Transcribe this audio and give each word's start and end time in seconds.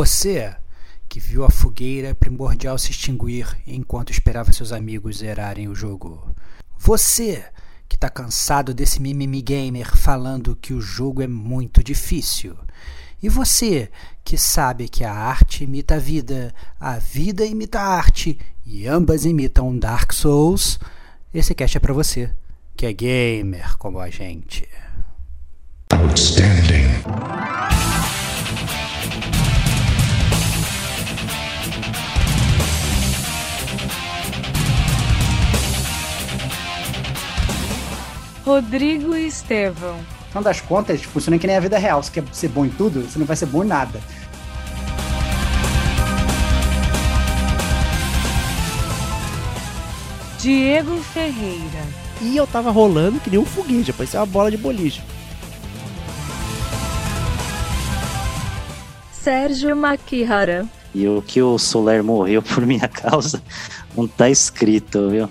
Você 0.00 0.56
que 1.10 1.20
viu 1.20 1.44
a 1.44 1.50
fogueira 1.50 2.14
primordial 2.14 2.78
se 2.78 2.90
extinguir 2.90 3.46
enquanto 3.66 4.10
esperava 4.10 4.50
seus 4.50 4.72
amigos 4.72 5.18
zerarem 5.18 5.68
o 5.68 5.74
jogo. 5.74 6.34
Você 6.78 7.44
que 7.86 7.96
está 7.96 8.08
cansado 8.08 8.72
desse 8.72 8.98
mimimi 8.98 9.42
gamer 9.42 9.94
falando 9.94 10.56
que 10.56 10.72
o 10.72 10.80
jogo 10.80 11.20
é 11.20 11.26
muito 11.26 11.84
difícil. 11.84 12.56
E 13.22 13.28
você 13.28 13.90
que 14.24 14.38
sabe 14.38 14.88
que 14.88 15.04
a 15.04 15.12
arte 15.12 15.64
imita 15.64 15.96
a 15.96 15.98
vida, 15.98 16.54
a 16.80 16.98
vida 16.98 17.44
imita 17.44 17.78
a 17.78 17.86
arte 17.86 18.38
e 18.64 18.86
ambas 18.86 19.26
imitam 19.26 19.78
Dark 19.78 20.14
Souls, 20.14 20.80
esse 21.34 21.54
cast 21.54 21.76
é 21.76 21.80
para 21.80 21.92
você, 21.92 22.34
que 22.74 22.86
é 22.86 22.92
gamer 22.94 23.76
como 23.76 24.00
a 24.00 24.08
gente. 24.08 24.66
Outstanding. 25.92 27.59
Rodrigo 38.44 39.14
e 39.14 39.26
Estevão. 39.26 39.98
Afinal 40.28 40.44
das 40.44 40.60
contas, 40.60 41.02
funciona 41.02 41.38
que 41.38 41.46
nem 41.46 41.56
a 41.56 41.60
vida 41.60 41.78
real. 41.78 42.02
Você 42.02 42.10
quer 42.12 42.24
ser 42.32 42.48
bom 42.48 42.64
em 42.64 42.70
tudo, 42.70 43.02
você 43.02 43.18
não 43.18 43.26
vai 43.26 43.36
ser 43.36 43.46
bom 43.46 43.64
em 43.64 43.66
nada. 43.66 44.00
Diego 50.38 50.96
Ferreira. 51.02 51.84
E 52.22 52.36
eu 52.36 52.46
tava 52.46 52.70
rolando 52.70 53.20
que 53.20 53.28
nem 53.28 53.38
um 53.38 53.44
foguete, 53.44 53.92
parecia 53.92 54.20
uma 54.20 54.26
bola 54.26 54.50
de 54.50 54.56
boliche. 54.56 55.02
Sérgio 59.12 59.76
Makihara. 59.76 60.66
E 60.94 61.06
o 61.06 61.22
que 61.22 61.42
o 61.42 61.58
Soler 61.58 62.02
morreu 62.02 62.42
por 62.42 62.64
minha 62.64 62.88
causa 62.88 63.42
não 63.96 64.08
tá 64.08 64.30
escrito, 64.30 65.10
viu? 65.10 65.30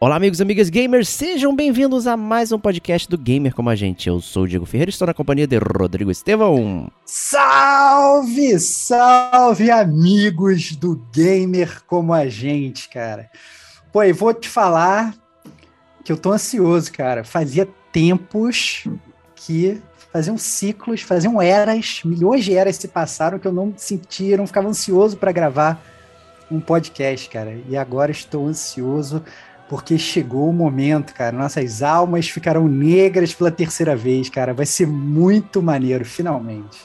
Olá, 0.00 0.14
amigos 0.14 0.38
e 0.38 0.42
amigas 0.44 0.70
gamers, 0.70 1.08
sejam 1.08 1.56
bem-vindos 1.56 2.06
a 2.06 2.16
mais 2.16 2.52
um 2.52 2.58
podcast 2.58 3.08
do 3.08 3.18
Gamer 3.18 3.52
Como 3.52 3.68
a 3.68 3.74
Gente. 3.74 4.08
Eu 4.08 4.20
sou 4.20 4.44
o 4.44 4.46
Diego 4.46 4.64
Ferreira 4.64 4.90
estou 4.90 5.08
na 5.08 5.12
companhia 5.12 5.44
de 5.44 5.58
Rodrigo 5.58 6.08
Estevão. 6.08 6.88
Salve, 7.04 8.60
salve, 8.60 9.72
amigos 9.72 10.76
do 10.76 11.04
Gamer 11.12 11.82
Como 11.84 12.14
a 12.14 12.28
Gente, 12.28 12.88
cara. 12.88 13.28
Pô, 13.92 14.04
e 14.04 14.12
vou 14.12 14.32
te 14.32 14.48
falar 14.48 15.16
que 16.04 16.12
eu 16.12 16.16
tô 16.16 16.30
ansioso, 16.30 16.92
cara. 16.92 17.24
Fazia 17.24 17.68
tempos 17.90 18.84
que 19.34 19.82
faziam 20.12 20.38
ciclos, 20.38 21.02
faziam 21.02 21.42
eras, 21.42 22.02
milhões 22.04 22.44
de 22.44 22.54
eras 22.54 22.76
se 22.76 22.86
passaram 22.86 23.40
que 23.40 23.48
eu 23.48 23.52
não 23.52 23.74
sentia, 23.76 24.36
não 24.36 24.46
ficava 24.46 24.68
ansioso 24.68 25.16
para 25.16 25.32
gravar 25.32 25.82
um 26.48 26.60
podcast, 26.60 27.28
cara. 27.28 27.58
E 27.68 27.76
agora 27.76 28.12
estou 28.12 28.46
ansioso 28.46 29.24
porque 29.68 29.98
chegou 29.98 30.48
o 30.48 30.52
momento, 30.52 31.12
cara. 31.12 31.36
Nossas 31.36 31.82
almas 31.82 32.28
ficarão 32.28 32.66
negras 32.66 33.34
pela 33.34 33.50
terceira 33.50 33.94
vez, 33.94 34.28
cara. 34.28 34.54
Vai 34.54 34.66
ser 34.66 34.86
muito 34.86 35.62
maneiro, 35.62 36.04
finalmente. 36.04 36.78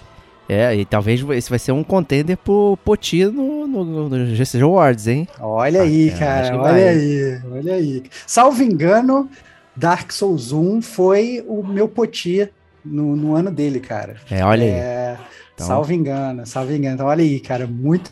É, 0.48 0.76
e 0.76 0.84
talvez 0.84 1.24
esse 1.32 1.50
vai 1.50 1.58
ser 1.58 1.72
um 1.72 1.84
contender 1.84 2.36
pro 2.38 2.78
Poti 2.84 3.24
no, 3.26 3.66
no, 3.66 4.10
no 4.10 4.36
GCG 4.36 4.62
Awards, 4.62 5.08
hein? 5.08 5.28
Olha 5.40 5.80
ah, 5.80 5.84
aí, 5.84 6.10
é, 6.10 6.12
cara, 6.12 6.58
olha 6.58 6.62
vai. 6.62 6.88
aí, 6.90 7.42
olha 7.50 7.74
aí. 7.76 8.04
Salvo 8.28 8.62
engano, 8.62 9.30
Dark 9.76 10.12
Souls 10.12 10.52
1 10.52 10.82
foi 10.82 11.44
o 11.48 11.64
meu 11.64 11.88
Poti 11.88 12.50
no, 12.84 13.16
no 13.16 13.36
ano 13.36 13.50
dele, 13.50 13.80
cara. 13.80 14.18
É, 14.30 14.44
olha 14.44 14.64
é, 14.66 15.10
aí. 15.12 15.18
Então... 15.56 15.68
Salvo 15.68 15.94
engano, 15.94 16.46
salvo 16.46 16.74
engano. 16.74 16.96
Então, 16.96 17.08
olha 17.08 17.24
aí, 17.24 17.40
cara, 17.40 17.66
muito 17.66 18.12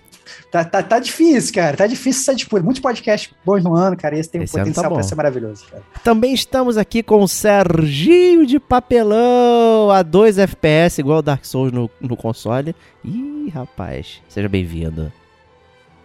Tá, 0.52 0.64
tá, 0.64 0.84
tá 0.84 1.00
difícil, 1.00 1.54
cara. 1.54 1.78
Tá 1.78 1.88
difícil 1.88 2.22
essa 2.22 2.36
disputa. 2.36 2.64
Muitos 2.64 2.82
podcasts 2.82 3.34
bons 3.46 3.64
no 3.64 3.76
ano, 3.76 3.96
cara. 3.96 4.18
Esse 4.18 4.30
tem 4.30 4.44
esse 4.44 4.56
um 4.56 4.60
potencial 4.60 4.84
tá 4.84 4.96
pra 4.96 5.04
ser 5.04 5.16
maravilhoso, 5.16 5.66
cara. 5.70 5.84
Também 6.04 6.34
estamos 6.34 6.78
aqui 6.78 7.02
com 7.02 7.22
o 7.22 7.28
Serginho 7.28 8.46
de 8.46 8.60
Papelão, 8.60 9.90
a 9.90 10.02
2 10.02 10.38
FPS, 10.38 11.00
igual 11.00 11.20
o 11.20 11.22
Dark 11.22 11.46
Souls 11.46 11.72
no, 11.72 11.90
no 12.00 12.18
console. 12.18 12.76
Ih, 13.04 13.50
rapaz, 13.54 14.22
seja 14.28 14.50
bem-vindo. 14.50 15.12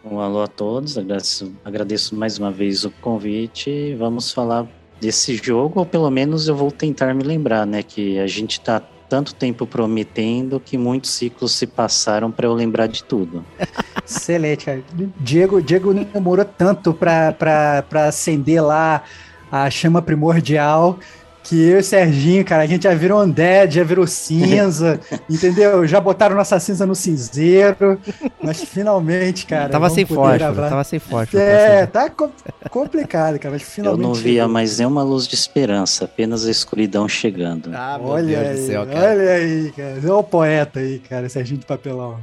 Um 0.04 0.20
alô 0.20 0.40
a 0.42 0.46
todos, 0.46 0.96
agradeço, 0.96 1.52
agradeço 1.64 2.14
mais 2.14 2.38
uma 2.38 2.52
vez 2.52 2.84
o 2.84 2.90
convite. 2.90 3.94
Vamos 3.98 4.32
falar 4.32 4.66
desse 5.00 5.34
jogo, 5.34 5.80
ou 5.80 5.86
pelo 5.86 6.10
menos 6.10 6.46
eu 6.48 6.54
vou 6.54 6.70
tentar 6.70 7.12
me 7.12 7.24
lembrar, 7.24 7.66
né? 7.66 7.82
Que 7.82 8.18
a 8.18 8.26
gente 8.26 8.60
tá 8.60 8.80
tanto 9.08 9.34
tempo 9.34 9.66
prometendo 9.66 10.60
que 10.60 10.76
muitos 10.76 11.10
ciclos 11.10 11.52
se 11.52 11.66
passaram 11.66 12.30
para 12.30 12.46
eu 12.46 12.54
lembrar 12.54 12.86
de 12.86 13.02
tudo. 13.04 13.44
Excelente. 14.04 14.84
Diego, 15.18 15.60
Diego 15.60 15.92
demorou 15.92 16.44
tanto 16.44 16.94
para 16.94 17.84
acender 18.06 18.62
lá 18.62 19.02
a 19.50 19.70
chama 19.70 20.02
primordial 20.02 20.98
que 21.46 21.54
eu 21.54 21.76
e 21.76 21.80
o 21.80 21.84
Serginho, 21.84 22.44
cara, 22.44 22.64
a 22.64 22.66
gente 22.66 22.82
já 22.82 22.94
virou 22.94 23.22
undead, 23.22 23.72
já 23.72 23.84
virou 23.84 24.04
cinza, 24.04 24.98
entendeu? 25.30 25.86
Já 25.86 26.00
botaram 26.00 26.34
nossa 26.34 26.58
cinza 26.58 26.84
no 26.84 26.94
cinzeiro, 26.94 28.00
mas 28.42 28.64
finalmente, 28.64 29.46
cara. 29.46 29.68
Tava 29.68 29.88
sem 29.88 30.04
fósforo, 30.04 30.54
tava 30.56 30.82
sem 30.82 30.98
fósforo. 30.98 31.40
É, 31.40 31.86
tá 31.86 32.10
co 32.10 32.30
complicado, 32.68 33.38
cara, 33.38 33.52
mas 33.52 33.62
finalmente. 33.62 34.02
Eu 34.02 34.08
não 34.08 34.14
via 34.14 34.42
chegou. 34.42 34.48
mais 34.48 34.78
nenhuma 34.78 35.04
luz 35.04 35.28
de 35.28 35.36
esperança, 35.36 36.04
apenas 36.04 36.44
a 36.44 36.50
escuridão 36.50 37.08
chegando. 37.08 37.70
Ah, 37.72 37.98
olha 38.02 38.40
Deus 38.40 38.48
aí, 38.48 38.56
do 38.56 38.66
céu, 38.66 38.86
cara. 38.86 39.10
Olha 39.10 39.30
aí, 39.30 39.72
cara. 39.76 40.00
É 40.04 40.12
o 40.12 40.22
poeta 40.24 40.80
aí, 40.80 40.98
cara, 40.98 41.28
Serginho 41.28 41.60
de 41.60 41.66
Papelão. 41.66 42.18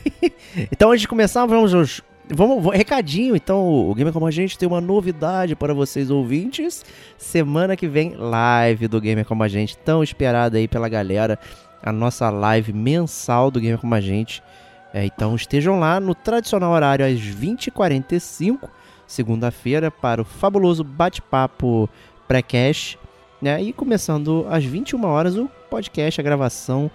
então, 0.72 0.90
antes 0.90 1.02
de 1.02 1.08
começar, 1.08 1.44
vamos 1.44 1.74
aos 1.74 2.02
Vamos, 2.26 2.74
recadinho, 2.74 3.36
então, 3.36 3.68
o 3.68 3.94
Gamer 3.94 4.12
Como 4.12 4.26
a 4.26 4.30
Gente 4.30 4.56
tem 4.56 4.66
uma 4.66 4.80
novidade 4.80 5.54
para 5.54 5.74
vocês 5.74 6.10
ouvintes. 6.10 6.82
Semana 7.18 7.76
que 7.76 7.86
vem, 7.86 8.14
live 8.16 8.88
do 8.88 8.98
Gamer 8.98 9.26
Como 9.26 9.42
a 9.42 9.48
Gente, 9.48 9.76
tão 9.76 10.02
esperada 10.02 10.56
aí 10.56 10.66
pela 10.66 10.88
galera, 10.88 11.38
a 11.82 11.92
nossa 11.92 12.30
live 12.30 12.72
mensal 12.72 13.50
do 13.50 13.60
Gamer 13.60 13.78
Como 13.78 13.94
a 13.94 14.00
Gente. 14.00 14.42
É, 14.94 15.04
então 15.04 15.34
estejam 15.34 15.78
lá 15.78 16.00
no 16.00 16.14
tradicional 16.14 16.72
horário 16.72 17.04
às 17.04 17.20
20h45, 17.20 18.70
segunda-feira, 19.06 19.90
para 19.90 20.22
o 20.22 20.24
fabuloso 20.24 20.82
bate-papo 20.82 21.90
pré-cash. 22.26 22.96
Né? 23.42 23.62
E 23.62 23.70
começando 23.70 24.46
às 24.48 24.64
21 24.64 25.04
horas 25.04 25.36
o 25.36 25.50
podcast, 25.68 26.22
a 26.22 26.24
gravação 26.24 26.90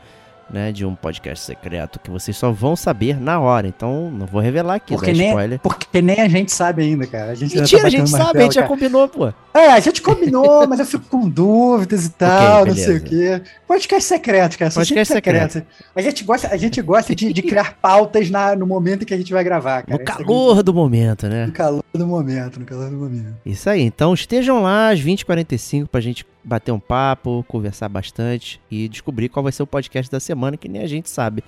né, 0.50 0.72
de 0.72 0.86
um 0.86 0.96
podcast 0.96 1.46
secreto 1.46 2.00
que 2.00 2.10
vocês 2.10 2.36
só 2.36 2.52
vão 2.52 2.76
saber 2.76 3.20
na 3.20 3.40
hora. 3.40 3.68
Então, 3.68 4.10
não 4.12 4.26
vou 4.26 4.42
revelar 4.42 4.76
aqui, 4.76 4.94
porque 4.94 5.14
nem, 5.14 5.30
spoiler. 5.30 5.60
Porque 5.60 6.02
nem 6.02 6.20
a 6.22 6.28
gente 6.28 6.52
sabe 6.52 6.84
ainda, 6.84 7.06
cara. 7.06 7.32
A 7.32 7.36
gente 7.36 7.56
Mentira, 7.56 7.82
tá 7.82 7.88
a 7.88 7.92
gente 7.92 8.10
sabe, 8.10 8.40
a 8.40 8.42
gente 8.44 8.56
já 8.56 8.68
combinou, 8.68 9.08
pô. 9.08 9.32
É, 9.54 9.68
a 9.68 9.80
gente 9.80 10.02
combinou, 10.02 10.66
mas 10.70 10.80
eu 10.80 10.86
fico 10.86 11.06
com 11.10 11.30
dúvidas 11.30 12.06
e 12.06 12.10
tal, 12.12 12.64
okay, 12.64 12.74
não 12.74 12.80
sei 12.80 12.98
o 12.98 13.02
quê. 13.02 13.42
Podcast 13.68 14.08
secreto, 14.08 14.58
cara. 14.58 14.72
Podcast 14.72 15.14
secreto. 15.14 15.54
secreto. 15.54 15.68
A 15.96 16.02
gente 16.02 16.24
gosta, 16.24 16.48
a 16.48 16.58
gente 16.58 16.82
gosta 16.82 17.16
de, 17.16 17.32
de 17.34 17.42
criar 17.42 17.78
pautas 17.82 18.30
na, 18.30 18.56
no 18.56 18.66
momento 18.66 19.06
que 19.06 19.14
a 19.14 19.18
gente 19.18 19.32
vai 19.32 19.44
gravar, 19.44 19.84
cara. 19.84 19.98
No 19.98 20.06
calor 20.06 20.56
gente... 20.56 20.66
do 20.66 20.74
momento, 20.74 21.28
né? 21.28 21.46
No 21.46 21.52
calor 21.52 21.84
do 21.94 22.08
momento, 22.08 22.60
no 22.60 22.66
calor 22.66 22.90
do 22.90 22.98
momento. 22.98 23.36
Isso 23.46 23.70
aí. 23.70 23.82
Então, 23.82 24.14
estejam 24.14 24.62
lá 24.62 24.90
às 24.90 25.00
20h45 25.00 25.88
pra 25.88 26.02
gente 26.02 26.26
bater 26.44 26.72
um 26.72 26.80
papo, 26.80 27.46
conversar 27.48 27.90
bastante 27.90 28.60
e 28.72 28.88
descobrir 28.88 29.30
qual 29.30 29.44
vai 29.44 29.52
ser 29.52 29.64
o 29.64 29.68
podcast 29.68 30.12
da 30.12 30.20
semana, 30.20 30.39
que 30.58 30.68
nem 30.68 30.82
a 30.82 30.88
gente 30.88 31.10
sabe. 31.10 31.44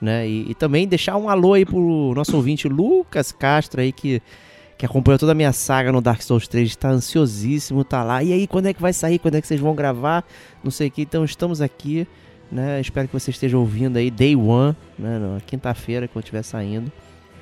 Né? 0.00 0.28
E, 0.28 0.50
e 0.50 0.54
também 0.54 0.86
deixar 0.86 1.16
um 1.16 1.28
alô 1.28 1.54
aí 1.54 1.64
pro 1.64 2.12
nosso 2.14 2.36
ouvinte 2.36 2.68
Lucas 2.68 3.32
Castro 3.32 3.80
aí, 3.80 3.92
que, 3.92 4.20
que 4.76 4.84
acompanhou 4.84 5.18
toda 5.18 5.32
a 5.32 5.34
minha 5.34 5.52
saga 5.52 5.90
no 5.90 6.00
Dark 6.00 6.22
Souls 6.22 6.46
3, 6.46 6.68
está 6.68 6.90
ansiosíssimo, 6.90 7.82
tá 7.84 8.04
lá. 8.04 8.22
E 8.22 8.32
aí, 8.32 8.46
quando 8.46 8.66
é 8.66 8.74
que 8.74 8.80
vai 8.80 8.92
sair? 8.92 9.18
Quando 9.18 9.36
é 9.36 9.40
que 9.40 9.46
vocês 9.46 9.60
vão 9.60 9.74
gravar? 9.74 10.24
Não 10.62 10.70
sei 10.70 10.88
o 10.88 10.90
que. 10.90 11.02
Então 11.02 11.24
estamos 11.24 11.60
aqui, 11.60 12.06
né? 12.50 12.80
Espero 12.80 13.08
que 13.08 13.14
você 13.14 13.30
esteja 13.30 13.56
ouvindo 13.56 13.96
aí, 13.96 14.10
Day 14.10 14.36
One, 14.36 14.76
né? 14.98 15.18
Na 15.18 15.40
quinta-feira, 15.40 16.06
quando 16.08 16.24
estiver 16.24 16.42
saindo 16.42 16.92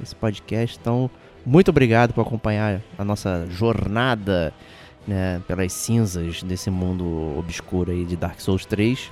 esse 0.02 0.14
podcast. 0.14 0.78
Então, 0.80 1.10
muito 1.44 1.68
obrigado 1.68 2.12
por 2.12 2.22
acompanhar 2.22 2.80
a 2.96 3.04
nossa 3.04 3.46
jornada 3.50 4.52
né, 5.06 5.42
pelas 5.46 5.72
cinzas 5.72 6.42
desse 6.42 6.70
mundo 6.70 7.36
obscuro 7.38 7.90
aí 7.90 8.04
de 8.04 8.16
Dark 8.16 8.40
Souls 8.40 8.64
3. 8.64 9.10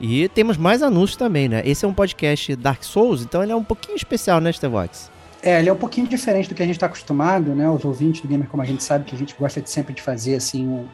E 0.00 0.28
temos 0.30 0.56
mais 0.56 0.82
anúncios 0.82 1.16
também, 1.16 1.48
né? 1.48 1.62
Esse 1.64 1.84
é 1.84 1.88
um 1.88 1.92
podcast 1.92 2.56
Dark 2.56 2.82
Souls, 2.82 3.22
então 3.22 3.42
ele 3.42 3.52
é 3.52 3.56
um 3.56 3.62
pouquinho 3.62 3.96
especial, 3.96 4.40
né, 4.40 4.50
Stevox? 4.50 5.10
É, 5.42 5.58
ele 5.58 5.68
é 5.68 5.72
um 5.72 5.76
pouquinho 5.76 6.06
diferente 6.06 6.48
do 6.48 6.54
que 6.54 6.62
a 6.62 6.66
gente 6.66 6.76
está 6.76 6.86
acostumado, 6.86 7.54
né? 7.54 7.68
Os 7.68 7.84
ouvintes 7.84 8.20
do 8.20 8.28
Gamer, 8.28 8.48
como 8.48 8.62
a 8.62 8.66
gente 8.66 8.82
sabe, 8.82 9.04
que 9.04 9.14
a 9.14 9.18
gente 9.18 9.34
gosta 9.38 9.60
de 9.60 9.70
sempre 9.70 9.94
de 9.94 10.02
fazer 10.02 10.34
assim 10.34 10.66
um, 10.66 10.86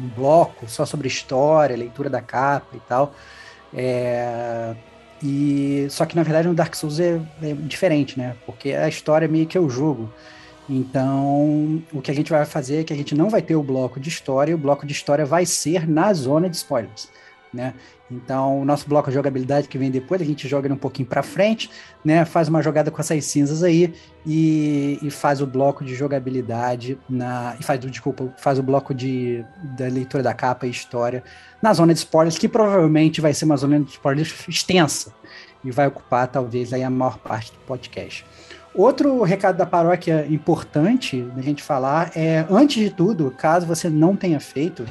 um, 0.00 0.08
bloco 0.16 0.68
só 0.68 0.84
sobre 0.84 1.06
história, 1.06 1.76
leitura 1.76 2.10
da 2.10 2.20
capa 2.20 2.76
e 2.76 2.80
tal. 2.80 3.14
É, 3.72 4.74
e 5.22 5.86
só 5.88 6.04
que 6.04 6.16
na 6.16 6.22
verdade 6.24 6.48
no 6.48 6.54
Dark 6.54 6.74
Souls 6.74 6.98
é, 6.98 7.20
é, 7.42 7.52
diferente, 7.54 8.18
né? 8.18 8.34
Porque 8.44 8.72
a 8.72 8.88
história 8.88 9.26
é 9.26 9.28
meio 9.28 9.46
que 9.46 9.58
o 9.58 9.70
jogo. 9.70 10.12
Então, 10.68 11.82
o 11.92 12.00
que 12.00 12.10
a 12.10 12.14
gente 12.14 12.30
vai 12.30 12.44
fazer 12.44 12.80
é 12.80 12.84
que 12.84 12.92
a 12.92 12.96
gente 12.96 13.14
não 13.14 13.28
vai 13.28 13.42
ter 13.42 13.54
o 13.54 13.62
bloco 13.62 14.00
de 14.00 14.08
história, 14.08 14.52
e 14.52 14.54
o 14.54 14.58
bloco 14.58 14.86
de 14.86 14.92
história 14.92 15.24
vai 15.24 15.44
ser 15.44 15.88
na 15.88 16.12
zona 16.12 16.48
de 16.48 16.56
spoilers, 16.56 17.08
né? 17.52 17.74
Então, 18.12 18.60
o 18.60 18.64
nosso 18.64 18.88
bloco 18.88 19.08
de 19.08 19.14
jogabilidade 19.14 19.68
que 19.68 19.78
vem 19.78 19.90
depois, 19.90 20.20
a 20.20 20.24
gente 20.24 20.46
joga 20.46 20.66
ele 20.66 20.74
um 20.74 20.78
pouquinho 20.78 21.08
para 21.08 21.22
frente, 21.22 21.70
né? 22.04 22.24
Faz 22.24 22.48
uma 22.48 22.62
jogada 22.62 22.90
com 22.90 23.00
essas 23.00 23.24
cinzas 23.24 23.62
aí 23.62 23.94
e, 24.26 24.98
e, 25.02 25.10
faz 25.10 25.40
o 25.40 25.46
bloco 25.46 25.84
de 25.84 25.94
jogabilidade 25.94 26.98
na 27.08 27.56
e 27.58 27.62
faz 27.62 27.80
desculpa, 27.80 28.32
faz 28.36 28.58
o 28.58 28.62
bloco 28.62 28.94
de 28.94 29.44
da 29.76 29.86
leitura 29.86 30.22
da 30.22 30.34
capa 30.34 30.66
e 30.66 30.70
história 30.70 31.24
na 31.62 31.72
zona 31.72 31.92
de 31.92 32.00
spoilers, 32.00 32.38
que 32.38 32.48
provavelmente 32.48 33.20
vai 33.20 33.32
ser 33.32 33.46
uma 33.46 33.56
zona 33.56 33.80
de 33.80 33.90
spoilers 33.90 34.34
extensa 34.48 35.12
e 35.64 35.70
vai 35.70 35.86
ocupar 35.86 36.28
talvez 36.28 36.72
aí 36.72 36.82
a 36.82 36.90
maior 36.90 37.18
parte 37.18 37.52
do 37.52 37.58
podcast. 37.60 38.24
Outro 38.74 39.22
recado 39.22 39.56
da 39.56 39.66
paróquia 39.66 40.26
importante 40.30 41.20
da 41.20 41.42
gente 41.42 41.62
falar 41.62 42.10
é, 42.16 42.46
antes 42.50 42.82
de 42.82 42.90
tudo, 42.90 43.30
caso 43.30 43.66
você 43.66 43.90
não 43.90 44.16
tenha 44.16 44.40
feito, 44.40 44.86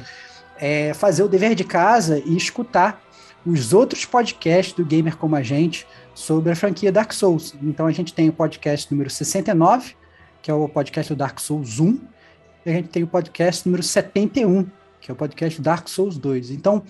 é 0.56 0.94
fazer 0.94 1.24
o 1.24 1.28
dever 1.28 1.56
de 1.56 1.64
casa 1.64 2.22
e 2.24 2.36
escutar 2.36 3.01
os 3.44 3.72
outros 3.72 4.04
podcasts 4.04 4.74
do 4.74 4.84
Gamer 4.84 5.16
Como 5.16 5.34
a 5.36 5.42
Gente 5.42 5.86
sobre 6.14 6.52
a 6.52 6.56
franquia 6.56 6.92
Dark 6.92 7.12
Souls. 7.12 7.54
Então 7.62 7.86
a 7.86 7.92
gente 7.92 8.14
tem 8.14 8.28
o 8.28 8.32
podcast 8.32 8.90
número 8.90 9.10
69, 9.10 9.94
que 10.40 10.50
é 10.50 10.54
o 10.54 10.68
podcast 10.68 11.12
do 11.12 11.16
Dark 11.16 11.38
Souls 11.40 11.80
1, 11.80 11.98
e 12.64 12.70
a 12.70 12.72
gente 12.74 12.88
tem 12.88 13.02
o 13.02 13.06
podcast 13.06 13.66
número 13.66 13.82
71, 13.82 14.66
que 15.00 15.10
é 15.10 15.14
o 15.14 15.16
podcast 15.16 15.60
Dark 15.60 15.88
Souls 15.88 16.16
2. 16.16 16.50
Então, 16.50 16.82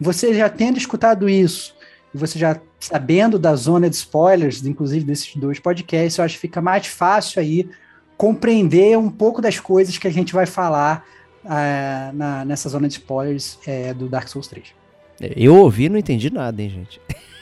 você 0.00 0.34
já 0.34 0.48
tendo 0.48 0.78
escutado 0.78 1.28
isso, 1.28 1.74
e 2.12 2.18
você 2.18 2.38
já 2.38 2.60
sabendo 2.80 3.38
da 3.38 3.54
zona 3.54 3.88
de 3.88 3.96
spoilers, 3.96 4.64
inclusive 4.64 5.04
desses 5.04 5.36
dois 5.36 5.60
podcasts, 5.60 6.18
eu 6.18 6.24
acho 6.24 6.34
que 6.34 6.40
fica 6.40 6.60
mais 6.60 6.86
fácil 6.86 7.40
aí 7.40 7.70
compreender 8.16 8.98
um 8.98 9.10
pouco 9.10 9.40
das 9.40 9.60
coisas 9.60 9.96
que 9.96 10.08
a 10.08 10.10
gente 10.10 10.32
vai 10.32 10.46
falar 10.46 11.04
uh, 11.44 12.16
na, 12.16 12.44
nessa 12.44 12.68
zona 12.68 12.88
de 12.88 12.94
spoilers 12.94 13.58
uh, 13.66 13.94
do 13.94 14.08
Dark 14.08 14.28
Souls 14.28 14.48
3. 14.48 14.79
Eu 15.20 15.54
ouvi 15.56 15.84
e 15.84 15.88
não 15.88 15.98
entendi 15.98 16.32
nada, 16.32 16.62
hein, 16.62 16.70
gente. 16.70 17.00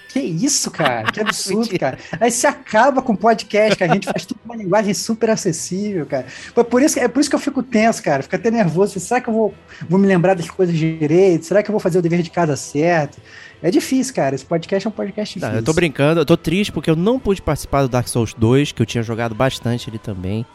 Que 0.08 0.20
isso, 0.20 0.70
cara? 0.70 1.12
Que 1.12 1.20
absurdo, 1.20 1.78
cara. 1.78 1.98
Aí 2.18 2.30
você 2.30 2.46
acaba 2.46 3.02
com 3.02 3.12
o 3.12 3.16
podcast, 3.16 3.76
que 3.76 3.84
a 3.84 3.88
gente 3.88 4.06
faz 4.06 4.24
tudo 4.24 4.40
uma 4.44 4.56
linguagem 4.56 4.94
super 4.94 5.30
acessível, 5.30 6.06
cara. 6.06 6.26
Foi 6.26 6.64
por 6.64 6.82
isso, 6.82 6.98
é 6.98 7.06
por 7.06 7.20
isso 7.20 7.28
que 7.28 7.36
eu 7.36 7.40
fico 7.40 7.62
tenso, 7.62 8.02
cara. 8.02 8.22
Fico 8.22 8.34
até 8.34 8.50
nervoso. 8.50 8.98
Será 8.98 9.20
que 9.20 9.28
eu 9.28 9.34
vou, 9.34 9.54
vou 9.88 9.98
me 9.98 10.06
lembrar 10.06 10.34
das 10.34 10.50
coisas 10.50 10.76
direito? 10.76 11.44
Será 11.44 11.62
que 11.62 11.70
eu 11.70 11.72
vou 11.72 11.80
fazer 11.80 11.98
o 11.98 12.02
dever 12.02 12.22
de 12.22 12.30
casa 12.30 12.56
certo? 12.56 13.18
É 13.62 13.70
difícil, 13.70 14.14
cara. 14.14 14.34
Esse 14.34 14.46
podcast 14.46 14.86
é 14.86 14.88
um 14.88 14.92
podcast 14.92 15.34
difícil. 15.34 15.52
Não, 15.52 15.60
eu 15.60 15.64
tô 15.64 15.72
brincando, 15.72 16.20
eu 16.20 16.26
tô 16.26 16.36
triste 16.36 16.72
porque 16.72 16.90
eu 16.90 16.96
não 16.96 17.18
pude 17.18 17.42
participar 17.42 17.82
do 17.82 17.88
Dark 17.88 18.08
Souls 18.08 18.32
2, 18.34 18.72
que 18.72 18.80
eu 18.80 18.86
tinha 18.86 19.02
jogado 19.02 19.34
bastante 19.34 19.90
ele 19.90 19.98
também. 19.98 20.46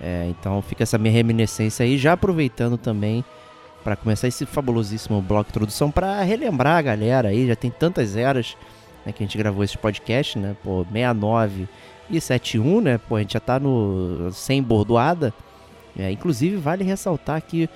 É, 0.00 0.26
então 0.28 0.62
fica 0.62 0.82
essa 0.82 0.98
minha 0.98 1.12
reminiscência 1.12 1.84
aí, 1.84 1.96
já 1.96 2.12
aproveitando 2.12 2.76
também 2.76 3.24
para 3.82 3.96
começar 3.96 4.28
esse 4.28 4.46
fabulosíssimo 4.46 5.20
bloco 5.20 5.44
de 5.44 5.50
introdução 5.50 5.90
para 5.90 6.22
relembrar 6.22 6.78
a 6.78 6.82
galera 6.82 7.28
aí, 7.28 7.46
já 7.46 7.56
tem 7.56 7.70
tantas 7.70 8.16
eras 8.16 8.56
né, 9.04 9.12
que 9.12 9.22
a 9.22 9.26
gente 9.26 9.36
gravou 9.36 9.64
esse 9.64 9.76
podcast, 9.76 10.38
né? 10.38 10.56
Pô, 10.62 10.84
69 10.84 11.68
e 12.10 12.20
71, 12.20 12.80
né? 12.80 12.98
Pô, 12.98 13.16
a 13.16 13.20
gente 13.20 13.34
já 13.34 13.40
tá 13.40 13.58
no 13.58 14.30
sem 14.32 14.62
bordoada. 14.62 15.32
É, 15.98 16.10
inclusive, 16.10 16.56
vale 16.56 16.84
ressaltar 16.84 17.42
que 17.42 17.68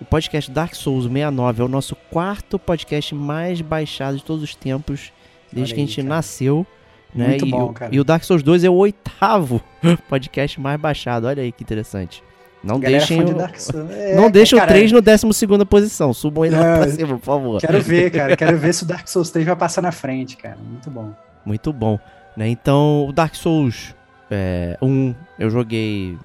o 0.00 0.04
podcast 0.04 0.50
Dark 0.50 0.74
Souls 0.74 1.04
69 1.04 1.62
é 1.62 1.64
o 1.64 1.68
nosso 1.68 1.94
quarto 1.94 2.58
podcast 2.58 3.14
mais 3.14 3.60
baixado 3.60 4.16
de 4.16 4.24
todos 4.24 4.42
os 4.42 4.54
tempos, 4.54 5.12
desde 5.52 5.72
aí, 5.72 5.76
que 5.76 5.82
a 5.82 5.86
gente 5.86 5.96
cara. 5.96 6.08
nasceu. 6.08 6.66
Né? 7.14 7.28
Muito 7.28 7.46
e, 7.46 7.50
bom, 7.50 7.72
cara. 7.72 7.94
E 7.94 8.00
o 8.00 8.04
Dark 8.04 8.24
Souls 8.24 8.42
2 8.42 8.64
é 8.64 8.70
o 8.70 8.74
oitavo 8.74 9.60
podcast 10.08 10.60
mais 10.60 10.80
baixado. 10.80 11.26
Olha 11.26 11.42
aí 11.42 11.52
que 11.52 11.62
interessante. 11.62 12.22
Não 12.62 12.78
deixem, 12.78 13.22
o... 13.22 13.36
É, 13.90 14.14
não 14.14 14.30
deixem 14.30 14.58
o 14.58 14.66
3 14.66 14.92
no 14.92 15.00
12 15.00 15.26
posição. 15.68 16.12
Subam 16.12 16.44
ele 16.44 16.56
lá 16.56 16.78
pra 16.78 16.88
cima, 16.88 17.18
por 17.18 17.24
favor. 17.24 17.60
Quero 17.60 17.80
ver, 17.80 18.10
cara. 18.10 18.36
Quero 18.36 18.58
ver 18.58 18.74
se 18.74 18.82
o 18.82 18.86
Dark 18.86 19.08
Souls 19.08 19.30
3 19.30 19.46
vai 19.46 19.56
passar 19.56 19.82
na 19.82 19.92
frente, 19.92 20.36
cara. 20.36 20.58
Muito 20.62 20.90
bom. 20.90 21.12
Muito 21.44 21.72
bom. 21.72 21.98
Né? 22.36 22.48
Então, 22.48 23.06
o 23.08 23.12
Dark 23.12 23.34
Souls 23.34 23.94
é, 24.30 24.76
1 24.80 25.14
eu 25.38 25.50
joguei 25.50 26.18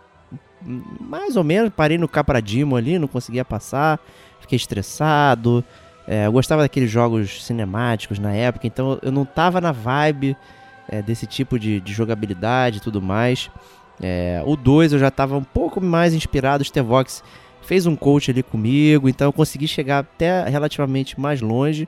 mais 0.62 1.36
ou 1.36 1.44
menos. 1.44 1.72
Parei 1.76 1.98
no 1.98 2.08
Capradimo 2.08 2.76
ali, 2.76 3.00
não 3.00 3.08
conseguia 3.08 3.46
passar. 3.46 4.00
Fiquei 4.42 4.58
estressado. 4.58 5.64
É, 6.08 6.28
eu 6.28 6.32
gostava 6.32 6.62
daqueles 6.62 6.92
jogos 6.92 7.44
cinemáticos 7.44 8.20
na 8.20 8.32
época, 8.32 8.68
então 8.68 9.00
eu 9.02 9.12
não 9.12 9.26
tava 9.26 9.60
na 9.60 9.72
vibe 9.72 10.38
é, 10.88 11.02
desse 11.02 11.26
tipo 11.26 11.58
de, 11.58 11.80
de 11.80 11.94
jogabilidade 11.94 12.78
e 12.78 12.80
tudo 12.80 13.02
mais. 13.02 13.50
É, 14.02 14.42
o 14.46 14.56
2 14.56 14.94
eu 14.94 15.00
já 15.00 15.08
estava 15.08 15.38
um 15.38 15.44
pouco 15.44 15.80
mais 15.82 16.14
inspirado, 16.14 16.62
o 16.62 16.66
Stevox 16.66 17.24
fez 17.62 17.86
um 17.86 17.96
coach 17.96 18.30
ali 18.30 18.44
comigo, 18.44 19.10
então 19.10 19.28
eu 19.28 19.34
consegui 19.34 19.68
chegar 19.68 20.00
até 20.00 20.48
relativamente 20.48 21.20
mais 21.20 21.42
longe 21.42 21.88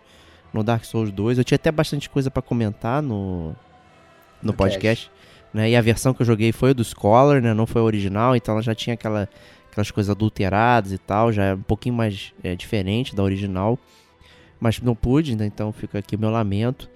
no 0.53 0.63
Dark 0.63 0.83
Souls 0.85 1.11
2. 1.11 1.37
Eu 1.37 1.43
tinha 1.43 1.55
até 1.55 1.71
bastante 1.71 2.09
coisa 2.09 2.31
para 2.31 2.41
comentar 2.41 3.01
no, 3.01 3.55
no 4.41 4.53
podcast. 4.53 5.11
Né? 5.53 5.71
E 5.71 5.75
a 5.75 5.81
versão 5.81 6.13
que 6.13 6.21
eu 6.21 6.25
joguei 6.25 6.51
foi 6.51 6.73
do 6.73 6.83
Scholar, 6.83 7.41
né? 7.41 7.53
não 7.53 7.65
foi 7.65 7.81
a 7.81 7.85
original, 7.85 8.35
então 8.35 8.53
ela 8.53 8.61
já 8.61 8.73
tinha 8.73 8.95
aquela, 8.95 9.29
aquelas 9.71 9.91
coisas 9.91 10.09
adulteradas 10.09 10.91
e 10.91 10.97
tal, 10.97 11.31
já 11.31 11.45
é 11.45 11.53
um 11.53 11.61
pouquinho 11.61 11.95
mais 11.95 12.33
é, 12.43 12.55
diferente 12.55 13.15
da 13.15 13.23
original. 13.23 13.77
Mas 14.59 14.81
não 14.81 14.95
pude, 14.95 15.35
né? 15.35 15.45
então 15.45 15.71
fica 15.71 15.99
aqui 15.99 16.15
o 16.15 16.19
meu 16.19 16.31
lamento. 16.31 16.89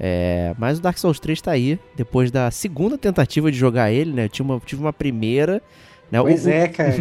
É, 0.00 0.54
mas 0.58 0.78
o 0.78 0.82
Dark 0.82 0.96
Souls 0.96 1.18
3 1.18 1.40
tá 1.40 1.50
aí, 1.50 1.78
depois 1.96 2.30
da 2.30 2.50
segunda 2.50 2.96
tentativa 2.96 3.50
de 3.50 3.58
jogar 3.58 3.90
ele, 3.90 4.12
né? 4.12 4.24
Eu 4.24 4.28
tive 4.28 4.48
uma, 4.48 4.60
tive 4.60 4.80
uma 4.80 4.92
primeira. 4.92 5.62
Né? 6.10 6.20
Pois 6.20 6.46
o, 6.46 6.50
é, 6.50 6.68
cara. 6.68 6.94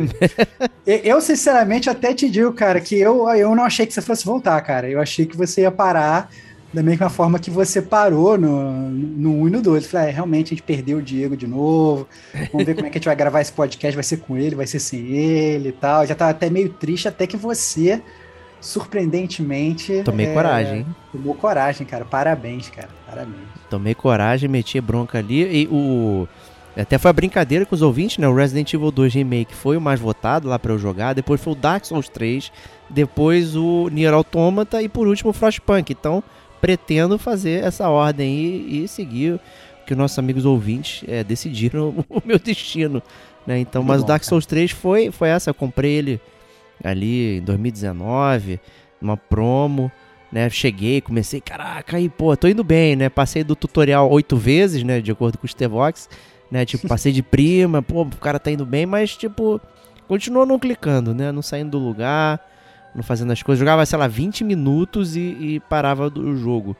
eu, 0.85 1.21
sinceramente, 1.21 1.89
até 1.89 2.13
te 2.13 2.29
digo, 2.29 2.51
cara, 2.53 2.81
que 2.81 2.95
eu, 2.95 3.29
eu 3.29 3.55
não 3.55 3.63
achei 3.63 3.85
que 3.85 3.94
você 3.94 4.01
fosse 4.01 4.25
voltar, 4.25 4.59
cara. 4.61 4.89
Eu 4.89 4.99
achei 4.99 5.25
que 5.25 5.38
você 5.38 5.61
ia 5.61 5.71
parar 5.71 6.29
da 6.73 6.83
mesma 6.83 7.09
forma 7.09 7.39
que 7.39 7.49
você 7.49 7.81
parou 7.81 8.38
no, 8.38 8.89
no 8.89 9.41
1 9.44 9.47
e 9.47 9.51
no 9.51 9.61
2. 9.61 9.83
Eu 9.83 9.89
falei, 9.89 10.09
ah, 10.09 10.11
realmente 10.11 10.47
a 10.47 10.49
gente 10.49 10.63
perdeu 10.63 10.97
o 10.97 11.01
Diego 11.01 11.38
de 11.38 11.47
novo. 11.47 12.07
Vamos 12.51 12.66
ver 12.66 12.75
como 12.75 12.87
é 12.87 12.89
que 12.89 12.97
a 12.97 12.99
gente 12.99 13.06
vai 13.06 13.16
gravar 13.16 13.42
esse 13.42 13.54
podcast. 13.54 13.95
Vai 13.95 14.04
ser 14.04 14.18
com 14.18 14.35
ele, 14.35 14.56
vai 14.56 14.68
ser 14.68 14.80
sem 14.80 15.07
ele 15.07 15.69
e 15.69 15.71
tal. 15.71 16.01
Eu 16.01 16.07
já 16.07 16.16
tava 16.16 16.31
até 16.31 16.49
meio 16.49 16.69
triste, 16.69 17.07
até 17.07 17.25
que 17.25 17.37
você 17.37 18.01
surpreendentemente. 18.59 20.02
Tomei 20.04 20.28
é, 20.28 20.33
coragem. 20.33 20.85
Tomou 21.11 21.35
coragem, 21.35 21.85
cara. 21.85 22.06
Parabéns, 22.06 22.69
cara. 22.69 22.90
Parabéns. 23.06 23.47
Tomei 23.69 23.95
coragem, 23.95 24.49
meti 24.49 24.80
bronca 24.80 25.18
ali. 25.18 25.64
E 25.64 25.68
o. 25.68 26.28
Até 26.76 26.99
foi 26.99 27.09
a 27.09 27.14
brincadeira 27.14 27.66
com 27.66 27.73
os 27.73 27.81
ouvintes, 27.81 28.19
né? 28.19 28.28
O 28.28 28.35
Resident 28.35 28.71
Evil 28.71 28.92
2 28.92 29.14
Remake 29.16 29.56
foi 29.56 29.78
o 29.78 29.81
mais 29.81 29.99
votado 29.99 30.47
lá 30.47 30.59
para 30.59 30.71
eu 30.71 30.78
jogar. 30.78 31.14
Depois 31.14 31.42
foi 31.42 31.54
o 31.54 31.56
Dark 31.56 31.83
Souls 31.85 32.07
3. 32.07 32.52
Depois 32.90 33.56
o 33.56 33.90
Nier 33.90 34.14
Automata. 34.14 34.81
E 34.81 34.87
por 34.87 35.07
último 35.07 35.31
o 35.31 35.33
Frostpunk. 35.33 35.92
Então, 35.92 36.23
pretendo 36.61 37.18
fazer 37.18 37.64
essa 37.64 37.90
ordem 37.90 38.35
e, 38.37 38.83
e 38.83 38.87
seguir 38.87 39.33
o 39.33 39.40
que 39.87 39.94
os 39.94 39.97
nossos 39.97 40.19
amigos 40.19 40.45
ouvintes 40.45 41.04
é, 41.07 41.23
decidiram 41.23 42.06
o 42.09 42.21
meu 42.23 42.37
destino. 42.37 43.02
Né? 43.45 43.59
Então, 43.59 43.81
Muito 43.81 43.90
mas 43.90 44.02
bom, 44.02 44.06
o 44.06 44.07
Dark 44.07 44.23
Souls 44.23 44.45
3 44.45 44.69
foi, 44.69 45.09
foi 45.09 45.30
essa. 45.30 45.49
Eu 45.49 45.56
comprei 45.56 45.94
ele 45.94 46.21
ali 46.83 47.37
em 47.37 47.41
2019, 47.41 48.59
numa 49.01 49.17
promo, 49.17 49.91
né? 50.31 50.49
Cheguei, 50.49 51.01
comecei, 51.01 51.41
caraca, 51.41 51.97
aí, 51.97 52.09
pô, 52.09 52.35
tô 52.35 52.47
indo 52.47 52.63
bem, 52.63 52.95
né? 52.95 53.09
Passei 53.09 53.43
do 53.43 53.55
tutorial 53.55 54.09
oito 54.11 54.35
vezes, 54.35 54.83
né? 54.83 55.01
De 55.01 55.11
acordo 55.11 55.37
com 55.37 55.45
o 55.45 55.49
Stevox, 55.49 56.09
né? 56.51 56.65
Tipo, 56.65 56.87
passei 56.89 57.11
de 57.11 57.23
prima, 57.23 57.81
pô, 57.81 58.01
o 58.01 58.17
cara 58.17 58.39
tá 58.39 58.51
indo 58.51 58.65
bem, 58.65 58.85
mas, 58.85 59.15
tipo, 59.15 59.61
continuou 60.07 60.45
não 60.45 60.59
clicando, 60.59 61.13
né? 61.13 61.31
Não 61.31 61.41
saindo 61.41 61.71
do 61.71 61.79
lugar, 61.79 62.39
não 62.93 63.03
fazendo 63.03 63.31
as 63.31 63.41
coisas. 63.41 63.59
Jogava, 63.59 63.85
sei 63.85 63.97
lá, 63.97 64.07
20 64.07 64.43
minutos 64.43 65.15
e, 65.15 65.19
e 65.19 65.59
parava 65.69 66.09
do 66.09 66.35
jogo. 66.35 66.75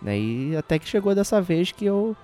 Né? 0.00 0.18
E 0.18 0.56
até 0.56 0.78
que 0.78 0.88
chegou 0.88 1.14
dessa 1.14 1.40
vez 1.40 1.72
que 1.72 1.84
eu 1.84 2.16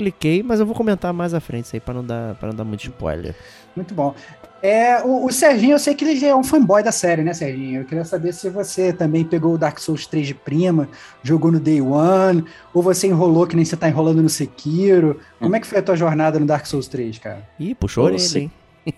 cliquei, 0.00 0.42
mas 0.42 0.60
eu 0.60 0.64
vou 0.64 0.74
comentar 0.74 1.12
mais 1.12 1.34
à 1.34 1.40
frente 1.40 1.66
isso 1.66 1.76
aí 1.76 1.80
para 1.80 1.92
não 1.92 2.04
dar 2.04 2.34
para 2.36 2.48
não 2.48 2.56
dar 2.56 2.64
muito 2.64 2.84
spoiler. 2.84 3.34
Muito 3.76 3.94
bom. 3.94 4.14
É, 4.62 5.02
o, 5.02 5.26
o, 5.26 5.32
Serginho, 5.32 5.72
eu 5.72 5.78
sei 5.78 5.94
que 5.94 6.04
ele 6.04 6.16
já 6.16 6.28
é 6.28 6.34
um 6.34 6.42
fanboy 6.42 6.82
da 6.82 6.92
série, 6.92 7.22
né, 7.22 7.32
Serginho? 7.34 7.82
Eu 7.82 7.84
queria 7.84 8.04
saber 8.04 8.32
se 8.32 8.48
você 8.48 8.92
também 8.92 9.24
pegou 9.24 9.54
o 9.54 9.58
Dark 9.58 9.78
Souls 9.78 10.06
3 10.06 10.26
de 10.26 10.34
prima, 10.34 10.88
jogou 11.22 11.52
no 11.52 11.60
Day 11.60 11.80
One, 11.80 12.44
ou 12.72 12.82
você 12.82 13.06
enrolou 13.06 13.46
que 13.46 13.56
nem 13.56 13.64
você 13.64 13.76
tá 13.76 13.88
enrolando 13.88 14.22
no 14.22 14.28
Sekiro. 14.28 15.20
Como 15.38 15.54
é 15.54 15.60
que 15.60 15.66
foi 15.66 15.78
a 15.78 15.82
tua 15.82 15.96
jornada 15.96 16.38
no 16.38 16.46
Dark 16.46 16.66
Souls 16.66 16.88
3, 16.88 17.18
cara? 17.18 17.48
Ih, 17.58 17.74
puxou 17.74 18.08
ele, 18.08 18.38
hein? 18.38 18.50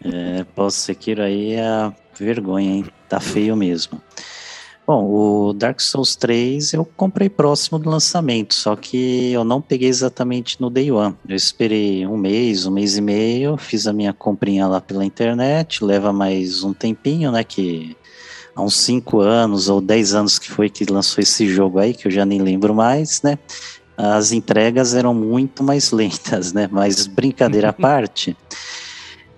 É, 0.05 0.45
pô, 0.55 0.71
Sekiro 0.71 1.23
aí 1.23 1.55
é 1.55 1.93
vergonha, 2.17 2.71
hein? 2.71 2.85
Tá 3.09 3.21
feio 3.21 3.57
mesmo. 3.57 4.01
Bom, 4.93 5.07
o 5.07 5.53
Dark 5.55 5.81
Souls 5.81 6.15
3 6.17 6.75
eu 6.75 6.85
comprei 6.85 7.31
próximo 7.31 7.79
do 7.79 7.89
lançamento, 7.89 8.53
só 8.53 8.77
que 8.77 9.33
eu 9.33 9.43
não 9.43 9.59
peguei 9.59 9.89
exatamente 9.89 10.61
no 10.61 10.69
Day 10.69 10.93
One. 10.93 11.17
Eu 11.27 11.35
esperei 11.35 12.07
um 12.07 12.19
mês, 12.19 12.67
um 12.67 12.71
mês 12.71 12.99
e 12.99 13.01
meio, 13.01 13.57
fiz 13.57 13.87
a 13.87 13.93
minha 13.95 14.13
comprinha 14.13 14.67
lá 14.67 14.83
pela 14.83 15.03
internet, 15.03 15.83
leva 15.83 16.13
mais 16.13 16.63
um 16.63 16.75
tempinho, 16.75 17.33
né? 17.33 17.43
Que 17.43 17.97
há 18.55 18.61
uns 18.61 18.77
5 18.81 19.19
anos 19.21 19.71
ou 19.71 19.81
10 19.81 20.15
anos 20.15 20.39
que 20.39 20.51
foi 20.51 20.69
que 20.69 20.85
lançou 20.85 21.23
esse 21.23 21.49
jogo 21.49 21.79
aí, 21.79 21.95
que 21.95 22.07
eu 22.07 22.13
já 22.13 22.27
nem 22.27 22.43
lembro 22.43 22.75
mais, 22.75 23.23
né? 23.23 23.39
As 23.97 24.31
entregas 24.31 24.95
eram 24.95 25.15
muito 25.15 25.65
mais 25.65 25.91
lentas, 25.91 26.53
né? 26.53 26.69
Mas 26.71 27.07
brincadeira 27.07 27.71
à 27.71 27.73
parte, 27.73 28.37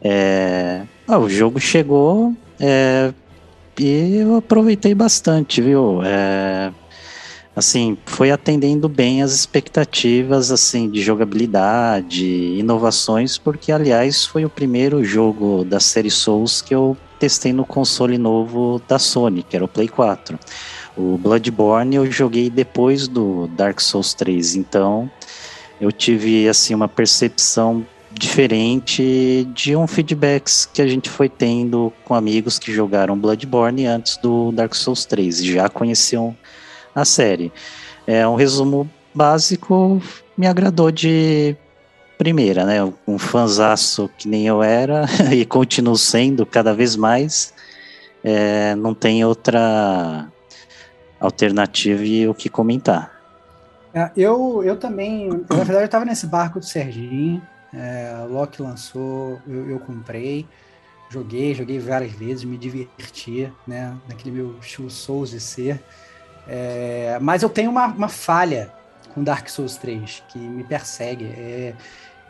é... 0.02 0.82
ah, 1.06 1.18
o 1.20 1.30
jogo 1.30 1.60
chegou. 1.60 2.34
É 2.58 3.14
e 3.78 4.16
eu 4.18 4.36
aproveitei 4.36 4.94
bastante, 4.94 5.60
viu? 5.60 6.00
É, 6.04 6.72
assim, 7.54 7.96
foi 8.06 8.30
atendendo 8.30 8.88
bem 8.88 9.22
as 9.22 9.32
expectativas 9.32 10.50
assim 10.50 10.88
de 10.88 11.02
jogabilidade, 11.02 12.26
inovações, 12.58 13.38
porque 13.38 13.72
aliás 13.72 14.24
foi 14.24 14.44
o 14.44 14.50
primeiro 14.50 15.04
jogo 15.04 15.64
da 15.64 15.80
série 15.80 16.10
Souls 16.10 16.60
que 16.62 16.74
eu 16.74 16.96
testei 17.18 17.52
no 17.52 17.64
console 17.64 18.18
novo 18.18 18.80
da 18.86 18.98
Sony, 18.98 19.42
que 19.42 19.56
era 19.56 19.64
o 19.64 19.68
Play 19.68 19.88
4. 19.88 20.38
O 20.96 21.18
Bloodborne 21.18 21.96
eu 21.96 22.10
joguei 22.10 22.50
depois 22.50 23.08
do 23.08 23.48
Dark 23.48 23.80
Souls 23.80 24.14
3, 24.14 24.56
então 24.56 25.10
eu 25.80 25.90
tive 25.90 26.48
assim 26.48 26.74
uma 26.74 26.88
percepção 26.88 27.84
diferente 28.18 29.48
de 29.52 29.76
um 29.76 29.86
feedbacks 29.86 30.66
que 30.66 30.80
a 30.80 30.86
gente 30.86 31.10
foi 31.10 31.28
tendo 31.28 31.92
com 32.04 32.14
amigos 32.14 32.58
que 32.58 32.72
jogaram 32.72 33.18
Bloodborne 33.18 33.86
antes 33.86 34.16
do 34.16 34.52
Dark 34.52 34.74
Souls 34.74 35.04
3 35.04 35.40
e 35.40 35.52
já 35.52 35.68
conheciam 35.68 36.36
a 36.94 37.04
série. 37.04 37.52
É 38.06 38.26
um 38.26 38.34
resumo 38.34 38.88
básico, 39.14 40.00
me 40.36 40.46
agradou 40.46 40.90
de 40.90 41.56
primeira, 42.16 42.64
né? 42.64 42.92
Um 43.06 43.18
fanzaço 43.18 44.08
que 44.16 44.28
nem 44.28 44.46
eu 44.46 44.62
era 44.62 45.06
e 45.32 45.44
continuo 45.44 45.96
sendo 45.96 46.46
cada 46.46 46.74
vez 46.74 46.96
mais. 46.96 47.52
É, 48.22 48.74
não 48.76 48.94
tem 48.94 49.24
outra 49.24 50.26
alternativa 51.20 52.02
e 52.04 52.26
o 52.28 52.34
que 52.34 52.48
comentar. 52.48 53.12
É, 53.92 54.10
eu, 54.16 54.62
eu 54.64 54.76
também, 54.76 55.28
na 55.28 55.56
verdade, 55.56 55.82
eu 55.82 55.84
estava 55.84 56.04
nesse 56.04 56.26
barco 56.26 56.58
do 56.58 56.64
Serginho. 56.64 57.40
É, 57.74 58.24
Loki 58.28 58.62
lançou, 58.62 59.40
eu, 59.46 59.70
eu, 59.70 59.80
comprei, 59.80 60.46
joguei, 61.10 61.54
joguei 61.54 61.78
várias 61.78 62.12
vezes, 62.12 62.44
me 62.44 62.56
divertia, 62.56 63.52
né? 63.66 63.96
Naquele 64.08 64.30
meu 64.30 64.56
estilo 64.60 64.90
Souls 64.90 65.30
de 65.30 65.40
ser. 65.40 65.82
É, 66.46 67.18
mas 67.20 67.42
eu 67.42 67.48
tenho 67.48 67.70
uma, 67.70 67.86
uma, 67.86 68.08
falha 68.08 68.72
com 69.12 69.24
Dark 69.24 69.48
Souls 69.48 69.76
3 69.76 70.22
que 70.28 70.38
me 70.38 70.62
persegue. 70.62 71.24
É, 71.24 71.74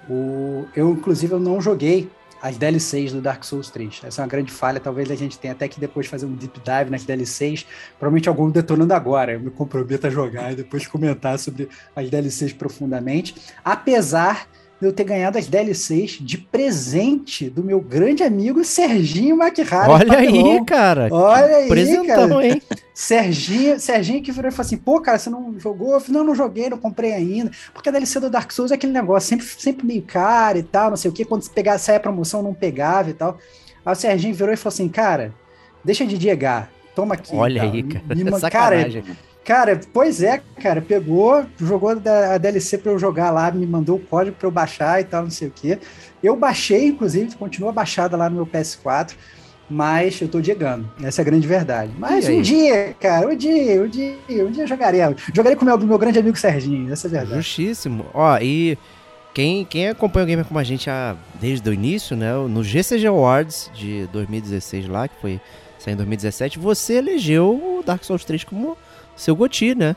o, 0.09 0.67
eu, 0.75 0.91
inclusive, 0.91 1.33
eu 1.33 1.41
não 1.41 1.61
joguei 1.61 2.11
as 2.41 2.59
DLCs 2.59 3.13
do 3.13 3.21
Dark 3.21 3.43
Souls 3.43 3.71
3. 3.71 4.03
Essa 4.05 4.21
é 4.21 4.23
uma 4.23 4.29
grande 4.29 4.53
falha. 4.53 4.79
Talvez 4.79 5.11
a 5.11 5.15
gente 5.15 5.39
tenha 5.39 5.53
até 5.53 5.67
que 5.67 5.81
depois 5.81 6.07
fazer 6.07 6.27
um 6.27 6.35
deep 6.35 6.61
dive 6.61 6.91
nas 6.91 7.03
DLCs. 7.03 7.67
Provavelmente 7.99 8.29
algum 8.29 8.51
detonando 8.51 8.93
agora. 8.93 9.33
Eu 9.33 9.41
me 9.41 9.51
comprometo 9.51 10.07
a 10.07 10.11
jogar 10.11 10.53
e 10.53 10.57
depois 10.57 10.87
comentar 10.87 11.39
sobre 11.39 11.69
as 11.97 12.09
DLCs 12.09 12.53
profundamente. 12.53 13.35
Apesar 13.65 14.47
eu 14.83 14.93
ter 14.93 15.05
ganhado 15.05 15.39
as 15.39 15.47
DLCs 15.47 16.19
de 16.21 16.37
presente 16.37 17.49
do 17.49 17.63
meu 17.63 17.81
grande 17.81 18.23
amigo 18.23 18.65
Serginho 18.65 19.41
McHara. 19.41 19.91
Olha 19.91 20.19
aí, 20.19 20.65
cara. 20.65 21.09
Olha 21.11 21.57
aí, 21.57 21.69
Presentão, 21.69 22.29
cara. 22.29 22.47
hein? 22.47 22.63
Serginho, 22.93 23.81
Serginho 23.81 24.23
que 24.23 24.33
virou 24.33 24.49
e 24.49 24.53
falou 24.53 24.67
assim: 24.67 24.77
pô, 24.77 25.01
cara, 25.01 25.19
você 25.19 25.31
não 25.31 25.59
jogou? 25.59 25.95
Eu 25.95 26.01
falei, 26.01 26.19
não, 26.19 26.27
não 26.27 26.35
joguei, 26.35 26.69
não 26.69 26.79
comprei 26.79 27.13
ainda. 27.13 27.51
Porque 27.73 27.89
a 27.89 27.93
DLC 27.93 28.21
do 28.21 28.31
Dark 28.31 28.51
Souls 28.53 28.71
é 28.71 28.75
aquele 28.75 28.93
negócio 28.93 29.29
sempre, 29.29 29.47
sempre 29.47 29.87
meio 29.87 30.03
caro 30.03 30.59
e 30.59 30.63
tal, 30.63 30.91
não 30.91 30.97
sei 30.97 31.11
o 31.11 31.15
que. 31.15 31.25
Quando 31.25 31.43
você 31.43 31.51
pegar, 31.51 31.79
saia 31.79 31.99
a 31.99 32.01
promoção, 32.01 32.43
não 32.43 32.55
pegava 32.55 33.11
e 33.11 33.15
tal. 33.15 33.39
Aí 33.85 33.93
o 33.93 33.97
Serginho 33.97 34.35
virou 34.35 34.53
e 34.53 34.57
falou 34.57 34.73
assim: 34.75 34.89
cara, 34.89 35.33
deixa 35.85 36.05
de 36.05 36.19
diegar. 36.19 36.71
Toma 36.95 37.15
aqui. 37.15 37.35
Olha 37.35 37.63
cara. 37.63 37.73
aí, 37.73 37.83
cara. 37.83 38.05
Me, 38.15 38.51
cara 38.51 39.03
Cara, 39.45 39.79
pois 39.93 40.23
é, 40.23 40.41
cara, 40.61 40.81
pegou, 40.81 41.45
jogou 41.59 41.91
a 41.91 42.39
DLC 42.39 42.79
para 42.79 42.93
eu 42.93 42.99
jogar 42.99 43.31
lá, 43.31 43.51
me 43.51 43.67
mandou 43.67 43.97
o 43.97 44.01
código 44.01 44.37
para 44.39 44.47
eu 44.47 44.51
baixar 44.51 45.01
e 45.03 45.05
tal, 45.05 45.25
não 45.25 45.31
sei 45.31 45.49
o 45.49 45.53
quê. 45.55 45.79
Eu 46.23 46.35
baixei, 46.35 46.87
inclusive, 46.87 47.35
continua 47.37 47.71
baixada 47.71 48.17
lá 48.17 48.31
no 48.31 48.37
meu 48.37 48.47
PS4, 48.47 49.13
mas 49.69 50.19
eu 50.19 50.29
tô 50.29 50.41
diegando. 50.41 50.91
Essa 51.03 51.21
é 51.21 51.23
a 51.23 51.25
grande 51.27 51.47
verdade. 51.47 51.93
Mas 51.99 52.27
um 52.27 52.41
dia, 52.41 52.97
cara, 52.99 53.29
um 53.29 53.37
dia, 53.37 53.83
um 53.83 53.89
dia, 53.89 54.17
um 54.47 54.51
dia 54.51 54.63
eu 54.63 54.67
jogarei. 54.67 55.01
Jogarei 55.35 55.57
com 55.57 55.63
o 55.63 55.67
meu, 55.67 55.79
meu 55.79 55.99
grande 55.99 56.19
amigo 56.19 56.39
Serginho, 56.39 56.91
essa 56.91 57.07
é 57.07 57.09
a 57.09 57.13
verdade. 57.13 57.37
Justíssimo. 57.37 58.07
Ó, 58.15 58.39
e 58.41 58.79
quem, 59.35 59.67
quem 59.67 59.91
acompanha 59.91 60.25
o 60.25 60.27
Gamer 60.27 60.47
como 60.47 60.59
a 60.59 60.65
gente 60.65 60.89
a, 60.89 61.17
desde 61.39 61.69
o 61.69 61.73
início, 61.73 62.17
né, 62.17 62.33
no 62.33 62.65
GCG 62.65 63.09
Awards 63.09 63.71
de 63.75 64.07
2016 64.11 64.89
lá, 64.89 65.07
que 65.07 65.21
foi 65.21 65.39
saiu 65.85 65.95
em 65.95 65.97
2017, 65.99 66.59
você 66.59 66.95
elegeu 66.95 67.51
o 67.51 67.83
Dark 67.85 68.03
Souls 68.05 68.25
3 68.25 68.45
como 68.45 68.77
seu 69.17 69.35
Goti, 69.35 69.75
né? 69.75 69.97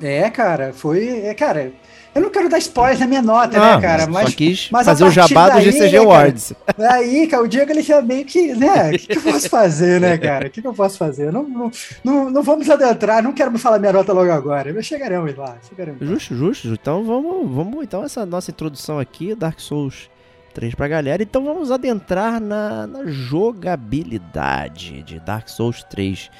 É, 0.00 0.28
cara, 0.30 0.72
foi. 0.72 1.20
É, 1.20 1.34
cara, 1.34 1.72
eu 2.14 2.20
não 2.20 2.28
quero 2.28 2.48
dar 2.48 2.58
spoiler 2.58 2.98
na 2.98 3.06
minha 3.06 3.22
nota, 3.22 3.58
não, 3.58 3.76
né, 3.76 3.80
cara? 3.80 4.06
Mas, 4.06 4.30
só 4.30 4.36
quis 4.36 4.68
mas 4.70 4.84
fazer 4.84 5.04
o 5.04 5.10
jabá 5.10 5.48
daí, 5.48 5.64
do 5.64 5.70
GCG 5.70 5.92
né, 5.92 5.98
Awards. 5.98 6.52
Aí, 6.90 7.26
cara, 7.26 7.42
o 7.42 7.48
Diego 7.48 7.70
ele 7.70 7.82
já 7.82 8.02
meio 8.02 8.24
que, 8.24 8.54
né? 8.54 8.90
O 8.90 8.98
que, 8.98 9.06
que, 9.06 9.18
eu 9.18 9.22
posso 9.22 9.48
fazer, 9.48 10.00
né, 10.00 10.18
cara? 10.18 10.48
O 10.48 10.50
que, 10.50 10.60
que 10.60 10.66
eu 10.66 10.74
posso 10.74 10.98
fazer? 10.98 11.32
Não, 11.32 11.44
não, 11.44 11.70
não, 12.04 12.30
não, 12.30 12.42
vamos 12.42 12.68
adentrar, 12.68 13.22
não 13.22 13.32
quero 13.32 13.50
me 13.50 13.58
falar 13.58 13.78
minha 13.78 13.92
nota 13.92 14.12
logo 14.12 14.30
agora. 14.30 14.72
Mas 14.74 14.84
chegaremos 14.84 15.34
lá, 15.36 15.56
chegaremos 15.66 16.00
lá. 16.00 16.06
Justo, 16.06 16.34
justo. 16.34 16.68
Então 16.68 17.02
vamos, 17.04 17.50
vamos, 17.50 17.82
então, 17.82 18.04
essa 18.04 18.26
nossa 18.26 18.50
introdução 18.50 18.98
aqui, 18.98 19.34
Dark 19.34 19.58
Souls 19.58 20.10
3 20.52 20.74
pra 20.74 20.88
galera. 20.88 21.22
Então 21.22 21.44
vamos 21.44 21.70
adentrar 21.70 22.40
na, 22.40 22.86
na 22.86 23.06
jogabilidade 23.06 25.02
de 25.02 25.18
Dark 25.20 25.48
Souls 25.48 25.82
3. 25.84 26.30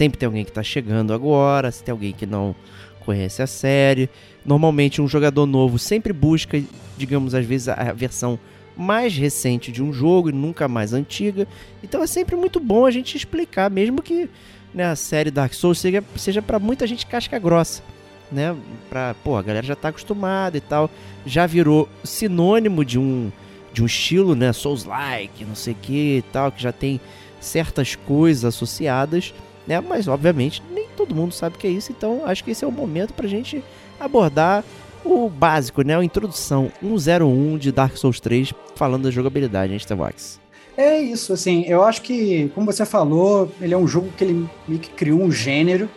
Sempre 0.00 0.18
tem 0.18 0.26
alguém 0.26 0.44
que 0.44 0.50
está 0.50 0.62
chegando 0.62 1.12
agora, 1.12 1.70
se 1.70 1.84
tem 1.84 1.92
alguém 1.92 2.12
que 2.12 2.24
não 2.24 2.56
conhece 3.00 3.42
a 3.42 3.46
série. 3.46 4.08
Normalmente 4.46 5.02
um 5.02 5.06
jogador 5.06 5.44
novo 5.44 5.78
sempre 5.78 6.10
busca, 6.10 6.58
digamos, 6.96 7.34
às 7.34 7.44
vezes 7.44 7.68
a 7.68 7.92
versão 7.92 8.38
mais 8.74 9.14
recente 9.14 9.70
de 9.70 9.82
um 9.82 9.92
jogo 9.92 10.30
e 10.30 10.32
nunca 10.32 10.66
mais 10.66 10.94
antiga. 10.94 11.46
Então 11.82 12.02
é 12.02 12.06
sempre 12.06 12.34
muito 12.34 12.58
bom 12.58 12.86
a 12.86 12.90
gente 12.90 13.14
explicar, 13.14 13.70
mesmo 13.70 14.00
que 14.00 14.30
né, 14.72 14.86
a 14.86 14.96
série 14.96 15.30
Dark 15.30 15.52
Souls 15.52 15.78
seja, 15.78 16.02
seja 16.16 16.40
para 16.40 16.58
muita 16.58 16.86
gente 16.86 17.04
casca 17.06 17.38
grossa 17.38 17.82
né? 18.30 18.56
Pra, 18.88 19.14
pô, 19.22 19.36
a 19.36 19.42
galera 19.42 19.66
já 19.66 19.76
tá 19.76 19.88
acostumada 19.88 20.56
e 20.56 20.60
tal. 20.60 20.90
Já 21.26 21.46
virou 21.46 21.88
sinônimo 22.04 22.84
de 22.84 22.98
um 22.98 23.30
de 23.72 23.82
um 23.82 23.86
estilo, 23.86 24.34
né, 24.34 24.52
Souls-like, 24.52 25.44
não 25.44 25.54
sei 25.54 25.74
o 25.74 25.76
que 25.76 26.16
e 26.18 26.22
tal, 26.32 26.50
que 26.50 26.60
já 26.60 26.72
tem 26.72 27.00
certas 27.40 27.94
coisas 27.94 28.44
associadas, 28.44 29.32
né? 29.66 29.80
Mas 29.80 30.08
obviamente 30.08 30.62
nem 30.72 30.88
todo 30.96 31.14
mundo 31.14 31.32
sabe 31.32 31.56
o 31.56 31.58
que 31.58 31.66
é 31.66 31.70
isso, 31.70 31.92
então 31.92 32.22
acho 32.24 32.42
que 32.42 32.50
esse 32.50 32.64
é 32.64 32.68
o 32.68 32.72
momento 32.72 33.14
pra 33.14 33.28
gente 33.28 33.62
abordar 33.98 34.64
o 35.04 35.28
básico, 35.28 35.82
né? 35.82 35.96
A 35.96 36.04
introdução 36.04 36.70
101 36.82 37.58
de 37.58 37.72
Dark 37.72 37.96
Souls 37.96 38.20
3, 38.20 38.52
falando 38.74 39.04
da 39.04 39.10
jogabilidade, 39.10 39.72
hein, 39.72 39.78
Starbucks? 39.78 40.40
É 40.76 41.00
isso, 41.00 41.32
assim, 41.32 41.64
eu 41.66 41.82
acho 41.82 42.02
que, 42.02 42.50
como 42.54 42.70
você 42.70 42.84
falou, 42.86 43.50
ele 43.60 43.74
é 43.74 43.78
um 43.78 43.86
jogo 43.86 44.10
que 44.16 44.24
ele 44.24 44.48
meio 44.66 44.80
que 44.80 44.90
criou 44.90 45.20
um 45.20 45.30
gênero, 45.30 45.88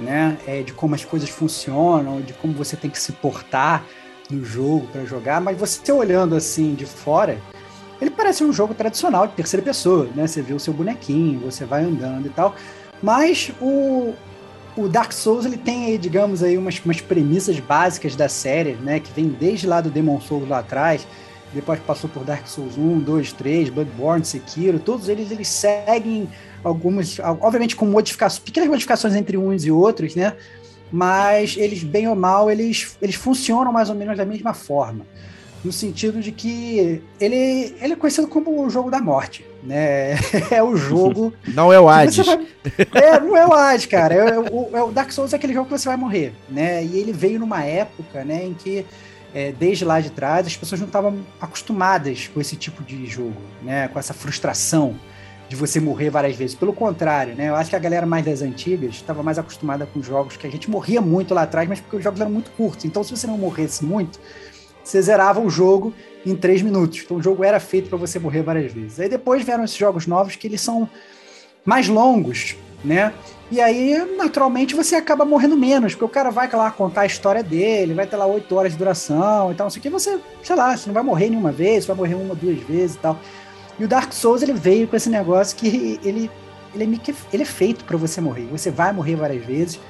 né? 0.00 0.38
É, 0.46 0.62
de 0.62 0.72
como 0.72 0.94
as 0.94 1.04
coisas 1.04 1.28
funcionam, 1.28 2.20
de 2.20 2.32
como 2.32 2.52
você 2.54 2.76
tem 2.76 2.90
que 2.90 2.98
se 2.98 3.12
portar 3.12 3.84
no 4.30 4.44
jogo 4.44 4.86
para 4.88 5.04
jogar, 5.04 5.40
mas 5.40 5.58
você 5.58 5.92
olhando 5.92 6.34
assim 6.34 6.74
de 6.74 6.86
fora, 6.86 7.38
ele 8.00 8.10
parece 8.10 8.42
um 8.42 8.52
jogo 8.52 8.74
tradicional 8.74 9.26
de 9.26 9.34
terceira 9.34 9.64
pessoa, 9.64 10.08
né? 10.14 10.26
Você 10.26 10.40
vê 10.40 10.54
o 10.54 10.60
seu 10.60 10.72
bonequinho, 10.72 11.40
você 11.40 11.64
vai 11.64 11.84
andando 11.84 12.26
e 12.26 12.30
tal. 12.30 12.54
Mas 13.02 13.52
o, 13.60 14.14
o 14.76 14.88
Dark 14.88 15.12
Souls 15.12 15.44
ele 15.44 15.56
tem 15.56 15.86
aí, 15.86 15.98
digamos 15.98 16.42
aí, 16.42 16.56
umas, 16.56 16.80
umas 16.84 17.00
premissas 17.00 17.58
básicas 17.60 18.16
da 18.16 18.28
série, 18.28 18.74
né? 18.74 19.00
Que 19.00 19.12
vem 19.12 19.28
desde 19.28 19.66
lá 19.66 19.80
do 19.80 19.90
Demon 19.90 20.20
Souls 20.20 20.48
lá 20.48 20.60
atrás, 20.60 21.06
depois 21.52 21.80
passou 21.80 22.08
por 22.08 22.24
Dark 22.24 22.46
Souls 22.46 22.78
1, 22.78 23.00
2, 23.00 23.32
3, 23.32 23.68
Bloodborne, 23.70 24.24
Sekiro, 24.24 24.78
todos 24.78 25.08
eles 25.08 25.30
eles 25.30 25.48
seguem 25.48 26.28
algumas, 26.62 27.18
obviamente 27.40 27.74
com 27.76 27.86
modificações, 27.86 28.38
pequenas 28.40 28.68
modificações 28.68 29.14
entre 29.14 29.36
uns 29.36 29.64
e 29.64 29.70
outros, 29.70 30.14
né? 30.14 30.34
Mas 30.92 31.56
eles, 31.56 31.82
bem 31.84 32.08
ou 32.08 32.16
mal, 32.16 32.50
eles, 32.50 32.96
eles 33.00 33.14
funcionam 33.14 33.72
mais 33.72 33.88
ou 33.88 33.94
menos 33.94 34.16
da 34.16 34.24
mesma 34.24 34.52
forma. 34.52 35.06
no 35.62 35.70
sentido 35.72 36.20
de 36.20 36.32
que 36.32 37.02
ele, 37.20 37.76
ele 37.80 37.92
é 37.92 37.96
conhecido 37.96 38.26
como 38.26 38.64
o 38.64 38.70
jogo 38.70 38.90
da 38.90 38.98
morte, 39.00 39.44
né? 39.62 40.14
É 40.50 40.62
o 40.62 40.74
jogo. 40.76 41.32
Não 41.54 41.72
é 41.72 41.78
o 41.78 41.88
Hades. 41.88 42.16
vai- 42.26 42.46
É, 42.94 43.20
não 43.20 43.36
é 43.36 43.46
o 43.46 43.52
Hades, 43.52 43.86
cara. 43.86 44.14
É, 44.14 44.38
o, 44.38 44.70
é 44.76 44.82
o 44.82 44.90
Dark 44.90 45.10
Souls 45.12 45.32
é 45.32 45.36
aquele 45.36 45.52
jogo 45.54 45.68
que 45.68 45.78
você 45.78 45.88
vai 45.88 45.96
morrer, 45.98 46.32
né? 46.48 46.82
E 46.84 46.98
ele 46.98 47.12
veio 47.12 47.38
numa 47.38 47.62
época, 47.64 48.24
né, 48.24 48.44
em 48.46 48.54
que 48.54 48.84
é, 49.34 49.52
desde 49.52 49.84
lá 49.84 50.00
de 50.00 50.10
trás 50.10 50.46
as 50.46 50.56
pessoas 50.56 50.80
não 50.80 50.88
estavam 50.88 51.20
acostumadas 51.40 52.28
com 52.34 52.40
esse 52.40 52.56
tipo 52.56 52.82
de 52.82 53.06
jogo, 53.06 53.40
né? 53.62 53.86
Com 53.88 53.98
essa 53.98 54.12
frustração 54.14 54.96
de 55.50 55.56
você 55.56 55.80
morrer 55.80 56.10
várias 56.10 56.36
vezes. 56.36 56.54
Pelo 56.54 56.72
contrário, 56.72 57.34
né? 57.34 57.48
Eu 57.48 57.56
acho 57.56 57.68
que 57.68 57.74
a 57.74 57.78
galera 57.80 58.06
mais 58.06 58.24
das 58.24 58.40
antigas 58.40 58.94
estava 58.94 59.20
mais 59.20 59.36
acostumada 59.36 59.84
com 59.84 60.00
jogos 60.00 60.36
que 60.36 60.46
a 60.46 60.50
gente 60.50 60.70
morria 60.70 61.00
muito 61.00 61.34
lá 61.34 61.42
atrás, 61.42 61.68
mas 61.68 61.80
porque 61.80 61.96
os 61.96 62.04
jogos 62.04 62.20
eram 62.20 62.30
muito 62.30 62.52
curtos. 62.52 62.84
Então, 62.84 63.02
se 63.02 63.10
você 63.10 63.26
não 63.26 63.36
morresse 63.36 63.84
muito, 63.84 64.20
você 64.84 65.02
zerava 65.02 65.40
o 65.40 65.50
jogo 65.50 65.92
em 66.24 66.36
três 66.36 66.62
minutos. 66.62 67.00
Então, 67.04 67.16
o 67.16 67.22
jogo 67.22 67.42
era 67.42 67.58
feito 67.58 67.88
para 67.88 67.98
você 67.98 68.16
morrer 68.20 68.42
várias 68.42 68.72
vezes. 68.72 69.00
Aí 69.00 69.08
depois 69.08 69.42
vieram 69.42 69.64
esses 69.64 69.76
jogos 69.76 70.06
novos 70.06 70.36
que 70.36 70.46
eles 70.46 70.60
são 70.60 70.88
mais 71.64 71.88
longos, 71.88 72.54
né? 72.84 73.12
E 73.50 73.60
aí, 73.60 73.96
naturalmente, 74.16 74.76
você 74.76 74.94
acaba 74.94 75.24
morrendo 75.24 75.56
menos, 75.56 75.94
porque 75.94 76.04
o 76.04 76.08
cara 76.08 76.30
vai 76.30 76.48
lá 76.48 76.70
contar 76.70 77.00
a 77.00 77.06
história 77.06 77.42
dele, 77.42 77.92
vai 77.92 78.06
ter 78.06 78.14
lá 78.14 78.24
oito 78.24 78.54
horas 78.54 78.70
de 78.70 78.78
duração 78.78 79.50
e 79.50 79.56
tal, 79.56 79.64
não 79.64 79.70
sei 79.70 79.80
o 79.80 79.82
que, 79.82 79.90
você, 79.90 80.20
sei 80.44 80.54
lá, 80.54 80.76
você 80.76 80.86
não 80.86 80.94
vai 80.94 81.02
morrer 81.02 81.28
nenhuma 81.28 81.50
vez, 81.50 81.84
você 81.84 81.88
vai 81.88 81.96
morrer 81.96 82.14
uma, 82.14 82.36
duas 82.36 82.60
vezes 82.60 82.94
e 82.94 82.98
tal. 83.00 83.18
E 83.80 83.84
o 83.84 83.88
Dark 83.88 84.12
Souls, 84.12 84.42
ele 84.42 84.52
veio 84.52 84.86
com 84.86 84.94
esse 84.94 85.08
negócio 85.08 85.56
que 85.56 85.66
ele, 85.66 86.00
ele, 86.04 86.30
é, 86.78 87.14
ele 87.32 87.42
é 87.42 87.46
feito 87.46 87.82
para 87.86 87.96
você 87.96 88.20
morrer. 88.20 88.46
Você 88.50 88.70
vai 88.70 88.92
morrer 88.92 89.16
várias 89.16 89.42
vezes 89.42 89.80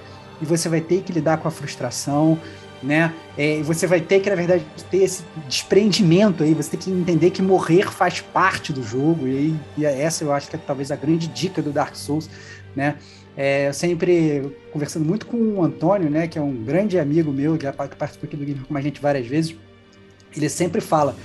e 0.41 0.45
você 0.45 0.69
vai 0.69 0.81
ter 0.81 1.03
que 1.03 1.13
lidar 1.13 1.39
com 1.39 1.49
a 1.49 1.51
frustração, 1.51 2.39
né? 2.81 3.13
É, 3.37 3.61
você 3.63 3.89
vai 3.89 4.01
ter 4.01 4.21
que, 4.21 4.31
na 4.31 4.37
verdade, 4.37 4.65
ter 4.93 4.99
esse 4.99 5.25
desprendimento 5.49 6.45
aí, 6.45 6.55
você 6.55 6.71
tem 6.71 6.79
que 6.79 6.91
entender 6.91 7.31
que 7.31 7.43
morrer 7.43 7.91
faz 7.91 8.21
parte 8.21 8.73
do 8.73 8.81
jogo, 8.81 9.27
e, 9.27 9.57
e 9.77 9.85
essa 9.85 10.23
eu 10.23 10.33
acho 10.33 10.49
que 10.49 10.55
é 10.55 10.59
talvez 10.65 10.93
a 10.93 10.97
grande 10.97 11.27
dica 11.27 11.61
do 11.61 11.73
Dark 11.73 11.97
Souls, 11.97 12.31
né? 12.77 12.95
É, 13.37 13.69
eu 13.69 13.75
sempre 13.75 14.57
conversando 14.73 15.05
muito 15.05 15.27
com 15.27 15.37
o 15.37 15.65
Antônio, 15.65 16.09
né, 16.09 16.29
que 16.29 16.39
é 16.39 16.43
um 16.43 16.55
grande 16.65 16.99
amigo 16.99 17.33
meu, 17.33 17.59
que 17.59 17.67
que 17.67 17.97
participou 17.97 18.29
aqui 18.29 18.37
do 18.37 18.45
Game 18.45 18.61
com 18.61 18.77
a 18.77 18.81
gente 18.81 19.01
várias 19.01 19.27
vezes, 19.27 19.55
ele 20.37 20.49
sempre 20.49 20.81
fala, 20.81 21.17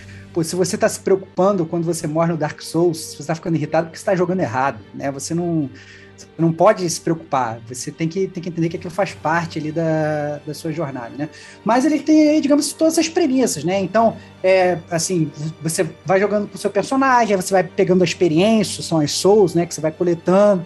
se 0.44 0.56
você 0.56 0.76
está 0.76 0.90
se 0.90 1.00
preocupando 1.00 1.66
quando 1.66 1.84
você 1.84 2.08
morre 2.08 2.32
no 2.32 2.38
Dark 2.38 2.62
Souls, 2.62 3.14
você 3.14 3.22
está 3.22 3.36
ficando 3.36 3.56
irritado, 3.56 3.88
porque 3.88 3.98
você 3.98 4.02
está 4.02 4.16
jogando 4.16 4.42
errado, 4.42 4.80
né? 4.94 5.12
Você 5.12 5.34
não, 5.34 5.70
você 6.16 6.28
não 6.38 6.52
pode 6.52 6.90
se 6.90 7.00
preocupar, 7.02 7.60
você 7.68 7.92
tem 7.92 8.08
que, 8.08 8.28
tem 8.28 8.42
que 8.42 8.50
entender 8.50 8.70
que 8.70 8.78
aquilo 8.78 8.92
faz 8.92 9.14
parte 9.14 9.60
ali 9.60 9.72
da, 9.72 10.40
da 10.46 10.54
sua 10.54 10.72
jornada, 10.72 11.12
né? 11.18 11.30
Mas 11.64 11.86
ele 11.86 12.00
tem, 12.00 12.40
digamos, 12.42 12.72
todas 12.74 12.98
as 12.98 13.10
premissas, 13.10 13.64
né? 13.64 13.80
Então, 13.80 14.16
é, 14.44 14.78
assim, 14.90 15.32
você 15.62 15.88
vai 16.06 16.20
jogando 16.20 16.48
com 16.48 16.56
o 16.56 16.58
seu 16.58 16.70
personagem, 16.70 17.36
você 17.36 17.54
vai 17.54 17.64
pegando 17.64 18.02
a 18.02 18.06
experiência, 18.06 18.82
são 18.82 19.00
as 19.00 19.12
souls, 19.12 19.54
né, 19.54 19.66
que 19.66 19.74
você 19.74 19.82
vai 19.82 19.92
coletando, 19.92 20.66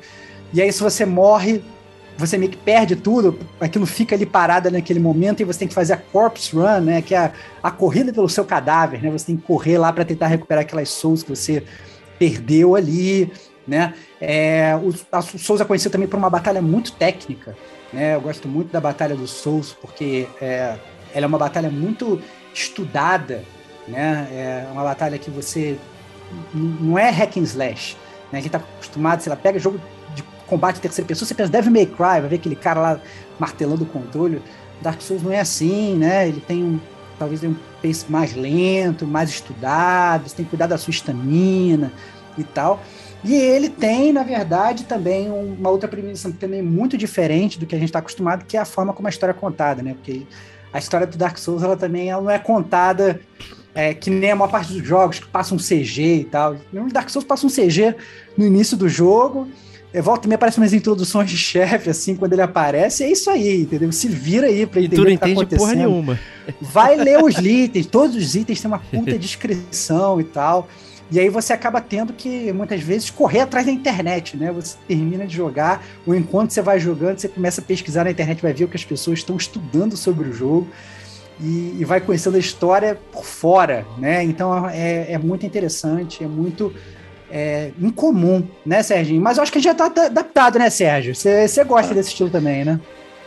e 0.54 0.62
aí 0.62 0.72
se 0.72 0.82
você 0.82 1.06
morre, 1.06 1.64
você 2.20 2.38
meio 2.38 2.52
que 2.52 2.58
perde 2.58 2.96
tudo, 2.96 3.40
aquilo 3.60 3.86
fica 3.86 4.16
ali 4.16 4.26
parado 4.26 4.70
naquele 4.70 5.00
momento 5.00 5.42
e 5.42 5.46
você 5.46 5.60
tem 5.60 5.68
que 5.68 5.74
fazer 5.74 5.94
a 5.94 5.98
corpse 5.98 6.56
run, 6.56 6.82
né, 6.82 7.02
que 7.02 7.16
é 7.16 7.18
a, 7.18 7.32
a 7.64 7.72
corrida 7.72 8.12
pelo 8.12 8.28
seu 8.28 8.44
cadáver, 8.44 9.02
né? 9.02 9.10
Você 9.10 9.28
tem 9.28 9.38
que 9.38 9.44
correr 9.44 9.78
lá 9.78 9.92
para 9.94 10.04
tentar 10.04 10.28
recuperar 10.28 10.64
aquelas 10.64 10.90
souls 10.90 11.24
que 11.24 11.30
você 11.30 11.64
perdeu 12.20 12.76
ali, 12.76 13.32
né? 13.66 13.94
É, 14.20 14.76
o, 14.76 14.94
a 15.12 15.22
Souls 15.22 15.62
é 15.62 15.66
conhecido 15.66 15.92
também 15.92 16.08
por 16.08 16.18
uma 16.18 16.30
batalha 16.30 16.62
muito 16.62 16.92
técnica, 16.92 17.56
né? 17.94 18.16
Eu 18.16 18.22
gosto 18.22 18.48
muito 18.48 18.72
da 18.72 18.82
batalha 18.82 19.16
do 19.16 19.28
Souls 19.28 19.72
porque 19.80 20.28
é, 20.42 20.76
ela 21.14 21.26
é 21.26 21.28
uma 21.28 21.38
batalha 21.38 21.70
muito 21.70 22.22
estudada, 22.54 23.44
né? 23.88 24.28
É 24.32 24.68
uma 24.72 24.84
batalha 24.84 25.18
que 25.18 25.32
você 25.32 25.78
não 26.54 26.98
é 26.98 27.10
hack 27.10 27.38
and 27.38 27.44
slash, 27.44 27.96
né? 28.32 28.42
Gente 28.42 28.52
tá 28.52 28.58
acostumado, 28.58 29.22
sei 29.22 29.30
lá, 29.30 29.38
pega 29.38 29.58
jogo 29.58 29.80
combate 30.50 30.78
em 30.78 30.82
terceira 30.82 31.08
pessoa, 31.08 31.28
você 31.28 31.34
pensa 31.34 31.52
Devil 31.52 31.72
May 31.72 31.86
Cry, 31.86 31.96
vai 32.22 32.28
ver 32.28 32.36
aquele 32.36 32.56
cara 32.56 32.80
lá 32.82 33.02
martelando 33.40 33.84
o 33.84 33.88
controle. 33.88 34.42
Dark 34.82 35.02
Souls 35.02 35.22
não 35.24 35.32
é 35.32 35.40
assim, 35.40 35.96
né? 35.96 36.28
Ele 36.28 36.42
tem 36.42 36.64
um 36.64 36.80
talvez 37.18 37.44
um 37.44 37.54
pace 37.82 38.06
mais 38.10 38.34
lento, 38.34 39.06
mais 39.06 39.30
estudado, 39.30 40.28
você 40.30 40.38
tem 40.38 40.46
que 40.46 40.52
cuidar 40.52 40.68
da 40.68 40.78
sua 40.78 40.92
estamina 40.92 41.92
e 42.38 42.44
tal. 42.44 42.82
E 43.24 43.36
ele 43.36 43.68
tem, 43.70 44.14
na 44.14 44.24
verdade, 44.24 44.86
também 44.86 45.30
um- 45.30 45.54
uma 45.60 45.70
outra 45.70 45.90
premissa 45.90 46.32
também 46.40 46.62
muito 46.62 46.98
diferente 46.98 47.60
do 47.60 47.66
que 47.66 47.76
a 47.76 47.78
gente 47.78 47.90
está 47.90 48.00
acostumado, 48.00 48.46
que 48.46 48.56
é 48.56 48.60
a 48.62 48.66
forma 48.66 48.94
como 48.94 49.08
a 49.08 49.10
história 49.10 49.32
é 49.32 49.36
contada, 49.36 49.84
né? 49.84 49.94
Porque 49.94 50.26
a 50.72 50.80
história 50.80 51.06
do 51.06 51.18
Dark 51.18 51.38
Souls, 51.38 51.62
ela 51.62 51.76
também 51.76 52.10
ela 52.10 52.22
não 52.22 52.32
é 52.32 52.40
contada 52.40 53.20
é, 53.76 53.94
que 53.94 54.10
nem 54.10 54.32
a 54.32 54.36
maior 54.36 54.50
parte 54.50 54.74
dos 54.74 54.86
jogos, 54.86 55.20
que 55.20 55.28
passa 55.28 55.54
um 55.54 55.60
CG 55.60 56.22
e 56.22 56.24
tal. 56.24 56.56
No 56.72 56.88
Dark 56.92 57.10
Souls 57.10 57.26
passa 57.26 57.46
um 57.46 57.50
CG 57.50 57.96
no 58.38 58.46
início 58.46 58.76
do 58.76 58.90
jogo, 58.90 59.48
volta 59.96 60.28
e 60.28 60.30
meia 60.30 60.36
aparece 60.36 60.58
umas 60.60 60.74
introduções 60.74 61.30
de 61.30 61.38
chefe, 61.38 61.90
assim, 61.90 62.16
quando 62.16 62.34
ele 62.34 62.42
aparece, 62.42 63.04
é 63.04 63.12
isso 63.12 63.30
aí, 63.30 63.62
entendeu? 63.62 63.92
Se 63.92 64.08
vira 64.08 64.48
aí 64.48 64.66
pra 64.68 64.80
E 64.80 64.86
entender 64.86 64.96
tu 65.02 65.08
não 65.08 65.10
o 65.10 65.12
que 65.14 65.18
tá 65.18 65.30
entende 65.30 65.46
porra 65.58 65.72
acontecendo. 65.72 65.90
nenhuma. 65.90 66.20
Vai 66.62 66.96
ler 66.96 67.24
os 67.24 67.38
itens, 67.38 67.86
todos 67.88 68.16
os 68.16 68.36
itens 68.36 68.62
têm 68.62 68.70
uma 68.70 68.80
puta 68.80 69.18
descrição 69.18 70.22
e 70.22 70.24
tal. 70.24 70.68
E 71.12 71.20
aí 71.20 71.28
você 71.28 71.54
acaba 71.54 71.82
tendo 71.82 72.14
que, 72.14 72.54
muitas 72.54 72.82
vezes, 72.82 73.10
correr 73.10 73.40
atrás 73.40 73.66
da 73.66 73.72
internet, 73.72 74.38
né? 74.38 74.52
Você 74.52 74.78
termina 74.88 75.26
de 75.26 75.36
jogar, 75.36 75.84
ou 76.06 76.14
enquanto 76.14 76.52
você 76.52 76.62
vai 76.62 76.80
jogando, 76.80 77.18
você 77.18 77.28
começa 77.28 77.62
a 77.62 77.64
pesquisar 77.64 78.04
na 78.04 78.12
internet, 78.12 78.42
vai 78.44 78.54
ver 78.54 78.66
o 78.66 78.68
que 78.68 78.78
as 78.78 78.86
pessoas 78.86 79.18
estão 79.20 79.36
estudando 79.36 79.98
sobre 79.98 80.30
o 80.30 80.34
jogo 80.34 80.68
e, 81.42 81.78
e 81.80 81.84
vai 81.86 82.00
conhecendo 82.00 82.36
a 82.36 82.40
história 82.40 83.00
por 83.12 83.26
fora, 83.26 83.88
né? 83.98 84.24
Então 84.24 84.70
é, 84.70 85.14
é 85.14 85.18
muito 85.18 85.48
interessante, 85.48 86.24
é 86.24 86.28
muito 86.28 86.72
é, 87.32 87.72
incomum, 87.80 88.48
né, 88.66 88.82
Serginho? 88.84 89.22
Mas 89.22 89.38
eu 89.38 89.44
acho 89.44 89.52
que 89.52 89.60
já 89.60 89.74
tá 89.74 89.86
adaptado, 89.86 90.60
né, 90.60 90.70
Sérgio? 90.70 91.16
Você 91.16 91.64
gosta 91.64 91.94
desse 91.94 92.10
estilo 92.10 92.30
também, 92.30 92.66
né? 92.66 92.80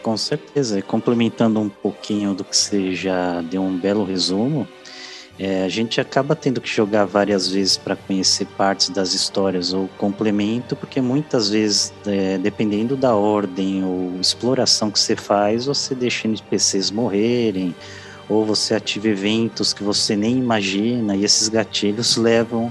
Com 0.02 0.16
certeza. 0.16 0.82
Complementando 0.82 1.60
um 1.60 1.68
pouquinho 1.68 2.34
do 2.34 2.44
que 2.44 2.56
você 2.56 2.94
já 2.94 3.40
deu 3.42 3.62
um 3.62 3.78
belo 3.78 4.04
resumo, 4.04 4.66
é, 5.38 5.64
a 5.64 5.68
gente 5.68 6.00
acaba 6.00 6.36
tendo 6.36 6.60
que 6.60 6.68
jogar 6.68 7.04
várias 7.04 7.48
vezes 7.48 7.76
para 7.76 7.96
conhecer 7.96 8.46
partes 8.56 8.90
das 8.90 9.14
histórias 9.14 9.72
ou 9.72 9.88
complemento, 9.96 10.76
porque 10.76 11.00
muitas 11.00 11.48
vezes, 11.48 11.92
é, 12.06 12.36
dependendo 12.38 12.96
da 12.96 13.14
ordem 13.14 13.82
ou 13.84 14.20
exploração 14.20 14.90
que 14.90 15.00
você 15.00 15.16
faz, 15.16 15.66
você 15.66 15.94
deixa 15.94 16.28
NPCs 16.28 16.90
morrerem, 16.90 17.74
ou 18.28 18.44
você 18.44 18.74
ativa 18.74 19.08
eventos 19.08 19.72
que 19.72 19.82
você 19.82 20.14
nem 20.14 20.36
imagina, 20.36 21.16
e 21.16 21.24
esses 21.24 21.48
gatilhos 21.48 22.16
levam 22.16 22.70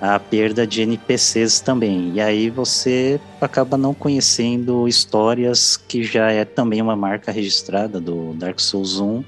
à 0.00 0.18
perda 0.18 0.66
de 0.66 0.82
NPCs 0.82 1.60
também. 1.60 2.12
E 2.14 2.20
aí 2.20 2.50
você 2.50 3.20
acaba 3.40 3.76
não 3.76 3.92
conhecendo 3.92 4.86
histórias 4.86 5.76
que 5.76 6.02
já 6.02 6.30
é 6.30 6.44
também 6.44 6.80
uma 6.80 6.96
marca 6.96 7.32
registrada 7.32 8.00
do 8.00 8.32
Dark 8.34 8.60
Souls 8.60 9.00
1 9.00 9.24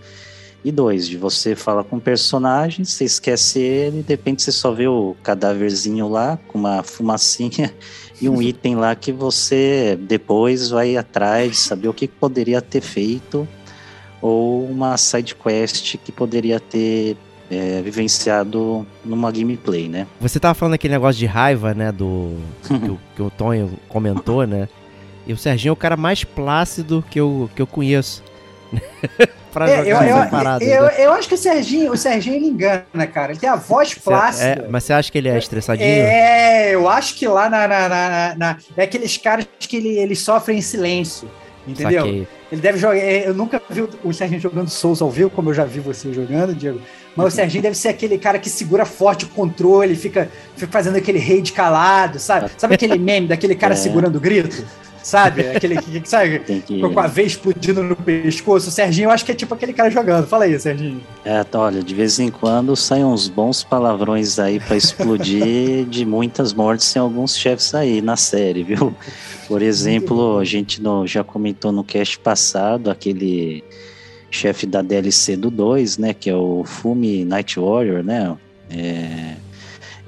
e 0.63 0.71
2, 0.71 1.09
de 1.09 1.17
você 1.17 1.57
fala 1.57 1.83
com 1.83 1.97
um 1.97 2.01
personagem, 2.01 2.85
você 2.85 3.05
esquece 3.05 3.59
ele, 3.59 4.03
de 4.03 4.09
repente 4.09 4.43
você 4.43 4.53
só 4.53 4.71
vê 4.71 4.87
o 4.87 5.17
cadáverzinho 5.23 6.07
lá 6.07 6.39
com 6.49 6.59
uma 6.59 6.83
fumacinha 6.83 7.75
e 8.21 8.29
um 8.29 8.41
item 8.43 8.77
lá 8.77 8.95
que 8.95 9.11
você 9.11 9.99
depois 9.99 10.69
vai 10.69 10.99
atrás 10.99 11.53
de 11.53 11.57
saber 11.57 11.89
o 11.89 11.95
que 11.95 12.07
poderia 12.07 12.61
ter 12.61 12.83
feito 12.83 13.49
ou 14.21 14.67
uma 14.67 14.99
side 14.99 15.35
quest 15.35 15.97
que 15.97 16.13
poderia 16.13 16.61
ter 16.61 17.17
é, 17.51 17.81
vivenciado 17.83 18.87
numa 19.05 19.31
gameplay, 19.33 19.89
né? 19.89 20.07
Você 20.21 20.39
tava 20.39 20.55
falando 20.55 20.75
aquele 20.75 20.95
negócio 20.95 21.19
de 21.19 21.27
raiva, 21.27 21.75
né, 21.75 21.91
do 21.91 22.37
que 22.67 22.73
o, 22.91 23.01
que 23.17 23.23
o 23.23 23.31
Tonho 23.31 23.73
comentou, 23.89 24.47
né? 24.47 24.69
E 25.27 25.33
o 25.33 25.37
Serginho 25.37 25.71
é 25.71 25.73
o 25.73 25.77
cara 25.77 25.97
mais 25.97 26.25
plácido 26.25 27.05
que 27.11 27.21
eu, 27.21 27.51
que 27.55 27.61
eu 27.63 27.67
conheço. 27.67 28.23
pra 29.53 29.69
É, 29.69 29.85
jogar 29.85 30.09
eu, 30.09 30.31
parada. 30.31 30.65
eu, 30.65 30.85
né? 30.85 30.95
eu 30.99 31.13
acho 31.13 31.29
que 31.29 31.35
o 31.35 31.39
Serginho, 31.39 31.93
o 31.93 31.97
Serginho 31.97 32.37
ele 32.37 32.47
engana, 32.47 33.07
cara. 33.13 33.33
Ele 33.33 33.41
tem 33.41 33.49
a 33.49 33.57
voz 33.57 33.91
Cê- 33.91 34.01
plácida. 34.01 34.47
é, 34.47 34.69
mas 34.69 34.85
você 34.85 34.93
acha 34.93 35.11
que 35.11 35.19
ele 35.19 35.29
é 35.29 35.37
estressadinho? 35.37 35.87
É, 35.89 36.73
eu 36.75 36.89
acho 36.89 37.17
que 37.17 37.27
lá 37.27 37.51
na, 37.51 37.67
na, 37.67 37.89
na- 37.89 38.35
na- 38.37 38.57
é 38.77 38.85
aqueles 38.85 39.17
caras 39.17 39.47
que 39.59 39.77
ele, 39.77 39.99
eles 39.99 40.21
sofrem 40.21 40.59
em 40.59 40.63
silêncio. 40.63 41.29
Entendeu? 41.71 42.03
Saquei. 42.05 42.29
Ele 42.53 42.61
deve 42.61 42.79
jogar. 42.79 42.97
é, 42.97 43.29
Eu 43.29 43.35
nunca 43.35 43.61
vi 43.71 43.83
o- 44.03 44.13
Serginho 44.13 44.41
jogando 44.41 44.69
Souls 44.69 45.01
ao 45.01 45.11
vivo, 45.11 45.31
como 45.31 45.51
eu 45.51 45.55
já 45.55 45.65
vi 45.65 45.81
você 45.81 46.13
jogando, 46.13 46.55
Diego. 46.55 46.81
Mas 47.17 47.33
o 47.33 47.37
Serginho 47.37 47.63
deve 47.63 47.77
ser 47.77 47.89
aquele 47.89 48.19
cara 48.19 48.39
que 48.39 48.49
segura 48.49 48.85
forte 48.85 49.25
o 49.25 49.29
controle, 49.29 49.95
fica, 49.97 50.29
fica 50.57 50.71
fazendo 50.71 50.97
aquele 50.97 51.19
rage 51.19 51.53
calado, 51.53 52.19
sabe? 52.19 52.51
Sabe 52.57 52.75
aquele 52.75 52.99
meme 52.99 53.27
daquele 53.29 53.55
cara 53.55 53.75
É. 53.75 53.77
segurando 53.77 54.17
o 54.17 54.21
grito? 54.21 54.65
Sabe? 55.03 55.49
Aquele 55.49 55.81
que, 55.81 56.09
sabe? 56.09 56.41
Que... 56.67 56.81
Com 56.81 57.01
a 57.01 57.07
veia 57.07 57.27
explodindo 57.27 57.83
no 57.83 57.97
pescoço. 57.97 58.69
O 58.69 58.71
Serginho, 58.73 59.07
eu 59.07 59.11
acho 59.11 59.25
que 59.25 59.33
é 59.33 59.35
tipo 59.35 59.55
aquele 59.55 59.73
cara 59.73 59.91
jogando. 59.91 60.27
Fala 60.27 60.45
aí, 60.45 60.59
Serginho. 60.59 61.01
É, 61.25 61.43
tá, 61.43 61.59
olha, 61.61 61.83
de 61.83 61.95
vez 61.95 62.19
em 62.19 62.31
quando 62.31 62.77
saem 62.77 63.05
uns 63.05 63.29
bons 63.29 63.65
palavrões 63.65 64.39
aí 64.39 64.61
pra 64.61 64.77
explodir 64.77 65.85
de 65.89 66.05
muitas 66.05 66.53
mortes 66.53 66.95
em 66.95 66.99
alguns 66.99 67.37
chefes 67.37 67.75
aí 67.75 68.03
na 68.03 68.17
série, 68.17 68.63
viu? 68.63 68.95
Por 69.49 69.63
exemplo, 69.63 70.39
a 70.39 70.45
gente 70.45 70.81
no- 70.83 71.07
já 71.07 71.25
comentou 71.25 71.73
no 71.73 71.83
cast 71.83 72.19
passado 72.19 72.91
aquele 72.91 73.65
chefe 74.31 74.67
da 74.67 74.81
DLC 74.83 75.37
do 75.37 75.51
2, 75.51 75.99
né? 75.99 76.15
Que 76.15 76.31
é 76.31 76.35
o 76.37 76.63
Fumi 76.65 77.25
Night 77.25 77.59
Warrior, 77.59 78.03
né? 78.05 78.37
É, 78.71 79.35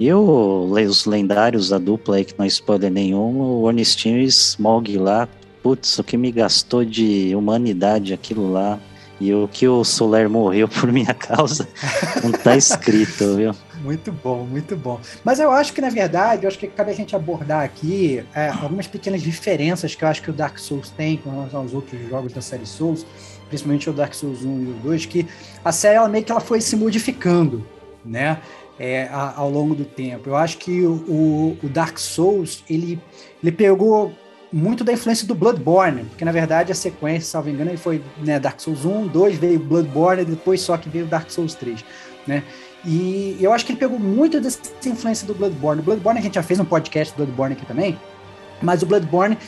e 0.03 0.13
o, 0.13 0.65
os 0.65 1.07
lendários 1.07 1.69
da 1.69 1.79
dupla 1.79 2.17
aí, 2.17 2.25
que 2.25 2.35
não 2.37 2.45
é 2.45 2.49
spoiler 2.49 2.91
nenhum, 2.91 3.41
o 3.41 3.63
Ornstein 3.63 4.17
e 4.17 4.25
Smog 4.25 4.99
lá. 4.99 5.29
Putz, 5.63 5.97
o 5.97 6.03
que 6.03 6.17
me 6.17 6.33
gastou 6.33 6.85
de 6.85 7.33
humanidade 7.37 8.13
aquilo 8.13 8.51
lá. 8.51 8.81
E 9.21 9.33
o 9.33 9.47
que 9.47 9.69
o 9.69 9.85
Soler 9.85 10.29
morreu 10.29 10.67
por 10.67 10.91
minha 10.91 11.15
causa 11.15 11.69
não 12.21 12.33
tá 12.33 12.57
escrito, 12.57 13.37
viu? 13.37 13.55
Muito 13.81 14.11
bom, 14.11 14.45
muito 14.45 14.77
bom. 14.77 14.99
Mas 15.25 15.39
eu 15.39 15.53
acho 15.53 15.73
que, 15.73 15.81
na 15.81 15.89
verdade, 15.89 16.47
eu 16.47 16.49
acho 16.49 16.59
que 16.59 16.67
cabe 16.67 16.91
a 16.91 16.95
gente 16.95 17.15
abordar 17.15 17.63
aqui 17.63 18.25
é, 18.35 18.49
algumas 18.49 18.89
pequenas 18.89 19.23
diferenças 19.23 19.95
que 19.95 20.03
eu 20.03 20.09
acho 20.09 20.21
que 20.21 20.31
o 20.31 20.33
Dark 20.33 20.59
Souls 20.59 20.91
tem 20.91 21.17
com 21.17 21.31
relação 21.31 21.61
aos 21.61 21.73
outros 21.73 22.01
jogos 22.09 22.33
da 22.33 22.41
série 22.41 22.67
Souls, 22.67 23.07
principalmente 23.49 23.89
o 23.89 23.93
Dark 23.93 24.15
Souls 24.15 24.45
1 24.45 24.63
e 24.63 24.65
o 24.65 24.75
2, 24.83 25.07
que 25.07 25.29
a 25.65 25.71
série 25.71 25.95
ela 25.95 26.09
meio 26.09 26.25
que 26.25 26.33
ela 26.33 26.41
foi 26.41 26.61
se 26.61 26.75
modificando, 26.75 27.65
né? 28.05 28.41
É, 28.85 29.09
ao 29.13 29.49
longo 29.49 29.77
do 29.77 29.85
tempo. 29.85 30.29
Eu 30.29 30.35
acho 30.35 30.59
que 30.59 30.85
o, 30.85 31.57
o 31.63 31.69
Dark 31.69 31.99
Souls, 31.99 32.65
ele, 32.69 33.01
ele 33.41 33.53
pegou 33.53 34.13
muito 34.53 34.83
da 34.83 34.93
influência 34.93 35.25
do 35.25 35.37
Bloodborne, 35.37 36.03
porque 36.05 36.25
na 36.25 36.33
verdade 36.33 36.73
a 36.73 36.75
sequência, 36.75 37.31
salvo 37.31 37.49
engano, 37.49 37.71
ele 37.71 37.79
foi 37.79 38.03
né, 38.19 38.41
Dark 38.41 38.61
Souls 38.61 38.85
1, 38.85 39.07
2, 39.07 39.39
veio 39.39 39.61
Bloodborne, 39.61 40.25
depois 40.25 40.61
só 40.61 40.77
que 40.77 40.89
veio 40.89 41.07
Dark 41.07 41.31
Souls 41.31 41.55
3, 41.55 41.85
né? 42.27 42.43
E 42.85 43.37
eu 43.41 43.53
acho 43.53 43.65
que 43.65 43.71
ele 43.71 43.79
pegou 43.79 44.01
muito 44.01 44.41
dessa 44.41 44.59
influência 44.85 45.27
do 45.27 45.35
Bloodborne. 45.35 45.81
O 45.81 45.85
Bloodborne 45.85 46.19
a 46.19 46.23
gente 46.23 46.35
já 46.35 46.43
fez 46.43 46.59
um 46.59 46.65
podcast 46.65 47.15
do 47.15 47.19
Bloodborne 47.19 47.55
aqui 47.55 47.65
também, 47.65 47.97
mas 48.61 48.83
o 48.83 48.87
Bloodborne 48.87 49.39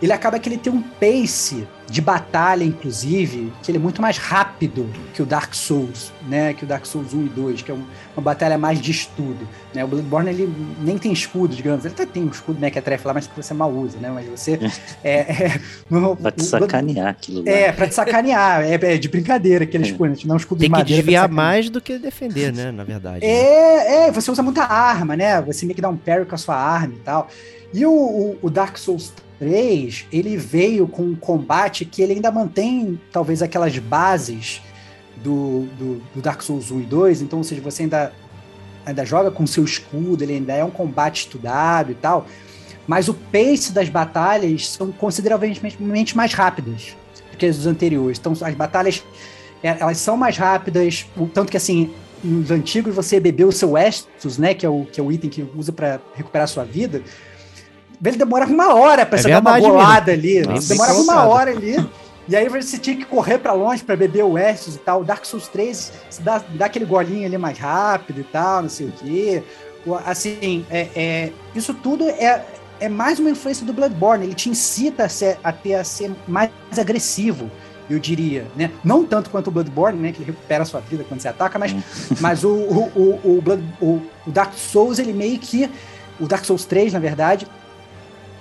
ele 0.00 0.12
acaba 0.12 0.38
que 0.38 0.48
ele 0.48 0.58
tem 0.58 0.72
um 0.72 0.82
pace 0.82 1.66
de 1.90 2.02
batalha, 2.02 2.64
inclusive, 2.64 3.50
que 3.62 3.70
ele 3.70 3.78
é 3.78 3.80
muito 3.80 4.02
mais 4.02 4.18
rápido 4.18 4.90
que 5.14 5.22
o 5.22 5.26
Dark 5.26 5.54
Souls, 5.54 6.12
né? 6.28 6.52
Que 6.52 6.64
o 6.64 6.66
Dark 6.66 6.84
Souls 6.84 7.14
1 7.14 7.26
e 7.26 7.28
2, 7.30 7.62
que 7.62 7.70
é 7.70 7.74
um, 7.74 7.82
uma 8.14 8.22
batalha 8.22 8.58
mais 8.58 8.80
de 8.80 8.90
estudo. 8.90 9.48
Né? 9.74 9.82
O 9.82 9.88
Bloodborne, 9.88 10.28
ele 10.28 10.52
nem 10.82 10.98
tem 10.98 11.12
escudo, 11.12 11.56
digamos. 11.56 11.84
Ele 11.84 11.94
até 11.94 12.04
tem 12.04 12.24
um 12.24 12.28
escudo, 12.28 12.60
né, 12.60 12.70
que 12.70 12.78
é 12.78 13.00
lá, 13.04 13.14
mas 13.14 13.26
que 13.26 13.34
você 13.34 13.54
mal 13.54 13.70
usa, 13.70 13.98
né? 13.98 14.10
Mas 14.10 14.26
você... 14.26 14.58
é, 15.02 15.12
é, 15.14 15.60
no, 15.88 16.14
pra 16.14 16.30
te 16.30 16.44
sacanear 16.44 17.08
aquilo 17.08 17.42
lá. 17.42 17.50
É, 17.50 17.72
pra 17.72 17.88
te 17.88 17.94
sacanear. 17.94 18.62
é, 18.62 18.74
é 18.74 18.98
de 18.98 19.08
brincadeira 19.08 19.64
aquele 19.64 19.84
é. 19.84 19.86
escudo, 19.86 20.14
não 20.24 20.32
é 20.32 20.34
um 20.34 20.36
escudo 20.36 20.60
tem 20.60 20.68
de 20.68 20.70
madeira. 20.70 20.88
Tem 20.88 20.96
que 20.96 21.02
desviar 21.02 21.28
mais 21.28 21.70
do 21.70 21.80
que 21.80 21.98
defender, 21.98 22.52
né? 22.52 22.70
Na 22.70 22.84
verdade. 22.84 23.24
É, 23.24 23.30
né? 23.30 24.08
é, 24.08 24.12
você 24.12 24.30
usa 24.30 24.42
muita 24.42 24.64
arma, 24.64 25.16
né? 25.16 25.40
Você 25.42 25.64
meio 25.64 25.74
que 25.74 25.80
dá 25.80 25.88
um 25.88 25.96
parry 25.96 26.26
com 26.26 26.34
a 26.34 26.38
sua 26.38 26.56
arma 26.56 26.94
e 26.94 27.00
tal. 27.00 27.28
E 27.72 27.86
o, 27.86 27.90
o, 27.90 28.38
o 28.42 28.50
Dark 28.50 28.76
Souls 28.76 29.12
3, 29.38 30.06
ele 30.12 30.36
veio 30.36 30.86
com 30.88 31.02
um 31.02 31.14
combate 31.14 31.84
que 31.84 32.02
ele 32.02 32.14
ainda 32.14 32.30
mantém, 32.30 33.00
talvez, 33.12 33.42
aquelas 33.42 33.76
bases 33.78 34.60
do, 35.16 35.66
do, 35.78 36.02
do, 36.14 36.20
Dark 36.20 36.42
Souls 36.42 36.70
1 36.70 36.80
e 36.80 36.84
2. 36.84 37.22
Então, 37.22 37.38
ou 37.38 37.44
seja, 37.44 37.60
você 37.60 37.84
ainda, 37.84 38.12
ainda 38.84 39.04
joga 39.04 39.30
com 39.30 39.46
seu 39.46 39.64
escudo, 39.64 40.22
ele 40.22 40.34
ainda 40.34 40.52
é 40.52 40.64
um 40.64 40.70
combate 40.70 41.20
estudado 41.20 41.92
e 41.92 41.94
tal. 41.94 42.26
Mas 42.86 43.08
o 43.08 43.14
pace 43.14 43.72
das 43.72 43.88
batalhas 43.88 44.70
são 44.70 44.90
consideravelmente 44.90 46.16
mais 46.16 46.32
rápidas 46.32 46.96
do 47.30 47.36
que 47.36 47.46
as 47.46 47.66
anteriores. 47.66 48.18
Então, 48.18 48.32
as 48.32 48.54
batalhas 48.54 49.04
é, 49.62 49.76
elas 49.80 49.98
são 49.98 50.16
mais 50.16 50.36
rápidas, 50.36 51.06
tanto 51.34 51.50
que 51.50 51.56
assim, 51.56 51.92
nos 52.22 52.50
antigos 52.50 52.94
você 52.94 53.20
bebeu 53.20 53.48
o 53.48 53.52
seu 53.52 53.76
Estus, 53.76 54.38
né, 54.38 54.54
que 54.54 54.64
é 54.64 54.68
o, 54.68 54.84
que 54.84 55.00
é 55.00 55.02
o 55.02 55.10
item 55.10 55.30
que 55.30 55.46
usa 55.56 55.72
para 55.72 56.00
recuperar 56.14 56.48
sua 56.48 56.64
vida 56.64 57.02
ele 58.04 58.16
demorava 58.16 58.52
uma 58.52 58.74
hora 58.74 59.04
para 59.04 59.18
é 59.18 59.22
você 59.22 59.28
verdade, 59.28 59.44
dar 59.44 59.68
uma 59.68 59.74
bolada 59.74 60.12
ali. 60.12 60.40
Nossa, 60.42 60.68
demorava 60.68 60.98
uma 61.00 61.24
hora 61.24 61.50
ali. 61.50 61.76
E 62.28 62.36
aí 62.36 62.46
você 62.48 62.76
tinha 62.76 62.94
que 62.94 63.06
correr 63.06 63.38
para 63.38 63.54
longe 63.54 63.82
para 63.82 63.96
beber 63.96 64.22
o 64.22 64.36
Estus 64.36 64.76
e 64.76 64.78
tal. 64.78 65.00
O 65.00 65.04
Dark 65.04 65.24
Souls 65.24 65.48
3 65.48 65.92
dá, 66.20 66.42
dá 66.50 66.66
aquele 66.66 66.84
golinho 66.84 67.26
ali 67.26 67.38
mais 67.38 67.58
rápido 67.58 68.20
e 68.20 68.24
tal, 68.24 68.62
não 68.62 68.68
sei 68.68 68.88
o 68.88 68.92
quê. 68.92 69.42
Assim, 70.04 70.66
é, 70.70 70.88
é, 70.94 71.32
isso 71.54 71.72
tudo 71.72 72.06
é, 72.06 72.44
é 72.78 72.88
mais 72.88 73.18
uma 73.18 73.30
influência 73.30 73.64
do 73.64 73.72
Bloodborne. 73.72 74.26
Ele 74.26 74.34
te 74.34 74.50
incita 74.50 75.04
a, 75.04 75.08
ser, 75.08 75.38
a, 75.42 75.50
ter, 75.50 75.74
a 75.74 75.84
ser 75.84 76.12
mais 76.26 76.50
agressivo, 76.78 77.50
eu 77.88 77.98
diria. 77.98 78.46
Né? 78.54 78.70
Não 78.84 79.04
tanto 79.04 79.30
quanto 79.30 79.48
o 79.48 79.50
Bloodborne, 79.50 79.98
né, 79.98 80.12
que 80.12 80.18
ele 80.18 80.32
recupera 80.32 80.64
a 80.64 80.66
sua 80.66 80.80
vida 80.80 81.04
quando 81.08 81.20
você 81.20 81.28
ataca, 81.28 81.58
mas, 81.58 81.74
mas 82.20 82.44
o, 82.44 82.50
o, 82.50 82.92
o, 82.94 83.38
o, 83.38 83.42
Blood, 83.42 83.64
o, 83.80 84.02
o 84.26 84.30
Dark 84.30 84.52
Souls, 84.54 84.98
ele 84.98 85.14
meio 85.14 85.38
que. 85.38 85.70
O 86.20 86.26
Dark 86.26 86.44
Souls 86.44 86.64
3, 86.64 86.92
na 86.92 86.98
verdade, 86.98 87.46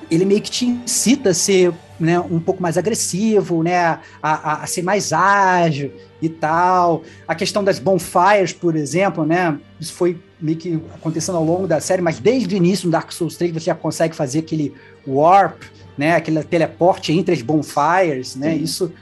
ele 0.10 0.26
meio 0.26 0.42
que 0.42 0.50
te 0.50 0.66
incita 0.66 1.30
a 1.30 1.34
ser 1.34 1.74
né, 2.00 2.20
um 2.20 2.40
pouco 2.40 2.62
mais 2.62 2.78
agressivo, 2.78 3.64
né, 3.64 3.78
a, 3.78 4.00
a, 4.22 4.64
a, 4.64 4.68
ser 4.68 4.84
mais 4.84 5.12
ágil 5.12 5.92
e 6.22 6.30
tal. 6.30 7.04
A 7.28 7.34
questão 7.34 7.64
das 7.64 7.80
bonfires, 7.80 8.54
por 8.54 8.76
exemplo, 8.76 9.26
né, 9.26 9.58
isso 9.80 9.94
foi 9.94 10.20
meio 10.40 10.58
que 10.58 10.80
acontecendo 10.94 11.38
ao 11.38 11.44
longo 11.44 11.68
da 11.68 11.80
série, 11.80 12.02
mas 12.02 12.20
desde 12.20 12.54
o 12.54 12.58
início 12.58 12.86
no 12.86 12.92
Dark 12.92 13.12
Souls 13.12 13.36
3 13.36 13.52
você 13.54 13.66
já 13.66 13.76
consegue 13.76 14.16
fazer 14.16 14.40
aquele 14.40 14.74
warp, 15.08 15.64
né, 15.98 16.16
aquele 16.16 16.44
teleporte 16.44 17.12
entre 17.12 17.34
as 17.34 17.42
bonfires, 17.42 18.36
né, 18.36 18.54
Sim. 18.54 18.64
isso 18.64 18.94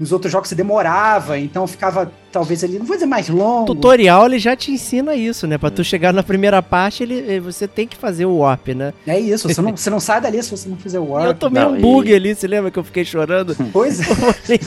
nos 0.00 0.12
outros 0.12 0.32
jogos 0.32 0.48
você 0.48 0.54
demorava, 0.54 1.38
então 1.38 1.66
ficava 1.66 2.10
talvez 2.32 2.64
ali, 2.64 2.78
não 2.78 2.86
vou 2.86 2.96
dizer 2.96 3.06
mais 3.06 3.28
longo. 3.28 3.64
O 3.70 3.74
tutorial 3.74 4.24
ele 4.24 4.38
já 4.38 4.56
te 4.56 4.70
ensina 4.70 5.14
isso, 5.14 5.46
né? 5.46 5.58
Pra 5.58 5.70
tu 5.70 5.84
chegar 5.84 6.10
na 6.10 6.22
primeira 6.22 6.62
parte, 6.62 7.02
ele, 7.02 7.38
você 7.38 7.68
tem 7.68 7.86
que 7.86 7.96
fazer 7.96 8.24
o 8.24 8.38
warp, 8.38 8.68
né? 8.68 8.94
É 9.06 9.20
isso, 9.20 9.46
você 9.46 9.60
não, 9.60 9.72
você 9.76 9.90
não 9.90 10.00
sai 10.00 10.22
dali 10.22 10.42
se 10.42 10.50
você 10.50 10.70
não 10.70 10.78
fizer 10.78 10.98
o 10.98 11.10
warp. 11.10 11.26
Eu 11.26 11.34
tomei 11.34 11.62
não, 11.62 11.74
um 11.74 11.80
bug 11.80 12.10
e... 12.10 12.14
ali, 12.14 12.34
você 12.34 12.46
lembra 12.46 12.70
que 12.70 12.78
eu 12.78 12.84
fiquei 12.84 13.04
chorando? 13.04 13.54
Pois 13.72 14.00
é. 14.00 14.12
Eu 14.12 14.16
falei, 14.16 14.60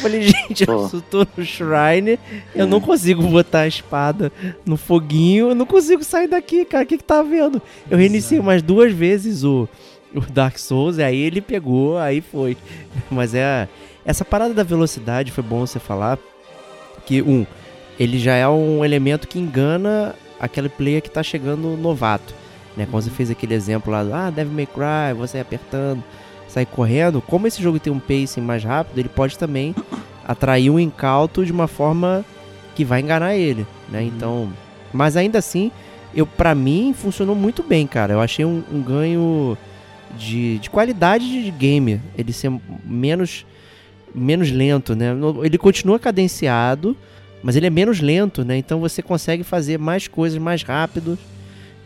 falei 0.00 0.22
gente, 0.22 0.64
Pô. 0.64 0.88
eu 0.92 1.02
tô 1.02 1.26
no 1.36 1.44
Shrine, 1.44 2.18
eu 2.54 2.66
não 2.66 2.80
consigo 2.80 3.22
botar 3.22 3.60
a 3.60 3.68
espada 3.68 4.32
no 4.64 4.76
foguinho, 4.76 5.50
eu 5.50 5.54
não 5.54 5.66
consigo 5.66 6.02
sair 6.02 6.28
daqui, 6.28 6.64
cara, 6.64 6.84
o 6.84 6.86
que 6.86 6.98
que 6.98 7.04
tá 7.04 7.20
vendo? 7.20 7.60
Eu 7.90 7.98
reiniciei 7.98 8.40
umas 8.40 8.62
duas 8.62 8.92
vezes 8.92 9.44
o, 9.44 9.68
o 10.14 10.20
Dark 10.20 10.56
Souls, 10.58 10.98
e 10.98 11.02
aí 11.02 11.18
ele 11.18 11.40
pegou, 11.40 11.98
aí 11.98 12.20
foi. 12.20 12.56
Mas 13.10 13.34
é 13.34 13.68
essa 14.04 14.24
parada 14.24 14.52
da 14.52 14.62
velocidade 14.62 15.32
foi 15.32 15.42
bom 15.42 15.60
você 15.60 15.78
falar 15.78 16.18
que 17.06 17.22
um, 17.22 17.46
ele 17.98 18.18
já 18.18 18.34
é 18.34 18.48
um 18.48 18.84
elemento 18.84 19.28
que 19.28 19.38
engana 19.38 20.14
aquele 20.38 20.68
player 20.68 21.02
que 21.02 21.10
tá 21.10 21.22
chegando 21.22 21.76
novato, 21.76 22.34
né? 22.76 22.86
Quando 22.90 23.04
você 23.04 23.10
fez 23.10 23.30
aquele 23.30 23.54
exemplo 23.54 23.92
lá, 23.92 24.26
ah, 24.26 24.30
Devil 24.30 24.52
May 24.52 24.66
Cry, 24.66 25.16
você 25.16 25.38
apertando, 25.38 26.02
sai 26.48 26.66
correndo, 26.66 27.20
como 27.20 27.46
esse 27.46 27.62
jogo 27.62 27.78
tem 27.78 27.92
um 27.92 27.98
pacing 27.98 28.40
mais 28.40 28.62
rápido, 28.62 28.98
ele 28.98 29.08
pode 29.08 29.38
também 29.38 29.74
atrair 30.26 30.70
um 30.70 30.78
incauto 30.78 31.44
de 31.44 31.52
uma 31.52 31.66
forma 31.66 32.24
que 32.74 32.84
vai 32.84 33.00
enganar 33.00 33.34
ele, 33.34 33.66
né? 33.88 34.00
Uhum. 34.00 34.06
Então, 34.06 34.52
mas 34.92 35.16
ainda 35.16 35.38
assim, 35.38 35.70
eu 36.14 36.26
para 36.26 36.54
mim 36.54 36.94
funcionou 36.96 37.34
muito 37.34 37.62
bem, 37.62 37.86
cara. 37.86 38.12
Eu 38.12 38.20
achei 38.20 38.44
um, 38.44 38.62
um 38.72 38.82
ganho 38.82 39.56
de, 40.16 40.58
de 40.58 40.70
qualidade 40.70 41.42
de 41.42 41.50
game, 41.50 42.00
ele 42.16 42.32
ser 42.32 42.52
menos 42.84 43.46
menos 44.14 44.50
lento, 44.50 44.94
né? 44.94 45.08
Ele 45.42 45.58
continua 45.58 45.98
cadenciado, 45.98 46.96
mas 47.42 47.56
ele 47.56 47.66
é 47.66 47.70
menos 47.70 48.00
lento, 48.00 48.44
né? 48.44 48.56
Então 48.56 48.80
você 48.80 49.02
consegue 49.02 49.42
fazer 49.42 49.78
mais 49.78 50.06
coisas 50.06 50.38
mais 50.38 50.62
rápido. 50.62 51.18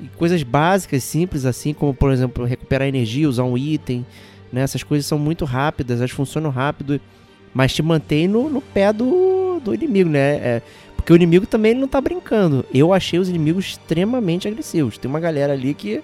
E 0.00 0.06
coisas 0.16 0.42
básicas, 0.44 1.02
simples, 1.02 1.44
assim, 1.44 1.74
como, 1.74 1.92
por 1.92 2.12
exemplo, 2.12 2.44
recuperar 2.44 2.86
energia, 2.86 3.28
usar 3.28 3.42
um 3.42 3.58
item. 3.58 4.06
Né? 4.52 4.60
Essas 4.60 4.82
coisas 4.82 5.06
são 5.06 5.18
muito 5.18 5.44
rápidas, 5.44 5.98
elas 5.98 6.12
funcionam 6.12 6.50
rápido, 6.50 7.00
mas 7.52 7.74
te 7.74 7.82
mantém 7.82 8.28
no, 8.28 8.48
no 8.48 8.60
pé 8.60 8.92
do, 8.92 9.60
do 9.60 9.74
inimigo, 9.74 10.08
né? 10.08 10.36
É, 10.36 10.62
porque 10.94 11.12
o 11.12 11.16
inimigo 11.16 11.46
também 11.46 11.74
não 11.74 11.88
tá 11.88 12.00
brincando. 12.00 12.64
Eu 12.72 12.92
achei 12.92 13.18
os 13.18 13.28
inimigos 13.28 13.70
extremamente 13.70 14.46
agressivos. 14.46 14.98
Tem 14.98 15.08
uma 15.08 15.18
galera 15.18 15.54
ali 15.54 15.74
que 15.74 16.02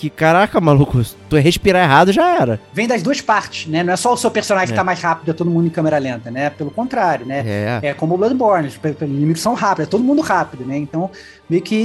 que, 0.00 0.08
caraca, 0.08 0.58
maluco, 0.62 1.02
tu 1.28 1.36
respirar 1.36 1.84
errado 1.84 2.10
já 2.10 2.26
era. 2.26 2.58
Vem 2.72 2.88
das 2.88 3.02
duas 3.02 3.20
partes, 3.20 3.66
né? 3.66 3.82
Não 3.82 3.92
é 3.92 3.96
só 3.96 4.14
o 4.14 4.16
seu 4.16 4.30
personagem 4.30 4.68
é. 4.68 4.72
que 4.72 4.74
tá 4.74 4.82
mais 4.82 4.98
rápido, 4.98 5.30
é 5.30 5.34
todo 5.34 5.50
mundo 5.50 5.66
em 5.66 5.70
câmera 5.70 5.98
lenta, 5.98 6.30
né? 6.30 6.48
Pelo 6.48 6.70
contrário, 6.70 7.26
né? 7.26 7.44
É, 7.46 7.88
é 7.88 7.94
como 7.94 8.14
o 8.14 8.18
Bloodborne, 8.18 8.68
os 8.68 8.80
inimigos 9.02 9.42
são 9.42 9.52
rápidos, 9.52 9.88
é 9.88 9.90
todo 9.90 10.02
mundo 10.02 10.22
rápido, 10.22 10.64
né? 10.64 10.78
Então, 10.78 11.10
meio 11.50 11.60
que 11.60 11.76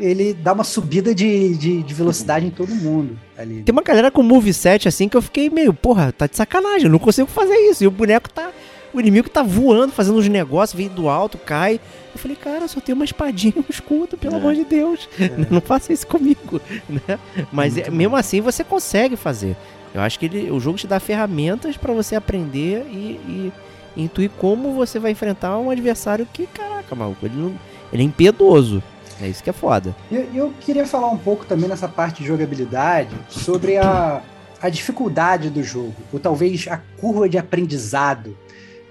ele 0.00 0.32
dá 0.32 0.52
uma 0.52 0.62
subida 0.62 1.12
de, 1.12 1.56
de, 1.56 1.82
de 1.82 1.94
velocidade 1.94 2.46
em 2.46 2.50
todo 2.50 2.72
mundo. 2.72 3.18
Ali. 3.36 3.62
Tem 3.62 3.72
uma 3.72 3.82
galera 3.82 4.12
com 4.12 4.22
moveset 4.22 4.86
assim 4.86 5.08
que 5.08 5.16
eu 5.16 5.22
fiquei 5.22 5.50
meio, 5.50 5.74
porra, 5.74 6.12
tá 6.12 6.28
de 6.28 6.36
sacanagem, 6.36 6.84
eu 6.84 6.92
não 6.92 7.00
consigo 7.00 7.28
fazer 7.28 7.56
isso. 7.68 7.82
E 7.82 7.86
o 7.88 7.90
boneco 7.90 8.30
tá 8.30 8.50
o 8.96 9.00
inimigo 9.00 9.28
tá 9.28 9.42
voando, 9.42 9.92
fazendo 9.92 10.18
uns 10.18 10.26
negócios, 10.26 10.76
vem 10.76 10.88
do 10.88 11.06
alto, 11.06 11.36
cai. 11.36 11.78
Eu 12.14 12.18
falei, 12.18 12.34
cara, 12.34 12.66
só 12.66 12.80
tem 12.80 12.94
uma 12.94 13.04
espadinha 13.04 13.52
e 13.54 13.60
um 13.60 13.64
escudo, 13.68 14.16
pelo 14.16 14.36
é. 14.36 14.38
amor 14.38 14.54
de 14.54 14.64
Deus. 14.64 15.06
É. 15.20 15.28
Não 15.50 15.60
faça 15.60 15.92
isso 15.92 16.06
comigo. 16.06 16.60
Né? 16.88 17.18
Mas 17.52 17.76
é, 17.76 17.90
mesmo 17.90 18.16
assim 18.16 18.40
você 18.40 18.62
consegue 18.62 19.16
fazer. 19.16 19.56
Eu 19.92 20.00
acho 20.00 20.18
que 20.18 20.26
ele, 20.26 20.50
o 20.50 20.60
jogo 20.60 20.78
te 20.78 20.86
dá 20.86 21.00
ferramentas 21.00 21.76
para 21.76 21.92
você 21.92 22.14
aprender 22.14 22.86
e, 22.90 23.52
e, 23.96 24.02
intuir 24.02 24.30
como 24.38 24.72
você 24.72 24.98
vai 24.98 25.10
enfrentar 25.10 25.58
um 25.58 25.68
adversário 25.68 26.26
que, 26.32 26.46
caraca, 26.46 26.94
maluco, 26.94 27.26
ele, 27.26 27.34
não, 27.36 27.54
ele 27.92 28.02
é 28.02 28.06
impiedoso. 28.06 28.82
É 29.20 29.28
isso 29.28 29.42
que 29.42 29.50
é 29.50 29.52
foda. 29.52 29.94
Eu, 30.10 30.26
eu 30.34 30.54
queria 30.60 30.86
falar 30.86 31.08
um 31.08 31.18
pouco 31.18 31.44
também 31.44 31.68
nessa 31.68 31.88
parte 31.88 32.22
de 32.22 32.28
jogabilidade 32.28 33.14
sobre 33.28 33.78
a, 33.78 34.22
a 34.60 34.68
dificuldade 34.68 35.50
do 35.50 35.62
jogo, 35.62 35.94
ou 36.12 36.20
talvez 36.20 36.66
a 36.68 36.78
curva 37.00 37.28
de 37.28 37.36
aprendizado 37.36 38.36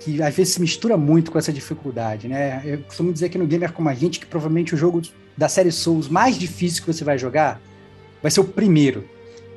que 0.05 0.21
às 0.21 0.35
vezes 0.35 0.53
se 0.53 0.61
mistura 0.61 0.95
muito 0.95 1.31
com 1.31 1.39
essa 1.39 1.51
dificuldade, 1.51 2.27
né? 2.27 2.61
Eu 2.63 2.77
costumo 2.83 3.11
dizer 3.11 3.29
que 3.29 3.39
no 3.39 3.47
Gamer 3.47 3.73
Como 3.73 3.89
a 3.89 3.93
Gente 3.95 4.19
que 4.19 4.25
provavelmente 4.27 4.75
o 4.75 4.77
jogo 4.77 5.01
da 5.35 5.49
série 5.49 5.71
Souls 5.71 6.07
mais 6.07 6.37
difícil 6.37 6.83
que 6.83 6.93
você 6.93 7.03
vai 7.03 7.17
jogar 7.17 7.59
vai 8.21 8.29
ser 8.29 8.39
o 8.39 8.43
primeiro, 8.43 9.03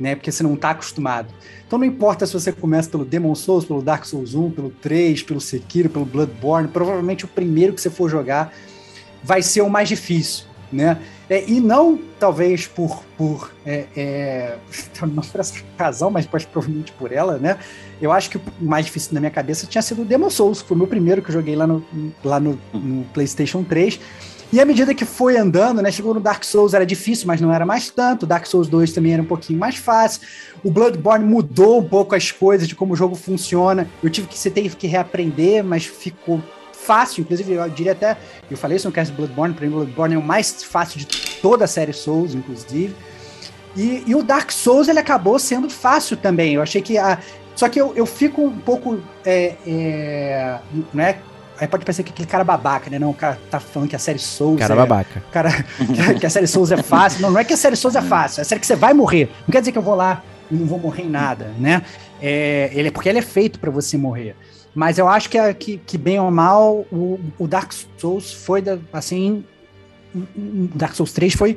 né? 0.00 0.14
Porque 0.14 0.32
você 0.32 0.42
não 0.42 0.54
está 0.54 0.70
acostumado. 0.70 1.28
Então 1.66 1.78
não 1.78 1.84
importa 1.84 2.26
se 2.26 2.32
você 2.32 2.50
começa 2.50 2.88
pelo 2.88 3.04
Demon 3.04 3.34
Souls, 3.34 3.66
pelo 3.66 3.82
Dark 3.82 4.06
Souls 4.06 4.34
1, 4.34 4.50
pelo 4.52 4.70
3, 4.70 5.22
pelo 5.22 5.38
Sekiro, 5.38 5.90
pelo 5.90 6.06
Bloodborne, 6.06 6.68
provavelmente 6.68 7.26
o 7.26 7.28
primeiro 7.28 7.74
que 7.74 7.80
você 7.82 7.90
for 7.90 8.08
jogar 8.08 8.50
vai 9.22 9.42
ser 9.42 9.60
o 9.60 9.68
mais 9.68 9.86
difícil, 9.86 10.46
né? 10.72 10.98
É, 11.28 11.48
e 11.48 11.60
não, 11.60 11.98
talvez, 12.18 12.66
por, 12.66 13.02
por 13.16 13.52
é, 13.64 13.86
é, 13.96 14.58
não 15.02 15.22
por 15.22 15.40
essa 15.40 15.54
razão, 15.78 16.10
mas 16.10 16.26
provavelmente 16.26 16.92
por 16.92 17.12
ela, 17.12 17.38
né? 17.38 17.58
Eu 18.00 18.12
acho 18.12 18.30
que 18.30 18.36
o 18.36 18.42
mais 18.60 18.86
difícil 18.86 19.14
na 19.14 19.20
minha 19.20 19.30
cabeça 19.30 19.66
tinha 19.66 19.82
sido 19.82 20.02
o 20.02 20.04
Demon 20.04 20.30
Souls, 20.30 20.62
que 20.62 20.68
foi 20.68 20.74
o 20.74 20.78
meu 20.78 20.86
primeiro 20.86 21.22
que 21.22 21.30
eu 21.30 21.34
joguei 21.34 21.56
lá 21.56 21.66
no, 21.66 21.84
lá 22.24 22.38
no, 22.38 22.58
no 22.72 23.04
PlayStation 23.06 23.64
3. 23.64 23.98
E 24.50 24.58
à 24.60 24.64
medida 24.64 24.94
que 24.94 25.04
foi 25.04 25.36
andando, 25.36 25.82
né? 25.82 25.90
Chegou 25.90 26.14
no 26.14 26.20
Dark 26.20 26.42
Souls, 26.42 26.72
era 26.72 26.86
difícil, 26.86 27.26
mas 27.26 27.38
não 27.38 27.52
era 27.52 27.66
mais 27.66 27.90
tanto. 27.90 28.24
Dark 28.24 28.46
Souls 28.46 28.66
2 28.66 28.92
também 28.92 29.12
era 29.12 29.20
um 29.20 29.26
pouquinho 29.26 29.58
mais 29.58 29.76
fácil. 29.76 30.22
O 30.64 30.70
Bloodborne 30.70 31.24
mudou 31.24 31.80
um 31.80 31.84
pouco 31.84 32.14
as 32.14 32.32
coisas 32.32 32.66
de 32.66 32.74
como 32.74 32.94
o 32.94 32.96
jogo 32.96 33.14
funciona. 33.14 33.86
Eu 34.02 34.08
tive 34.08 34.26
que 34.26 34.38
você 34.38 34.50
teve 34.50 34.74
que 34.74 34.86
reaprender, 34.86 35.62
mas 35.62 35.84
ficou 35.84 36.42
fácil, 36.88 37.20
inclusive 37.20 37.52
eu 37.52 37.68
diria 37.68 37.92
até, 37.92 38.16
eu 38.50 38.56
falei 38.56 38.78
isso 38.78 38.88
no 38.88 38.94
cast 38.94 39.12
Bloodborne, 39.12 39.52
para 39.52 39.66
mim 39.66 39.72
Bloodborne 39.72 40.14
é 40.14 40.18
o 40.18 40.22
mais 40.22 40.62
fácil 40.64 40.98
de 40.98 41.06
toda 41.42 41.66
a 41.66 41.68
série 41.68 41.92
Souls, 41.92 42.34
inclusive. 42.34 42.96
E, 43.76 44.04
e, 44.06 44.14
o 44.14 44.22
Dark 44.22 44.50
Souls 44.50 44.88
ele 44.88 44.98
acabou 44.98 45.38
sendo 45.38 45.68
fácil 45.68 46.16
também. 46.16 46.54
Eu 46.54 46.62
achei 46.62 46.80
que 46.80 46.96
a. 46.96 47.18
Só 47.54 47.68
que 47.68 47.78
eu, 47.78 47.92
eu 47.94 48.06
fico 48.06 48.42
um 48.42 48.58
pouco. 48.58 49.00
É, 49.24 49.54
é, 49.66 50.58
né? 50.94 51.18
Aí 51.60 51.66
pode 51.68 51.84
parecer 51.84 52.02
que 52.02 52.10
aquele 52.10 52.26
cara 52.26 52.42
babaca, 52.42 52.88
né? 52.88 52.98
Não, 52.98 53.10
o 53.10 53.14
cara 53.14 53.38
tá 53.50 53.60
falando 53.60 53.88
que 53.88 53.94
a 53.94 53.98
série 53.98 54.18
Souls. 54.18 54.58
Cara 54.58 54.72
é, 54.72 54.76
babaca. 54.76 55.22
Cara, 55.30 55.50
que 56.18 56.26
a 56.26 56.30
série 56.30 56.46
Souls 56.46 56.72
é 56.72 56.78
fácil. 56.78 57.20
Não, 57.20 57.30
não 57.30 57.38
é 57.38 57.44
que 57.44 57.52
a 57.52 57.56
série 57.56 57.76
Souls 57.76 57.94
é 57.94 58.02
fácil, 58.02 58.40
é 58.40 58.42
a 58.42 58.44
série 58.44 58.60
que 58.60 58.66
você 58.66 58.76
vai 58.76 58.94
morrer. 58.94 59.30
Não 59.46 59.52
quer 59.52 59.60
dizer 59.60 59.72
que 59.72 59.78
eu 59.78 59.82
vou 59.82 59.94
lá 59.94 60.22
e 60.50 60.54
não 60.54 60.66
vou 60.66 60.78
morrer 60.78 61.02
em 61.02 61.10
nada, 61.10 61.52
né? 61.58 61.82
É, 62.22 62.70
ele, 62.72 62.90
porque 62.90 63.08
ele 63.08 63.18
é 63.18 63.22
feito 63.22 63.60
para 63.60 63.70
você 63.70 63.98
morrer. 63.98 64.34
Mas 64.78 64.96
eu 64.96 65.08
acho 65.08 65.28
que, 65.28 65.54
que, 65.54 65.76
que 65.78 65.98
bem 65.98 66.20
ou 66.20 66.30
mal, 66.30 66.86
o, 66.92 67.18
o 67.36 67.48
Dark 67.48 67.72
Souls 67.96 68.32
foi, 68.32 68.62
da, 68.62 68.78
assim. 68.92 69.44
Dark 70.72 70.94
Souls 70.94 71.10
3 71.10 71.34
foi 71.34 71.56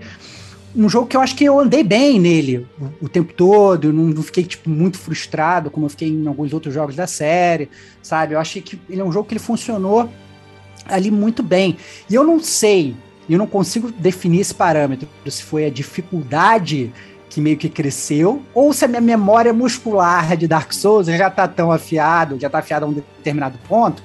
um 0.75 0.89
jogo 0.89 1.05
que 1.05 1.15
eu 1.15 1.21
acho 1.21 1.36
que 1.36 1.43
eu 1.43 1.60
andei 1.60 1.84
bem 1.84 2.19
nele 2.19 2.65
o, 2.79 3.05
o 3.05 3.07
tempo 3.07 3.31
todo, 3.31 3.93
não, 3.93 4.05
não, 4.05 4.23
fiquei 4.23 4.43
tipo, 4.43 4.67
muito 4.67 4.97
frustrado, 4.97 5.69
como 5.69 5.86
eu 5.86 5.89
fiquei 5.91 6.10
em 6.10 6.25
alguns 6.25 6.51
outros 6.51 6.73
jogos 6.73 6.95
da 6.95 7.05
série, 7.05 7.69
sabe? 8.01 8.34
Eu 8.34 8.39
achei 8.39 8.60
que 8.60 8.81
ele 8.89 9.01
é 9.01 9.03
um 9.03 9.12
jogo 9.12 9.27
que 9.27 9.36
ele 9.36 9.39
funcionou 9.39 10.10
ali 10.88 11.12
muito 11.12 11.43
bem. 11.43 11.77
E 12.10 12.15
eu 12.15 12.23
não 12.23 12.39
sei, 12.39 12.95
eu 13.29 13.38
não 13.38 13.45
consigo 13.45 13.91
definir 13.91 14.39
esse 14.39 14.55
parâmetro, 14.55 15.07
se 15.27 15.43
foi 15.43 15.67
a 15.67 15.69
dificuldade 15.69 16.91
que 17.31 17.39
meio 17.39 17.55
que 17.55 17.69
cresceu, 17.69 18.43
ou 18.53 18.73
se 18.73 18.83
a 18.83 18.87
minha 18.89 18.99
memória 18.99 19.53
muscular 19.53 20.35
de 20.35 20.49
Dark 20.49 20.73
Souls 20.73 21.07
já 21.07 21.29
tá 21.29 21.47
tão 21.47 21.71
afiado, 21.71 22.37
já 22.37 22.49
tá 22.49 22.59
afiado 22.59 22.85
a 22.85 22.89
um 22.89 22.91
determinado 22.91 23.57
ponto, 23.69 24.03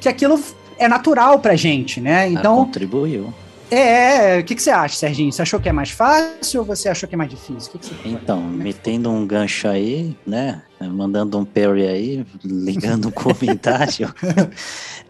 que 0.00 0.08
aquilo 0.08 0.40
é 0.76 0.88
natural 0.88 1.38
pra 1.38 1.54
gente, 1.54 2.00
né? 2.00 2.28
Então. 2.28 2.60
Ah, 2.60 2.64
contribuiu. 2.64 3.32
É, 3.74 4.38
o 4.38 4.44
que, 4.44 4.54
que 4.54 4.62
você 4.62 4.70
acha, 4.70 4.94
Serginho? 4.94 5.32
Você 5.32 5.42
achou 5.42 5.58
que 5.58 5.68
é 5.68 5.72
mais 5.72 5.90
fácil 5.90 6.60
ou 6.60 6.66
você 6.66 6.88
achou 6.88 7.08
que 7.08 7.16
é 7.16 7.18
mais 7.18 7.28
difícil? 7.28 7.72
Que 7.72 7.78
que 7.78 8.08
então, 8.08 8.40
metendo 8.40 9.10
um 9.10 9.26
gancho 9.26 9.66
aí, 9.66 10.16
né? 10.24 10.62
Mandando 10.80 11.38
um 11.38 11.44
parry 11.44 11.88
aí, 11.88 12.26
ligando 12.44 13.08
um 13.08 13.10
comentário. 13.12 14.14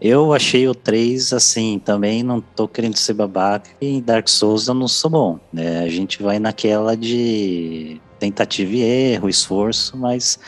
eu 0.01 0.33
achei 0.33 0.67
o 0.67 0.73
3, 0.73 1.33
assim, 1.33 1.77
também 1.77 2.23
não 2.23 2.41
tô 2.41 2.67
querendo 2.67 2.97
ser 2.97 3.13
babaca. 3.13 3.69
Em 3.79 4.01
Dark 4.01 4.27
Souls 4.27 4.67
eu 4.67 4.73
não 4.73 4.87
sou 4.87 5.11
bom, 5.11 5.39
né? 5.53 5.83
A 5.83 5.89
gente 5.89 6.23
vai 6.23 6.39
naquela 6.39 6.97
de 6.97 8.01
tentativa 8.19 8.73
e 8.73 8.81
erro, 8.81 9.29
esforço, 9.29 9.95
mas 9.95 10.39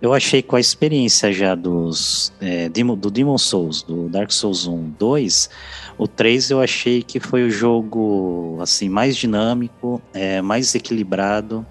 eu 0.00 0.14
achei 0.14 0.42
com 0.42 0.56
a 0.56 0.60
experiência 0.60 1.30
já 1.32 1.54
dos 1.54 2.32
é, 2.40 2.68
do 2.68 3.10
Demon 3.10 3.36
Souls, 3.36 3.82
do 3.82 4.08
Dark 4.08 4.32
Souls 4.32 4.66
1, 4.66 4.94
2 4.98 5.50
o 5.98 6.08
3 6.08 6.50
eu 6.50 6.60
achei 6.60 7.02
que 7.02 7.20
foi 7.20 7.44
o 7.44 7.50
jogo 7.50 8.58
assim 8.60 8.88
mais 8.88 9.16
dinâmico, 9.16 10.00
é, 10.12 10.40
mais 10.40 10.74
equilibrado. 10.74 11.66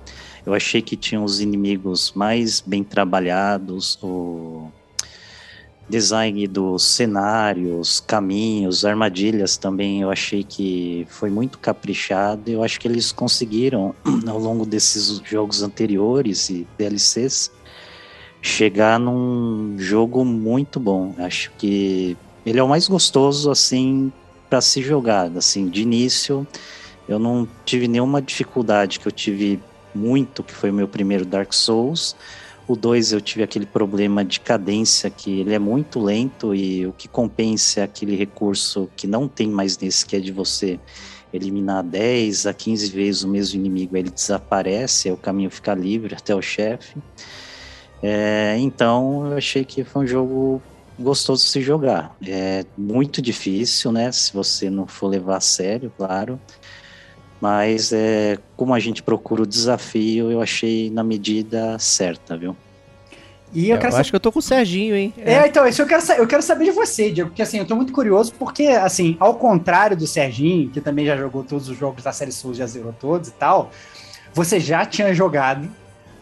Eu 0.46 0.54
achei 0.54 0.82
que 0.82 0.96
tinha 0.96 1.22
os 1.22 1.40
inimigos 1.40 2.14
mais 2.16 2.62
bem 2.62 2.84
trabalhados, 2.84 4.00
o 4.02 4.72
design 5.92 6.48
dos 6.48 6.84
cenários, 6.84 8.00
caminhos, 8.00 8.86
armadilhas 8.86 9.58
também 9.58 10.02
eu 10.02 10.10
achei 10.10 10.42
que 10.44 11.06
foi 11.10 11.30
muito 11.30 11.60
caprichado. 11.60 12.50
Eu 12.50 12.64
acho 12.64 12.80
que 12.80 12.88
eles 12.88 13.12
conseguiram, 13.12 13.94
ao 14.26 14.40
longo 14.40 14.66
desses 14.66 15.22
jogos 15.26 15.62
anteriores 15.62 16.50
e 16.50 16.66
DLCs, 16.78 17.52
chegar 18.42 18.98
num 18.98 19.76
jogo 19.78 20.24
muito 20.24 20.80
bom. 20.80 21.14
Acho 21.18 21.52
que 21.58 22.18
ele 22.46 22.60
é 22.60 22.64
o 22.64 22.68
mais 22.68 22.88
gostoso 22.88 23.50
assim 23.52 24.12
para 24.50 24.62
se 24.62 24.82
jogar, 24.82 25.32
assim, 25.38 25.70
de 25.70 25.82
início 25.82 26.46
eu 27.12 27.20
não 27.20 27.48
tive 27.66 27.88
nenhuma 27.90 28.22
dificuldade 28.22 29.00
que 29.00 29.08
eu 29.08 29.12
tive 29.12 29.60
muito, 29.94 30.44
que 30.44 30.54
foi 30.54 30.70
o 30.70 30.74
meu 30.74 30.88
primeiro 30.88 31.26
Dark 31.26 31.52
Souls. 31.52 32.16
O 32.68 32.76
2 32.76 33.12
eu 33.12 33.20
tive 33.20 33.44
aquele 33.44 33.66
problema 33.66 34.24
de 34.24 34.40
cadência 34.40 35.10
que 35.10 35.42
ele 35.42 35.54
é 35.54 35.60
muito 35.60 36.00
lento 36.00 36.56
e 36.56 36.88
o 36.88 36.94
que 36.94 37.10
compensa 37.10 37.82
é 37.82 37.84
aquele 37.84 38.16
recurso 38.16 38.90
que 38.96 39.08
não 39.08 39.28
tem 39.28 39.50
mais 39.50 39.78
nesse 39.78 40.06
que 40.06 40.16
é 40.16 40.20
de 40.20 40.32
você 40.32 40.80
eliminar 41.34 41.84
10 41.84 42.46
a 42.46 42.54
15 42.54 42.92
vezes 42.92 43.24
o 43.24 43.28
mesmo 43.28 43.60
inimigo, 43.60 43.98
ele 43.98 44.10
desaparece, 44.10 45.12
o 45.12 45.18
caminho 45.18 45.50
fica 45.50 45.74
livre 45.74 46.16
até 46.16 46.34
o 46.34 46.42
chefe. 46.42 46.96
É, 48.02 48.56
então 48.58 49.28
eu 49.28 49.38
achei 49.38 49.66
que 49.66 49.84
foi 49.84 50.04
um 50.04 50.08
jogo 50.08 50.62
gostoso 51.00 51.46
se 51.46 51.62
jogar. 51.62 52.16
É 52.26 52.66
muito 52.78 53.22
difícil, 53.22 53.92
né? 53.92 54.12
Se 54.12 54.34
você 54.34 54.70
não 54.70 54.88
for 54.88 55.08
levar 55.08 55.38
a 55.38 55.42
sério, 55.42 55.92
claro. 55.98 56.40
Mas 57.40 57.92
é, 57.92 58.38
como 58.56 58.74
a 58.74 58.80
gente 58.80 59.02
procura 59.02 59.42
o 59.42 59.48
desafio, 59.48 60.32
eu 60.32 60.42
achei 60.42 60.92
na 60.92 61.04
medida 61.04 61.78
certa, 61.80 62.38
viu? 62.38 62.56
E 63.54 63.70
eu, 63.70 63.78
eu 63.78 63.98
acho 63.98 64.10
que 64.10 64.16
eu 64.16 64.20
tô 64.20 64.32
com 64.32 64.40
o 64.40 64.42
Serginho, 64.42 64.96
hein? 64.96 65.14
É, 65.18 65.34
é 65.34 65.48
então, 65.48 65.68
isso 65.68 65.82
eu 65.82 65.86
quero, 65.86 66.04
eu 66.14 66.28
quero 66.28 66.42
saber 66.42 66.66
de 66.66 66.72
você, 66.72 67.12
Diego, 67.12 67.32
porque 67.32 67.42
assim, 67.42 67.58
eu 67.58 67.66
tô 67.66 67.76
muito 67.76 67.92
curioso, 67.92 68.34
porque, 68.40 68.68
assim, 68.68 69.18
ao 69.20 69.34
contrário 69.34 69.98
do 69.98 70.08
Serginho, 70.08 70.70
que 70.70 70.80
também 70.80 71.06
já 71.06 71.18
jogou 71.18 71.44
todos 71.44 71.68
os 71.68 71.78
jogos 71.78 72.04
da 72.04 72.14
série 72.14 72.32
Souls, 72.32 72.58
já 72.58 72.66
zerou 72.66 72.94
todos 72.94 73.28
e 73.28 73.34
tal, 73.34 73.72
você 74.34 74.60
já 74.60 74.86
tinha 74.86 75.14
jogado 75.14 75.70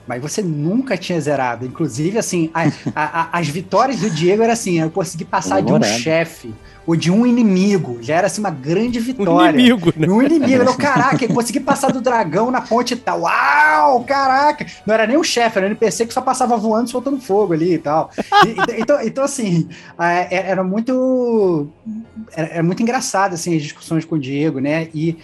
mas 0.09 0.19
você 0.19 0.41
nunca 0.41 0.97
tinha 0.97 1.21
zerado. 1.21 1.67
Inclusive, 1.67 2.17
assim, 2.17 2.49
a, 2.51 2.63
a, 2.95 3.21
a, 3.21 3.39
as 3.39 3.47
vitórias 3.47 3.99
do 3.99 4.09
Diego 4.09 4.41
era 4.41 4.53
assim: 4.53 4.79
eu 4.79 4.89
consegui 4.89 5.23
passar 5.23 5.61
de 5.61 5.71
um 5.71 5.83
chefe 5.83 6.51
ou 6.87 6.95
de 6.95 7.11
um 7.11 7.27
inimigo. 7.27 7.99
Já 8.01 8.15
era 8.15 8.25
assim 8.25 8.41
uma 8.41 8.49
grande 8.49 8.99
vitória. 8.99 9.55
Um 9.55 9.59
inimigo, 9.59 9.93
né? 9.95 10.07
Um 10.07 10.23
inimigo. 10.23 10.63
Não, 10.63 10.75
caraca, 10.75 11.23
eu 11.23 11.29
consegui 11.31 11.59
passar 11.59 11.91
do 11.91 12.01
dragão 12.01 12.49
na 12.49 12.59
ponte 12.59 12.95
e 12.95 12.97
tal. 12.97 13.21
Uau, 13.21 14.03
caraca! 14.03 14.65
Não 14.83 14.95
era 14.95 15.05
nem 15.05 15.15
um 15.15 15.23
chefe, 15.23 15.59
era 15.59 15.67
um 15.67 15.69
NPC 15.69 16.07
que 16.07 16.13
só 16.13 16.21
passava 16.21 16.57
voando, 16.57 16.89
soltando 16.89 17.21
fogo 17.21 17.53
ali 17.53 17.75
e 17.75 17.77
tal. 17.77 18.09
E, 18.17 18.81
então, 18.81 19.01
então, 19.03 19.23
assim, 19.23 19.69
é, 19.99 20.37
é, 20.37 20.49
era 20.49 20.63
muito. 20.63 21.69
Era, 22.35 22.47
era 22.47 22.63
muito 22.63 22.81
engraçado, 22.81 23.35
assim, 23.35 23.55
as 23.55 23.61
discussões 23.61 24.05
com 24.05 24.15
o 24.15 24.19
Diego, 24.19 24.59
né? 24.59 24.87
E 24.91 25.19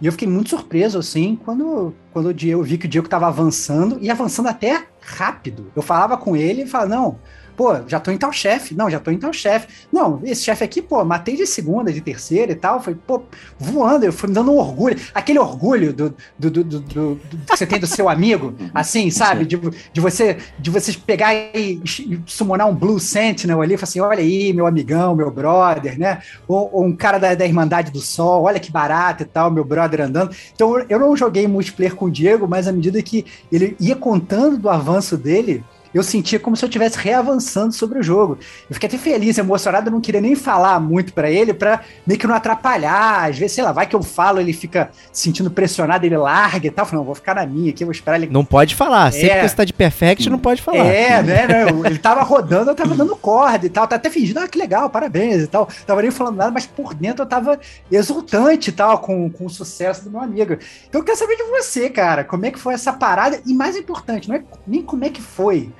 e 0.00 0.06
eu 0.06 0.12
fiquei 0.12 0.28
muito 0.28 0.50
surpreso, 0.50 0.98
assim, 0.98 1.38
quando, 1.44 1.94
quando 2.12 2.30
eu 2.30 2.62
vi 2.62 2.78
que 2.78 2.86
o 2.86 2.88
Diego 2.88 3.06
estava 3.06 3.26
avançando, 3.26 3.98
e 4.00 4.10
avançando 4.10 4.48
até 4.48 4.86
rápido. 5.00 5.72
Eu 5.74 5.82
falava 5.82 6.16
com 6.16 6.36
ele 6.36 6.62
e 6.62 6.66
falava, 6.66 6.90
não, 6.90 7.18
pô, 7.58 7.74
já 7.88 7.98
tô 7.98 8.12
em 8.12 8.16
tal 8.16 8.32
chefe, 8.32 8.72
não, 8.72 8.88
já 8.88 9.00
tô 9.00 9.10
em 9.10 9.18
tal 9.18 9.32
chefe. 9.32 9.66
Não, 9.92 10.20
esse 10.22 10.44
chefe 10.44 10.62
aqui, 10.62 10.80
pô, 10.80 11.04
matei 11.04 11.34
de 11.34 11.44
segunda, 11.44 11.92
de 11.92 12.00
terceira 12.00 12.52
e 12.52 12.54
tal, 12.54 12.80
foi, 12.80 12.94
pô, 12.94 13.24
voando, 13.58 14.04
eu 14.04 14.12
fui 14.12 14.28
me 14.28 14.34
dando 14.36 14.52
um 14.52 14.58
orgulho, 14.58 14.96
aquele 15.12 15.40
orgulho 15.40 15.92
do, 15.92 16.14
do, 16.38 16.50
do, 16.52 16.62
do, 16.62 16.80
do 16.80 17.20
que 17.44 17.56
você 17.56 17.66
tem 17.66 17.80
do 17.80 17.86
seu 17.88 18.08
amigo, 18.08 18.54
assim, 18.72 19.10
sabe, 19.10 19.44
de, 19.44 19.56
de 19.92 20.00
você 20.00 20.38
de 20.56 20.70
vocês 20.70 20.96
pegar 20.96 21.34
e, 21.34 21.82
e 21.82 22.22
summonar 22.26 22.68
um 22.68 22.74
Blue 22.76 23.00
Sentinel 23.00 23.60
ali, 23.60 23.74
e 23.74 23.76
falar 23.76 23.88
assim, 23.88 24.00
olha 24.00 24.20
aí, 24.20 24.52
meu 24.52 24.64
amigão, 24.64 25.16
meu 25.16 25.28
brother, 25.28 25.98
né, 25.98 26.22
ou, 26.46 26.70
ou 26.72 26.84
um 26.84 26.94
cara 26.94 27.18
da, 27.18 27.34
da 27.34 27.44
Irmandade 27.44 27.90
do 27.90 28.00
Sol, 28.00 28.44
olha 28.44 28.60
que 28.60 28.70
barato 28.70 29.24
e 29.24 29.26
tal, 29.26 29.50
meu 29.50 29.64
brother 29.64 30.02
andando. 30.02 30.32
Então, 30.54 30.78
eu 30.88 30.98
não 31.00 31.16
joguei 31.16 31.48
multiplayer 31.48 31.96
com 31.96 32.04
o 32.04 32.10
Diego, 32.10 32.46
mas 32.46 32.68
à 32.68 32.72
medida 32.72 33.02
que 33.02 33.26
ele 33.50 33.76
ia 33.80 33.96
contando 33.96 34.58
do 34.58 34.68
avanço 34.68 35.16
dele, 35.16 35.64
eu 35.98 36.02
sentia 36.02 36.38
como 36.38 36.56
se 36.56 36.64
eu 36.64 36.68
estivesse 36.68 36.98
reavançando 36.98 37.72
sobre 37.72 37.98
o 37.98 38.02
jogo. 38.02 38.38
Eu 38.68 38.74
fiquei 38.74 38.88
até 38.88 38.98
feliz, 38.98 39.38
emocionado, 39.38 39.88
eu 39.88 39.92
não 39.92 40.00
queria 40.00 40.20
nem 40.20 40.34
falar 40.34 40.80
muito 40.80 41.12
para 41.12 41.30
ele, 41.30 41.52
para 41.52 41.80
meio 42.06 42.18
que 42.18 42.26
não 42.26 42.34
atrapalhar. 42.34 43.28
Às 43.28 43.38
vezes, 43.38 43.52
sei 43.54 43.64
lá, 43.64 43.72
vai 43.72 43.86
que 43.86 43.94
eu 43.96 44.02
falo, 44.02 44.40
ele 44.40 44.52
fica 44.52 44.90
se 45.12 45.22
sentindo 45.22 45.50
pressionado, 45.50 46.06
ele 46.06 46.16
larga 46.16 46.66
e 46.66 46.70
tal. 46.70 46.84
Eu 46.84 46.86
falei, 46.86 46.98
não, 47.00 47.04
vou 47.06 47.14
ficar 47.14 47.34
na 47.34 47.44
minha 47.46 47.70
aqui, 47.70 47.84
vou 47.84 47.92
esperar 47.92 48.16
ele. 48.16 48.28
Não 48.32 48.44
pode 48.44 48.74
falar. 48.74 49.12
Sempre 49.12 49.30
É. 49.30 49.40
que 49.42 49.48
você 49.48 49.56
tá 49.56 49.64
de 49.64 49.72
perfect, 49.72 50.28
não 50.30 50.38
pode 50.38 50.62
falar. 50.62 50.86
É, 50.86 51.22
né, 51.22 51.46
né? 51.46 51.66
Ele 51.84 51.98
tava 51.98 52.22
rodando, 52.22 52.70
eu 52.70 52.74
tava 52.74 52.94
dando 52.94 53.16
corda 53.16 53.66
e 53.66 53.70
tal, 53.70 53.86
tá 53.86 53.96
até 53.96 54.08
fingindo, 54.10 54.40
ah, 54.40 54.48
que 54.48 54.58
legal, 54.58 54.88
parabéns 54.88 55.42
e 55.42 55.46
tal. 55.46 55.68
Tava 55.86 56.02
nem 56.02 56.10
falando 56.10 56.36
nada, 56.36 56.50
mas 56.50 56.66
por 56.66 56.94
dentro 56.94 57.22
eu 57.22 57.26
tava 57.26 57.58
exultante 57.90 58.70
e 58.70 58.72
tal, 58.72 58.98
com, 58.98 59.28
com 59.30 59.46
o 59.46 59.50
sucesso 59.50 60.04
do 60.04 60.10
meu 60.10 60.20
amigo. 60.20 60.56
Então 60.88 61.00
eu 61.00 61.04
quero 61.04 61.18
saber 61.18 61.36
de 61.36 61.44
você, 61.44 61.90
cara, 61.90 62.24
como 62.24 62.46
é 62.46 62.50
que 62.50 62.58
foi 62.58 62.74
essa 62.74 62.92
parada? 62.92 63.40
E 63.44 63.54
mais 63.54 63.76
importante, 63.76 64.28
não 64.28 64.36
é 64.36 64.42
nem 64.66 64.82
como 64.82 65.04
é 65.04 65.10
que 65.10 65.20
foi 65.20 65.72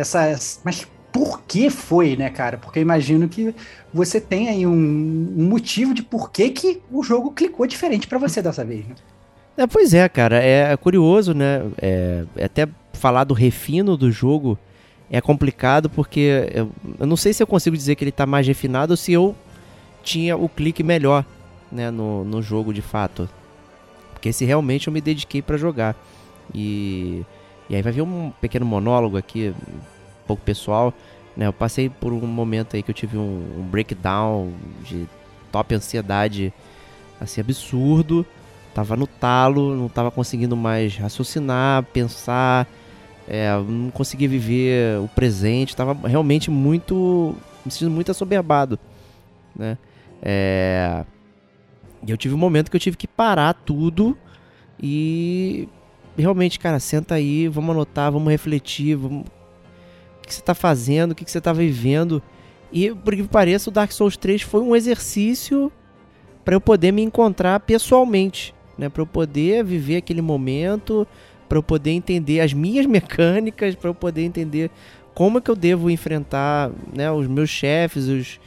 essa. 0.00 0.60
Mas 0.64 0.86
por 1.12 1.42
que 1.42 1.70
foi, 1.70 2.16
né, 2.16 2.30
cara? 2.30 2.58
Porque 2.58 2.78
eu 2.78 2.82
imagino 2.82 3.28
que 3.28 3.54
você 3.92 4.20
tem 4.20 4.48
aí 4.48 4.66
um, 4.66 4.72
um 4.72 5.48
motivo 5.48 5.92
de 5.92 6.02
por 6.02 6.30
que, 6.30 6.50
que 6.50 6.80
o 6.90 7.02
jogo 7.02 7.32
clicou 7.32 7.66
diferente 7.66 8.06
pra 8.06 8.18
você 8.18 8.40
dessa 8.40 8.64
vez, 8.64 8.86
né? 8.86 8.94
É, 9.56 9.66
pois 9.66 9.92
é, 9.92 10.08
cara, 10.08 10.36
é 10.42 10.74
curioso, 10.76 11.34
né? 11.34 11.62
É, 11.80 12.24
até 12.42 12.68
falar 12.92 13.24
do 13.24 13.34
refino 13.34 13.96
do 13.96 14.10
jogo 14.10 14.58
é 15.10 15.20
complicado 15.20 15.90
porque 15.90 16.48
eu, 16.54 16.70
eu 16.98 17.06
não 17.06 17.16
sei 17.16 17.32
se 17.32 17.42
eu 17.42 17.46
consigo 17.46 17.76
dizer 17.76 17.96
que 17.96 18.04
ele 18.04 18.12
tá 18.12 18.26
mais 18.26 18.46
refinado 18.46 18.92
ou 18.92 18.96
se 18.96 19.12
eu 19.12 19.34
tinha 20.02 20.36
o 20.36 20.48
clique 20.48 20.82
melhor, 20.82 21.24
né, 21.70 21.90
no, 21.90 22.24
no 22.24 22.40
jogo 22.40 22.72
de 22.72 22.80
fato. 22.80 23.28
Porque 24.12 24.32
se 24.32 24.44
realmente 24.44 24.86
eu 24.86 24.92
me 24.92 25.00
dediquei 25.00 25.42
pra 25.42 25.56
jogar. 25.56 25.96
E, 26.54 27.22
e 27.68 27.76
aí 27.76 27.82
vai 27.82 27.92
vir 27.92 28.02
um 28.02 28.32
pequeno 28.40 28.66
monólogo 28.66 29.16
aqui, 29.16 29.52
pouco 30.30 30.42
pessoal, 30.42 30.94
né? 31.36 31.46
Eu 31.46 31.52
passei 31.52 31.88
por 31.88 32.12
um 32.12 32.26
momento 32.26 32.76
aí 32.76 32.82
que 32.82 32.90
eu 32.90 32.94
tive 32.94 33.16
um, 33.16 33.58
um 33.58 33.62
breakdown 33.62 34.52
de 34.84 35.06
top 35.50 35.74
ansiedade, 35.74 36.52
assim, 37.20 37.40
absurdo 37.40 38.24
tava 38.74 38.96
no 38.96 39.06
talo, 39.06 39.74
não 39.74 39.88
tava 39.88 40.10
conseguindo 40.10 40.56
mais 40.56 40.96
raciocinar, 40.96 41.82
pensar, 41.92 42.66
é, 43.28 43.50
não 43.56 43.90
conseguia 43.90 44.28
viver 44.28 44.98
o 45.00 45.08
presente, 45.08 45.76
tava 45.76 45.96
realmente 46.06 46.50
muito, 46.50 47.34
me 47.64 47.70
sentindo 47.70 47.90
muito 47.90 48.10
assoberbado, 48.10 48.78
né? 49.54 49.76
É, 50.22 51.04
e 52.06 52.10
eu 52.10 52.16
tive 52.16 52.34
um 52.34 52.38
momento 52.38 52.70
que 52.70 52.76
eu 52.76 52.80
tive 52.80 52.96
que 52.96 53.06
parar 53.06 53.54
tudo 53.54 54.16
e 54.82 55.68
realmente, 56.16 56.58
cara, 56.58 56.78
senta 56.78 57.14
aí, 57.14 57.48
vamos 57.48 57.70
anotar, 57.70 58.10
vamos 58.12 58.30
refletir, 58.30 58.96
vamos... 58.96 59.24
que 60.30 60.36
você 60.36 60.42
tá 60.42 60.54
fazendo, 60.54 61.12
o 61.12 61.14
que 61.14 61.30
você 61.30 61.40
tá 61.40 61.52
vivendo. 61.52 62.22
E 62.72 62.90
por 62.94 63.14
que 63.14 63.22
pareça, 63.24 63.68
o 63.68 63.72
Dark 63.72 63.92
Souls 63.92 64.16
3 64.16 64.42
foi 64.42 64.60
um 64.62 64.74
exercício 64.74 65.70
para 66.44 66.54
eu 66.54 66.60
poder 66.60 66.92
me 66.92 67.02
encontrar 67.02 67.60
pessoalmente 67.60 68.54
né, 68.80 68.88
para 68.88 69.02
eu 69.02 69.06
poder 69.06 69.62
viver 69.62 69.96
aquele 69.96 70.22
momento, 70.22 71.06
para 71.46 71.58
eu 71.58 71.62
poder 71.62 71.90
entender 71.90 72.40
as 72.40 72.54
minhas 72.54 72.86
mecânicas, 72.88 73.74
para 73.74 73.90
eu 73.90 73.94
poder 73.94 74.22
entender 74.22 74.70
como 75.14 75.38
é 75.38 75.40
que 75.40 75.50
eu 75.50 75.56
devo 75.56 75.90
enfrentar, 75.90 76.70
né, 76.94 77.12
os 77.12 77.26
meus 77.26 77.50
chefes, 77.50 78.06
os, 78.06 78.40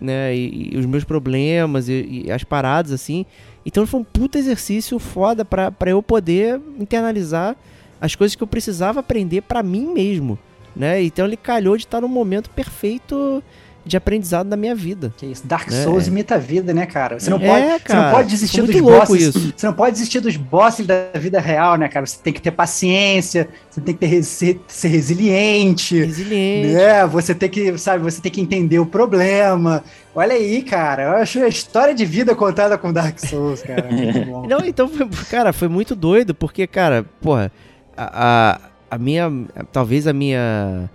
né, 0.00 0.34
e, 0.34 0.70
e 0.72 0.78
os 0.78 0.86
meus 0.86 1.04
problemas 1.04 1.90
e, 1.90 2.24
e, 2.24 2.32
as 2.32 2.42
paradas 2.42 2.90
assim. 2.90 3.26
Então 3.66 3.86
foi 3.86 4.00
um 4.00 4.04
puta 4.04 4.38
exercício 4.38 4.98
foda 4.98 5.44
para 5.44 5.90
eu 5.90 6.02
poder 6.02 6.58
internalizar 6.78 7.54
as 8.00 8.14
coisas 8.14 8.34
que 8.34 8.42
eu 8.42 8.46
precisava 8.46 9.00
aprender 9.00 9.42
para 9.42 9.62
mim 9.62 9.92
mesmo, 9.92 10.38
né? 10.76 11.02
Então 11.02 11.24
ele 11.26 11.36
calhou 11.36 11.76
de 11.76 11.84
estar 11.84 12.00
no 12.00 12.08
momento 12.08 12.50
perfeito 12.50 13.42
de 13.84 13.96
aprendizado 13.96 14.48
da 14.48 14.56
minha 14.56 14.74
vida. 14.74 15.14
Que 15.16 15.26
isso, 15.26 15.46
Dark 15.46 15.68
É. 15.68 15.84
Souls 15.84 16.08
imita 16.08 16.34
a 16.34 16.38
vida, 16.38 16.74
né, 16.74 16.86
cara? 16.86 17.20
Você 17.20 17.30
não, 17.30 17.38
É, 17.38 17.46
pode, 17.46 17.62
você 17.62 17.70
não 17.70 17.78
cara, 18.02 18.10
pode 18.16 18.30
desistir 18.30 18.62
dos 18.62 18.80
bosses. 18.80 19.22
isso. 19.36 19.52
Você 19.56 19.64
não 19.66 19.72
pode 19.74 19.92
desistir 19.92 20.18
dos 20.18 20.36
bosses 20.36 20.84
da 20.84 21.04
vida 21.14 21.38
real, 21.38 21.76
né, 21.76 21.86
cara? 21.88 22.04
Você 22.04 22.18
tem 22.20 22.32
que 22.32 22.42
ter 22.42 22.50
paciência, 22.50 23.48
você 23.70 23.80
tem 23.80 23.94
que 23.94 24.00
ter, 24.00 24.06
resi- 24.06 24.60
ser 24.66 24.88
resiliente. 24.88 26.00
Resiliente. 26.04 26.74
É, 26.74 27.06
você 27.06 27.32
tem 27.32 27.48
que, 27.48 27.78
sabe, 27.78 28.02
você 28.02 28.20
tem 28.20 28.32
que 28.32 28.40
entender 28.40 28.80
o 28.80 28.86
problema. 28.86 29.84
Olha 30.16 30.34
aí, 30.34 30.62
cara, 30.62 31.02
eu 31.04 31.10
acho 31.18 31.38
a 31.44 31.46
história 31.46 31.94
de 31.94 32.04
vida 32.04 32.34
contada 32.34 32.76
com 32.76 32.92
Dark 32.92 33.16
Souls, 33.20 33.62
cara. 33.62 33.86
Muito 33.88 34.18
bom. 34.28 34.46
Não, 34.48 34.64
então, 34.66 34.90
cara, 35.30 35.52
foi 35.52 35.68
muito 35.68 35.94
doido, 35.94 36.34
porque, 36.34 36.66
cara, 36.66 37.04
porra, 37.20 37.52
a, 37.96 38.56
a, 38.56 38.60
a 38.90 38.98
minha. 38.98 39.30
Talvez 39.72 40.06
a 40.06 40.12
minha 40.12 40.88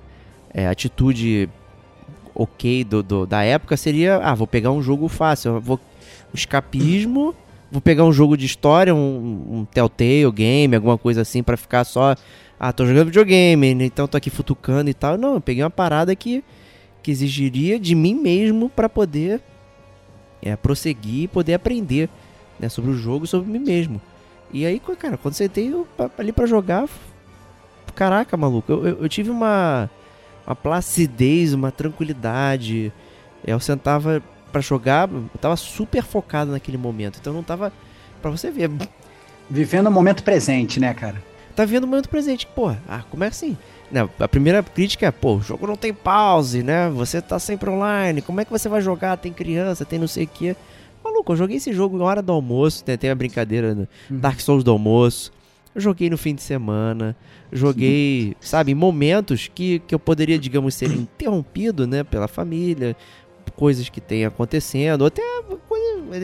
é, 0.53 0.67
atitude 0.67 1.49
ok 2.33 2.83
do, 2.83 3.03
do- 3.03 3.25
da 3.25 3.43
época 3.43 3.75
seria: 3.77 4.17
ah, 4.17 4.33
vou 4.35 4.47
pegar 4.47 4.71
um 4.71 4.81
jogo 4.81 5.07
fácil, 5.07 5.59
vou. 5.59 5.79
Escapismo, 6.33 7.35
vou 7.69 7.81
pegar 7.81 8.05
um 8.05 8.13
jogo 8.13 8.37
de 8.37 8.45
história, 8.45 8.95
um, 8.95 9.45
um 9.59 9.65
Telltale 9.65 10.31
game, 10.31 10.75
alguma 10.75 10.97
coisa 10.97 11.21
assim, 11.21 11.43
pra 11.43 11.57
ficar 11.57 11.83
só. 11.83 12.15
Ah, 12.59 12.71
tô 12.71 12.85
jogando 12.85 13.07
videogame, 13.07 13.75
né, 13.75 13.85
então 13.85 14.07
tô 14.07 14.15
aqui 14.15 14.29
futucando 14.29 14.89
e 14.89 14.93
tal. 14.93 15.17
Não, 15.17 15.33
eu 15.33 15.41
peguei 15.41 15.61
uma 15.63 15.69
parada 15.69 16.15
que, 16.15 16.41
que 17.03 17.11
exigiria 17.11 17.77
de 17.79 17.93
mim 17.95 18.13
mesmo 18.15 18.69
pra 18.69 18.87
poder 18.87 19.41
é, 20.41 20.55
prosseguir 20.55 21.23
e 21.23 21.27
poder 21.27 21.55
aprender 21.55 22.07
né, 22.59 22.69
sobre 22.69 22.91
o 22.91 22.95
jogo 22.95 23.27
sobre 23.27 23.51
mim 23.51 23.59
mesmo. 23.65 23.99
E 24.53 24.65
aí, 24.65 24.79
cara, 24.97 25.17
quando 25.17 25.33
sentei 25.33 25.73
ali 26.17 26.31
pra 26.31 26.45
jogar, 26.45 26.87
caraca, 27.91 28.35
maluco, 28.37 28.71
eu, 28.71 28.87
eu- 28.87 28.97
eu 29.03 29.09
tive 29.09 29.29
uma, 29.29 29.89
uma 30.45 30.55
placidez, 30.55 31.53
uma 31.53 31.71
tranquilidade. 31.71 32.91
Eu 33.45 33.59
sentava 33.59 34.21
pra 34.51 34.61
jogar, 34.61 35.09
eu 35.09 35.29
tava 35.39 35.55
super 35.55 36.03
focado 36.03 36.51
naquele 36.51 36.77
momento. 36.77 37.17
Então 37.19 37.33
não 37.33 37.43
tava. 37.43 37.71
Pra 38.21 38.29
você 38.29 38.51
ver, 38.51 38.69
Vivendo 39.49 39.87
o 39.87 39.91
momento 39.91 40.23
presente, 40.23 40.79
né, 40.79 40.93
cara? 40.93 41.21
tá 41.55 41.65
vendo 41.65 41.83
o 41.83 41.87
momento 41.87 42.07
presente. 42.07 42.47
Pô, 42.47 42.69
ah, 42.87 43.03
como 43.09 43.23
é 43.23 43.27
assim? 43.27 43.57
Não, 43.91 44.09
a 44.19 44.27
primeira 44.27 44.63
crítica 44.63 45.05
é, 45.07 45.11
pô, 45.11 45.35
o 45.35 45.41
jogo 45.41 45.67
não 45.67 45.75
tem 45.75 45.93
pause, 45.93 46.63
né? 46.63 46.89
Você 46.91 47.21
tá 47.21 47.37
sempre 47.39 47.69
online, 47.69 48.21
como 48.21 48.39
é 48.39 48.45
que 48.45 48.51
você 48.51 48.69
vai 48.69 48.79
jogar? 48.81 49.17
Tem 49.17 49.33
criança, 49.33 49.83
tem 49.83 49.99
não 49.99 50.07
sei 50.07 50.23
o 50.23 50.27
quê. 50.27 50.55
Maluco, 51.03 51.33
eu 51.33 51.35
joguei 51.35 51.57
esse 51.57 51.73
jogo 51.73 51.97
em 51.97 52.01
hora 52.01 52.21
do 52.21 52.31
almoço, 52.31 52.83
né? 52.87 52.95
tem 52.95 53.09
a 53.09 53.15
brincadeira 53.15 53.75
no 53.75 53.87
Dark 54.09 54.39
Souls 54.39 54.63
do 54.63 54.71
almoço. 54.71 55.31
Joguei 55.75 56.09
no 56.09 56.17
fim 56.17 56.35
de 56.35 56.41
semana, 56.41 57.15
joguei, 57.51 58.35
sabe, 58.41 58.75
momentos 58.75 59.49
que, 59.53 59.79
que 59.79 59.95
eu 59.95 59.99
poderia, 59.99 60.37
digamos, 60.37 60.75
ser 60.75 60.91
interrompido, 60.91 61.87
né, 61.87 62.03
pela 62.03 62.27
família, 62.27 62.95
coisas 63.55 63.87
que 63.87 64.01
tem 64.01 64.25
acontecendo, 64.25 65.05
até, 65.05 65.21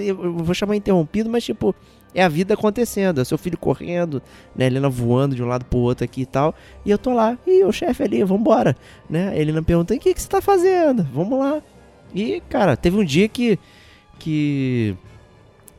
eu 0.05 0.33
vou 0.33 0.53
chamar 0.53 0.75
interrompido, 0.75 1.29
mas 1.29 1.45
tipo, 1.45 1.73
é 2.13 2.23
a 2.23 2.27
vida 2.27 2.55
acontecendo, 2.55 3.21
é 3.21 3.23
seu 3.23 3.37
filho 3.37 3.57
correndo, 3.57 4.21
né, 4.55 4.65
Helena 4.65 4.89
voando 4.89 5.35
de 5.35 5.43
um 5.43 5.47
lado 5.47 5.63
pro 5.65 5.79
outro 5.79 6.03
aqui 6.03 6.21
e 6.21 6.25
tal, 6.25 6.53
e 6.85 6.91
eu 6.91 6.97
tô 6.97 7.13
lá, 7.13 7.37
e 7.47 7.63
o 7.63 7.71
chefe 7.71 8.03
ali, 8.03 8.23
vambora, 8.23 8.75
né, 9.09 9.29
a 9.29 9.37
Helena 9.37 9.61
perguntando, 9.61 9.97
o 9.97 10.03
que, 10.03 10.13
que 10.13 10.21
você 10.21 10.27
tá 10.27 10.41
fazendo? 10.41 11.03
Vamos 11.13 11.39
lá. 11.39 11.61
E, 12.13 12.41
cara, 12.49 12.75
teve 12.75 12.97
um 12.97 13.03
dia 13.03 13.27
que, 13.27 13.59
que 14.19 14.95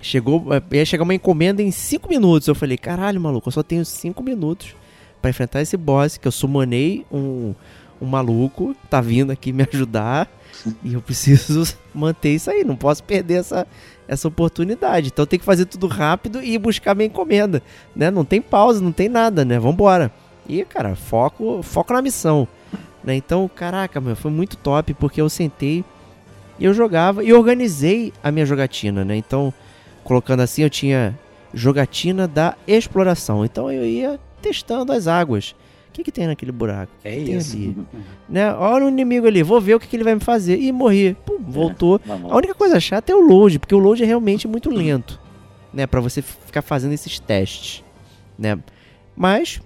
chegou, 0.01 0.47
é, 0.53 0.77
ia 0.77 0.85
chegar 0.85 1.05
uma 1.05 1.15
encomenda 1.15 1.63
em 1.63 1.71
5 1.71 2.09
minutos, 2.09 2.49
eu 2.49 2.55
falei, 2.55 2.77
caralho, 2.77 3.21
maluco, 3.21 3.49
eu 3.49 3.53
só 3.53 3.63
tenho 3.63 3.85
5 3.85 4.23
minutos 4.23 4.75
pra 5.21 5.31
enfrentar 5.31 5.61
esse 5.61 5.77
boss, 5.77 6.17
que 6.17 6.29
eu 6.29 6.33
summonei 6.33 7.05
um, 7.11 7.55
um 8.01 8.07
maluco, 8.07 8.75
tá 8.89 9.01
vindo 9.01 9.33
aqui 9.33 9.53
me 9.53 9.67
ajudar, 9.71 10.31
e 10.83 10.95
eu 10.95 11.03
preciso 11.03 11.77
manter 11.95 12.35
isso 12.35 12.51
aí, 12.51 12.65
não 12.65 12.77
posso 12.77 13.03
perder 13.03 13.41
essa, 13.41 13.67
essa 14.07 14.29
oportunidade. 14.29 15.09
Então 15.09 15.27
tem 15.27 15.39
que 15.39 15.45
fazer 15.45 15.67
tudo 15.67 15.87
rápido 15.87 16.43
e 16.43 16.57
buscar 16.59 16.95
minha 16.95 17.07
encomenda, 17.07 17.63
né? 17.95 18.11
Não 18.11 18.25
tem 18.25 18.41
pausa, 18.41 18.81
não 18.81 18.93
tem 18.93 19.09
nada, 19.09 19.45
né? 19.45 19.59
Vambora. 19.59 20.13
E, 20.49 20.65
cara, 20.65 20.97
foco, 20.97 21.63
foco 21.63 21.93
na 21.93 22.01
missão, 22.01 22.49
né? 23.05 23.15
Então, 23.15 23.49
caraca, 23.55 24.01
meu, 24.01 24.17
foi 24.17 24.31
muito 24.31 24.57
top 24.57 24.95
porque 24.95 25.21
eu 25.21 25.29
sentei 25.29 25.85
e 26.59 26.65
eu 26.65 26.73
jogava 26.73 27.23
e 27.23 27.33
organizei 27.33 28.13
a 28.23 28.33
minha 28.33 28.47
jogatina, 28.47 29.05
né? 29.05 29.17
Então, 29.17 29.53
colocando 30.09 30.41
assim, 30.41 30.63
eu 30.63 30.71
tinha 30.71 31.17
jogatina 31.53 32.27
da 32.27 32.57
exploração. 32.67 33.45
Então 33.45 33.71
eu 33.71 33.85
ia 33.85 34.19
testando 34.41 34.91
as 34.91 35.07
águas. 35.07 35.55
O 35.91 35.93
que, 35.93 36.03
que 36.03 36.11
tem 36.11 36.27
naquele 36.27 36.51
buraco? 36.51 36.91
É 37.05 37.17
isso. 37.17 37.57
Né? 38.29 38.53
Olha 38.53 38.85
o 38.85 38.89
inimigo 38.91 39.27
ali, 39.27 39.43
vou 39.43 39.59
ver 39.59 39.75
o 39.75 39.81
que, 39.81 39.87
que 39.87 39.97
ele 39.97 40.05
vai 40.05 40.15
me 40.15 40.21
fazer. 40.21 40.59
E 40.61 40.71
morri. 40.71 41.17
Pum, 41.25 41.39
voltou. 41.41 41.99
Vamos 42.05 42.31
A 42.31 42.37
única 42.37 42.55
coisa 42.55 42.79
chata 42.79 43.11
é 43.11 43.15
o 43.15 43.21
load, 43.21 43.59
porque 43.59 43.75
o 43.75 43.79
load 43.79 44.03
é 44.03 44.07
realmente 44.07 44.47
muito 44.47 44.69
lento, 44.69 45.19
né, 45.73 45.87
Pra 45.87 45.99
você 45.99 46.21
ficar 46.21 46.61
fazendo 46.61 46.93
esses 46.93 47.19
testes, 47.19 47.83
né? 48.39 48.59
Mas 49.17 49.63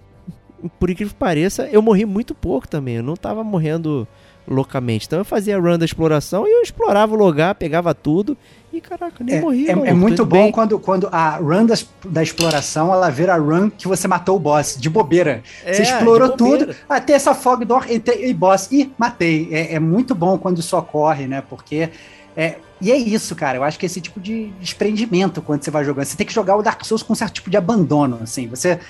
por 0.78 0.90
incrível 0.90 1.12
que 1.12 1.18
pareça, 1.18 1.68
eu 1.72 1.82
morri 1.82 2.04
muito 2.04 2.36
pouco 2.36 2.68
também. 2.68 2.96
Eu 2.96 3.02
não 3.02 3.16
tava 3.16 3.42
morrendo 3.42 4.06
loucamente. 4.46 5.06
Então 5.06 5.18
eu 5.20 5.24
fazia 5.24 5.58
run 5.58 5.78
da 5.78 5.84
exploração 5.84 6.46
e 6.46 6.50
eu 6.50 6.62
explorava 6.62 7.14
o 7.14 7.16
lugar, 7.16 7.54
pegava 7.54 7.94
tudo 7.94 8.36
e 8.72 8.80
caraca, 8.80 9.22
nem 9.22 9.36
É, 9.36 9.40
morri. 9.40 9.68
é- 9.68 9.72
é 9.72 9.92
muito 9.92 10.24
bom 10.24 10.44
bem. 10.44 10.52
quando, 10.52 10.78
quando 10.78 11.08
a 11.12 11.36
run 11.36 11.66
da, 11.66 11.74
da 12.06 12.22
exploração 12.22 12.92
ela 12.92 13.10
vira 13.10 13.34
a 13.34 13.38
run 13.38 13.68
que 13.70 13.86
você 13.86 14.08
matou 14.08 14.36
o 14.36 14.38
boss, 14.40 14.76
de 14.78 14.88
bobeira. 14.88 15.42
É, 15.64 15.74
você 15.74 15.82
explorou 15.82 16.36
bobeira. 16.36 16.66
tudo, 16.66 16.76
até 16.88 17.12
essa 17.12 17.34
fog 17.34 17.64
door, 17.64 17.84
entrei, 17.90 18.26
e 18.30 18.34
boss, 18.34 18.68
e 18.72 18.90
matei. 18.98 19.48
É, 19.52 19.74
é 19.74 19.78
muito 19.78 20.14
bom 20.14 20.38
quando 20.38 20.58
isso 20.58 20.76
ocorre, 20.76 21.26
né? 21.26 21.42
Porque. 21.48 21.90
É, 22.34 22.56
e 22.80 22.90
é 22.90 22.96
isso, 22.96 23.36
cara. 23.36 23.58
Eu 23.58 23.62
acho 23.62 23.78
que 23.78 23.84
esse 23.86 24.00
tipo 24.00 24.18
de 24.18 24.46
desprendimento 24.58 25.42
quando 25.42 25.62
você 25.62 25.70
vai 25.70 25.84
jogando. 25.84 26.06
Você 26.06 26.16
tem 26.16 26.26
que 26.26 26.32
jogar 26.32 26.56
o 26.56 26.62
Dark 26.62 26.82
Souls 26.84 27.02
com 27.02 27.12
um 27.12 27.16
certo 27.16 27.34
tipo 27.34 27.50
de 27.50 27.56
abandono, 27.58 28.18
assim. 28.22 28.48
Você. 28.48 28.80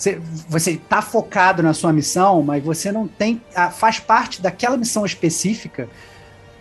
Você, 0.00 0.18
você 0.48 0.80
tá 0.88 1.02
focado 1.02 1.62
na 1.62 1.74
sua 1.74 1.92
missão, 1.92 2.42
mas 2.42 2.64
você 2.64 2.90
não 2.90 3.06
tem. 3.06 3.40
faz 3.72 3.98
parte 4.00 4.40
daquela 4.40 4.76
missão 4.76 5.04
específica 5.04 5.88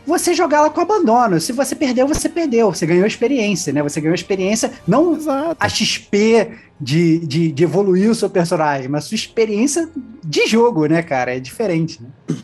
você 0.07 0.33
jogá-la 0.33 0.71
com 0.71 0.81
abandono. 0.81 1.39
Se 1.39 1.53
você 1.53 1.75
perdeu, 1.75 2.07
você 2.07 2.27
perdeu. 2.27 2.73
Você 2.73 2.85
ganhou 2.85 3.05
experiência, 3.05 3.71
né? 3.71 3.83
Você 3.83 4.01
ganhou 4.01 4.15
experiência, 4.15 4.71
não 4.87 5.15
Exato. 5.15 5.55
a 5.59 5.69
XP 5.69 6.49
de, 6.81 7.19
de, 7.19 7.51
de 7.51 7.63
evoluir 7.63 8.09
o 8.09 8.15
seu 8.15 8.27
personagem, 8.29 8.87
mas 8.87 9.03
sua 9.03 9.13
experiência 9.13 9.87
de 10.23 10.47
jogo, 10.47 10.87
né, 10.87 11.03
cara? 11.03 11.35
É 11.35 11.39
diferente, 11.39 12.01
né? 12.01 12.35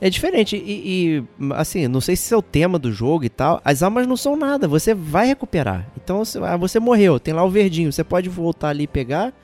É 0.00 0.08
diferente. 0.08 0.56
E, 0.56 1.20
e, 1.38 1.52
assim, 1.54 1.86
não 1.86 2.00
sei 2.00 2.16
se 2.16 2.32
é 2.32 2.36
o 2.36 2.40
tema 2.42 2.78
do 2.78 2.90
jogo 2.90 3.24
e 3.24 3.28
tal. 3.28 3.60
As 3.62 3.82
almas 3.82 4.06
não 4.06 4.16
são 4.16 4.34
nada. 4.34 4.66
Você 4.66 4.94
vai 4.94 5.26
recuperar. 5.26 5.86
Então, 6.02 6.24
se- 6.24 6.38
ah, 6.38 6.56
você 6.56 6.80
morreu, 6.80 7.20
tem 7.20 7.34
lá 7.34 7.44
o 7.44 7.50
verdinho. 7.50 7.92
Você 7.92 8.02
pode 8.02 8.28
voltar 8.28 8.70
ali 8.70 8.84
e 8.84 8.88
pegar. 8.88 9.34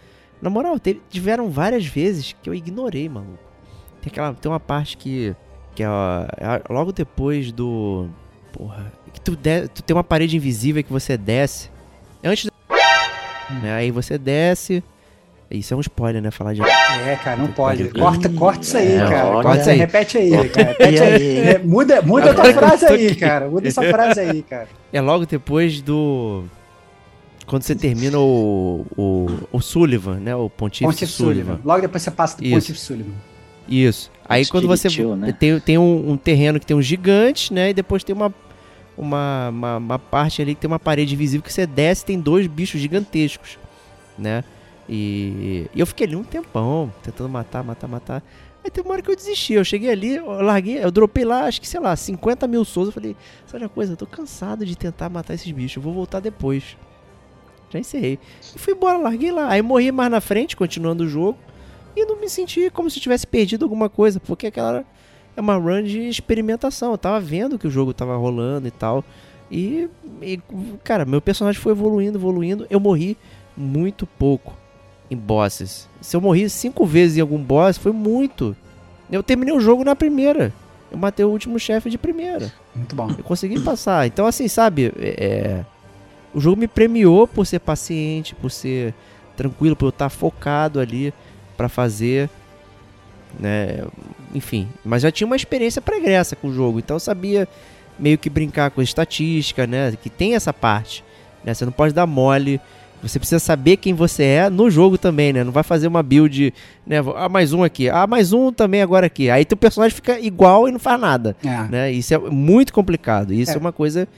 Na 0.41 0.49
moral, 0.51 0.79
teve- 0.79 1.01
tiveram 1.11 1.49
várias 1.51 1.85
vezes 1.87 2.35
que 2.43 2.49
eu 2.49 2.55
ignorei, 2.55 3.09
maluco. 3.09 3.39
Tem, 4.01 4.11
aquela, 4.11 4.33
tem 4.35 4.51
uma 4.51 4.61
parte 4.61 4.97
que. 4.97 5.35
Que 5.75 5.83
é, 5.83 5.89
ó, 5.89 6.23
é 6.39 6.63
logo 6.73 6.93
depois 6.93 7.51
do. 7.53 8.09
Porra. 8.53 8.93
Que 9.13 9.21
tu, 9.21 9.37
de- 9.37 9.69
tu 9.69 9.83
tem 9.83 9.97
uma 9.97 10.05
parede 10.05 10.37
invisível 10.37 10.83
que 10.85 10.93
você 10.93 11.17
desce. 11.17 11.71
É 12.23 12.29
Antes. 12.29 12.47
da- 12.47 13.55
né, 13.63 13.73
Aí 13.75 13.91
você 13.91 14.17
desce. 14.19 14.83
Isso 15.51 15.73
é 15.73 15.77
um 15.77 15.81
spoiler, 15.81 16.21
né? 16.21 16.31
Falar 16.31 16.53
de. 16.53 16.61
É, 16.63 17.17
cara, 17.17 17.37
não 17.39 17.49
pode. 17.51 17.89
Corta, 17.89 18.29
corta 18.29 18.61
isso 18.63 18.77
aí, 18.77 18.97
É, 18.97 18.99
cara. 18.99 19.27
olha. 19.29 19.43
Corta 19.43 19.61
isso 19.63 19.71
aí. 19.71 19.79
Repete 19.79 20.19
aí, 20.19 20.49
cara. 20.51 20.69
Repete 20.69 21.01
aí. 21.03 21.39
É, 21.39 21.59
muda 21.59 22.03
muda 22.03 22.35
tua 22.35 22.49
Agora 22.51 22.67
eu 22.67 22.69
frase 22.79 22.87
aí, 22.87 23.07
aqui. 23.07 23.15
cara. 23.17 23.49
Muda 23.49 23.67
essa 23.69 23.83
frase 23.83 24.21
aí, 24.21 24.43
cara. 24.43 24.69
É 24.93 25.01
logo 25.01 25.25
depois 25.25 25.81
do. 25.81 26.45
Quando 27.49 27.63
você 27.63 27.75
termina 27.75 28.19
o, 28.19 28.87
o, 28.95 29.27
o 29.51 29.61
Sullivan, 29.61 30.21
né? 30.21 30.37
O 30.37 30.51
Pontífice 30.51 30.85
Pontiff 30.85 31.13
Sullivan. 31.13 31.45
Sullivan. 31.45 31.61
Logo 31.65 31.81
depois 31.81 32.03
você 32.03 32.11
passa 32.11 32.37
do 32.37 32.45
Isso. 32.45 32.55
Pontiff 32.55 32.79
Sullivan. 32.79 33.15
Isso. 33.67 34.11
Aí 34.29 34.45
quando 34.47 34.69
você. 34.69 34.89
Né? 35.17 35.33
Tem, 35.33 35.59
tem 35.59 35.79
um, 35.79 36.13
um 36.13 36.17
terreno 36.17 36.61
que 36.61 36.67
tem 36.67 36.77
um 36.77 36.83
gigante, 36.83 37.53
né? 37.53 37.71
E 37.71 37.75
depois 37.75 38.05
tem 38.05 38.15
uma, 38.15 38.33
uma, 38.97 39.49
uma, 39.49 39.77
uma 39.79 39.99
parte 39.99 40.43
ali 40.43 40.55
que 40.55 40.61
tem 40.61 40.69
uma 40.69 40.79
parede 40.79 41.17
visível 41.17 41.43
que 41.43 41.53
você 41.53 41.67
desce 41.67 42.03
e 42.03 42.07
tem 42.07 42.21
dois 42.21 42.47
bichos 42.47 42.81
gigantescos, 42.81 43.59
né? 44.19 44.45
E, 44.87 45.71
e 45.75 45.81
eu 45.81 45.87
fiquei 45.87 46.07
ali 46.07 46.17
um 46.17 46.25
tempão, 46.25 46.93
tentando 47.03 47.31
matar, 47.31 47.65
matar, 47.65 47.89
matar. 47.89 48.23
Aí 48.63 48.71
tem 48.71 48.85
uma 48.85 48.93
hora 48.93 49.03
que 49.03 49.11
eu 49.11 49.17
desisti. 49.17 49.55
Eu 49.55 49.65
cheguei 49.65 49.91
ali, 49.91 50.17
eu 50.17 50.43
larguei, 50.43 50.85
eu 50.85 50.91
dropei 50.91 51.25
lá, 51.25 51.45
acho 51.45 51.61
que 51.61 51.69
sei 51.69 51.81
lá, 51.81 51.97
50 51.97 52.47
mil 52.47 52.65
souls. 52.65 52.89
Eu 52.89 52.93
falei, 52.93 53.17
sabe 53.47 53.65
uma 53.65 53.71
coisa? 53.71 53.95
Eu 53.95 53.97
tô 53.97 54.07
cansado 54.07 54.67
de 54.67 54.77
tentar 54.77 55.09
matar 55.09 55.33
esses 55.33 55.51
bichos, 55.51 55.77
eu 55.77 55.83
vou 55.83 55.95
voltar 55.95 56.21
depois. 56.21 56.77
Já 57.71 57.79
encerrei. 57.79 58.19
E 58.55 58.59
fui 58.59 58.73
embora, 58.75 58.99
larguei 58.99 59.31
lá. 59.31 59.49
Aí 59.51 59.61
morri 59.63 59.93
mais 59.93 60.11
na 60.11 60.21
frente, 60.21 60.57
continuando 60.57 61.05
o 61.05 61.09
jogo. 61.09 61.39
E 61.97 62.05
não 62.07 62.21
me 62.21 62.29
senti 62.29 62.71
como 62.71 62.89
se 62.91 63.01
tivesse 63.01 63.27
perdido 63.27 63.65
alguma 63.65 63.89
coisa, 63.89 64.21
porque 64.21 64.47
aquela 64.47 64.69
era- 64.71 64.85
é 65.37 65.41
uma 65.41 65.57
run 65.57 65.83
de 65.83 66.09
experimentação. 66.09 66.93
Eu 66.93 66.99
tava 66.99 67.21
vendo 67.21 67.59
que 67.59 67.67
o 67.67 67.71
jogo 67.71 67.93
tava 67.93 68.17
rolando 68.17 68.69
e 68.69 68.71
tal. 68.71 69.05
E, 69.51 69.89
e, 70.23 70.41
cara, 70.85 71.05
meu 71.05 71.21
personagem 71.21 71.61
foi 71.61 71.73
evoluindo, 71.73 72.19
evoluindo. 72.19 72.67
Eu 72.71 72.79
morri 72.81 73.17
muito 73.57 74.07
pouco 74.07 74.55
em 75.11 75.17
bosses. 75.17 75.89
Se 76.01 76.15
eu 76.17 76.21
morri 76.21 76.49
cinco 76.51 76.85
vezes 76.87 77.17
em 77.17 77.21
algum 77.21 77.39
boss, 77.43 77.77
foi 77.79 77.93
muito. 77.93 78.55
Eu 79.11 79.23
terminei 79.23 79.55
o 79.55 79.61
jogo 79.61 79.83
na 79.85 79.97
primeira. 79.97 80.53
Eu 80.93 80.99
matei 80.99 81.25
o 81.25 81.31
último 81.31 81.59
chefe 81.59 81.89
de 81.91 81.99
primeira. 81.99 82.53
Muito 82.75 82.95
bom. 82.95 83.09
Eu 83.17 83.25
consegui 83.25 83.59
passar. 83.61 84.07
Então, 84.07 84.27
assim, 84.27 84.49
sabe? 84.49 84.93
é, 84.99 85.65
o 86.35 86.41
jogo 86.41 86.59
me 86.61 86.69
premiou 86.69 87.27
por 87.27 87.47
ser 87.47 87.59
paciente, 87.61 88.35
por 88.35 88.51
ser 88.51 88.95
tranquilo, 89.37 89.75
por 89.77 89.87
eu 89.87 89.91
estar 89.91 90.09
focado 90.09 90.81
ali 90.81 91.13
pra 91.57 91.69
fazer. 91.69 92.29
Né? 93.39 93.85
Enfim, 94.35 94.69
mas 94.85 95.03
já 95.03 95.11
tinha 95.11 95.27
uma 95.27 95.37
experiência 95.37 95.81
pregressa 95.83 96.35
com 96.35 96.49
o 96.49 96.53
jogo, 96.55 96.79
então 96.79 96.97
eu 96.97 97.01
sabia 97.01 97.47
meio 97.99 98.17
que 98.17 98.31
brincar 98.31 98.71
com 98.71 98.81
a 98.81 98.85
estatística, 98.85 99.67
né? 99.67 99.93
Que 100.01 100.09
tem 100.09 100.35
essa 100.35 100.53
parte. 100.53 101.05
Né? 101.45 101.53
Você 101.53 101.65
não 101.65 101.73
pode 101.73 101.93
dar 101.93 102.07
mole. 102.07 102.61
Você 103.03 103.19
precisa 103.19 103.39
saber 103.39 103.77
quem 103.77 103.95
você 103.95 104.25
é 104.25 104.51
no 104.51 104.69
jogo 104.71 104.99
também, 104.99 105.33
né? 105.33 105.45
Não 105.45 105.53
vai 105.53 105.63
fazer 105.63 105.87
uma 105.87 106.03
build, 106.03 106.53
né? 106.87 106.97
Ah, 107.17 107.29
mais 107.29 107.53
um 107.53 107.63
aqui. 107.63 107.89
Ah, 107.89 108.07
mais 108.09 108.33
um 108.33 108.53
também 108.53 108.83
agora 108.83 109.07
aqui. 109.07 109.31
Aí 109.31 109.45
teu 109.45 109.57
personagem 109.57 109.95
fica 109.95 110.19
igual 110.19 110.69
e 110.69 110.73
não 110.73 110.79
faz 110.81 111.01
nada 111.01 111.37
É. 111.45 111.63
né? 111.71 111.93
Isso 111.93 112.13
é 112.15 112.19
muito 112.19 112.73
complicado. 112.73 113.33
Isso 113.33 113.53
é, 113.53 113.55
É. 113.55 113.59
uma 113.59 113.73
coisa 113.73 114.09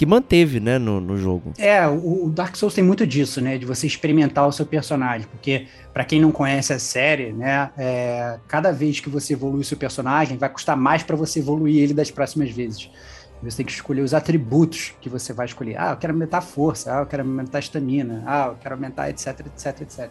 que 0.00 0.06
manteve, 0.06 0.60
né, 0.60 0.78
no, 0.78 0.98
no 0.98 1.18
jogo. 1.18 1.52
É, 1.58 1.86
o 1.86 2.30
Dark 2.34 2.56
Souls 2.56 2.72
tem 2.72 2.82
muito 2.82 3.06
disso, 3.06 3.38
né? 3.38 3.58
De 3.58 3.66
você 3.66 3.86
experimentar 3.86 4.48
o 4.48 4.50
seu 4.50 4.64
personagem. 4.64 5.28
Porque, 5.30 5.66
pra 5.92 6.06
quem 6.06 6.18
não 6.18 6.32
conhece 6.32 6.72
a 6.72 6.78
série, 6.78 7.34
né? 7.34 7.70
é, 7.76 8.38
cada 8.48 8.72
vez 8.72 8.98
que 8.98 9.10
você 9.10 9.34
evolui 9.34 9.60
o 9.60 9.64
seu 9.64 9.76
personagem, 9.76 10.38
vai 10.38 10.48
custar 10.48 10.74
mais 10.74 11.02
pra 11.02 11.14
você 11.16 11.40
evoluir 11.40 11.82
ele 11.82 11.92
das 11.92 12.10
próximas 12.10 12.50
vezes. 12.50 12.90
Você 13.42 13.58
tem 13.58 13.66
que 13.66 13.72
escolher 13.72 14.00
os 14.00 14.14
atributos 14.14 14.94
que 15.02 15.10
você 15.10 15.34
vai 15.34 15.44
escolher. 15.44 15.78
Ah, 15.78 15.90
eu 15.90 15.98
quero 15.98 16.14
aumentar 16.14 16.40
força. 16.40 16.96
Ah, 16.96 17.00
eu 17.02 17.06
quero 17.06 17.22
aumentar 17.22 17.58
estamina. 17.58 18.24
Ah, 18.26 18.46
eu 18.46 18.54
quero 18.54 18.76
aumentar 18.76 19.10
etc, 19.10 19.38
etc, 19.40 19.82
etc. 19.82 20.10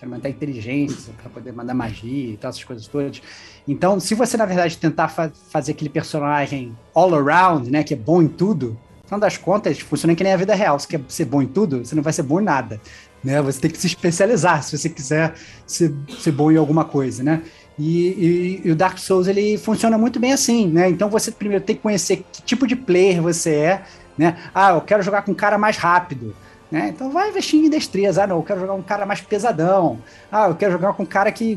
Quero 0.00 0.10
aumentar 0.10 0.30
inteligência 0.30 1.14
para 1.16 1.30
poder 1.30 1.52
mandar 1.52 1.74
magia 1.74 2.32
e 2.32 2.36
tal, 2.36 2.48
essas 2.48 2.64
coisas 2.64 2.88
todas. 2.88 3.22
Então, 3.68 4.00
se 4.00 4.16
você, 4.16 4.36
na 4.36 4.46
verdade, 4.46 4.76
tentar 4.76 5.06
fa- 5.06 5.30
fazer 5.48 5.70
aquele 5.70 5.90
personagem 5.90 6.76
all 6.92 7.14
around, 7.14 7.70
né? 7.70 7.84
Que 7.84 7.94
é 7.94 7.96
bom 7.96 8.20
em 8.20 8.26
tudo, 8.26 8.76
final 9.08 9.20
das 9.20 9.36
contas, 9.36 9.78
funciona 9.80 10.14
que 10.14 10.22
nem 10.22 10.32
a 10.32 10.36
vida 10.36 10.54
real. 10.54 10.78
Você 10.78 10.86
quer 10.86 11.00
ser 11.08 11.24
bom 11.24 11.42
em 11.42 11.46
tudo, 11.46 11.84
você 11.84 11.94
não 11.94 12.02
vai 12.02 12.12
ser 12.12 12.22
bom 12.22 12.40
em 12.40 12.44
nada. 12.44 12.80
Né? 13.24 13.40
Você 13.42 13.60
tem 13.60 13.70
que 13.70 13.78
se 13.78 13.86
especializar 13.88 14.62
se 14.62 14.76
você 14.78 14.88
quiser 14.88 15.34
ser, 15.66 15.92
ser 16.20 16.30
bom 16.32 16.52
em 16.52 16.56
alguma 16.56 16.84
coisa, 16.84 17.22
né? 17.22 17.42
E, 17.78 18.08
e- 18.08 18.62
e 18.64 18.70
o 18.70 18.76
Dark 18.76 18.98
Souls 18.98 19.26
ele 19.28 19.56
funciona 19.58 19.96
muito 19.98 20.18
bem 20.20 20.32
assim, 20.32 20.68
né? 20.68 20.88
Então 20.88 21.08
você 21.08 21.30
primeiro 21.30 21.64
tem 21.64 21.74
que 21.76 21.82
conhecer 21.82 22.24
que 22.32 22.42
tipo 22.42 22.66
de 22.66 22.76
player 22.76 23.20
você 23.22 23.50
é, 23.54 23.82
né? 24.16 24.36
Ah, 24.54 24.70
eu 24.72 24.80
quero 24.80 25.02
jogar 25.02 25.22
com 25.22 25.32
um 25.32 25.34
cara 25.34 25.56
mais 25.58 25.76
rápido, 25.76 26.34
né? 26.70 26.88
Então 26.94 27.10
vai 27.10 27.28
investir 27.30 27.58
em 27.64 27.68
destreza. 27.70 28.22
Ah, 28.24 28.26
não, 28.26 28.36
eu 28.36 28.42
quero 28.42 28.60
jogar 28.60 28.74
um 28.74 28.82
cara 28.82 29.04
mais 29.06 29.20
pesadão. 29.20 29.98
Ah, 30.30 30.48
eu 30.48 30.54
quero 30.54 30.72
jogar 30.72 30.92
com 30.92 31.02
um 31.02 31.06
cara 31.06 31.30
que 31.32 31.56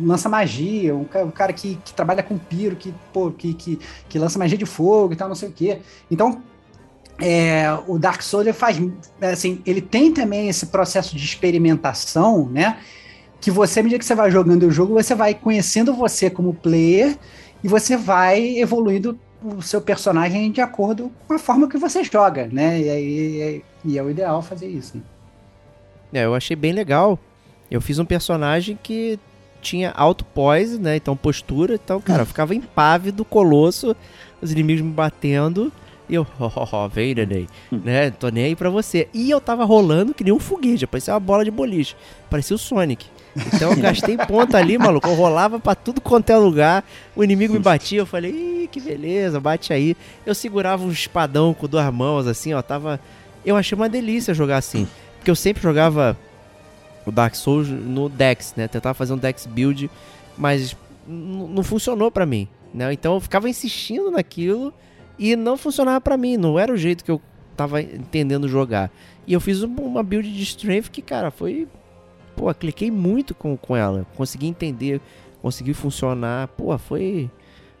lança 0.00 0.28
magia, 0.28 0.94
um 0.94 1.04
ca- 1.04 1.24
um 1.24 1.30
cara 1.30 1.52
que, 1.52 1.76
que 1.84 1.92
trabalha 1.94 2.22
com 2.22 2.38
piro, 2.38 2.76
que, 2.76 2.94
pô, 3.12 3.30
que, 3.30 3.52
que, 3.54 3.78
que 4.08 4.18
lança 4.18 4.38
magia 4.38 4.56
de 4.58 4.66
fogo 4.66 5.12
e 5.12 5.16
tal, 5.16 5.28
não 5.28 5.34
sei 5.34 5.48
o 5.48 5.52
quê. 5.52 5.80
Então, 6.10 6.42
é, 7.18 7.66
o 7.86 7.98
Dark 7.98 8.22
Souls 8.22 8.46
ele 8.46 8.52
faz, 8.52 8.80
assim, 9.20 9.60
ele 9.64 9.80
tem 9.80 10.12
também 10.12 10.48
esse 10.48 10.66
processo 10.66 11.16
de 11.16 11.24
experimentação, 11.24 12.48
né? 12.48 12.78
Que 13.40 13.50
você, 13.50 13.80
à 13.80 13.82
medida 13.82 13.98
que 13.98 14.04
você 14.04 14.14
vai 14.14 14.30
jogando 14.30 14.64
o 14.64 14.70
jogo, 14.70 14.94
você 14.94 15.14
vai 15.14 15.34
conhecendo 15.34 15.94
você 15.94 16.30
como 16.30 16.54
player 16.54 17.16
e 17.62 17.68
você 17.68 17.96
vai 17.96 18.58
evoluindo 18.58 19.18
o 19.42 19.60
seu 19.60 19.80
personagem 19.80 20.50
de 20.50 20.60
acordo 20.60 21.12
com 21.28 21.34
a 21.34 21.38
forma 21.38 21.68
que 21.68 21.76
você 21.76 22.02
joga, 22.02 22.48
né? 22.50 22.80
E, 22.80 22.90
aí, 22.90 23.64
e 23.84 23.98
é 23.98 24.02
o 24.02 24.10
ideal 24.10 24.40
fazer 24.40 24.68
isso. 24.68 25.00
É, 26.12 26.24
eu 26.24 26.34
achei 26.34 26.56
bem 26.56 26.72
legal. 26.72 27.18
Eu 27.70 27.80
fiz 27.80 27.98
um 27.98 28.04
personagem 28.04 28.78
que 28.82 29.18
tinha 29.60 29.90
auto 29.92 30.24
poise, 30.24 30.78
né? 30.78 30.96
Então 30.96 31.16
postura. 31.16 31.74
Então, 31.74 32.00
cara, 32.00 32.22
eu 32.22 32.26
ficava 32.26 32.54
impávido, 32.54 33.24
colosso, 33.24 33.94
os 34.40 34.52
inimigos 34.52 34.82
me 34.82 34.92
batendo. 34.92 35.72
E 36.08 36.14
eu, 36.14 36.26
ó, 36.38 36.50
ó, 36.54 36.68
ó, 36.70 36.88
vem, 36.88 37.14
neném, 37.14 37.46
né? 37.72 38.10
Tô 38.10 38.28
nem 38.28 38.44
aí 38.44 38.56
pra 38.56 38.68
você. 38.68 39.08
E 39.14 39.30
eu 39.30 39.40
tava 39.40 39.64
rolando 39.64 40.12
que 40.12 40.22
nem 40.22 40.32
um 40.32 40.38
foguete, 40.38 40.86
parecia 40.86 41.14
uma 41.14 41.20
bola 41.20 41.44
de 41.44 41.50
boliche. 41.50 41.96
Parecia 42.28 42.54
o 42.54 42.58
Sonic. 42.58 43.06
Então 43.36 43.70
eu 43.70 43.76
gastei 43.76 44.16
ponta 44.16 44.58
ali, 44.58 44.76
maluco. 44.78 45.08
Eu 45.08 45.14
rolava 45.14 45.58
pra 45.58 45.74
tudo 45.74 46.00
quanto 46.00 46.30
é 46.30 46.36
lugar. 46.36 46.84
O 47.16 47.24
inimigo 47.24 47.54
me 47.54 47.58
batia. 47.58 48.00
Eu 48.00 48.06
falei, 48.06 48.30
ih, 48.30 48.68
que 48.70 48.80
beleza, 48.80 49.40
bate 49.40 49.72
aí. 49.72 49.96
Eu 50.24 50.34
segurava 50.34 50.84
um 50.84 50.90
espadão 50.90 51.54
com 51.54 51.66
duas 51.66 51.92
mãos, 51.92 52.26
assim, 52.26 52.52
ó. 52.52 52.62
Tava. 52.62 53.00
Eu 53.44 53.56
achei 53.56 53.74
uma 53.74 53.88
delícia 53.88 54.34
jogar 54.34 54.58
assim. 54.58 54.86
Porque 55.16 55.30
eu 55.30 55.36
sempre 55.36 55.62
jogava 55.62 56.16
o 57.06 57.10
Dark 57.10 57.34
Souls 57.34 57.68
no 57.68 58.08
Dex, 58.08 58.54
né? 58.56 58.68
Tentava 58.68 58.94
fazer 58.94 59.12
um 59.12 59.18
Dex 59.18 59.46
build, 59.46 59.90
mas 60.36 60.76
não 61.06 61.62
funcionou 61.62 62.10
pra 62.10 62.24
mim, 62.24 62.48
né? 62.72 62.92
Então 62.92 63.14
eu 63.14 63.20
ficava 63.20 63.48
insistindo 63.48 64.10
naquilo 64.10 64.72
e 65.18 65.34
não 65.36 65.56
funcionava 65.56 66.00
pra 66.00 66.16
mim. 66.16 66.36
Não 66.36 66.58
era 66.58 66.72
o 66.72 66.76
jeito 66.76 67.04
que 67.04 67.10
eu 67.10 67.20
tava 67.56 67.80
entendendo 67.80 68.48
jogar. 68.48 68.90
E 69.26 69.32
eu 69.32 69.40
fiz 69.40 69.62
um- 69.62 69.74
uma 69.76 70.02
build 70.02 70.30
de 70.32 70.42
strength 70.42 70.90
que, 70.90 71.00
cara, 71.02 71.30
foi. 71.30 71.66
Pô, 72.36 72.52
cliquei 72.54 72.90
muito 72.90 73.34
com, 73.34 73.56
com 73.56 73.76
ela. 73.76 74.06
Consegui 74.16 74.46
entender, 74.46 75.00
consegui 75.40 75.72
funcionar. 75.72 76.48
Pô, 76.48 76.76
foi. 76.78 77.30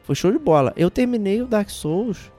Foi 0.04 0.14
show 0.14 0.30
de 0.30 0.38
bola. 0.38 0.72
Eu 0.76 0.90
terminei 0.90 1.40
o 1.42 1.46
Dark 1.46 1.70
Souls 1.70 2.30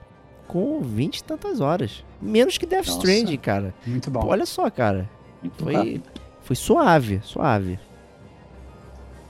com 0.47 0.79
20 0.81 1.17
e 1.17 1.23
tantas 1.23 1.59
horas. 1.59 2.03
Menos 2.21 2.57
que 2.57 2.65
Death 2.65 2.85
Nossa. 2.87 2.99
Stranding, 2.99 3.37
cara. 3.37 3.73
Muito 3.85 4.09
bom. 4.11 4.21
Pô, 4.21 4.27
olha 4.27 4.45
só, 4.45 4.69
cara. 4.69 5.09
Muito 5.41 5.63
Foi, 5.63 5.73
rápido. 5.73 6.03
foi 6.41 6.55
suave, 6.55 7.19
suave. 7.23 7.79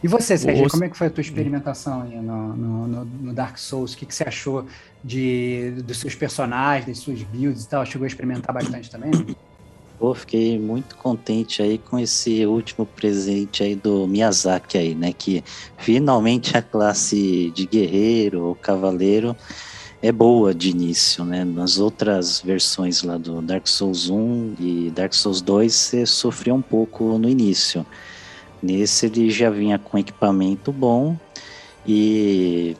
E 0.05 0.07
você, 0.07 0.37
Sérgio, 0.37 0.67
Os- 0.67 0.71
como 0.71 0.83
é 0.83 0.89
que 0.89 0.95
foi 0.95 1.07
a 1.07 1.09
tua 1.09 1.21
experimentação 1.21 2.03
aí 2.03 2.15
no, 2.21 2.55
no- 2.55 2.87
no- 2.87 3.05
no 3.05 3.33
Dark 3.33 3.57
Souls? 3.57 3.93
O 3.93 3.97
que, 3.97 4.05
que 4.05 4.13
você 4.13 4.23
achou 4.23 4.63
de, 5.03 5.71
dos 5.83 5.97
seus 5.97 6.13
personagens, 6.13 6.85
das 6.85 6.99
suas 6.99 7.23
builds 7.23 7.63
e 7.63 7.67
tal? 7.69 7.83
Chegou 7.87 8.05
a 8.05 8.07
experimentar 8.07 8.53
bastante 8.53 8.87
também? 8.91 9.09
Pô, 9.97 10.13
fiquei 10.13 10.59
muito 10.59 10.95
contente 10.95 11.63
aí 11.63 11.79
com 11.79 11.97
esse 11.97 12.45
último 12.45 12.85
presente 12.85 13.63
aí 13.63 13.75
do 13.75 14.05
Miyazaki 14.05 14.77
aí, 14.77 14.93
né? 14.93 15.11
Que 15.11 15.43
finalmente 15.79 16.55
a 16.55 16.61
classe 16.61 17.51
de 17.55 17.65
guerreiro 17.65 18.43
ou 18.43 18.53
cavaleiro 18.53 19.35
é 20.03 20.11
boa 20.11 20.53
de 20.53 20.69
início, 20.69 21.25
né? 21.25 21.43
Nas 21.43 21.79
outras 21.79 22.41
versões 22.41 23.01
lá 23.01 23.17
do 23.17 23.41
Dark 23.41 23.67
Souls 23.67 24.07
1 24.07 24.53
e 24.59 24.91
Dark 24.93 25.15
Souls 25.15 25.41
2 25.41 25.73
você 25.73 26.05
sofreu 26.05 26.53
um 26.53 26.61
pouco 26.61 27.17
no 27.17 27.27
início. 27.27 27.83
Nesse 28.61 29.05
ele 29.05 29.29
já 29.29 29.49
vinha 29.49 29.77
com 29.77 29.97
equipamento 29.97 30.71
bom 30.71 31.17
e 31.85 32.75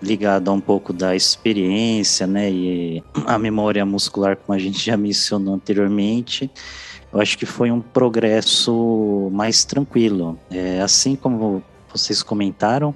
ligado 0.00 0.48
a 0.48 0.52
um 0.52 0.60
pouco 0.60 0.92
da 0.92 1.14
experiência, 1.14 2.26
né, 2.26 2.50
e 2.50 3.02
a 3.26 3.38
memória 3.38 3.84
muscular, 3.84 4.36
como 4.36 4.56
a 4.56 4.58
gente 4.58 4.84
já 4.84 4.96
mencionou 4.96 5.54
anteriormente, 5.54 6.50
eu 7.12 7.20
acho 7.20 7.36
que 7.36 7.46
foi 7.46 7.70
um 7.70 7.80
progresso 7.80 9.28
mais 9.32 9.64
tranquilo. 9.64 10.38
É, 10.50 10.80
assim 10.80 11.16
como 11.16 11.62
vocês 11.92 12.22
comentaram, 12.22 12.94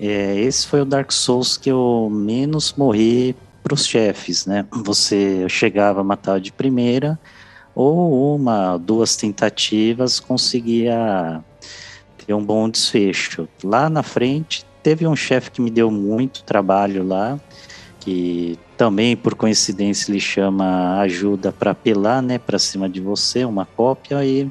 é, 0.00 0.38
esse 0.40 0.66
foi 0.66 0.80
o 0.80 0.84
Dark 0.84 1.12
Souls 1.12 1.56
que 1.56 1.70
eu 1.70 2.08
menos 2.10 2.74
morri 2.76 3.36
para 3.62 3.74
os 3.74 3.86
chefes, 3.86 4.46
né? 4.46 4.66
Você 4.84 5.48
chegava, 5.48 6.02
matava 6.04 6.40
de 6.40 6.52
primeira, 6.52 7.18
ou 7.76 8.34
uma, 8.34 8.78
duas 8.78 9.16
tentativas 9.16 10.18
conseguia 10.18 11.44
ter 12.26 12.32
um 12.32 12.42
bom 12.42 12.70
desfecho. 12.70 13.46
Lá 13.62 13.90
na 13.90 14.02
frente 14.02 14.64
teve 14.82 15.06
um 15.06 15.14
chefe 15.14 15.50
que 15.50 15.60
me 15.60 15.70
deu 15.70 15.90
muito 15.90 16.42
trabalho 16.42 17.06
lá, 17.06 17.38
que 18.00 18.58
também 18.78 19.14
por 19.14 19.34
coincidência 19.34 20.10
ele 20.10 20.20
chama 20.20 20.98
ajuda 21.00 21.52
para 21.52 21.72
apelar, 21.72 22.22
né, 22.22 22.38
para 22.38 22.58
cima 22.58 22.88
de 22.88 22.98
você, 22.98 23.44
uma 23.44 23.66
cópia 23.66 24.24
e 24.24 24.50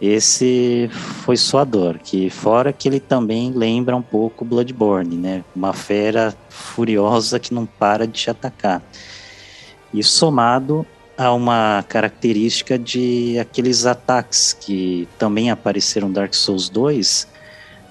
esse 0.00 0.88
foi 0.92 1.36
sua 1.36 1.64
dor, 1.64 1.98
que 1.98 2.30
fora 2.30 2.72
que 2.72 2.88
ele 2.88 3.00
também 3.00 3.52
lembra 3.52 3.94
um 3.94 4.02
pouco 4.02 4.44
Bloodborne, 4.44 5.16
né, 5.16 5.44
uma 5.54 5.74
fera 5.74 6.34
furiosa 6.48 7.38
que 7.38 7.52
não 7.52 7.66
para 7.66 8.06
de 8.06 8.12
te 8.14 8.30
atacar. 8.30 8.82
E 9.92 10.02
somado 10.02 10.86
a 11.18 11.32
uma 11.34 11.84
característica 11.88 12.78
de 12.78 13.36
aqueles 13.40 13.84
ataques 13.84 14.52
que 14.52 15.08
também 15.18 15.50
apareceram 15.50 16.12
Dark 16.12 16.32
Souls 16.32 16.68
2, 16.68 17.26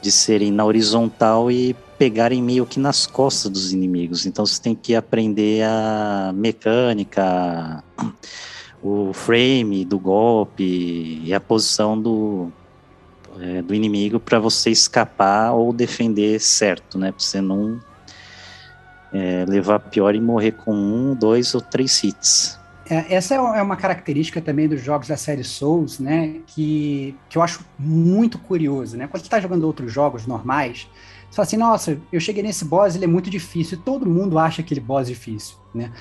de 0.02 0.12
serem 0.14 0.50
na 0.50 0.64
horizontal 0.64 1.52
e 1.52 1.76
pegarem 1.98 2.42
meio 2.42 2.66
que 2.66 2.80
nas 2.80 3.06
costas 3.06 3.52
dos 3.52 3.74
inimigos. 3.74 4.26
Então 4.26 4.46
você 4.46 4.62
tem 4.62 4.74
que 4.74 4.96
aprender 4.96 5.64
a 5.64 6.32
mecânica, 6.34 7.84
o 8.82 9.12
frame 9.12 9.84
do 9.84 10.00
golpe 10.00 11.22
e 11.22 11.34
a 11.34 11.40
posição 11.42 12.02
do, 12.02 12.50
é, 13.42 13.62
do 13.62 13.76
inimigo 13.76 14.22
para 14.22 14.40
você 14.40 14.70
escapar 14.70 15.52
ou 15.52 15.74
defender 15.74 16.40
certo, 16.40 16.98
né? 16.98 17.12
Para 17.12 17.20
você 17.20 17.42
não 17.42 17.78
é, 19.12 19.44
levar 19.46 19.80
pior 19.80 20.16
e 20.16 20.22
morrer 20.22 20.54
com 20.54 20.74
um, 20.74 21.14
dois 21.14 21.54
ou 21.54 21.60
três 21.60 22.02
hits. 22.02 22.58
É, 22.90 23.16
essa 23.16 23.36
é 23.36 23.62
uma 23.62 23.76
característica 23.76 24.42
também 24.42 24.68
dos 24.68 24.82
jogos 24.82 25.08
da 25.08 25.18
série 25.18 25.44
Souls, 25.44 26.00
né? 26.00 26.38
Que, 26.48 27.16
que 27.30 27.38
eu 27.38 27.42
acho 27.42 27.66
muito 27.78 28.38
curioso, 28.38 28.98
né? 28.98 29.08
Quando 29.08 29.22
você 29.22 29.28
está 29.28 29.40
jogando 29.40 29.64
outros 29.64 29.92
jogos 29.92 30.26
normais, 30.26 30.88
você 31.30 31.36
fala 31.36 31.46
assim, 31.46 31.58
nossa, 31.58 31.98
eu 32.12 32.20
cheguei 32.20 32.42
nesse 32.42 32.64
boss, 32.66 32.96
ele 32.96 33.06
é 33.06 33.08
muito 33.08 33.30
difícil, 33.30 33.78
e 33.78 33.82
todo 33.82 34.06
mundo 34.06 34.40
acha 34.40 34.62
aquele 34.62 34.80
boss 34.80 35.08
difícil, 35.08 35.56
né? 35.74 35.92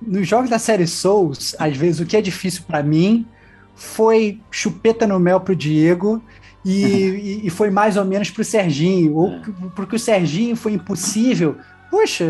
Nos 0.00 0.26
jogos 0.26 0.50
da 0.50 0.58
série 0.58 0.86
Souls, 0.86 1.54
às 1.58 1.76
vezes 1.76 2.00
o 2.00 2.06
que 2.06 2.16
é 2.16 2.20
difícil 2.20 2.62
para 2.66 2.82
mim 2.82 3.26
foi 3.74 4.40
chupeta 4.50 5.06
no 5.06 5.18
mel 5.18 5.40
pro 5.40 5.56
Diego 5.56 6.22
e, 6.64 6.82
e, 7.44 7.46
e 7.46 7.50
foi 7.50 7.70
mais 7.70 7.96
ou 7.96 8.04
menos 8.04 8.30
pro 8.30 8.44
Serginho, 8.44 9.14
ou 9.16 9.28
É. 9.28 9.42
porque 9.74 9.96
o 9.96 9.98
Serginho 9.98 10.56
foi 10.56 10.72
impossível. 10.72 11.56
Puxa, 11.96 12.24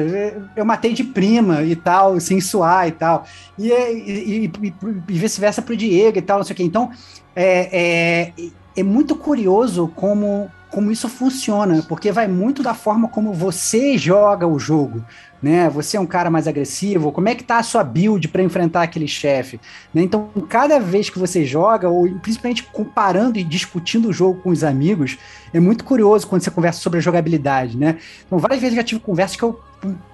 eu 0.54 0.64
matei 0.64 0.92
de 0.92 1.02
prima 1.02 1.62
e 1.64 1.74
tal, 1.74 2.20
sem 2.20 2.40
suar 2.40 2.86
e 2.86 2.92
tal. 2.92 3.26
E, 3.58 3.68
e, 3.68 4.44
e- 4.44 4.52
e- 4.62 4.74
e 5.08 5.18
vice-versa 5.18 5.60
pro 5.60 5.76
Diego 5.76 6.16
e 6.18 6.22
tal, 6.22 6.38
não 6.38 6.44
sei 6.44 6.54
o 6.54 6.56
quê. 6.56 6.62
Então, 6.62 6.88
é, 7.34 8.30
é, 8.36 8.50
é 8.76 8.82
muito 8.84 9.16
curioso 9.16 9.88
como, 9.96 10.48
como 10.76 10.92
isso 10.92 11.08
funciona, 11.08 11.82
porque 11.88 12.12
vai 12.12 12.28
muito 12.28 12.62
da 12.62 12.74
forma 12.74 13.08
como 13.08 13.32
você 13.32 13.96
joga 13.96 14.46
o 14.46 14.58
jogo. 14.58 15.02
Né? 15.42 15.70
Você 15.70 15.96
é 15.96 16.00
um 16.00 16.04
cara 16.04 16.28
mais 16.28 16.46
agressivo, 16.46 17.10
como 17.12 17.30
é 17.30 17.34
que 17.34 17.42
tá 17.42 17.56
a 17.56 17.62
sua 17.62 17.82
build 17.82 18.28
para 18.28 18.42
enfrentar 18.42 18.82
aquele 18.82 19.08
chefe? 19.08 19.58
né? 19.94 20.02
Então, 20.02 20.28
cada 20.50 20.78
vez 20.78 21.08
que 21.08 21.18
você 21.18 21.46
joga, 21.46 21.88
ou 21.88 22.06
principalmente 22.18 22.62
comparando 22.62 23.38
e 23.38 23.44
discutindo 23.44 24.10
o 24.10 24.12
jogo 24.12 24.42
com 24.42 24.50
os 24.50 24.62
amigos, 24.62 25.16
é 25.54 25.58
muito 25.58 25.82
curioso 25.82 26.26
quando 26.26 26.42
você 26.42 26.50
conversa 26.50 26.78
sobre 26.78 26.98
a 26.98 27.02
jogabilidade, 27.02 27.74
né? 27.74 27.96
Então, 28.26 28.38
várias 28.38 28.60
vezes 28.60 28.76
eu 28.76 28.82
já 28.82 28.86
tive 28.86 29.00
conversas 29.00 29.34
que 29.34 29.44
eu, 29.44 29.58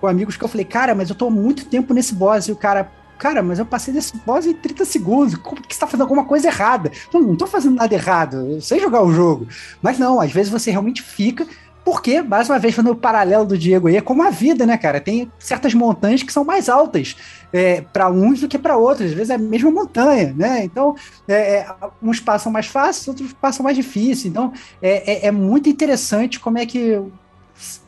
com, 0.01 0.07
amigos 0.07 0.37
que 0.37 0.45
eu 0.45 0.49
falei, 0.49 0.65
cara, 0.65 0.95
mas 0.95 1.11
eu 1.11 1.17
tô 1.17 1.29
muito 1.29 1.65
tempo 1.67 1.93
nesse 1.93 2.15
boss, 2.15 2.47
e 2.47 2.53
o 2.53 2.57
cara, 2.57 2.89
cara, 3.19 3.43
mas 3.43 3.59
eu 3.59 3.67
passei 3.67 3.93
desse 3.95 4.17
boss 4.19 4.47
em 4.47 4.53
30 4.55 4.85
segundos, 4.85 5.35
como 5.37 5.63
que 5.63 5.75
você 5.75 5.81
tá 5.81 5.87
fazendo 5.87 6.03
alguma 6.03 6.25
coisa 6.25 6.49
errada? 6.49 6.91
Eu 7.13 7.21
não 7.21 7.37
tô 7.37 7.47
fazendo 7.47 7.77
nada 7.77 7.95
errado, 7.95 8.37
eu 8.53 8.61
sei 8.61 8.81
jogar 8.81 9.03
o 9.03 9.13
jogo. 9.13 9.47
Mas 9.81 9.99
não, 9.99 10.21
às 10.21 10.33
vezes 10.33 10.51
você 10.51 10.71
realmente 10.71 11.03
fica, 11.03 11.47
porque, 11.85 12.23
mais 12.23 12.49
uma 12.49 12.59
vez, 12.61 12.75
fazendo 12.77 12.93
o 12.93 12.97
paralelo 12.97 13.45
do 13.45 13.59
Diego 13.59 13.89
aí, 13.89 13.97
é 13.97 14.01
como 14.01 14.23
a 14.23 14.31
vida, 14.31 14.65
né, 14.65 14.77
cara? 14.79 15.01
Tem 15.01 15.31
certas 15.39 15.75
montanhas 15.75 16.23
que 16.23 16.33
são 16.33 16.45
mais 16.45 16.69
altas 16.69 17.17
é, 17.53 17.81
para 17.81 18.09
uns 18.09 18.41
do 18.41 18.47
que 18.49 18.57
para 18.59 18.77
outros, 18.77 19.09
às 19.09 19.13
vezes 19.15 19.31
é 19.31 19.35
a 19.35 19.39
mesma 19.39 19.71
montanha, 19.71 20.33
né? 20.37 20.65
Então, 20.65 20.95
é, 21.27 21.35
é, 21.59 21.67
uns 22.01 22.21
passam 22.21 22.53
mais 22.53 22.67
fácil, 22.67 23.11
outros 23.11 23.33
passam 23.33 23.65
mais 23.65 23.77
difícil. 23.77 24.31
Então, 24.31 24.53
é, 24.81 25.25
é- 25.25 25.27
é 25.27 25.31
muito 25.33 25.69
interessante 25.69 26.39
como 26.39 26.57
é 26.59 26.67
que 26.67 27.01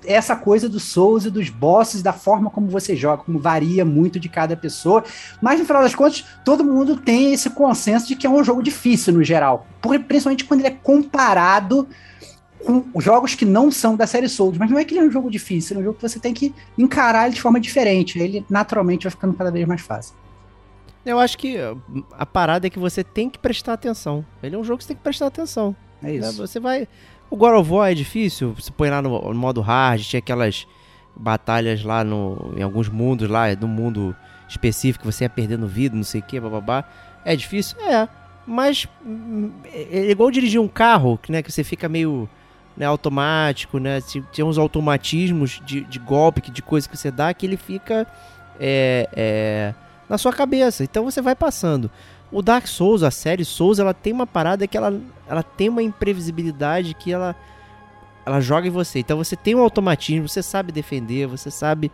essa 0.04 0.36
coisa 0.36 0.68
dos 0.68 0.84
Souls 0.84 1.24
e 1.24 1.30
dos 1.30 1.48
bosses, 1.48 2.02
da 2.02 2.12
forma 2.12 2.50
como 2.50 2.68
você 2.68 2.94
joga, 2.94 3.22
como 3.22 3.38
varia 3.38 3.84
muito 3.84 4.20
de 4.20 4.28
cada 4.28 4.56
pessoa. 4.56 5.04
Mas 5.40 5.58
no 5.58 5.66
final 5.66 5.82
das 5.82 5.94
contas, 5.94 6.24
todo 6.44 6.64
mundo 6.64 6.96
tem 6.96 7.32
esse 7.32 7.50
consenso 7.50 8.06
de 8.06 8.16
que 8.16 8.26
é 8.26 8.30
um 8.30 8.44
jogo 8.44 8.62
difícil 8.62 9.12
no 9.12 9.24
geral, 9.24 9.66
principalmente 10.06 10.44
quando 10.44 10.60
ele 10.60 10.68
é 10.68 10.78
comparado 10.82 11.88
com 12.64 12.84
jogos 13.00 13.34
que 13.34 13.44
não 13.44 13.70
são 13.70 13.94
da 13.94 14.06
série 14.06 14.28
Souls. 14.28 14.56
Mas 14.56 14.70
não 14.70 14.78
é 14.78 14.84
que 14.84 14.94
ele 14.94 15.00
é 15.00 15.04
um 15.04 15.10
jogo 15.10 15.30
difícil, 15.30 15.76
é 15.76 15.80
um 15.80 15.84
jogo 15.84 15.96
que 15.96 16.08
você 16.08 16.18
tem 16.18 16.32
que 16.32 16.54
encarar 16.78 17.26
ele 17.26 17.34
de 17.34 17.42
forma 17.42 17.60
diferente. 17.60 18.18
Ele 18.18 18.44
naturalmente 18.48 19.04
vai 19.04 19.10
ficando 19.10 19.34
cada 19.34 19.50
vez 19.50 19.66
mais 19.66 19.80
fácil. 19.80 20.14
Eu 21.04 21.18
acho 21.18 21.36
que 21.36 21.58
uh, 21.58 21.78
a 22.12 22.24
parada 22.24 22.66
é 22.66 22.70
que 22.70 22.78
você 22.78 23.04
tem 23.04 23.28
que 23.28 23.38
prestar 23.38 23.74
atenção. 23.74 24.24
Ele 24.42 24.56
é 24.56 24.58
um 24.58 24.64
jogo 24.64 24.78
que 24.78 24.84
você 24.84 24.88
tem 24.88 24.96
que 24.96 25.02
prestar 25.02 25.26
atenção. 25.26 25.76
É 26.02 26.06
né? 26.06 26.14
isso. 26.14 26.38
Você 26.38 26.58
vai. 26.58 26.88
O 27.30 27.36
God 27.36 27.54
of 27.54 27.70
War 27.70 27.90
é 27.90 27.94
difícil, 27.94 28.52
você 28.52 28.70
põe 28.70 28.90
lá 28.90 29.02
no, 29.02 29.20
no 29.20 29.34
modo 29.34 29.60
hard, 29.60 30.02
tinha 30.02 30.18
aquelas 30.18 30.66
batalhas 31.16 31.82
lá 31.82 32.04
no, 32.04 32.52
em 32.56 32.62
alguns 32.62 32.88
mundos 32.88 33.28
lá, 33.28 33.54
no 33.54 33.68
mundo 33.68 34.14
específico, 34.48 35.10
você 35.10 35.24
ia 35.24 35.30
perdendo 35.30 35.66
vida, 35.66 35.96
não 35.96 36.04
sei 36.04 36.20
o 36.20 36.24
que, 36.24 36.38
bababá. 36.38 36.84
É 37.24 37.34
difícil? 37.34 37.80
É. 37.80 38.08
Mas 38.46 38.86
é 39.64 40.06
é 40.06 40.10
igual 40.10 40.30
dirigir 40.30 40.60
um 40.60 40.68
carro, 40.68 41.18
que, 41.18 41.32
né, 41.32 41.42
que 41.42 41.50
você 41.50 41.64
fica 41.64 41.88
meio 41.88 42.28
né, 42.76 42.86
automático, 42.86 43.78
né? 43.78 44.00
Tem 44.32 44.44
uns 44.44 44.58
automatismos 44.58 45.60
de, 45.64 45.82
de 45.82 45.98
golpe, 45.98 46.50
de 46.50 46.62
coisa 46.62 46.88
que 46.88 46.96
você 46.96 47.10
dá, 47.10 47.32
que 47.32 47.46
ele 47.46 47.56
fica 47.56 48.06
é, 48.58 49.08
é, 49.12 49.74
na 50.08 50.18
sua 50.18 50.32
cabeça. 50.32 50.84
Então 50.84 51.04
você 51.04 51.22
vai 51.22 51.34
passando. 51.34 51.90
O 52.32 52.42
Dark 52.42 52.66
Souls, 52.66 53.02
a 53.02 53.10
série 53.10 53.44
Souls, 53.44 53.78
ela 53.78 53.94
tem 53.94 54.12
uma 54.12 54.26
parada 54.26 54.66
que 54.66 54.76
ela, 54.76 55.00
ela 55.28 55.42
tem 55.42 55.68
uma 55.68 55.82
imprevisibilidade 55.82 56.94
que 56.94 57.12
ela, 57.12 57.36
ela 58.26 58.40
joga 58.40 58.66
em 58.66 58.70
você. 58.70 58.98
Então 58.98 59.16
você 59.16 59.36
tem 59.36 59.54
um 59.54 59.60
automatismo, 59.60 60.28
você 60.28 60.42
sabe 60.42 60.72
defender, 60.72 61.26
você 61.26 61.50
sabe 61.50 61.92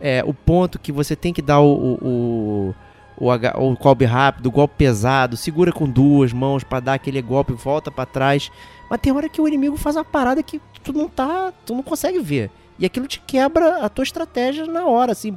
é, 0.00 0.22
o 0.24 0.32
ponto 0.32 0.78
que 0.78 0.90
você 0.90 1.14
tem 1.14 1.32
que 1.32 1.42
dar 1.42 1.60
o, 1.60 1.72
o, 1.72 2.74
o, 3.18 3.26
o, 3.26 3.72
o 3.72 3.76
golpe 3.76 4.04
rápido, 4.04 4.46
o 4.46 4.50
golpe 4.50 4.74
pesado, 4.78 5.36
segura 5.36 5.72
com 5.72 5.88
duas 5.88 6.32
mãos 6.32 6.64
pra 6.64 6.80
dar 6.80 6.94
aquele 6.94 7.20
golpe, 7.20 7.52
volta 7.52 7.90
pra 7.90 8.06
trás. 8.06 8.50
Mas 8.88 9.00
tem 9.00 9.12
hora 9.12 9.28
que 9.28 9.40
o 9.40 9.46
inimigo 9.46 9.76
faz 9.76 9.96
uma 9.96 10.04
parada 10.04 10.42
que 10.42 10.60
tu 10.82 10.92
não 10.92 11.08
tá, 11.08 11.52
tu 11.66 11.74
não 11.74 11.82
consegue 11.82 12.18
ver. 12.18 12.50
E 12.80 12.86
aquilo 12.86 13.06
te 13.06 13.20
quebra 13.20 13.84
a 13.84 13.88
tua 13.90 14.02
estratégia 14.02 14.64
na 14.66 14.86
hora, 14.86 15.12
assim. 15.12 15.36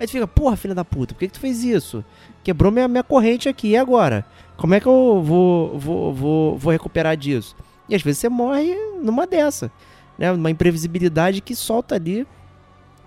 Aí 0.00 0.06
tu 0.06 0.10
fica, 0.10 0.26
porra, 0.26 0.56
filha 0.56 0.74
da 0.74 0.84
puta, 0.84 1.14
por 1.14 1.20
que, 1.20 1.28
que 1.28 1.34
tu 1.34 1.40
fez 1.40 1.62
isso? 1.62 2.04
Quebrou 2.42 2.72
minha, 2.72 2.88
minha 2.88 3.04
corrente 3.04 3.48
aqui, 3.48 3.68
e 3.68 3.76
agora? 3.76 4.26
Como 4.56 4.74
é 4.74 4.80
que 4.80 4.86
eu 4.86 5.22
vou, 5.24 5.78
vou, 5.78 6.12
vou, 6.12 6.58
vou 6.58 6.72
recuperar 6.72 7.16
disso? 7.16 7.56
E 7.88 7.94
às 7.94 8.02
vezes 8.02 8.18
você 8.18 8.28
morre 8.28 8.74
numa 9.00 9.26
dessa. 9.26 9.70
né? 10.18 10.32
Uma 10.32 10.50
imprevisibilidade 10.50 11.40
que 11.40 11.54
solta 11.54 11.94
ali 11.94 12.26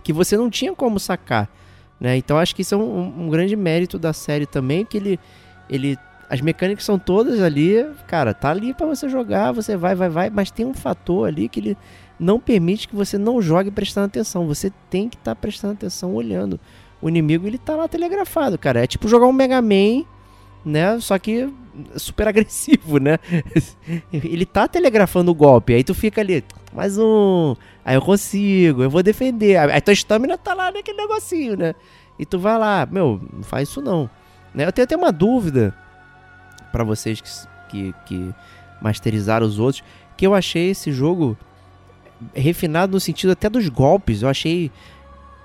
que 0.04 0.14
você 0.14 0.38
não 0.38 0.50
tinha 0.50 0.74
como 0.74 1.00
sacar, 1.00 1.50
né? 2.00 2.16
Então 2.16 2.38
acho 2.38 2.56
que 2.56 2.62
isso 2.62 2.76
é 2.76 2.78
um, 2.78 3.26
um 3.26 3.30
grande 3.30 3.56
mérito 3.56 3.98
da 3.98 4.14
série 4.14 4.46
também, 4.46 4.86
que 4.86 4.98
ele, 4.98 5.20
ele 5.68 5.98
as 6.30 6.42
mecânicas 6.42 6.86
são 6.86 7.00
todas 7.00 7.42
ali, 7.42 7.84
cara, 8.08 8.34
tá 8.34 8.52
ali 8.52 8.74
para 8.74 8.86
você 8.86 9.10
jogar, 9.10 9.52
você 9.52 9.76
vai, 9.76 9.96
vai, 9.96 10.10
vai, 10.10 10.30
mas 10.30 10.52
tem 10.52 10.66
um 10.66 10.74
fator 10.74 11.28
ali 11.28 11.50
que 11.50 11.60
ele 11.60 11.78
não 12.20 12.40
permite 12.40 12.88
que 12.88 12.96
você 12.96 13.18
não 13.18 13.42
jogue 13.42 13.72
prestando 13.72 14.08
atenção. 14.08 14.48
Você 14.48 14.72
tem 14.90 15.10
que 15.10 15.18
estar 15.18 15.36
tá 15.36 15.40
prestando 15.40 15.74
atenção, 15.74 16.14
olhando. 16.14 16.60
O 17.02 17.10
inimigo 17.10 17.46
ele 17.46 17.58
tá 17.58 17.76
lá 17.76 17.88
telegrafado, 17.88 18.58
cara. 18.58 18.84
É 18.84 18.88
tipo 18.88 19.08
jogar 19.08 19.28
um 19.28 19.34
Mega 19.34 19.62
Man, 19.62 20.06
né? 20.64 21.00
Só 21.00 21.20
que 21.20 21.50
super 21.98 22.28
agressivo, 22.30 22.98
né? 22.98 23.20
ele 24.12 24.46
tá 24.46 24.68
telegrafando 24.68 25.32
o 25.32 25.36
golpe. 25.36 25.74
Aí 25.74 25.84
tu 25.84 25.94
fica 25.94 26.22
ali, 26.22 26.44
mais 26.74 26.98
um. 26.98 27.56
Aí 27.84 27.96
eu 27.96 28.02
consigo, 28.02 28.84
eu 28.84 28.90
vou 28.90 29.04
defender. 29.04 29.58
Aí 29.58 29.82
tua 29.82 29.94
estamina 29.94 30.38
tá 30.38 30.54
lá 30.54 30.72
naquele 30.72 30.98
negocinho, 30.98 31.56
né? 31.58 31.76
E 32.18 32.26
tu 32.26 32.40
vai 32.40 32.58
lá, 32.58 32.88
meu, 32.90 33.22
não 33.34 33.44
faz 33.44 33.70
isso 33.70 33.82
não. 33.82 34.10
Né? 34.54 34.66
Eu 34.66 34.72
tenho 34.72 34.86
até 34.86 34.96
uma 34.96 35.12
dúvida 35.12 35.76
para 36.72 36.84
vocês 36.84 37.22
que, 37.22 37.48
que, 37.70 37.96
que 38.06 38.36
masterizaram 38.82 39.46
os 39.46 39.60
outros, 39.60 39.84
que 40.16 40.26
eu 40.26 40.34
achei 40.34 40.70
esse 40.70 40.92
jogo 40.92 41.38
refinado 42.34 42.94
no 42.94 43.00
sentido 43.00 43.32
até 43.32 43.50
dos 43.50 43.68
golpes. 43.70 44.22
Eu 44.22 44.30
achei 44.30 44.72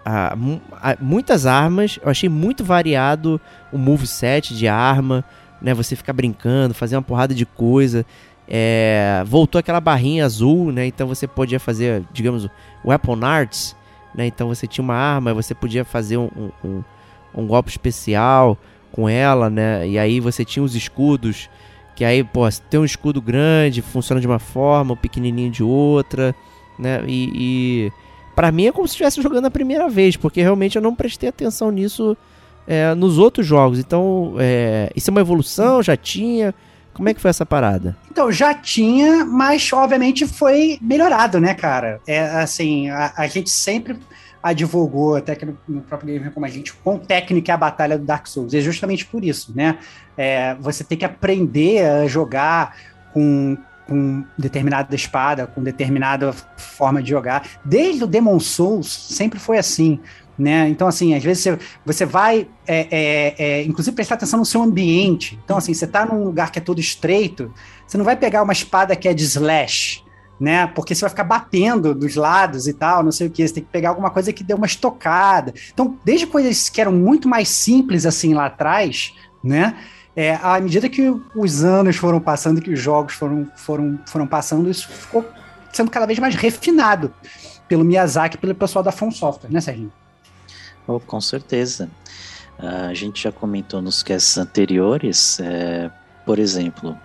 ah, 0.05 0.37
ah, 0.83 0.97
muitas 1.01 1.47
armas, 1.47 1.99
eu 2.03 2.11
achei 2.11 2.29
muito 2.29 2.64
variado 2.64 3.41
o 3.73 3.79
moveset 3.79 4.55
de 4.55 4.66
arma, 4.66 5.25
né? 5.61 5.75
Você 5.75 5.95
ficar 5.95 6.12
brincando, 6.12 6.75
fazer 6.75 6.97
uma 6.97 7.03
porrada 7.03 7.35
de 7.35 7.45
coisa. 7.45 8.05
É, 8.49 9.23
voltou 9.27 9.59
aquela 9.59 9.81
barrinha 9.81 10.25
azul, 10.25 10.73
né? 10.73 10.87
Então 10.87 11.07
você 11.07 11.27
podia 11.27 11.61
fazer, 11.61 12.03
digamos, 12.12 12.49
weapon 12.85 13.25
arts, 13.25 13.77
né? 14.14 14.27
Então 14.27 14.49
você 14.49 14.66
tinha 14.66 14.83
uma 14.83 14.95
arma, 14.95 15.35
você 15.35 15.55
podia 15.55 15.85
fazer 15.85 16.16
um, 16.16 16.51
um, 16.64 16.83
um 17.35 17.47
golpe 17.47 17.71
especial 17.71 18.59
com 18.91 19.09
ela, 19.09 19.49
né? 19.51 19.87
E 19.87 19.99
aí 19.99 20.18
você 20.18 20.45
tinha 20.45 20.62
os 20.62 20.75
escudos, 20.75 21.49
que 21.95 22.05
aí, 22.05 22.25
pô, 22.25 22.49
tem 22.68 22.81
um 22.81 22.85
escudo 22.85 23.21
grande, 23.21 23.83
funciona 23.83 24.21
de 24.21 24.27
uma 24.27 24.39
forma, 24.39 24.95
um 24.95 24.97
pequenininho 24.97 25.51
de 25.51 25.62
outra 25.62 26.35
né? 26.81 27.03
E, 27.07 27.31
e 27.35 27.93
para 28.35 28.51
mim 28.51 28.66
é 28.66 28.72
como 28.72 28.89
se 28.89 28.93
estivesse 28.93 29.20
jogando 29.20 29.47
a 29.47 29.51
primeira 29.51 29.89
vez, 29.89 30.16
porque 30.16 30.41
realmente 30.41 30.76
eu 30.76 30.83
não 30.83 30.95
prestei 30.95 31.28
atenção 31.28 31.70
nisso 31.70 32.16
é, 32.66 32.95
nos 32.95 33.18
outros 33.18 33.47
jogos. 33.47 33.78
Então, 33.78 34.35
é, 34.39 34.91
isso 34.95 35.11
é 35.11 35.12
uma 35.12 35.20
evolução? 35.20 35.83
Já 35.83 35.97
tinha? 35.97 36.55
Como 36.93 37.09
é 37.09 37.14
que 37.14 37.20
foi 37.20 37.31
essa 37.31 37.47
parada? 37.47 37.97
Então, 38.11 38.31
já 38.31 38.53
tinha, 38.53 39.24
mas 39.24 39.72
obviamente 39.72 40.26
foi 40.26 40.78
melhorado, 40.81 41.41
né, 41.41 41.55
cara? 41.55 42.01
É 42.07 42.20
assim, 42.20 42.91
a, 42.91 43.12
a 43.16 43.26
gente 43.26 43.51
sempre 43.51 43.99
advogou, 44.43 45.16
até 45.16 45.35
que 45.35 45.45
no, 45.45 45.59
no, 45.68 45.81
próprio 45.83 46.12
game 46.12 46.31
como 46.31 46.47
a 46.47 46.49
gente, 46.49 46.72
com 46.72 46.99
técnica 46.99 47.55
a 47.55 47.57
batalha 47.57 47.99
do 47.99 48.05
Dark 48.05 48.26
Souls. 48.26 48.53
E 48.53 48.59
é 48.59 48.61
justamente 48.61 49.05
por 49.07 49.24
isso, 49.24 49.53
né? 49.55 49.78
É, 50.16 50.55
você 50.55 50.83
tem 50.83 50.97
que 50.97 51.05
aprender 51.05 51.85
a 51.85 52.07
jogar 52.07 52.76
com, 53.12 53.57
com 53.91 54.24
determinada 54.38 54.95
espada, 54.95 55.49
com 55.49 55.61
determinada 55.61 56.32
forma 56.57 57.03
de 57.03 57.11
jogar. 57.11 57.45
Desde 57.64 58.05
o 58.05 58.07
Demon 58.07 58.38
Souls 58.38 58.86
sempre 58.86 59.41
foi 59.41 59.59
assim. 59.59 59.99
Né? 60.38 60.68
Então, 60.68 60.86
assim, 60.86 61.12
às 61.12 61.24
vezes 61.24 61.43
você, 61.43 61.59
você 61.84 62.07
vai, 62.07 62.49
é, 62.66 62.86
é, 62.91 63.34
é, 63.36 63.62
inclusive, 63.64 63.95
prestar 63.95 64.14
atenção 64.14 64.38
no 64.38 64.47
seu 64.47 64.62
ambiente. 64.62 65.36
Então, 65.45 65.59
assim, 65.59 65.74
você 65.74 65.86
está 65.86 66.07
num 66.07 66.22
lugar 66.22 66.53
que 66.53 66.61
é 66.61 66.62
todo 66.62 66.80
estreito, 66.80 67.53
você 67.84 67.99
não 67.99 68.05
vai 68.05 68.16
pegar 68.16 68.45
uma 68.45 68.53
espada 68.53 68.95
que 68.95 69.09
é 69.09 69.12
de 69.12 69.24
slash, 69.24 70.05
né? 70.38 70.68
Porque 70.68 70.95
você 70.95 71.01
vai 71.01 71.11
ficar 71.11 71.24
batendo 71.24 71.93
dos 71.93 72.14
lados 72.14 72.68
e 72.68 72.72
tal, 72.72 73.03
não 73.03 73.12
sei 73.12 73.26
o 73.26 73.30
que. 73.30 73.47
Você 73.47 73.55
tem 73.55 73.64
que 73.64 73.70
pegar 73.70 73.88
alguma 73.88 74.09
coisa 74.09 74.32
que 74.32 74.45
dê 74.45 74.55
uma 74.55 74.66
estocada. 74.66 75.53
Então, 75.74 75.99
desde 76.05 76.28
coisas 76.28 76.68
que 76.68 76.80
eram 76.80 76.93
muito 76.93 77.28
mais 77.28 77.49
simples, 77.49 78.07
assim, 78.07 78.32
lá 78.32 78.47
atrás, 78.47 79.12
né? 79.43 79.76
É, 80.17 80.35
à 80.43 80.61
medida 80.61 80.89
que 80.89 81.15
os 81.35 81.65
anos 81.65 81.97
foram 81.97 82.21
passando 82.21 82.59
e 82.59 82.63
que 82.63 82.73
os 82.73 82.81
jogos 82.81 83.15
foram, 83.15 83.49
foram, 83.57 83.99
foram 84.07 84.27
passando, 84.27 84.71
isso 84.71 84.89
ficou 84.89 85.25
sendo 85.73 85.91
cada 85.91 86.07
vez 86.07 86.19
mais 86.19 86.35
refinado 86.35 87.13
pelo 87.69 87.85
Miyazaki 87.85 88.37
pelo 88.37 88.55
pessoal 88.55 88.83
da 88.83 88.91
From 88.91 89.11
Software, 89.11 89.51
né, 89.51 89.61
Serginho? 89.61 89.93
Oh, 90.87 90.99
com 90.99 91.21
certeza. 91.21 91.89
A 92.59 92.93
gente 92.93 93.23
já 93.23 93.33
comentou 93.33 93.81
nos 93.81 94.03
casts 94.03 94.37
anteriores, 94.37 95.41
é, 95.41 95.91
por 96.27 96.39
exemplo, 96.39 96.99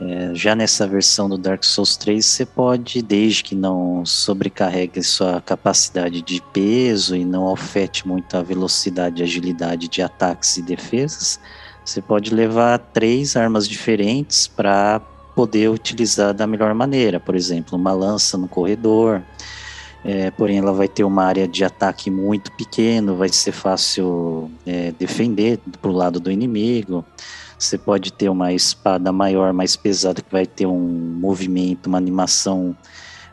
é, 0.00 0.34
já 0.34 0.54
nessa 0.54 0.86
versão 0.86 1.28
do 1.28 1.38
Dark 1.38 1.62
Souls 1.64 1.96
3, 1.96 2.24
você 2.24 2.44
pode, 2.44 3.00
desde 3.00 3.44
que 3.44 3.54
não 3.54 4.04
sobrecarregue 4.04 5.02
sua 5.02 5.40
capacidade 5.40 6.20
de 6.20 6.42
peso 6.52 7.14
e 7.16 7.24
não 7.24 7.50
afete 7.52 8.06
muito 8.06 8.36
a 8.36 8.42
velocidade 8.42 9.22
e 9.22 9.24
agilidade 9.24 9.88
de 9.88 10.02
ataques 10.02 10.56
e 10.56 10.62
defesas, 10.62 11.40
você 11.86 12.02
pode 12.02 12.34
levar 12.34 12.78
três 12.78 13.36
armas 13.36 13.68
diferentes 13.68 14.48
para 14.48 15.00
poder 15.36 15.70
utilizar 15.70 16.34
da 16.34 16.44
melhor 16.44 16.74
maneira. 16.74 17.20
Por 17.20 17.36
exemplo, 17.36 17.78
uma 17.78 17.92
lança 17.92 18.36
no 18.36 18.48
corredor, 18.48 19.22
é, 20.04 20.32
porém 20.32 20.58
ela 20.58 20.72
vai 20.72 20.88
ter 20.88 21.04
uma 21.04 21.22
área 21.22 21.46
de 21.46 21.64
ataque 21.64 22.10
muito 22.10 22.50
pequeno, 22.52 23.14
vai 23.14 23.28
ser 23.28 23.52
fácil 23.52 24.50
é, 24.66 24.92
defender 24.98 25.60
para 25.80 25.88
o 25.88 25.94
lado 25.94 26.18
do 26.18 26.28
inimigo. 26.28 27.04
Você 27.56 27.78
pode 27.78 28.12
ter 28.12 28.28
uma 28.28 28.52
espada 28.52 29.12
maior, 29.12 29.52
mais 29.52 29.76
pesada, 29.76 30.20
que 30.20 30.32
vai 30.32 30.44
ter 30.44 30.66
um 30.66 30.80
movimento, 31.20 31.86
uma 31.86 31.98
animação 31.98 32.76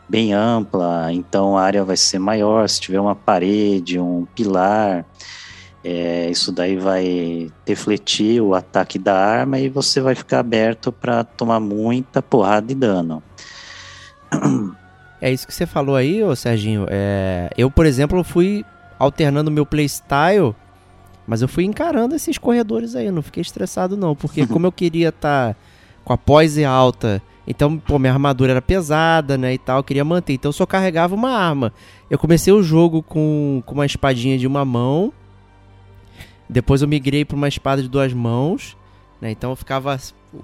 bem 0.08 0.32
ampla, 0.32 1.12
então 1.12 1.58
a 1.58 1.62
área 1.62 1.82
vai 1.82 1.96
ser 1.96 2.20
maior. 2.20 2.68
Se 2.68 2.80
tiver 2.80 3.00
uma 3.00 3.16
parede, 3.16 3.98
um 3.98 4.24
pilar, 4.32 5.04
é, 5.84 6.30
isso 6.30 6.50
daí 6.50 6.76
vai 6.76 7.50
defletir 7.66 8.42
o 8.42 8.54
ataque 8.54 8.98
da 8.98 9.14
arma 9.14 9.58
e 9.58 9.68
você 9.68 10.00
vai 10.00 10.14
ficar 10.14 10.40
aberto 10.40 10.90
para 10.90 11.22
tomar 11.22 11.60
muita 11.60 12.22
porrada 12.22 12.66
de 12.66 12.74
dano. 12.74 13.22
É 15.20 15.30
isso 15.30 15.46
que 15.46 15.54
você 15.54 15.66
falou 15.66 15.94
aí, 15.94 16.22
ô 16.22 16.34
Serginho. 16.34 16.86
É, 16.88 17.50
eu, 17.56 17.70
por 17.70 17.84
exemplo, 17.84 18.24
fui 18.24 18.64
alternando 18.98 19.50
meu 19.50 19.66
playstyle, 19.66 20.54
mas 21.26 21.42
eu 21.42 21.48
fui 21.48 21.64
encarando 21.64 22.14
esses 22.14 22.38
corredores 22.38 22.96
aí, 22.96 23.10
não 23.10 23.22
fiquei 23.22 23.40
estressado 23.42 23.96
não, 23.96 24.16
porque 24.16 24.46
como 24.48 24.66
eu 24.66 24.72
queria 24.72 25.10
estar 25.10 25.54
tá 25.54 25.56
com 26.02 26.12
a 26.12 26.18
pose 26.18 26.64
alta, 26.64 27.22
então, 27.46 27.78
pô, 27.78 27.98
minha 27.98 28.12
armadura 28.12 28.52
era 28.52 28.62
pesada, 28.62 29.36
né, 29.36 29.52
e 29.54 29.58
tal, 29.58 29.78
eu 29.78 29.84
queria 29.84 30.04
manter, 30.04 30.34
então 30.34 30.48
eu 30.48 30.52
só 30.54 30.64
carregava 30.64 31.14
uma 31.14 31.30
arma. 31.30 31.72
Eu 32.10 32.18
comecei 32.18 32.52
o 32.52 32.62
jogo 32.62 33.02
com, 33.02 33.62
com 33.66 33.74
uma 33.74 33.86
espadinha 33.86 34.38
de 34.38 34.46
uma 34.46 34.64
mão, 34.64 35.12
depois 36.48 36.82
eu 36.82 36.88
migrei 36.88 37.24
para 37.24 37.36
uma 37.36 37.48
espada 37.48 37.82
de 37.82 37.88
duas 37.88 38.12
mãos, 38.12 38.76
né? 39.20 39.30
Então 39.30 39.50
eu 39.50 39.56
ficava. 39.56 39.98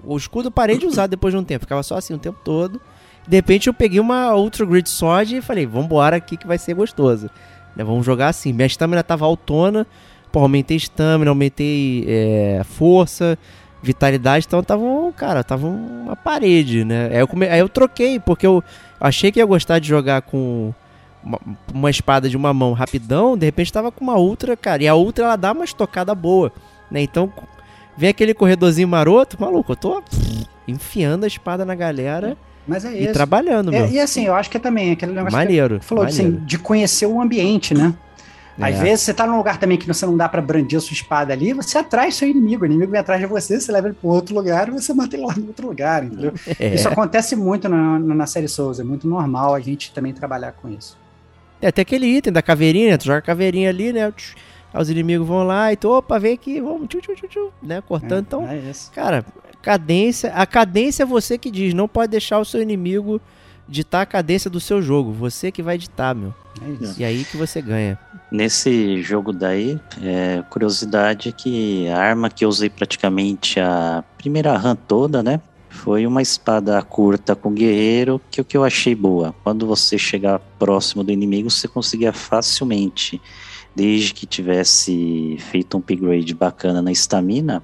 O 0.05 0.17
escudo 0.17 0.49
eu 0.49 0.53
parei 0.53 0.79
de 0.79 0.87
usar 0.87 1.07
depois 1.09 1.33
de 1.33 1.39
um 1.39 1.45
tempo, 1.45 1.65
ficava 1.65 1.83
só 1.83 1.97
assim 1.97 2.15
o 2.15 2.19
tempo 2.19 2.39
todo. 2.45 2.81
De 3.29 3.37
repente 3.37 3.69
eu 3.69 3.75
peguei 3.75 4.01
uma 4.01 4.35
Ultra 4.35 4.65
Grid 4.65 4.89
Sword 4.89 5.37
e 5.37 5.43
falei, 5.43 5.67
vambora 5.67 6.17
aqui 6.17 6.37
que 6.37 6.47
vai 6.47 6.59
ser 6.59 6.75
gostoso. 6.75 7.31
Né? 7.77 7.85
Vamos 7.85 8.05
jogar 8.05 8.29
assim. 8.29 8.53
Minha 8.53 8.67
estamina 8.67 9.03
tava 9.03 9.27
autona, 9.27 9.87
pô, 10.33 10.41
aumentei 10.41 10.77
estamina, 10.77 11.31
aumentei 11.31 12.05
é, 12.09 12.63
força, 12.65 13.39
vitalidade, 13.83 14.47
então 14.47 14.63
tava, 14.63 14.85
cara, 15.17 15.45
tava 15.45 15.67
uma 15.67 16.17
parede, 16.17 16.85
né? 16.85 17.09
Aí 17.13 17.19
eu, 17.19 17.29
come... 17.29 17.49
Aí 17.49 17.61
eu 17.61 17.69
troquei, 17.69 18.19
porque 18.19 18.47
eu 18.47 18.63
achei 19.01 19.31
que 19.31 19.39
ia 19.39 19.47
gostar 19.47 19.79
de 19.79 19.89
jogar 19.89 20.23
com 20.23 20.75
uma, 21.23 21.41
uma, 21.73 21.91
espada 21.91 22.29
de 22.29 22.37
uma 22.37 22.53
mão 22.53 22.73
rapidão, 22.73 23.37
de 23.37 23.47
repente 23.47 23.73
tava 23.73 23.91
com 23.93 24.05
uma 24.05 24.17
ultra, 24.17 24.57
cara, 24.57 24.83
e 24.83 24.89
a 24.89 24.95
ultra 24.95 25.25
ela 25.25 25.37
dá 25.37 25.53
uma 25.53 25.65
estocada 25.65 26.15
boa, 26.15 26.53
né? 26.91 27.01
Então 27.03 27.33
vem 27.97 28.11
aquele 28.11 28.35
corredorzinho 28.35 28.89
maroto, 28.89 29.41
maluco, 29.41 29.73
eu 29.73 29.77
tô 29.77 30.03
enfiando 30.67 31.25
a 31.25 31.27
espada 31.27 31.65
na 31.65 31.75
galera. 31.75 32.37
Mas 32.67 32.85
é 32.85 32.93
isso. 32.93 33.11
E 33.11 33.13
trabalhando, 33.13 33.75
é, 33.75 33.91
E 33.91 33.99
assim, 33.99 34.27
eu 34.27 34.35
acho 34.35 34.49
que 34.51 34.57
é 34.57 34.61
também 34.61 34.93
aquele 34.93 35.13
negócio 35.13 35.37
maneiro, 35.37 35.81
que 35.81 35.85
falou 35.85 36.05
maneiro. 36.05 36.29
Assim, 36.29 36.45
de 36.45 36.59
conhecer 36.59 37.07
o 37.07 37.21
ambiente, 37.21 37.75
né? 37.75 37.95
Às 38.61 38.77
é. 38.77 38.83
vezes 38.83 39.05
você 39.05 39.15
tá 39.15 39.27
num 39.27 39.39
lugar 39.39 39.59
também 39.59 39.79
que 39.79 39.87
você 39.87 40.05
não 40.05 40.17
dá 40.17 40.29
para 40.29 40.43
brandir 40.43 40.77
a 40.77 40.81
sua 40.81 40.93
espada 40.93 41.33
ali, 41.33 41.53
você 41.55 41.79
atrai 41.79 42.13
seu 42.13 42.29
inimigo, 42.29 42.63
o 42.63 42.67
inimigo 42.67 42.91
vem 42.93 43.01
atrás 43.01 43.21
de 43.21 43.27
você, 43.27 43.59
você 43.59 43.73
leva 43.73 43.89
ele 43.89 43.97
para 43.99 44.11
outro 44.11 44.35
lugar 44.35 44.69
e 44.69 44.73
você 44.73 44.93
mata 44.93 45.17
ele 45.17 45.25
lá 45.25 45.35
no 45.35 45.47
outro 45.47 45.67
lugar, 45.67 46.05
entendeu? 46.05 46.33
É. 46.59 46.75
Isso 46.75 46.89
acontece 46.89 47.35
muito 47.35 47.69
na, 47.69 47.99
na 47.99 48.27
série 48.27 48.49
Souls, 48.49 48.79
é 48.79 48.85
muito 48.85 49.09
normal 49.09 49.55
a 49.55 49.61
gente 49.61 49.93
também 49.93 50.13
trabalhar 50.13 50.53
com 50.53 50.69
isso. 50.69 50.99
É 51.61 51.69
até 51.69 51.83
aquele 51.83 52.07
item 52.07 52.33
da 52.33 52.43
caveirinha, 52.43 52.97
tu 52.97 53.05
joga 53.05 53.19
a 53.19 53.23
caveirinha 53.23 53.69
ali, 53.69 53.93
né? 53.93 54.13
Aí 54.73 54.81
os 54.81 54.89
inimigos 54.89 55.27
vão 55.27 55.43
lá 55.43 55.73
e 55.73 55.77
tu, 55.77 55.91
opa, 55.91 56.19
vem 56.19 56.35
aqui, 56.35 56.61
vamos, 56.61 56.89
tchu, 56.89 57.01
tchu, 57.01 57.15
tchu, 57.15 57.29
tchu, 57.29 57.53
né? 57.63 57.81
Cortando. 57.81 58.15
É, 58.15 58.21
então, 58.21 58.49
é 58.49 58.73
cara, 58.95 59.25
cadência. 59.61 60.33
A 60.33 60.47
cadência 60.47 61.03
é 61.03 61.07
você 61.07 61.37
que 61.37 61.51
diz, 61.51 61.75
não 61.75 61.89
pode 61.89 62.11
deixar 62.11 62.39
o 62.39 62.45
seu 62.45 62.63
inimigo 62.63 63.21
ditar 63.69 64.03
a 64.03 64.07
cadência 64.07 64.51
do 64.51 64.61
seu 64.61 64.83
jogo. 64.83 65.13
Você 65.13 65.53
que 65.53 65.63
vai 65.63 65.79
ditar, 65.79 66.15
meu. 66.15 66.35
É 66.61 66.85
isso. 66.85 67.01
E 67.01 67.05
aí 67.05 67.25
que 67.25 67.37
você 67.37 67.63
ganha. 67.63 67.99
Nesse 68.31 69.01
jogo 69.03 69.33
daí, 69.33 69.79
é, 70.03 70.43
curiosidade 70.51 71.33
que 71.33 71.89
a 71.89 71.99
arma 71.99 72.29
que 72.29 72.45
eu 72.45 72.49
usei 72.49 72.69
praticamente 72.69 73.59
a 73.61 74.05
primeira 74.19 74.57
run 74.57 74.75
toda, 74.75 75.23
né? 75.23 75.41
Foi 75.71 76.07
uma 76.07 76.21
espada 76.21 76.81
curta 76.83 77.35
com 77.35 77.53
guerreiro, 77.53 78.21
que 78.31 78.41
o 78.41 78.45
que 78.45 78.57
eu 78.57 78.65
achei 78.65 78.95
boa. 78.95 79.35
Quando 79.43 79.67
você 79.67 79.97
chegar 79.97 80.41
próximo 80.59 81.03
do 81.03 81.13
inimigo, 81.13 81.51
você 81.51 81.67
conseguia 81.67 82.13
facilmente, 82.13 83.23
desde 83.75 84.13
que 84.13 84.27
tivesse 84.27 85.39
feito 85.51 85.77
um 85.77 85.81
upgrade 85.81 86.35
bacana 86.35 86.83
na 86.83 86.93
estamina, 86.93 87.63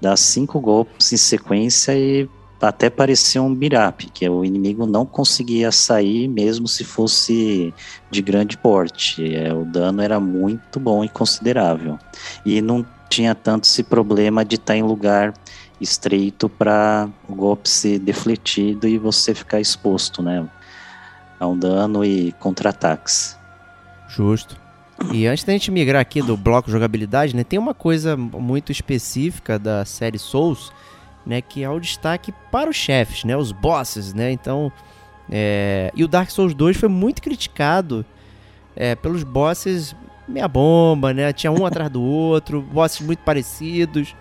dar 0.00 0.16
cinco 0.16 0.58
golpes 0.58 1.12
em 1.12 1.16
sequência 1.16 1.96
e 1.96 2.28
até 2.60 2.88
parecia 2.88 3.42
um 3.42 3.54
birap, 3.54 4.06
que 4.10 4.28
o 4.28 4.44
inimigo 4.44 4.86
não 4.86 5.04
conseguia 5.04 5.70
sair 5.70 6.28
mesmo 6.28 6.66
se 6.66 6.82
fosse 6.82 7.74
de 8.10 8.22
grande 8.22 8.56
porte. 8.56 9.34
É, 9.34 9.52
o 9.52 9.64
dano 9.64 10.00
era 10.00 10.18
muito 10.18 10.80
bom 10.80 11.04
e 11.04 11.08
considerável. 11.08 11.98
E 12.44 12.62
não 12.62 12.84
tinha 13.10 13.34
tanto 13.34 13.64
esse 13.64 13.82
problema 13.82 14.44
de 14.44 14.56
estar 14.56 14.76
em 14.76 14.82
lugar 14.82 15.34
estreito 15.80 16.48
para 16.48 17.08
o 17.28 17.34
golpe 17.34 17.68
ser 17.68 17.98
defletido 17.98 18.86
e 18.86 18.98
você 18.98 19.34
ficar 19.34 19.60
exposto, 19.60 20.22
né? 20.22 20.46
A 21.38 21.46
um 21.46 21.58
dano 21.58 22.04
e 22.04 22.32
contra-ataques. 22.32 23.36
Justo. 24.08 24.56
E 25.12 25.26
antes 25.26 25.44
da 25.44 25.52
gente 25.52 25.70
migrar 25.70 26.00
aqui 26.00 26.22
do 26.22 26.36
bloco 26.36 26.70
jogabilidade, 26.70 27.34
né, 27.34 27.42
tem 27.42 27.58
uma 27.58 27.74
coisa 27.74 28.16
muito 28.16 28.70
específica 28.70 29.58
da 29.58 29.84
série 29.84 30.18
Souls, 30.18 30.72
né, 31.26 31.40
que 31.40 31.62
é 31.62 31.68
o 31.68 31.80
destaque 31.80 32.32
para 32.50 32.70
os 32.70 32.76
chefes, 32.76 33.24
né, 33.24 33.36
os 33.36 33.52
bosses, 33.52 34.14
né, 34.14 34.30
então... 34.30 34.72
É... 35.30 35.90
E 35.96 36.04
o 36.04 36.08
Dark 36.08 36.30
Souls 36.30 36.54
2 36.54 36.76
foi 36.76 36.88
muito 36.88 37.22
criticado 37.22 38.04
é, 38.76 38.94
pelos 38.94 39.24
bosses 39.24 39.96
meia 40.28 40.46
bomba, 40.46 41.12
né, 41.12 41.32
tinha 41.32 41.50
um 41.50 41.66
atrás 41.66 41.90
do 41.90 42.02
outro, 42.02 42.62
bosses 42.62 43.00
muito 43.00 43.20
parecidos, 43.20 44.14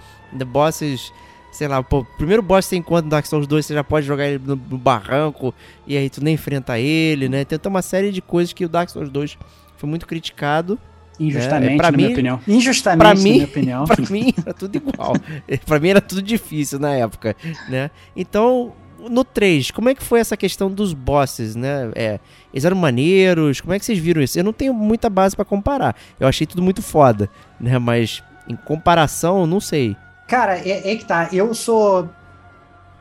bosses 0.48 1.14
sei 1.54 1.68
lá, 1.68 1.82
pô, 1.84 2.04
primeiro 2.18 2.42
boss 2.42 2.66
que 2.66 2.70
você 2.72 2.76
encontra 2.78 3.04
no 3.04 3.10
Dark 3.10 3.26
Souls 3.26 3.48
2, 3.48 3.66
você 3.66 3.74
já 3.74 3.84
pode 3.84 4.06
jogar 4.06 4.28
ele 4.28 4.44
no, 4.44 4.56
no, 4.56 4.78
barranco 4.78 5.54
e 5.86 5.96
aí 5.96 6.10
tu 6.10 6.22
nem 6.22 6.34
enfrenta 6.34 6.80
ele, 6.80 7.30
né? 7.30 7.46
Tem 7.46 7.60
uma 7.66 7.82
série 7.82 8.12
de 8.12 8.22
coisas 8.22 8.52
que 8.52 8.66
o 8.66 8.70
Dark 8.70 8.90
Souls 8.90 9.10
2 9.10 9.38
foi 9.78 9.90
muito 9.90 10.08
criticado. 10.08 10.80
Injustamente, 11.20 11.74
é, 11.74 11.78
pra 11.78 11.92
na 11.92 11.98
mim, 11.98 12.04
minha 12.04 12.14
opinião. 12.14 12.40
Injustamente, 12.48 13.00
pra 13.00 13.14
mim, 13.14 13.32
minha 13.34 13.46
opinião. 13.46 13.86
pra 13.86 14.04
mim 14.10 14.34
era 14.36 14.54
tudo 14.54 14.76
igual. 14.76 15.14
pra 15.66 15.80
mim 15.80 15.90
era 15.90 16.02
tudo 16.02 16.24
difícil 16.24 16.80
na 16.80 16.96
época, 16.96 17.36
né? 17.70 17.92
Então, 18.16 18.74
no 19.10 19.24
3, 19.24 19.70
como 19.70 19.90
é 19.90 19.96
que 19.96 20.04
foi 20.04 20.20
essa 20.20 20.36
questão 20.36 20.72
dos 20.72 20.92
bosses, 20.94 21.56
né? 21.56 21.92
É, 21.94 22.20
eles 22.52 22.66
eram 22.66 22.76
maneiros, 22.76 23.62
como 23.62 23.74
é 23.74 23.80
que 23.80 23.86
vocês 23.86 24.00
viram 24.00 24.24
isso? 24.24 24.40
Eu 24.40 24.44
não 24.44 24.54
tenho 24.54 24.74
muita 24.74 25.08
base 25.08 25.36
para 25.36 25.46
comparar. 25.46 25.96
Eu 26.20 26.28
achei 26.28 26.48
tudo 26.48 26.64
muito 26.64 26.82
foda, 26.82 27.30
né? 27.60 27.78
Mas 27.78 28.24
em 28.48 28.56
comparação, 28.56 29.46
não 29.46 29.60
sei. 29.60 29.96
Cara, 30.34 30.58
é, 30.58 30.94
é 30.94 30.96
que 30.96 31.06
tá. 31.06 31.30
Eu 31.32 31.54
sou. 31.54 32.10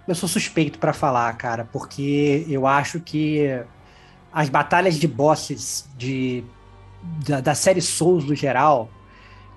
Eu 0.06 0.14
sou 0.14 0.28
suspeito 0.28 0.78
para 0.78 0.92
falar, 0.92 1.32
cara, 1.38 1.66
porque 1.72 2.44
eu 2.46 2.66
acho 2.66 3.00
que 3.00 3.58
as 4.30 4.50
batalhas 4.50 4.96
de 4.96 5.08
bosses 5.08 5.88
de, 5.96 6.44
da, 7.26 7.40
da 7.40 7.54
série 7.54 7.80
Souls 7.80 8.26
no 8.26 8.34
geral, 8.34 8.90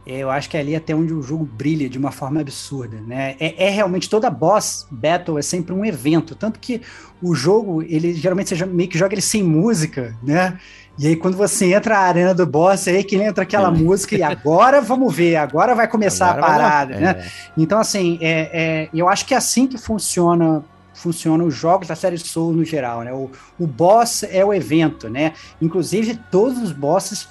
é, 0.08 0.20
eu 0.20 0.30
acho 0.30 0.50
que 0.50 0.56
é 0.56 0.62
ali 0.62 0.74
até 0.74 0.96
onde 0.96 1.14
o 1.14 1.22
jogo 1.22 1.44
brilha 1.44 1.90
de 1.90 1.98
uma 1.98 2.12
forma 2.14 2.40
absurda, 2.40 3.02
né? 3.02 3.36
É, 3.42 3.66
é, 3.66 3.70
realmente 3.70 4.10
toda 4.10 4.30
boss 4.30 4.88
battle 4.90 5.38
é 5.38 5.42
sempre 5.42 5.74
um 5.74 5.84
evento, 5.84 6.34
tanto 6.34 6.62
que 6.62 6.82
o 7.22 7.36
jogo 7.36 7.82
ele 7.82 8.14
geralmente 8.14 8.56
você 8.56 8.66
meio 8.66 8.88
que 8.88 8.98
joga 8.98 9.16
ele 9.16 9.22
sem 9.22 9.44
música, 9.44 10.18
né? 10.24 10.58
E 10.98 11.08
aí, 11.08 11.16
quando 11.16 11.36
você 11.36 11.74
entra 11.74 11.96
na 11.96 12.02
arena 12.02 12.34
do 12.34 12.46
boss, 12.46 12.88
é 12.88 12.92
aí 12.92 13.04
que 13.04 13.18
entra 13.18 13.44
aquela 13.44 13.68
é. 13.68 13.72
música, 13.72 14.16
e 14.16 14.24
agora 14.24 14.80
vamos 14.82 15.14
ver, 15.14 15.36
agora 15.36 15.76
vai 15.76 15.88
começar 15.88 16.32
agora 16.32 16.46
a 16.46 16.48
parada, 16.48 17.00
né? 17.00 17.16
É. 17.20 17.32
Então, 17.58 17.80
assim, 17.80 18.18
é, 18.22 18.50
é, 18.54 18.90
eu 18.94 19.10
acho 19.10 19.26
que 19.26 19.34
é 19.34 19.38
assim 19.38 19.68
que 19.68 19.78
funciona 19.78 20.64
funcionam 20.96 21.46
os 21.46 21.54
jogos 21.54 21.90
da 21.90 21.96
série 21.96 22.18
Soul 22.18 22.54
no 22.54 22.64
geral, 22.64 23.02
né? 23.02 23.12
O, 23.12 23.30
o 23.60 23.68
boss 23.68 24.24
é 24.24 24.44
o 24.44 24.54
evento, 24.54 25.10
né? 25.10 25.34
Inclusive, 25.62 26.16
todos 26.32 26.58
os 26.62 26.72
bosses, 26.72 27.28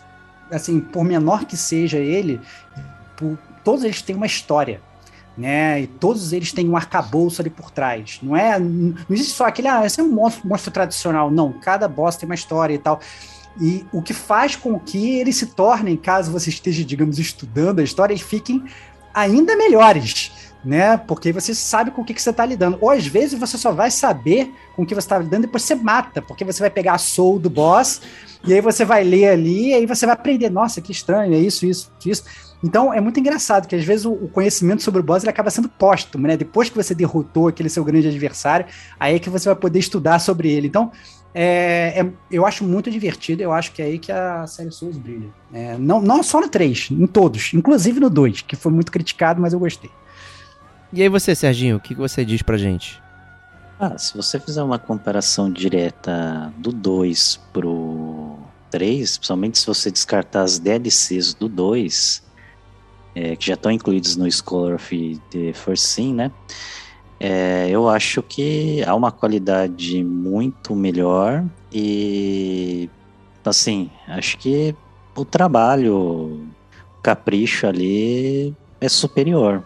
assim, 0.50 0.78
por 0.78 1.02
menor 1.02 1.46
que 1.46 1.56
seja 1.56 1.96
ele, 1.96 2.40
por, 3.16 3.38
todos 3.64 3.82
eles 3.82 4.02
têm 4.02 4.14
uma 4.14 4.26
história, 4.26 4.82
né? 5.36 5.80
E 5.80 5.86
todos 5.86 6.32
eles 6.32 6.52
têm 6.52 6.68
um 6.68 6.76
arcabouço 6.76 7.40
ali 7.40 7.48
por 7.48 7.70
trás. 7.70 8.20
Não 8.22 8.36
é, 8.36 8.58
não 8.58 8.94
existe 9.08 9.32
só 9.32 9.46
aquele, 9.46 9.68
ah, 9.68 9.84
esse 9.86 9.98
é 9.98 10.04
um 10.04 10.12
monstro, 10.12 10.46
monstro 10.46 10.70
tradicional. 10.70 11.30
Não, 11.30 11.52
cada 11.54 11.88
boss 11.88 12.16
tem 12.16 12.28
uma 12.28 12.34
história 12.34 12.74
e 12.74 12.78
tal. 12.78 13.00
E 13.60 13.86
o 13.92 14.02
que 14.02 14.12
faz 14.12 14.56
com 14.56 14.78
que 14.78 15.18
eles 15.18 15.36
se 15.36 15.46
tornem, 15.46 15.96
caso 15.96 16.32
você 16.32 16.50
esteja, 16.50 16.84
digamos, 16.84 17.18
estudando 17.18 17.78
a 17.78 17.84
história, 17.84 18.12
eles 18.12 18.24
fiquem 18.24 18.64
ainda 19.12 19.56
melhores, 19.56 20.32
né? 20.64 20.96
Porque 20.96 21.32
você 21.32 21.54
sabe 21.54 21.92
com 21.92 22.02
o 22.02 22.04
que, 22.04 22.12
que 22.12 22.20
você 22.20 22.30
está 22.30 22.44
lidando. 22.44 22.78
Ou 22.80 22.90
às 22.90 23.06
vezes 23.06 23.38
você 23.38 23.56
só 23.56 23.70
vai 23.70 23.90
saber 23.90 24.52
com 24.74 24.82
o 24.82 24.86
que 24.86 24.94
você 24.94 25.06
está 25.06 25.18
lidando 25.18 25.42
depois 25.42 25.62
você 25.62 25.76
mata, 25.76 26.20
porque 26.20 26.44
você 26.44 26.60
vai 26.60 26.70
pegar 26.70 26.94
a 26.94 26.98
soul 26.98 27.38
do 27.38 27.48
boss 27.48 28.00
e 28.44 28.52
aí 28.52 28.60
você 28.60 28.84
vai 28.84 29.04
ler 29.04 29.28
ali 29.28 29.68
e 29.68 29.74
aí 29.74 29.86
você 29.86 30.04
vai 30.04 30.14
aprender. 30.14 30.50
Nossa, 30.50 30.80
que 30.80 30.90
estranho, 30.90 31.32
é 31.32 31.38
isso, 31.38 31.64
isso, 31.64 31.92
isso. 32.04 32.24
Então 32.64 32.94
é 32.94 32.98
muito 32.98 33.20
engraçado 33.20 33.68
que 33.68 33.76
às 33.76 33.84
vezes 33.84 34.06
o, 34.06 34.26
conhecimento 34.28 34.82
sobre 34.82 34.98
o 35.00 35.04
boss 35.04 35.22
ele 35.22 35.28
acaba 35.28 35.50
sendo 35.50 35.68
póstumo, 35.68 36.26
né? 36.26 36.34
Depois 36.34 36.70
que 36.70 36.74
você 36.74 36.94
derrotou 36.94 37.48
aquele 37.48 37.68
seu 37.68 37.84
grande 37.84 38.08
adversário, 38.08 38.64
aí 38.98 39.16
é 39.16 39.18
que 39.18 39.28
você 39.28 39.50
vai 39.50 39.54
poder 39.54 39.78
estudar 39.78 40.18
sobre 40.18 40.50
ele. 40.50 40.66
Então 40.66 40.90
é, 41.34 42.00
é, 42.00 42.10
eu 42.30 42.46
acho 42.46 42.64
muito 42.64 42.90
divertido, 42.90 43.42
eu 43.42 43.52
acho 43.52 43.70
que 43.72 43.82
é 43.82 43.84
aí 43.84 43.98
que 43.98 44.10
a 44.10 44.46
série 44.46 44.70
Souls 44.70 44.96
brilha. 44.96 45.28
É, 45.52 45.76
não, 45.76 46.00
não 46.00 46.22
só 46.22 46.40
no 46.40 46.48
3, 46.48 46.88
em 46.92 47.06
todos, 47.06 47.52
inclusive 47.52 48.00
no 48.00 48.08
2, 48.08 48.40
que 48.40 48.56
foi 48.56 48.72
muito 48.72 48.90
criticado, 48.90 49.42
mas 49.42 49.52
eu 49.52 49.58
gostei. 49.58 49.90
E 50.90 51.02
aí 51.02 51.08
você, 51.10 51.34
Serginho, 51.34 51.76
o 51.76 51.80
que, 51.80 51.94
que 51.94 52.00
você 52.00 52.24
diz 52.24 52.40
pra 52.40 52.56
gente? 52.56 53.02
Ah, 53.78 53.98
se 53.98 54.16
você 54.16 54.40
fizer 54.40 54.62
uma 54.62 54.78
comparação 54.78 55.50
direta 55.50 56.50
do 56.56 56.72
2 56.72 57.40
pro 57.52 58.38
3, 58.70 59.18
principalmente 59.18 59.58
se 59.58 59.66
você 59.66 59.90
descartar 59.90 60.42
as 60.42 60.58
DLCs 60.58 61.34
do 61.34 61.46
2, 61.46 62.22
é, 63.14 63.36
que 63.36 63.46
já 63.46 63.54
estão 63.54 63.70
incluídos 63.70 64.16
no 64.16 64.30
Scholar 64.30 64.74
of 64.74 65.20
the 65.30 65.52
First 65.52 65.84
Sin, 65.84 66.14
né? 66.14 66.32
É, 67.20 67.68
eu 67.70 67.88
acho 67.88 68.22
que 68.22 68.82
há 68.84 68.94
uma 68.94 69.12
qualidade 69.12 70.02
muito 70.02 70.74
melhor 70.74 71.44
e 71.72 72.90
assim, 73.44 73.90
acho 74.08 74.36
que 74.38 74.74
o 75.14 75.24
trabalho, 75.24 75.96
o 75.96 77.02
capricho 77.02 77.66
ali 77.66 78.54
é 78.80 78.88
superior. 78.88 79.62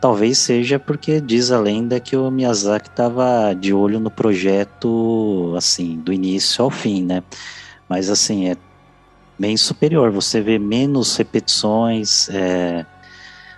Talvez 0.00 0.38
seja 0.38 0.78
porque 0.78 1.20
diz 1.20 1.50
a 1.50 1.60
lenda 1.60 2.00
que 2.00 2.16
o 2.16 2.30
Miyazaki 2.30 2.88
estava 2.88 3.54
de 3.54 3.72
olho 3.72 4.00
no 4.00 4.10
projeto, 4.10 5.54
assim, 5.56 5.96
do 5.96 6.12
início 6.12 6.64
ao 6.64 6.70
fim, 6.70 7.04
né? 7.04 7.22
Mas 7.88 8.08
assim, 8.08 8.48
é 8.48 8.56
bem 9.40 9.56
superior. 9.56 10.10
Você 10.10 10.42
vê 10.42 10.58
menos 10.58 11.16
repetições, 11.16 12.28
é, 12.28 12.84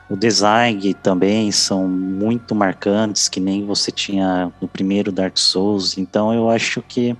o 0.09 0.16
design 0.16 0.95
também 0.95 1.51
são 1.51 1.89
muito 1.89 2.55
marcantes, 2.55 3.28
que 3.28 3.41
nem 3.41 3.66
você 3.66 3.91
tinha 3.91 4.53
no 4.61 4.68
primeiro 4.68 5.11
Dark 5.11 5.37
Souls. 5.37 5.99
Então 5.99 6.33
eu 6.33 6.49
acho 6.49 6.80
que 6.83 7.16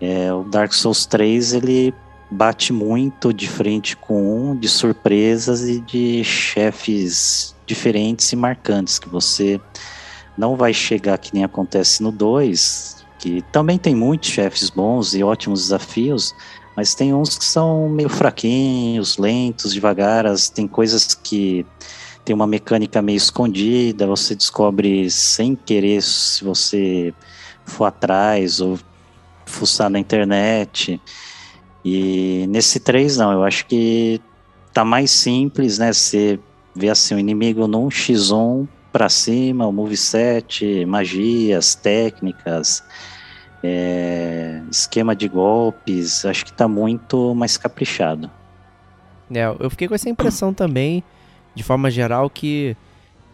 é, 0.00 0.32
o 0.32 0.42
Dark 0.42 0.72
Souls 0.72 1.06
3 1.06 1.54
ele 1.54 1.94
bate 2.28 2.72
muito 2.72 3.32
de 3.32 3.48
frente 3.48 3.96
com 3.96 4.50
um, 4.50 4.56
de 4.56 4.68
surpresas 4.68 5.68
e 5.68 5.80
de 5.80 6.24
chefes 6.24 7.54
diferentes 7.66 8.32
e 8.32 8.36
marcantes, 8.36 8.98
que 8.98 9.08
você 9.08 9.60
não 10.36 10.56
vai 10.56 10.72
chegar 10.72 11.18
que 11.18 11.32
nem 11.34 11.44
acontece 11.44 12.02
no 12.02 12.10
2, 12.10 13.04
que 13.18 13.42
também 13.52 13.78
tem 13.78 13.94
muitos 13.94 14.30
chefes 14.30 14.70
bons 14.70 15.14
e 15.14 15.22
ótimos 15.22 15.64
desafios, 15.64 16.34
mas 16.76 16.94
tem 16.94 17.12
uns 17.12 17.36
que 17.36 17.44
são 17.44 17.88
meio 17.88 18.08
fraquinhos, 18.08 19.18
lentos, 19.18 19.72
devagar. 19.72 20.24
tem 20.54 20.66
coisas 20.66 21.14
que 21.14 21.66
tem 22.24 22.34
uma 22.34 22.46
mecânica 22.46 23.02
meio 23.02 23.16
escondida, 23.16 24.06
você 24.06 24.34
descobre 24.34 25.10
sem 25.10 25.54
querer 25.54 26.02
se 26.02 26.44
você 26.44 27.12
for 27.64 27.84
atrás 27.84 28.60
ou 28.60 28.78
fuçar 29.44 29.90
na 29.90 29.98
internet. 29.98 31.00
E 31.84 32.46
nesse 32.48 32.78
3 32.78 33.16
não, 33.16 33.32
eu 33.32 33.42
acho 33.42 33.66
que 33.66 34.20
tá 34.72 34.84
mais 34.84 35.10
simples, 35.10 35.78
né? 35.78 35.92
Você 35.92 36.38
vê 36.74 36.88
assim 36.88 37.14
o 37.14 37.18
inimigo 37.18 37.66
num 37.66 37.88
X1 37.88 38.66
para 38.92 39.08
cima, 39.08 39.66
o 39.66 39.72
moveset, 39.72 40.84
magias, 40.86 41.74
técnicas, 41.74 42.82
é, 43.62 44.60
esquema 44.70 45.14
de 45.14 45.28
golpes, 45.28 46.24
acho 46.24 46.44
que 46.44 46.52
tá 46.52 46.66
muito 46.66 47.34
mais 47.34 47.56
caprichado. 47.56 48.30
É, 49.32 49.44
eu 49.58 49.70
fiquei 49.70 49.88
com 49.88 49.94
essa 49.94 50.08
impressão 50.08 50.52
também, 50.54 51.02
de 51.54 51.62
forma 51.62 51.90
geral, 51.90 52.28
que 52.28 52.76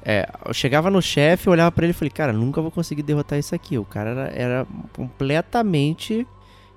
é, 0.04 0.28
eu 0.46 0.54
chegava 0.54 0.90
no 0.90 1.02
chefe, 1.02 1.48
olhava 1.48 1.72
para 1.72 1.84
ele 1.84 1.90
e 1.90 1.94
falei, 1.94 2.10
cara, 2.10 2.32
nunca 2.32 2.60
vou 2.60 2.70
conseguir 2.70 3.02
derrotar 3.02 3.38
isso 3.38 3.54
aqui. 3.54 3.78
O 3.78 3.84
cara 3.84 4.10
era, 4.10 4.28
era, 4.28 4.66
completamente 4.92 6.26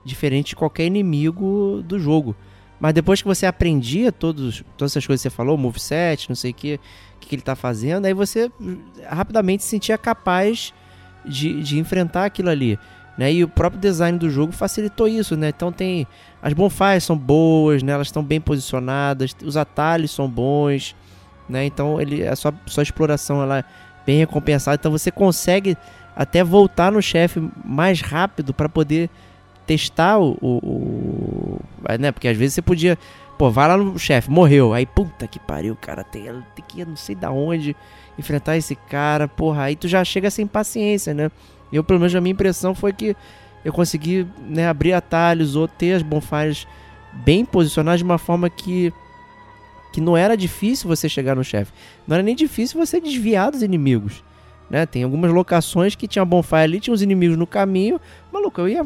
diferente 0.04 0.50
de 0.50 0.56
qualquer 0.56 0.86
inimigo 0.86 1.84
do 1.86 2.00
jogo. 2.00 2.36
Mas 2.80 2.94
depois 2.94 3.22
que 3.22 3.28
você 3.28 3.46
aprendia 3.46 4.12
todos, 4.12 4.64
todas 4.76 4.94
essas 4.94 5.06
coisas 5.06 5.22
que 5.22 5.30
você 5.30 5.36
falou, 5.36 5.56
moveset, 5.56 6.28
não 6.28 6.36
sei 6.36 6.50
o 6.50 6.54
que, 6.54 6.80
o 7.18 7.20
que 7.20 7.36
ele 7.36 7.44
tá 7.44 7.56
fazendo, 7.56 8.06
aí 8.06 8.14
você 8.14 8.52
rapidamente 9.08 9.62
se 9.62 9.70
sentia 9.70 10.00
capaz 10.00 10.74
de, 11.24 11.62
de 11.62 11.78
enfrentar 11.78 12.26
aquilo 12.26 12.50
ali. 12.50 12.80
Né? 13.18 13.34
E 13.34 13.44
o 13.44 13.48
próprio 13.48 13.80
design 13.80 14.18
do 14.18 14.30
jogo 14.30 14.54
facilitou 14.54 15.08
isso, 15.08 15.36
né? 15.36 15.50
Então 15.50 15.72
tem. 15.72 16.08
As 16.42 16.54
bonfires 16.54 17.04
são 17.04 17.18
boas, 17.18 17.84
né? 17.84 17.92
Elas 17.92 18.08
estão 18.08 18.24
bem 18.24 18.40
posicionadas, 18.40 19.36
os 19.44 19.58
atalhos 19.58 20.12
são 20.12 20.30
bons, 20.30 20.96
né? 21.48 21.66
Então 21.66 22.00
ele, 22.00 22.26
a 22.28 22.36
sua, 22.36 22.54
sua 22.66 22.84
exploração 22.84 23.42
ela 23.44 23.60
é 23.60 23.64
bem 24.06 24.18
recompensada. 24.18 24.76
Então 24.76 24.92
você 24.92 25.12
consegue 25.12 25.78
até 26.16 26.44
voltar 26.44 26.92
no 26.92 27.02
chefe 27.02 27.42
mais 27.64 28.02
rápido 28.02 28.54
para 28.54 28.70
poder 28.70 29.10
testar 29.66 30.20
o, 30.20 30.38
o, 30.42 30.48
o, 30.48 31.60
né? 32.00 32.12
Porque 32.12 32.28
às 32.28 32.38
vezes 32.38 32.56
você 32.56 32.62
podia, 32.62 32.98
pô, 33.38 33.50
vai 33.50 33.68
lá 33.68 33.78
no 33.78 33.98
chefe, 34.00 34.30
morreu, 34.30 34.74
aí 34.74 34.86
puta 34.86 35.28
que 35.28 35.40
pariu, 35.40 35.76
cara, 35.76 36.04
tem, 36.04 36.24
tem 36.56 36.66
que 36.68 36.82
ir 36.82 36.88
não 36.88 36.96
sei 36.96 37.16
da 37.16 37.32
onde 37.32 37.76
enfrentar 38.18 38.58
esse 38.58 38.76
cara, 38.76 39.28
porra, 39.28 39.64
aí 39.64 39.76
tu 39.76 39.88
já 39.88 40.04
chega 40.04 40.30
sem 40.30 40.46
paciência, 40.46 41.14
né? 41.14 41.32
Eu, 41.72 41.84
pelo 41.84 42.00
menos, 42.00 42.14
a 42.16 42.22
minha 42.22 42.34
impressão 42.34 42.76
foi 42.76 42.94
que 42.94 43.16
eu 43.64 43.72
consegui 43.72 44.28
né, 44.48 44.68
abrir 44.68 44.94
atalhos 44.94 45.56
ou 45.56 45.68
ter 45.68 45.94
as 45.94 46.02
bonfires 46.02 46.68
bem 47.14 47.46
posicionadas 47.46 48.00
de 48.00 48.04
uma 48.04 48.18
forma 48.18 48.50
que 48.50 48.94
que 49.92 50.00
não 50.00 50.16
era 50.16 50.38
difícil 50.38 50.88
você 50.88 51.10
chegar 51.10 51.36
no 51.36 51.44
chefe. 51.44 51.74
Não 52.08 52.16
era 52.16 52.24
nem 52.24 52.34
difícil 52.34 52.80
você 52.80 53.00
desviar 53.02 53.52
dos 53.52 53.62
inimigos. 53.62 54.24
Né? 54.70 54.86
Tem 54.86 55.04
algumas 55.04 55.32
locações 55.32 55.96
que 55.96 56.08
tinha 56.08 56.24
bonfire 56.24 56.62
ali, 56.62 56.80
tinha 56.80 56.94
os 56.94 57.02
inimigos 57.02 57.36
no 57.36 57.46
caminho. 57.46 58.00
Maluco, 58.32 58.62
eu 58.62 58.70
ia 58.70 58.86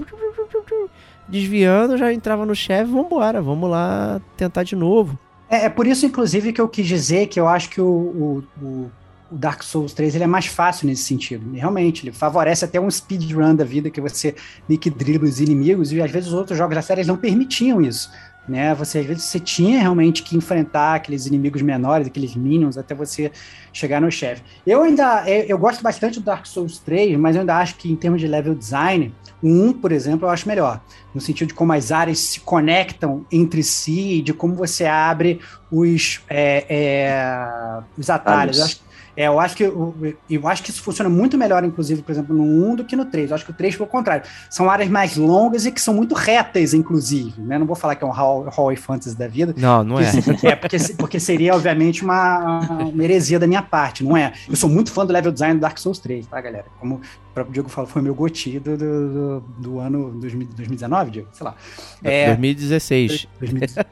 desviando, 1.27 1.95
já 1.95 2.11
entrava 2.11 2.43
no 2.43 2.55
chefe, 2.55 2.91
vambora, 2.91 3.41
vamos 3.41 3.69
lá 3.69 4.19
tentar 4.36 4.63
de 4.63 4.75
novo. 4.75 5.17
É, 5.47 5.65
é, 5.65 5.69
por 5.69 5.86
isso, 5.86 6.05
inclusive, 6.05 6.51
que 6.51 6.59
eu 6.59 6.67
quis 6.67 6.88
dizer 6.88 7.27
que 7.27 7.39
eu 7.39 7.47
acho 7.47 7.69
que 7.69 7.79
o, 7.79 7.86
o, 7.86 8.43
o 8.61 8.91
o 9.36 9.38
Dark 9.38 9.61
Souls 9.63 9.93
3 9.93 10.15
ele 10.15 10.23
é 10.23 10.27
mais 10.27 10.45
fácil 10.45 10.88
nesse 10.88 11.03
sentido. 11.03 11.51
Realmente, 11.53 12.05
ele 12.05 12.13
favorece 12.13 12.63
até 12.63 12.79
um 12.79 12.89
speedrun 12.89 13.53
da 13.53 13.65
vida 13.65 13.89
que 13.89 13.99
você 13.99 14.33
meio 14.67 14.79
que 14.79 14.89
dribla 14.89 15.27
os 15.27 15.41
inimigos, 15.41 15.91
e 15.91 16.01
às 16.01 16.09
vezes 16.09 16.29
os 16.29 16.33
outros 16.33 16.57
jogos 16.57 16.73
da 16.73 16.81
série 16.81 17.03
não 17.03 17.17
permitiam 17.17 17.81
isso. 17.81 18.09
Né? 18.47 18.73
Você 18.75 18.99
às 18.99 19.05
vezes 19.05 19.23
você 19.23 19.39
tinha 19.39 19.79
realmente 19.79 20.21
que 20.23 20.38
enfrentar 20.38 20.95
aqueles 20.95 21.25
inimigos 21.25 21.61
menores, 21.61 22.07
aqueles 22.07 22.36
minions, 22.36 22.77
até 22.77 22.95
você 22.95 23.31
chegar 23.73 23.99
no 23.99 24.09
chefe. 24.09 24.41
Eu 24.65 24.83
ainda 24.83 25.27
eu, 25.27 25.57
gosto 25.57 25.81
bastante 25.81 26.19
do 26.19 26.25
Dark 26.25 26.45
Souls 26.45 26.79
3, 26.79 27.17
mas 27.17 27.36
eu 27.36 27.41
ainda 27.41 27.57
acho 27.57 27.75
que 27.75 27.91
em 27.91 27.95
termos 27.95 28.21
de 28.21 28.27
level 28.27 28.55
design, 28.55 29.13
o 29.41 29.47
1, 29.47 29.73
por 29.73 29.91
exemplo, 29.91 30.27
eu 30.27 30.29
acho 30.29 30.47
melhor. 30.47 30.79
No 31.13 31.19
sentido 31.19 31.49
de 31.49 31.53
como 31.55 31.73
as 31.73 31.91
áreas 31.91 32.19
se 32.19 32.39
conectam 32.39 33.25
entre 33.31 33.63
si, 33.63 34.21
de 34.21 34.31
como 34.31 34.53
você 34.53 34.86
abre 34.86 35.41
os, 35.71 36.21
é, 36.29 36.65
é, 36.69 37.83
os 37.97 38.09
atalhos. 38.09 38.59
Eu 38.59 38.65
acho, 38.65 38.86
é, 39.16 39.28
eu 39.28 39.39
acho 39.39 39.55
que 39.55 39.63
eu, 39.63 39.95
eu 40.30 40.47
acho 40.47 40.63
que 40.63 40.70
isso 40.70 40.82
funciona 40.82 41.09
muito 41.09 41.38
melhor, 41.38 41.63
inclusive, 41.63 42.01
por 42.01 42.11
exemplo, 42.11 42.36
no 42.36 42.43
1 42.72 42.76
do 42.76 42.86
que 42.86 42.95
no 42.95 43.05
3. 43.05 43.30
Eu 43.30 43.36
acho 43.36 43.45
que 43.45 43.51
o 43.51 43.53
3 43.53 43.76
foi 43.76 43.86
o 43.86 43.89
contrário. 43.89 44.24
São 44.49 44.70
áreas 44.70 44.89
mais 44.89 45.16
longas 45.16 45.66
e 45.66 45.72
que 45.72 45.82
são 45.82 45.93
muito 45.93 46.13
retas, 46.13 46.74
inclusive. 46.74 47.41
Né? 47.41 47.57
Não 47.57 47.66
vou 47.66 47.76
falar 47.76 47.95
que 47.95 48.03
é 48.03 48.07
um 48.07 48.11
Hall 48.11 48.76
Fantasy 48.76 49.18
da 49.18 49.28
vida. 49.28 49.53
Não, 49.57 49.84
não 49.84 49.99
é. 49.99 50.11
É, 50.43 50.55
porque, 50.55 50.78
porque 50.97 51.20
seria, 51.20 51.55
obviamente, 51.55 52.03
uma, 52.03 52.59
uma 52.82 53.03
heresia 53.03 53.39
da 53.39 53.47
minha 53.47 53.61
parte, 53.61 54.03
não 54.03 54.18
é? 54.18 54.34
Eu 54.49 54.55
sou 54.55 54.70
muito 54.70 54.91
fã 54.91 55.05
do 55.05 55.13
level 55.13 55.32
design 55.32 55.55
do 55.55 55.61
Dark 55.61 55.78
Souls 55.78 55.99
3, 55.99 56.28
tá, 56.28 56.39
galera? 56.41 56.66
Como 56.80 56.95
o 56.95 57.34
próprio 57.34 57.53
Diego 57.53 57.70
falou, 57.70 57.89
foi 57.89 58.01
meu 58.01 58.16
goti 58.16 58.59
do, 58.59 58.78
do, 58.78 59.39
do 59.57 59.80
ano 59.80 60.11
2019, 60.11 61.11
Diego? 61.11 61.28
Sei 61.34 61.45
lá. 61.45 61.55
É, 62.03 62.28
2016. 62.28 63.28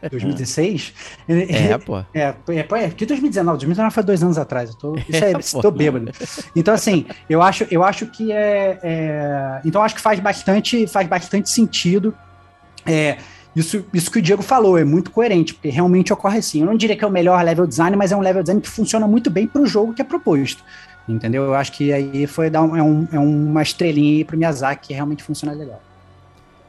2016? 0.10 0.94
É, 1.34 1.78
pô. 1.78 2.00
É, 2.14 2.34
é, 2.50 2.84
é, 2.84 2.90
que 2.90 3.06
2019? 3.06 3.58
2019 3.58 3.94
foi 3.94 4.04
dois 4.04 4.24
anos 4.24 4.38
atrás. 4.38 4.70
Eu 4.70 4.76
tô, 4.76 4.96
isso 5.18 5.26
é, 5.58 5.60
estou 5.60 5.72
bêbado. 5.72 6.12
Então, 6.56 6.74
assim, 6.74 7.06
eu 7.30 7.42
acho, 7.42 7.66
eu 7.70 7.84
acho 7.84 8.06
que 8.08 8.32
é, 8.32 8.80
é, 8.84 9.62
Então, 9.66 9.82
acho 9.82 9.96
que 9.96 10.02
faz 10.02 10.20
bastante, 10.20 10.88
faz 10.88 11.08
bastante 11.08 11.50
sentido. 11.50 12.14
É, 12.86 13.18
isso, 13.56 13.86
isso 13.94 14.12
que 14.12 14.20
o 14.20 14.22
Diego 14.22 14.42
falou 14.42 14.78
é 14.78 14.84
muito 14.84 15.12
coerente, 15.12 15.54
porque 15.54 15.70
realmente 15.70 16.12
ocorre 16.12 16.40
assim. 16.40 16.62
Eu 16.62 16.66
não 16.66 16.76
diria 16.76 16.96
que 16.96 17.04
é 17.04 17.08
o 17.08 17.12
melhor 17.12 17.44
level 17.44 17.68
design, 17.68 17.96
mas 17.96 18.12
é 18.12 18.16
um 18.16 18.22
level 18.22 18.42
design 18.42 18.62
que 18.62 18.70
funciona 18.70 19.08
muito 19.08 19.30
bem 19.30 19.48
para 19.48 19.62
o 19.62 19.66
jogo 19.66 19.94
que 19.94 20.02
é 20.02 20.06
proposto. 20.06 20.64
Entendeu? 21.08 21.44
Eu 21.44 21.54
acho 21.54 21.72
que 21.74 21.92
aí 21.92 22.26
foi 22.26 22.50
dar 22.50 22.64
um, 22.64 22.76
é, 22.76 22.82
um, 22.82 23.08
é 23.12 23.20
uma 23.20 23.62
estrelinha 23.62 24.18
aí 24.18 24.26
pro 24.26 24.38
Miyazaki 24.38 24.88
que 24.88 24.94
realmente 24.94 25.22
funciona 25.22 25.54
legal. 25.54 25.82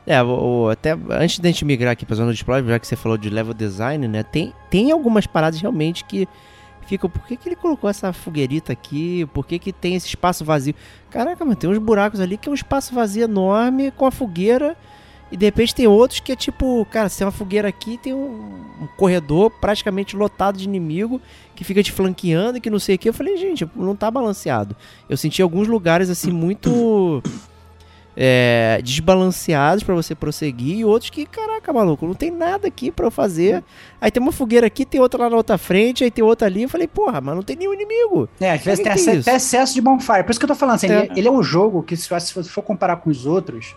É, 0.06 0.22
o, 0.22 0.68
até 0.68 0.92
antes 1.10 1.38
da 1.38 1.48
gente 1.48 1.64
migrar 1.64 1.92
aqui 1.92 2.04
para 2.04 2.16
zona 2.16 2.32
de 2.32 2.36
explorar, 2.36 2.62
já 2.62 2.78
que 2.78 2.86
você 2.86 2.96
falou 2.96 3.16
de 3.16 3.30
level 3.30 3.54
design, 3.54 4.06
né? 4.06 4.22
Tem, 4.22 4.52
tem 4.70 4.90
algumas 4.90 5.26
paradas 5.26 5.60
realmente 5.60 6.04
que 6.04 6.28
ficam, 6.84 7.08
por 7.10 7.26
que, 7.26 7.36
que 7.36 7.48
ele 7.48 7.56
colocou 7.56 7.88
essa 7.88 8.12
fogueirita 8.12 8.72
aqui? 8.72 9.26
Por 9.32 9.46
que, 9.46 9.58
que 9.58 9.72
tem 9.72 9.94
esse 9.94 10.06
espaço 10.06 10.44
vazio? 10.44 10.74
Caraca, 11.10 11.44
mano, 11.44 11.56
tem 11.56 11.68
uns 11.68 11.78
buracos 11.78 12.20
ali 12.20 12.36
que 12.36 12.48
é 12.48 12.52
um 12.52 12.54
espaço 12.54 12.94
vazio 12.94 13.24
enorme 13.24 13.90
com 13.90 14.06
a 14.06 14.10
fogueira. 14.10 14.76
E 15.32 15.36
de 15.36 15.46
repente 15.46 15.74
tem 15.74 15.86
outros 15.86 16.20
que 16.20 16.30
é 16.30 16.36
tipo, 16.36 16.86
cara, 16.90 17.08
se 17.08 17.18
tem 17.18 17.26
uma 17.26 17.32
fogueira 17.32 17.66
aqui, 17.66 17.98
tem 17.98 18.12
um, 18.14 18.62
um, 18.82 18.88
corredor 18.96 19.50
praticamente 19.50 20.14
lotado 20.14 20.58
de 20.58 20.64
inimigo 20.64 21.20
que 21.56 21.64
fica 21.64 21.82
te 21.82 21.90
flanqueando 21.90 22.58
e 22.58 22.60
que 22.60 22.70
não 22.70 22.78
sei 22.78 22.94
o 22.94 22.98
que. 22.98 23.08
Eu 23.08 23.14
falei, 23.14 23.36
gente, 23.36 23.68
não 23.74 23.96
tá 23.96 24.10
balanceado. 24.10 24.76
Eu 25.08 25.16
senti 25.16 25.42
alguns 25.42 25.66
lugares 25.66 26.08
assim 26.10 26.30
muito 26.30 27.22
é, 28.16 28.80
desbalanceados 28.82 29.82
para 29.82 29.94
você 29.94 30.14
prosseguir 30.14 30.78
e 30.78 30.84
outros 30.84 31.10
que, 31.10 31.26
caraca, 31.26 31.72
maluco, 31.72 32.06
não 32.06 32.14
tem 32.14 32.30
nada 32.30 32.68
aqui 32.68 32.90
para 32.90 33.06
eu 33.06 33.10
fazer. 33.10 33.64
Aí 34.00 34.10
tem 34.10 34.22
uma 34.22 34.32
fogueira 34.32 34.66
aqui, 34.66 34.84
tem 34.84 35.00
outra 35.00 35.24
lá 35.24 35.30
na 35.30 35.36
outra 35.36 35.58
frente, 35.58 36.04
aí 36.04 36.10
tem 36.10 36.24
outra 36.24 36.46
ali. 36.46 36.62
Eu 36.62 36.68
falei, 36.68 36.86
porra, 36.86 37.20
mas 37.20 37.34
não 37.34 37.42
tem 37.42 37.56
nenhum 37.56 37.74
inimigo. 37.74 38.28
É, 38.40 38.52
às 38.52 38.62
vezes 38.62 38.84
tem, 38.84 39.18
até 39.20 39.36
excesso 39.36 39.74
de 39.74 39.80
bonfire. 39.80 40.22
Por 40.22 40.30
isso 40.30 40.38
que 40.38 40.44
eu 40.44 40.48
tô 40.48 40.54
falando 40.54 40.76
assim, 40.76 40.90
é. 40.90 41.04
Ele, 41.04 41.12
ele, 41.16 41.28
é 41.28 41.30
um 41.30 41.42
jogo 41.42 41.82
que, 41.82 41.96
se 41.96 42.08
você 42.08 42.42
for 42.44 42.62
comparar 42.62 42.96
com 42.96 43.10
os 43.10 43.26
outros, 43.26 43.74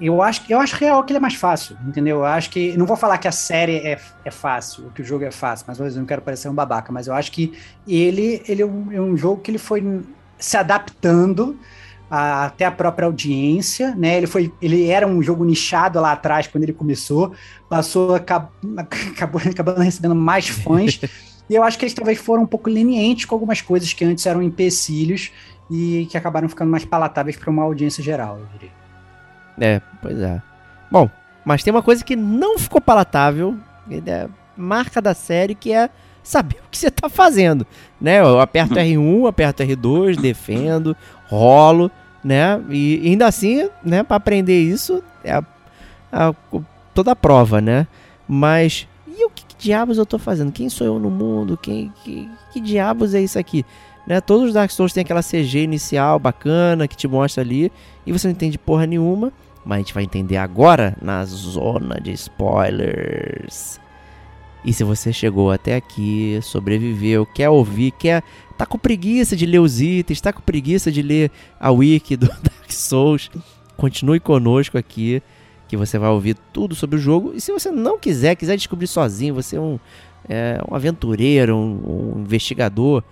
eu 0.00 0.22
acho, 0.22 0.42
eu 0.48 0.58
acho 0.58 0.76
real 0.76 1.02
que 1.04 1.12
ele 1.12 1.18
é 1.18 1.20
mais 1.20 1.34
fácil, 1.34 1.76
entendeu? 1.86 2.18
Eu 2.18 2.24
acho 2.24 2.50
que. 2.50 2.76
Não 2.76 2.86
vou 2.86 2.96
falar 2.96 3.18
que 3.18 3.28
a 3.28 3.32
série 3.32 3.76
é, 3.78 3.98
é 4.24 4.30
fácil, 4.30 4.90
que 4.94 5.02
o 5.02 5.04
jogo 5.04 5.24
é 5.24 5.30
fácil, 5.30 5.64
mas 5.68 5.78
eu 5.78 5.90
não 5.90 6.06
quero 6.06 6.22
parecer 6.22 6.48
um 6.48 6.54
babaca, 6.54 6.92
mas 6.92 7.06
eu 7.06 7.14
acho 7.14 7.32
que 7.32 7.52
ele, 7.86 8.42
ele 8.48 8.62
é 8.62 8.66
um, 8.66 8.92
é 8.92 9.00
um 9.00 9.16
jogo 9.16 9.40
que 9.40 9.50
ele 9.50 9.58
foi 9.58 10.02
se 10.38 10.56
adaptando 10.56 11.58
a, 12.14 12.44
até 12.44 12.66
a 12.66 12.70
própria 12.70 13.06
audiência, 13.06 13.94
né? 13.96 14.18
Ele 14.18 14.26
foi, 14.26 14.52
ele 14.60 14.86
era 14.90 15.06
um 15.06 15.22
jogo 15.22 15.46
nichado 15.46 15.98
lá 15.98 16.12
atrás 16.12 16.46
quando 16.46 16.64
ele 16.64 16.74
começou, 16.74 17.32
passou 17.70 18.14
acabou, 18.14 18.50
acabou 18.76 19.40
acabando 19.42 19.80
recebendo 19.80 20.14
mais 20.14 20.46
fãs. 20.46 21.00
e 21.48 21.54
eu 21.54 21.62
acho 21.62 21.78
que 21.78 21.86
eles 21.86 21.94
talvez 21.94 22.18
foram 22.18 22.42
um 22.42 22.46
pouco 22.46 22.68
lenientes 22.68 23.24
com 23.24 23.34
algumas 23.34 23.62
coisas 23.62 23.94
que 23.94 24.04
antes 24.04 24.26
eram 24.26 24.42
empecilhos 24.42 25.30
e 25.70 26.06
que 26.10 26.18
acabaram 26.18 26.50
ficando 26.50 26.70
mais 26.70 26.84
palatáveis 26.84 27.34
para 27.34 27.48
uma 27.48 27.62
audiência 27.62 28.04
geral, 28.04 28.38
eu 28.40 28.46
diria. 28.52 28.72
É, 29.58 29.80
pois 30.02 30.18
é. 30.18 30.42
Bom, 30.90 31.08
mas 31.46 31.62
tem 31.62 31.72
uma 31.72 31.82
coisa 31.82 32.04
que 32.04 32.14
não 32.14 32.58
ficou 32.58 32.82
palatável, 32.82 33.56
é 33.90 34.28
marca 34.54 35.00
da 35.00 35.14
série, 35.14 35.54
que 35.54 35.72
é 35.72 35.88
saber 36.22 36.56
o 36.56 36.70
que 36.70 36.76
você 36.76 36.88
está 36.88 37.08
fazendo, 37.08 37.66
né? 37.98 38.20
Eu 38.20 38.38
aperto 38.38 38.74
R1, 38.76 39.26
aperto 39.26 39.62
R2, 39.62 40.20
defendo, 40.20 40.94
rolo, 41.26 41.90
né? 42.24 42.60
E 42.70 43.00
ainda 43.04 43.26
assim, 43.26 43.68
né, 43.84 44.02
para 44.02 44.16
aprender 44.16 44.60
isso 44.60 45.02
é 45.24 45.32
a, 45.32 45.44
a, 46.12 46.34
toda 46.94 47.12
a 47.12 47.16
prova, 47.16 47.60
né? 47.60 47.86
Mas 48.28 48.86
e 49.06 49.24
o 49.24 49.30
que, 49.30 49.44
que, 49.44 49.56
diabos 49.56 49.98
eu 49.98 50.06
tô 50.06 50.18
fazendo? 50.18 50.52
Quem 50.52 50.68
sou 50.68 50.86
eu 50.86 50.98
no 50.98 51.10
mundo? 51.10 51.56
Quem 51.56 51.92
que, 52.02 52.28
que 52.52 52.60
diabos 52.60 53.14
é 53.14 53.20
isso 53.20 53.38
aqui? 53.38 53.64
Né? 54.06 54.20
Todos 54.20 54.48
os 54.48 54.54
Dark 54.54 54.70
Souls 54.70 54.92
têm 54.92 55.02
aquela 55.02 55.22
CG 55.22 55.62
inicial 55.62 56.18
bacana 56.18 56.88
que 56.88 56.96
te 56.96 57.06
mostra 57.06 57.42
ali 57.42 57.70
e 58.06 58.12
você 58.12 58.26
não 58.26 58.32
entende 58.32 58.58
porra 58.58 58.86
nenhuma, 58.86 59.32
mas 59.64 59.76
a 59.76 59.78
gente 59.78 59.94
vai 59.94 60.02
entender 60.02 60.36
agora 60.36 60.96
na 61.00 61.24
zona 61.24 62.00
de 62.00 62.12
spoilers. 62.12 63.80
E 64.64 64.72
se 64.72 64.84
você 64.84 65.12
chegou 65.12 65.50
até 65.50 65.74
aqui, 65.74 66.38
sobreviveu, 66.42 67.26
quer 67.26 67.48
ouvir, 67.48 67.90
quer 67.92 68.22
tá 68.52 68.66
com 68.66 68.78
preguiça 68.78 69.36
de 69.36 69.46
ler 69.46 69.60
os 69.60 69.80
itens, 69.80 70.20
tá 70.20 70.32
com 70.32 70.40
preguiça 70.40 70.90
de 70.90 71.02
ler 71.02 71.30
a 71.58 71.70
wiki 71.70 72.16
do 72.16 72.26
Dark 72.42 72.70
Souls, 72.70 73.30
continue 73.76 74.20
conosco 74.20 74.78
aqui, 74.78 75.22
que 75.68 75.76
você 75.76 75.98
vai 75.98 76.10
ouvir 76.10 76.36
tudo 76.52 76.74
sobre 76.74 76.96
o 76.96 76.98
jogo. 76.98 77.32
E 77.34 77.40
se 77.40 77.50
você 77.50 77.70
não 77.70 77.98
quiser, 77.98 78.36
quiser 78.36 78.56
descobrir 78.56 78.86
sozinho, 78.86 79.34
você 79.34 79.56
é 79.56 79.60
um, 79.60 79.78
é, 80.28 80.60
um 80.70 80.74
aventureiro, 80.74 81.56
um, 81.56 82.16
um 82.16 82.20
investigador, 82.20 83.02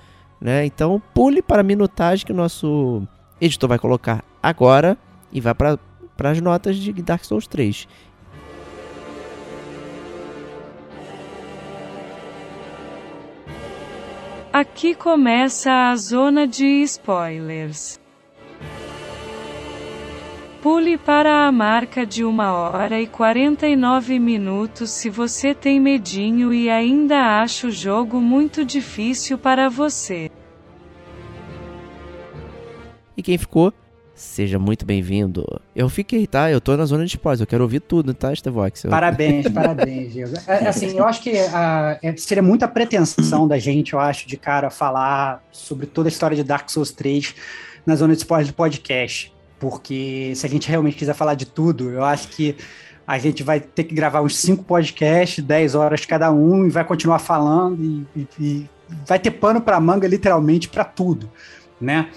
né? 0.41 0.65
Então 0.67 1.01
pule 1.15 1.43
para 1.43 1.61
a 1.61 1.65
minutagem 1.65 2.25
que 2.25 2.33
o 2.33 2.37
nosso 2.37 3.03
editor 3.41 3.69
vai 3.69 3.79
colocar 3.79 4.25
agora 4.43 4.97
e 5.33 5.41
vai 5.41 5.55
para 5.55 5.79
as 6.31 6.41
notas 6.41 6.77
de 6.77 6.93
Dark 6.93 7.25
Souls 7.25 7.47
3. 7.47 7.89
Aqui 14.53 14.97
começa 14.97 15.71
a 15.71 15.95
zona 15.95 16.45
de 16.45 16.67
spoilers. 16.83 18.01
Pule 20.61 20.99
para 20.99 21.47
a 21.47 21.53
marca 21.53 22.05
de 22.05 22.25
1 22.25 22.39
hora 22.41 23.01
e 23.01 23.07
49 23.07 24.19
minutos 24.19 24.91
se 24.91 25.09
você 25.09 25.55
tem 25.55 25.79
medinho 25.79 26.53
e 26.53 26.69
ainda 26.69 27.41
acha 27.41 27.69
o 27.69 27.71
jogo 27.71 28.21
muito 28.21 28.65
difícil 28.65 29.39
para 29.39 29.69
você. 29.71 30.29
E 33.17 33.23
quem 33.23 33.39
ficou, 33.39 33.73
seja 34.21 34.59
muito 34.59 34.85
bem-vindo. 34.85 35.47
Eu 35.75 35.89
fiquei, 35.89 36.27
tá? 36.27 36.51
Eu 36.51 36.61
tô 36.61 36.77
na 36.77 36.85
zona 36.85 37.05
de 37.05 37.11
spoilers, 37.11 37.41
eu 37.41 37.47
quero 37.47 37.63
ouvir 37.63 37.81
tudo, 37.81 38.13
tá, 38.13 38.33
Estevox? 38.33 38.85
Eu... 38.85 38.91
Parabéns, 38.91 39.49
parabéns, 39.51 40.13
Diego. 40.13 40.35
É, 40.47 40.69
assim, 40.69 40.97
eu 40.97 41.07
acho 41.07 41.23
que 41.23 41.33
uh, 41.33 42.19
seria 42.19 42.43
muita 42.43 42.69
pretensão 42.69 43.49
da 43.49 43.59
gente, 43.59 43.95
eu 43.95 43.99
acho, 43.99 44.29
de 44.29 44.37
cara, 44.37 44.69
falar 44.69 45.43
sobre 45.51 45.87
toda 45.87 46.09
a 46.09 46.11
história 46.11 46.37
de 46.37 46.45
Dark 46.45 46.69
Souls 46.69 46.93
3 46.93 47.35
na 47.87 47.97
zona 47.97 48.13
de 48.13 48.19
spoilers 48.19 48.49
do 48.49 48.55
podcast. 48.55 49.33
Porque 49.59 50.33
se 50.35 50.47
a 50.47 50.49
gente 50.49 50.69
realmente 50.69 50.97
quiser 50.97 51.15
falar 51.15 51.35
de 51.35 51.47
tudo, 51.47 51.91
eu 51.91 52.05
acho 52.05 52.29
que 52.29 52.57
a 53.07 53.19
gente 53.19 53.43
vai 53.43 53.59
ter 53.59 53.85
que 53.85 53.95
gravar 53.95 54.21
uns 54.21 54.37
cinco 54.37 54.63
podcasts, 54.63 55.43
10 55.43 55.75
horas 55.75 56.05
cada 56.05 56.31
um, 56.31 56.67
e 56.67 56.71
vai 56.71 56.85
continuar 56.85 57.19
falando, 57.19 57.83
e, 57.83 58.07
e, 58.15 58.29
e 58.39 58.71
vai 59.07 59.19
ter 59.19 59.33
pano 59.33 59.61
para 59.61 59.81
manga, 59.81 60.07
literalmente, 60.07 60.69
para 60.69 60.85
tudo, 60.85 61.31
né? 61.81 62.09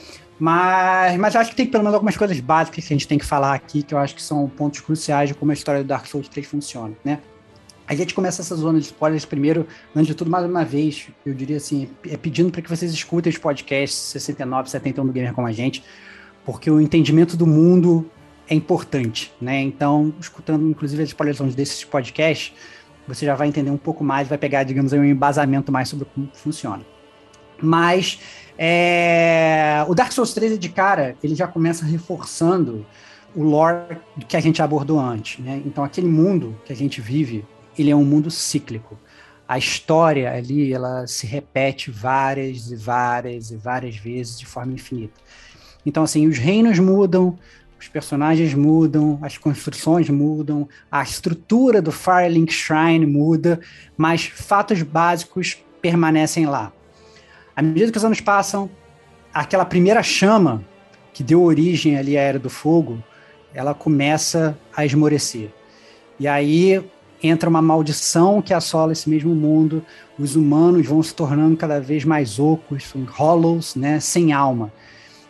Mas, 0.44 1.18
mas 1.18 1.38
acho 1.38 1.52
que 1.52 1.56
tem 1.56 1.66
pelo 1.66 1.84
menos 1.86 1.94
algumas 1.94 2.18
coisas 2.18 2.38
básicas 2.41 2.86
que 2.86 2.94
a 2.94 2.98
gente 2.98 3.08
tem 3.08 3.18
que 3.18 3.24
falar 3.24 3.54
aqui, 3.54 3.82
que 3.82 3.94
eu 3.94 3.98
acho 3.98 4.14
que 4.14 4.22
são 4.22 4.50
pontos 4.50 4.82
cruciais 4.82 5.30
de 5.30 5.36
como 5.36 5.52
a 5.52 5.54
história 5.54 5.82
do 5.82 5.88
Dark 5.88 6.06
Souls 6.06 6.28
3 6.28 6.46
funciona, 6.46 6.94
né? 7.02 7.20
A 7.88 7.96
gente 7.96 8.14
começa 8.14 8.41
essa 8.41 8.54
zona 8.54 8.78
de 8.78 8.88
spoilers 8.88 9.24
primeiro, 9.24 9.66
antes 9.96 10.08
de 10.08 10.16
tudo, 10.16 10.30
mais 10.30 10.46
uma 10.46 10.66
vez, 10.66 11.08
eu 11.26 11.34
diria 11.34 11.56
assim, 11.56 11.88
é 12.10 12.18
pedindo 12.18 12.52
para 12.52 12.62
que 12.62 12.70
vocês 12.70 12.91
escutem 12.91 13.32
os 13.32 13.38
podcasts 13.38 13.98
69, 13.98 14.70
71 14.70 15.06
do 15.06 15.14
Gamer 15.14 15.34
como 15.34 15.48
a 15.48 15.54
gente, 15.54 15.82
porque 16.44 16.70
o 16.70 16.82
entendimento 16.82 17.38
do 17.38 17.48
mundo 17.48 18.06
é 18.46 18.54
importante, 18.54 19.32
né? 19.39 19.62
Então, 19.62 20.14
escutando 20.20 20.70
inclusive 20.70 21.04
as 21.04 21.08
spoilers 21.08 21.56
desses 21.56 21.86
podcasts, 21.86 22.54
você 23.08 23.26
já 23.26 23.34
vai 23.34 23.48
entender 23.48 23.72
um 23.72 23.78
pouco 23.78 24.04
mais, 24.04 24.28
vai 24.28 24.38
pegar, 24.38 24.64
digamos, 24.64 24.91
um 24.91 25.06
embasamento 25.06 25.72
mais 25.72 25.88
sobre 25.88 26.04
como 26.14 26.30
funciona. 26.34 26.84
Mas 27.64 28.20
é... 28.57 29.84
o 29.88 29.95
Dark 29.95 30.11
Souls 30.11 30.34
3 30.34 30.59
de 30.59 30.70
cara, 30.70 31.16
ele 31.24 31.36
já 31.36 31.47
começa 31.47 31.86
reforçando 31.86 32.86
o 33.36 33.43
lore 33.43 33.97
que 34.28 34.38
a 34.38 34.39
gente 34.39 34.61
abordou 34.61 34.99
antes, 34.99 35.43
né? 35.43 35.61
Então, 35.66 35.84
aquele 35.84 36.07
mundo 36.07 36.55
que 36.66 36.72
a 36.72 36.76
gente 36.76 37.01
vive, 37.01 37.45
ele 37.78 37.89
é 37.89 37.95
um 37.95 38.05
mundo 38.05 38.30
cíclico. 38.30 38.99
A 39.47 39.57
história 39.57 40.32
ali, 40.32 40.72
ela 40.72 41.07
se 41.07 41.26
repete 41.26 41.89
várias 41.89 42.72
e 42.72 42.76
várias 42.76 43.51
e 43.51 43.57
várias 43.57 43.95
vezes 43.95 44.39
de 44.39 44.45
forma 44.45 44.74
infinita. 44.74 45.20
Então, 45.86 46.03
assim, 46.03 46.28
os 46.28 46.38
reinos 46.38 46.80
mudam, 46.80 47.38
os 47.80 47.88
personagens 47.89 48.53
mudam, 48.53 49.20
as 49.22 49.38
construções 49.38 50.09
mudam, 50.09 50.70
a 50.89 51.03
estrutura 51.03 51.82
do 51.82 51.91
Firelink 51.91 52.53
Shrine 52.53 53.05
muda, 53.05 53.59
mas 53.97 54.26
fatos 54.26 54.82
básicos 54.82 55.57
permanecem 55.82 56.45
lá. 56.45 56.72
À 57.56 57.62
medida 57.62 57.91
que 57.91 57.97
os 57.97 58.06
anos 58.06 58.20
passam, 58.20 58.70
aquela 59.34 59.66
primeira 59.66 60.01
chama 60.01 60.64
que 61.14 61.24
deu 61.24 61.43
origem 61.43 61.97
ali 61.97 62.18
à 62.18 62.22
Era 62.22 62.39
do 62.39 62.49
Fogo, 62.49 63.04
ela 63.54 63.74
começa 63.74 64.58
a 64.76 64.86
esmorecer. 64.86 65.51
E 66.20 66.28
aí 66.28 66.84
entra 67.22 67.49
uma 67.49 67.62
maldição 67.62 68.41
que 68.41 68.54
assola 68.54 68.91
esse 68.91 69.10
mesmo 69.10 69.34
mundo, 69.34 69.86
os 70.20 70.36
humanos 70.36 70.86
vão 70.86 71.01
se 71.01 71.14
tornando 71.14 71.56
cada 71.56 71.80
vez 71.80 72.04
mais 72.04 72.39
ocos, 72.39 72.91
hollows, 73.10 73.76
né, 73.76 73.99
sem 73.99 74.34
alma. 74.34 74.74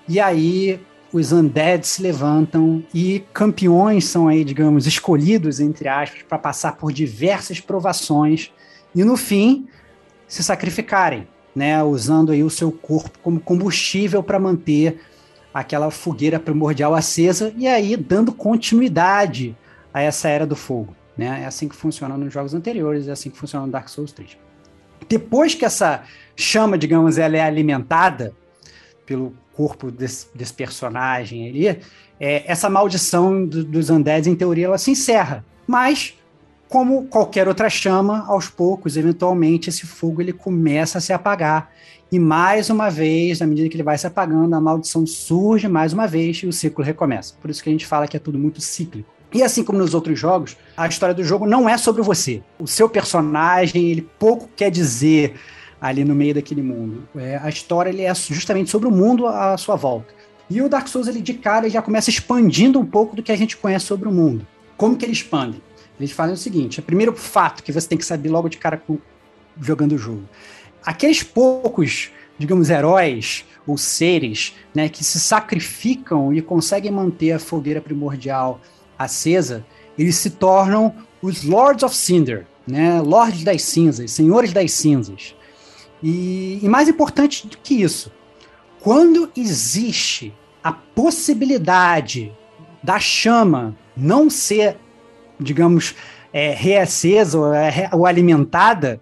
E 0.07 0.19
aí 0.19 0.79
os 1.11 1.31
undead 1.31 1.85
se 1.85 2.01
levantam 2.01 2.83
e 2.93 3.23
campeões 3.31 4.05
são 4.05 4.27
aí, 4.27 4.43
digamos, 4.43 4.87
escolhidos, 4.87 5.59
entre 5.59 5.87
aspas, 5.87 6.23
para 6.23 6.39
passar 6.39 6.75
por 6.77 6.91
diversas 6.91 7.59
provações 7.59 8.51
e, 8.95 9.03
no 9.03 9.15
fim, 9.15 9.67
se 10.27 10.43
sacrificarem, 10.43 11.27
né, 11.55 11.83
usando 11.83 12.31
aí 12.31 12.43
o 12.43 12.49
seu 12.49 12.71
corpo 12.71 13.17
como 13.19 13.39
combustível 13.39 14.23
para 14.23 14.39
manter 14.39 14.99
aquela 15.53 15.91
fogueira 15.91 16.39
primordial 16.39 16.95
acesa 16.95 17.53
e 17.55 17.67
aí 17.67 17.95
dando 17.95 18.33
continuidade 18.33 19.55
a 19.93 20.01
essa 20.01 20.27
era 20.27 20.47
do 20.47 20.55
fogo. 20.55 20.95
Né? 21.15 21.41
É 21.43 21.45
assim 21.45 21.67
que 21.67 21.75
funciona 21.75 22.17
nos 22.17 22.33
jogos 22.33 22.53
anteriores, 22.53 23.07
é 23.07 23.11
assim 23.11 23.29
que 23.29 23.37
funciona 23.37 23.65
no 23.65 23.71
Dark 23.71 23.87
Souls 23.87 24.11
3. 24.11 24.37
Depois 25.07 25.53
que 25.53 25.65
essa 25.65 26.03
chama, 26.35 26.77
digamos, 26.77 27.17
ela 27.17 27.37
é 27.37 27.41
alimentada 27.41 28.33
pelo 29.05 29.33
corpo 29.53 29.91
desse, 29.91 30.27
desse 30.33 30.53
personagem 30.53 31.47
ali, 31.47 31.67
é, 32.19 32.51
essa 32.51 32.69
maldição 32.69 33.45
do, 33.45 33.63
dos 33.63 33.89
undeads, 33.89 34.27
em 34.27 34.35
teoria, 34.35 34.65
ela 34.65 34.77
se 34.77 34.89
encerra. 34.89 35.45
Mas, 35.67 36.15
como 36.69 37.05
qualquer 37.05 37.47
outra 37.47 37.69
chama, 37.69 38.25
aos 38.27 38.49
poucos, 38.49 38.97
eventualmente, 38.97 39.69
esse 39.69 39.85
fogo 39.85 40.21
ele 40.21 40.33
começa 40.33 40.97
a 40.97 41.01
se 41.01 41.13
apagar. 41.13 41.71
E 42.11 42.19
mais 42.19 42.69
uma 42.69 42.89
vez, 42.89 43.41
à 43.41 43.47
medida 43.47 43.69
que 43.69 43.75
ele 43.75 43.83
vai 43.83 43.97
se 43.97 44.05
apagando, 44.05 44.53
a 44.55 44.61
maldição 44.61 45.05
surge 45.05 45.67
mais 45.67 45.93
uma 45.93 46.07
vez 46.07 46.37
e 46.37 46.47
o 46.47 46.53
ciclo 46.53 46.83
recomeça. 46.83 47.33
Por 47.41 47.49
isso 47.49 47.63
que 47.63 47.69
a 47.69 47.71
gente 47.71 47.85
fala 47.85 48.07
que 48.07 48.17
é 48.17 48.19
tudo 48.19 48.37
muito 48.37 48.61
cíclico. 48.61 49.11
E 49.33 49.41
assim 49.41 49.63
como 49.63 49.79
nos 49.79 49.95
outros 49.95 50.19
jogos, 50.19 50.55
a 50.77 50.87
história 50.87 51.15
do 51.15 51.23
jogo 51.23 51.47
não 51.47 51.67
é 51.67 51.75
sobre 51.75 52.03
você. 52.03 52.43
O 52.59 52.67
seu 52.67 52.87
personagem, 52.87 53.89
ele 53.89 54.07
pouco 54.19 54.47
quer 54.55 54.69
dizer 54.69 55.33
ali 55.81 56.05
no 56.05 56.13
meio 56.13 56.35
daquele 56.35 56.61
mundo. 56.61 57.07
É, 57.15 57.37
a 57.41 57.49
história 57.49 57.89
ele 57.89 58.03
é 58.03 58.13
justamente 58.13 58.69
sobre 58.69 58.87
o 58.87 58.91
mundo 58.91 59.27
à 59.27 59.57
sua 59.57 59.75
volta. 59.75 60.13
E 60.49 60.61
o 60.61 60.69
Dark 60.69 60.87
Souls, 60.87 61.07
ele 61.07 61.19
de 61.19 61.33
cara, 61.33 61.65
ele 61.65 61.73
já 61.73 61.81
começa 61.81 62.11
expandindo 62.11 62.79
um 62.79 62.85
pouco 62.85 63.15
do 63.15 63.23
que 63.23 63.31
a 63.31 63.35
gente 63.35 63.57
conhece 63.57 63.85
sobre 63.85 64.07
o 64.07 64.11
mundo. 64.11 64.45
Como 64.77 64.95
que 64.95 65.03
ele 65.03 65.13
expande? 65.13 65.61
Eles 65.99 66.11
falam 66.11 66.33
o 66.33 66.37
seguinte: 66.37 66.79
o 66.79 66.83
primeiro 66.83 67.15
fato 67.15 67.63
que 67.63 67.71
você 67.71 67.87
tem 67.87 67.97
que 67.97 68.05
saber 68.05 68.29
logo 68.29 68.49
de 68.49 68.57
cara 68.57 68.77
com, 68.77 68.97
jogando 69.59 69.93
o 69.93 69.97
jogo. 69.97 70.27
Aqueles 70.85 71.23
poucos, 71.23 72.11
digamos, 72.37 72.69
heróis 72.69 73.45
ou 73.65 73.77
seres 73.77 74.53
né, 74.73 74.89
que 74.89 75.03
se 75.03 75.19
sacrificam 75.19 76.33
e 76.33 76.41
conseguem 76.41 76.91
manter 76.91 77.31
a 77.31 77.39
fogueira 77.39 77.79
primordial 77.79 78.59
acesa, 78.97 79.65
eles 79.97 80.15
se 80.15 80.31
tornam 80.31 80.93
os 81.21 81.43
Lords 81.43 81.83
of 81.83 81.95
Cinder, 81.95 82.45
né, 82.67 82.99
Lords 83.01 83.43
das 83.43 83.61
Cinzas, 83.63 84.11
Senhores 84.11 84.51
das 84.51 84.71
Cinzas. 84.71 85.35
E, 86.01 86.59
e 86.61 86.67
mais 86.67 86.89
importante 86.89 87.47
do 87.47 87.57
que 87.57 87.81
isso, 87.81 88.11
quando 88.81 89.31
existe 89.35 90.33
a 90.61 90.73
possibilidade 90.73 92.33
da 92.83 92.99
chama 92.99 93.75
não 93.95 94.29
ser, 94.29 94.77
digamos, 95.39 95.95
é, 96.31 96.53
reacesa 96.53 97.37
ou, 97.37 97.53
é, 97.53 97.89
ou 97.91 98.05
alimentada, 98.05 98.99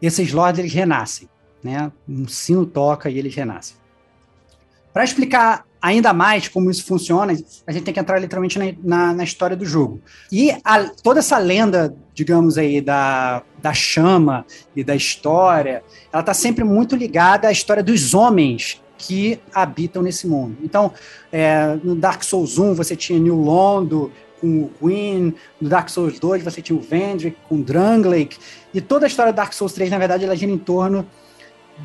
esses 0.00 0.32
lords 0.32 0.58
eles 0.58 0.72
renascem. 0.72 1.28
Né? 1.62 1.90
Um 2.08 2.28
sino 2.28 2.66
toca 2.66 3.10
e 3.10 3.18
eles 3.18 3.34
renascem. 3.34 3.76
Para 4.92 5.04
explicar 5.04 5.66
ainda 5.80 6.12
mais 6.12 6.48
como 6.48 6.70
isso 6.70 6.84
funciona, 6.84 7.32
a 7.66 7.72
gente 7.72 7.84
tem 7.84 7.94
que 7.94 8.00
entrar 8.00 8.18
literalmente 8.18 8.58
na, 8.58 8.64
na, 8.82 9.14
na 9.14 9.24
história 9.24 9.56
do 9.56 9.64
jogo. 9.64 10.00
E 10.32 10.50
a, 10.64 10.84
toda 11.02 11.20
essa 11.20 11.38
lenda, 11.38 11.94
digamos 12.14 12.58
aí, 12.58 12.80
da, 12.80 13.42
da 13.60 13.72
chama 13.72 14.44
e 14.74 14.82
da 14.82 14.96
história, 14.96 15.84
ela 16.12 16.20
está 16.20 16.34
sempre 16.34 16.64
muito 16.64 16.96
ligada 16.96 17.48
à 17.48 17.52
história 17.52 17.82
dos 17.82 18.14
homens 18.14 18.82
que 18.98 19.38
habitam 19.54 20.02
nesse 20.02 20.26
mundo. 20.26 20.56
Então, 20.62 20.92
é, 21.30 21.78
no 21.84 21.94
Dark 21.94 22.22
Souls 22.22 22.58
1 22.58 22.74
você 22.74 22.96
tinha 22.96 23.18
New 23.18 23.36
Londo 23.36 24.10
com 24.40 24.64
o 24.64 24.70
Queen, 24.80 25.34
no 25.60 25.68
Dark 25.68 25.88
Souls 25.88 26.18
2 26.18 26.42
você 26.42 26.60
tinha 26.62 26.78
o 26.78 26.80
Vendrick 26.80 27.36
com 27.48 27.56
o 27.56 27.62
Drangleic, 27.62 28.38
e 28.72 28.80
toda 28.80 29.06
a 29.06 29.08
história 29.08 29.32
do 29.32 29.36
Dark 29.36 29.52
Souls 29.52 29.72
3, 29.72 29.90
na 29.90 29.98
verdade, 29.98 30.24
ela 30.24 30.36
gira 30.36 30.52
em 30.52 30.58
torno 30.58 31.06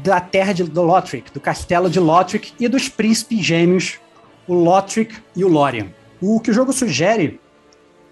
da 0.04 0.20
terra 0.22 0.54
de, 0.54 0.64
do 0.64 0.82
Lothric, 0.82 1.32
do 1.32 1.40
castelo 1.40 1.90
de 1.90 2.00
Lothric 2.00 2.54
e 2.60 2.68
dos 2.68 2.88
príncipes 2.88 3.40
gêmeos, 3.40 4.00
o 4.48 4.54
Lothric 4.54 5.16
e 5.36 5.44
o 5.44 5.48
Lórien. 5.48 5.94
O 6.22 6.40
que 6.40 6.52
o 6.52 6.54
jogo 6.54 6.72
sugere 6.72 7.40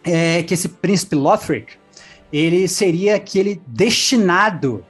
é 0.03 0.43
que 0.43 0.53
esse 0.53 0.67
príncipe 0.67 1.15
Lothric, 1.15 1.73
ele 2.31 2.67
seria 2.67 3.15
aquele 3.15 3.61
destinado 3.67 4.85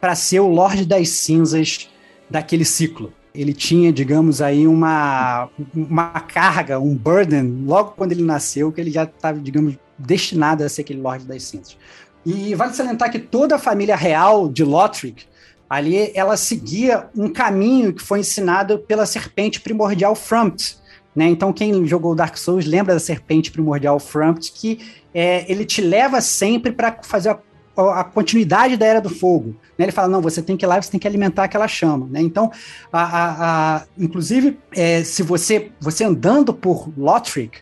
para 0.00 0.14
ser 0.14 0.40
o 0.40 0.48
Lorde 0.48 0.86
das 0.86 1.10
Cinzas 1.10 1.90
daquele 2.28 2.64
ciclo. 2.64 3.12
Ele 3.34 3.52
tinha, 3.52 3.92
digamos 3.92 4.42
aí, 4.42 4.66
uma, 4.66 5.48
uma 5.74 6.20
carga, 6.20 6.80
um 6.80 6.94
burden, 6.96 7.64
logo 7.64 7.92
quando 7.92 8.12
ele 8.12 8.24
nasceu, 8.24 8.72
que 8.72 8.80
ele 8.80 8.90
já 8.90 9.04
estava, 9.04 9.38
digamos, 9.38 9.76
destinado 9.98 10.64
a 10.64 10.68
ser 10.68 10.82
aquele 10.82 11.00
Lorde 11.00 11.24
das 11.24 11.44
Cinzas. 11.44 11.76
E 12.26 12.54
vale 12.54 12.74
salientar 12.74 13.10
que 13.10 13.18
toda 13.18 13.56
a 13.56 13.58
família 13.58 13.96
real 13.96 14.48
de 14.48 14.64
Lothric 14.64 15.24
Ali 15.70 16.10
ela 16.16 16.36
seguia 16.36 17.08
um 17.16 17.28
caminho 17.28 17.92
que 17.92 18.02
foi 18.02 18.18
ensinado 18.18 18.80
pela 18.80 19.06
serpente 19.06 19.60
primordial 19.60 20.16
Frumpt. 20.16 20.76
Né? 21.14 21.26
Então, 21.26 21.52
quem 21.52 21.86
jogou 21.86 22.12
Dark 22.12 22.36
Souls 22.36 22.66
lembra 22.66 22.94
da 22.94 22.98
serpente 22.98 23.52
primordial 23.52 24.00
Frumpt, 24.00 24.50
que 24.52 24.80
é, 25.14 25.50
ele 25.50 25.64
te 25.64 25.80
leva 25.80 26.20
sempre 26.20 26.72
para 26.72 26.98
fazer 27.04 27.30
a, 27.30 27.38
a, 27.76 28.04
continuidade 28.04 28.76
da 28.76 28.86
Era 28.86 29.00
do 29.00 29.10
Fogo. 29.10 29.56
Né? 29.78 29.86
Ele 29.86 29.92
fala: 29.92 30.08
não, 30.08 30.20
você 30.20 30.42
tem 30.42 30.56
que 30.56 30.64
ir 30.64 30.68
lá, 30.68 30.80
você 30.80 30.90
tem 30.90 31.00
que 31.00 31.06
alimentar 31.06 31.44
aquela 31.44 31.68
chama. 31.68 32.06
Né? 32.10 32.20
Então, 32.20 32.50
a, 32.92 33.02
a, 33.02 33.76
a 33.76 33.82
inclusive, 33.98 34.58
é, 34.72 35.02
se 35.04 35.22
você, 35.22 35.70
você 35.80 36.04
andando 36.04 36.52
por 36.52 36.90
Lothric, 36.96 37.58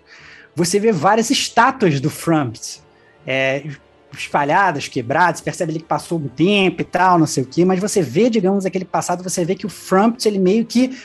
você 0.54 0.78
vê 0.78 0.92
várias 0.92 1.30
estátuas 1.30 2.00
do 2.00 2.10
Frumpt. 2.10 2.82
É, 3.26 3.64
espalhadas, 4.10 4.88
quebradas, 4.88 5.42
percebe 5.42 5.72
ali 5.72 5.80
que 5.80 5.86
passou 5.86 6.18
um 6.18 6.28
tempo 6.28 6.80
e 6.80 6.84
tal, 6.84 7.18
não 7.18 7.26
sei 7.26 7.42
o 7.42 7.46
quê, 7.46 7.62
mas 7.62 7.78
você 7.78 8.00
vê, 8.00 8.30
digamos, 8.30 8.64
aquele 8.64 8.86
passado, 8.86 9.22
você 9.22 9.44
vê 9.44 9.54
que 9.54 9.66
o 9.66 9.68
Frumpt, 9.68 10.26
ele 10.26 10.38
meio 10.38 10.64
que 10.64 10.98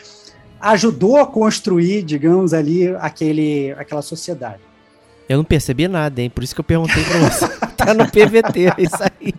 ajudou 0.62 1.18
a 1.18 1.28
construir, 1.28 2.04
digamos 2.04 2.54
ali, 2.54 2.88
aquele, 2.96 3.72
aquela 3.74 4.02
sociedade. 4.02 4.62
Eu 5.28 5.38
não 5.38 5.44
percebi 5.44 5.88
nada, 5.88 6.22
hein? 6.22 6.30
Por 6.30 6.44
isso 6.44 6.54
que 6.54 6.62
eu 6.62 6.66
perguntei 6.66 7.04
pra 7.04 7.18
você. 7.20 7.48
tá 7.78 7.94
no 7.94 8.06
PVT, 8.06 8.74
isso 8.78 8.98
aí. 9.02 9.34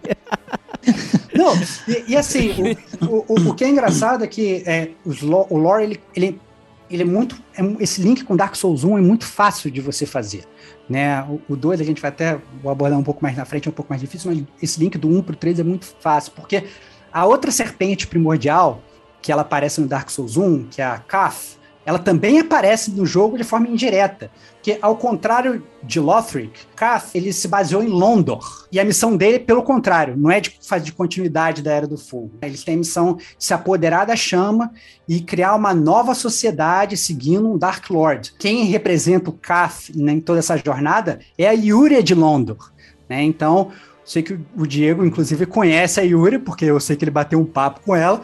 Não, 1.34 1.54
e, 1.88 2.12
e 2.12 2.16
assim, 2.16 2.76
o, 3.02 3.24
o, 3.28 3.50
o, 3.50 3.54
que 3.54 3.64
é 3.64 3.68
engraçado 3.68 4.22
é 4.22 4.26
que 4.26 4.62
é, 4.66 4.90
os, 5.04 5.20
o 5.22 5.56
lore, 5.56 5.82
ele, 5.82 6.00
ele, 6.14 6.40
ele 6.88 7.02
é 7.02 7.04
muito. 7.04 7.36
É, 7.56 7.62
esse 7.80 8.00
link 8.00 8.22
com 8.22 8.36
Dark 8.36 8.54
Souls 8.54 8.84
1 8.84 8.98
é 8.98 9.00
muito 9.00 9.26
fácil 9.26 9.70
de 9.70 9.80
você 9.80 10.06
fazer. 10.06 10.44
Né? 10.88 11.22
O, 11.22 11.40
o 11.54 11.56
2 11.56 11.80
a 11.80 11.84
gente 11.84 12.00
vai 12.00 12.10
até 12.10 12.38
abordar 12.64 12.98
um 12.98 13.02
pouco 13.02 13.22
mais 13.22 13.36
na 13.36 13.44
frente, 13.44 13.66
é 13.66 13.70
um 13.70 13.74
pouco 13.74 13.90
mais 13.90 14.00
difícil, 14.00 14.30
mas 14.30 14.44
esse 14.62 14.78
link 14.78 14.96
do 14.96 15.08
1 15.08 15.22
pro 15.22 15.34
3 15.34 15.58
é 15.58 15.64
muito 15.64 15.92
fácil, 15.98 16.32
porque 16.36 16.64
a 17.12 17.24
outra 17.24 17.50
serpente 17.50 18.06
primordial, 18.06 18.82
que 19.20 19.32
ela 19.32 19.42
aparece 19.42 19.80
no 19.80 19.86
Dark 19.86 20.10
Souls 20.10 20.36
1, 20.36 20.64
que 20.70 20.82
é 20.82 20.84
a 20.84 20.98
Kath, 20.98 21.56
ela 21.86 21.98
também 21.98 22.40
aparece 22.40 22.90
no 22.90 23.04
jogo 23.04 23.36
de 23.36 23.44
forma 23.44 23.68
indireta. 23.68 24.30
Porque, 24.54 24.78
ao 24.80 24.96
contrário 24.96 25.62
de 25.82 26.00
Lothric, 26.00 26.60
Kath, 26.74 27.10
ele 27.14 27.32
se 27.32 27.46
baseou 27.46 27.82
em 27.82 27.88
Londor. 27.88 28.66
E 28.72 28.80
a 28.80 28.84
missão 28.84 29.14
dele, 29.14 29.38
pelo 29.38 29.62
contrário, 29.62 30.16
não 30.16 30.30
é 30.30 30.40
de 30.40 30.54
de 30.82 30.92
continuidade 30.92 31.62
da 31.62 31.72
Era 31.72 31.86
do 31.86 31.98
Fogo. 31.98 32.32
Eles 32.40 32.64
têm 32.64 32.74
a 32.74 32.78
missão 32.78 33.16
de 33.16 33.24
se 33.38 33.52
apoderar 33.52 34.06
da 34.06 34.16
chama 34.16 34.72
e 35.06 35.20
criar 35.20 35.54
uma 35.54 35.74
nova 35.74 36.14
sociedade 36.14 36.96
seguindo 36.96 37.52
um 37.52 37.58
Dark 37.58 37.90
Lord. 37.90 38.32
Quem 38.38 38.64
representa 38.64 39.28
o 39.28 39.32
Kath 39.32 39.90
em 39.94 40.20
toda 40.20 40.38
essa 40.38 40.56
jornada 40.56 41.20
é 41.36 41.46
a 41.46 41.52
Yuria 41.52 42.02
de 42.02 42.14
Londor. 42.14 42.72
Né? 43.08 43.22
Então, 43.22 43.70
sei 44.04 44.22
que 44.22 44.38
o 44.56 44.66
Diego, 44.66 45.04
inclusive, 45.04 45.46
conhece 45.46 46.00
a 46.00 46.02
Yuria, 46.02 46.40
porque 46.40 46.64
eu 46.64 46.80
sei 46.80 46.96
que 46.96 47.04
ele 47.04 47.10
bateu 47.10 47.38
um 47.38 47.44
papo 47.44 47.80
com 47.84 47.94
ela. 47.94 48.22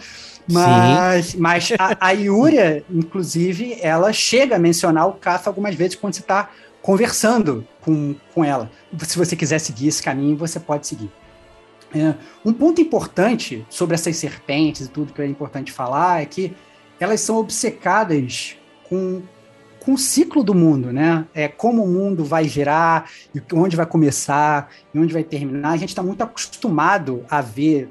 Mas, 0.51 1.35
mas 1.35 1.73
a, 1.79 1.97
a 2.01 2.11
Yuria, 2.11 2.85
inclusive, 2.91 3.79
ela 3.81 4.13
chega 4.13 4.57
a 4.57 4.59
mencionar 4.59 5.09
o 5.09 5.13
Kath 5.13 5.47
algumas 5.47 5.75
vezes 5.75 5.95
quando 5.95 6.15
você 6.15 6.21
está 6.21 6.51
conversando 6.83 7.67
com, 7.81 8.15
com 8.35 8.45
ela. 8.45 8.71
Se 9.03 9.19
você 9.19 9.37
quiser 9.37 9.59
seguir 9.59 9.89
esse 9.89 10.03
caminho, 10.03 10.37
você 10.37 10.59
pode 10.59 10.87
seguir. 10.87 11.11
É, 11.95 12.15
um 12.45 12.53
ponto 12.53 12.81
importante 12.81 13.67
sobre 13.69 13.95
essas 13.95 14.17
serpentes 14.17 14.87
e 14.87 14.91
tudo 14.91 15.13
que 15.13 15.21
é 15.21 15.27
importante 15.27 15.73
falar 15.73 16.23
é 16.23 16.27
que 16.27 16.55
elas 17.01 17.21
são 17.21 17.37
obcecadas 17.37 18.57
com, 18.89 19.23
com 19.81 19.95
o 19.95 19.99
ciclo 19.99 20.45
do 20.45 20.55
mundo, 20.55 20.93
né? 20.93 21.27
É 21.35 21.49
como 21.49 21.83
o 21.83 21.89
mundo 21.89 22.25
vai 22.25 22.45
girar, 22.45 23.11
e 23.35 23.43
onde 23.55 23.75
vai 23.75 23.87
começar, 23.87 24.71
e 24.95 24.99
onde 24.99 25.13
vai 25.13 25.25
terminar. 25.25 25.71
A 25.71 25.77
gente 25.77 25.89
está 25.89 26.03
muito 26.03 26.23
acostumado 26.23 27.25
a 27.29 27.41
ver 27.41 27.91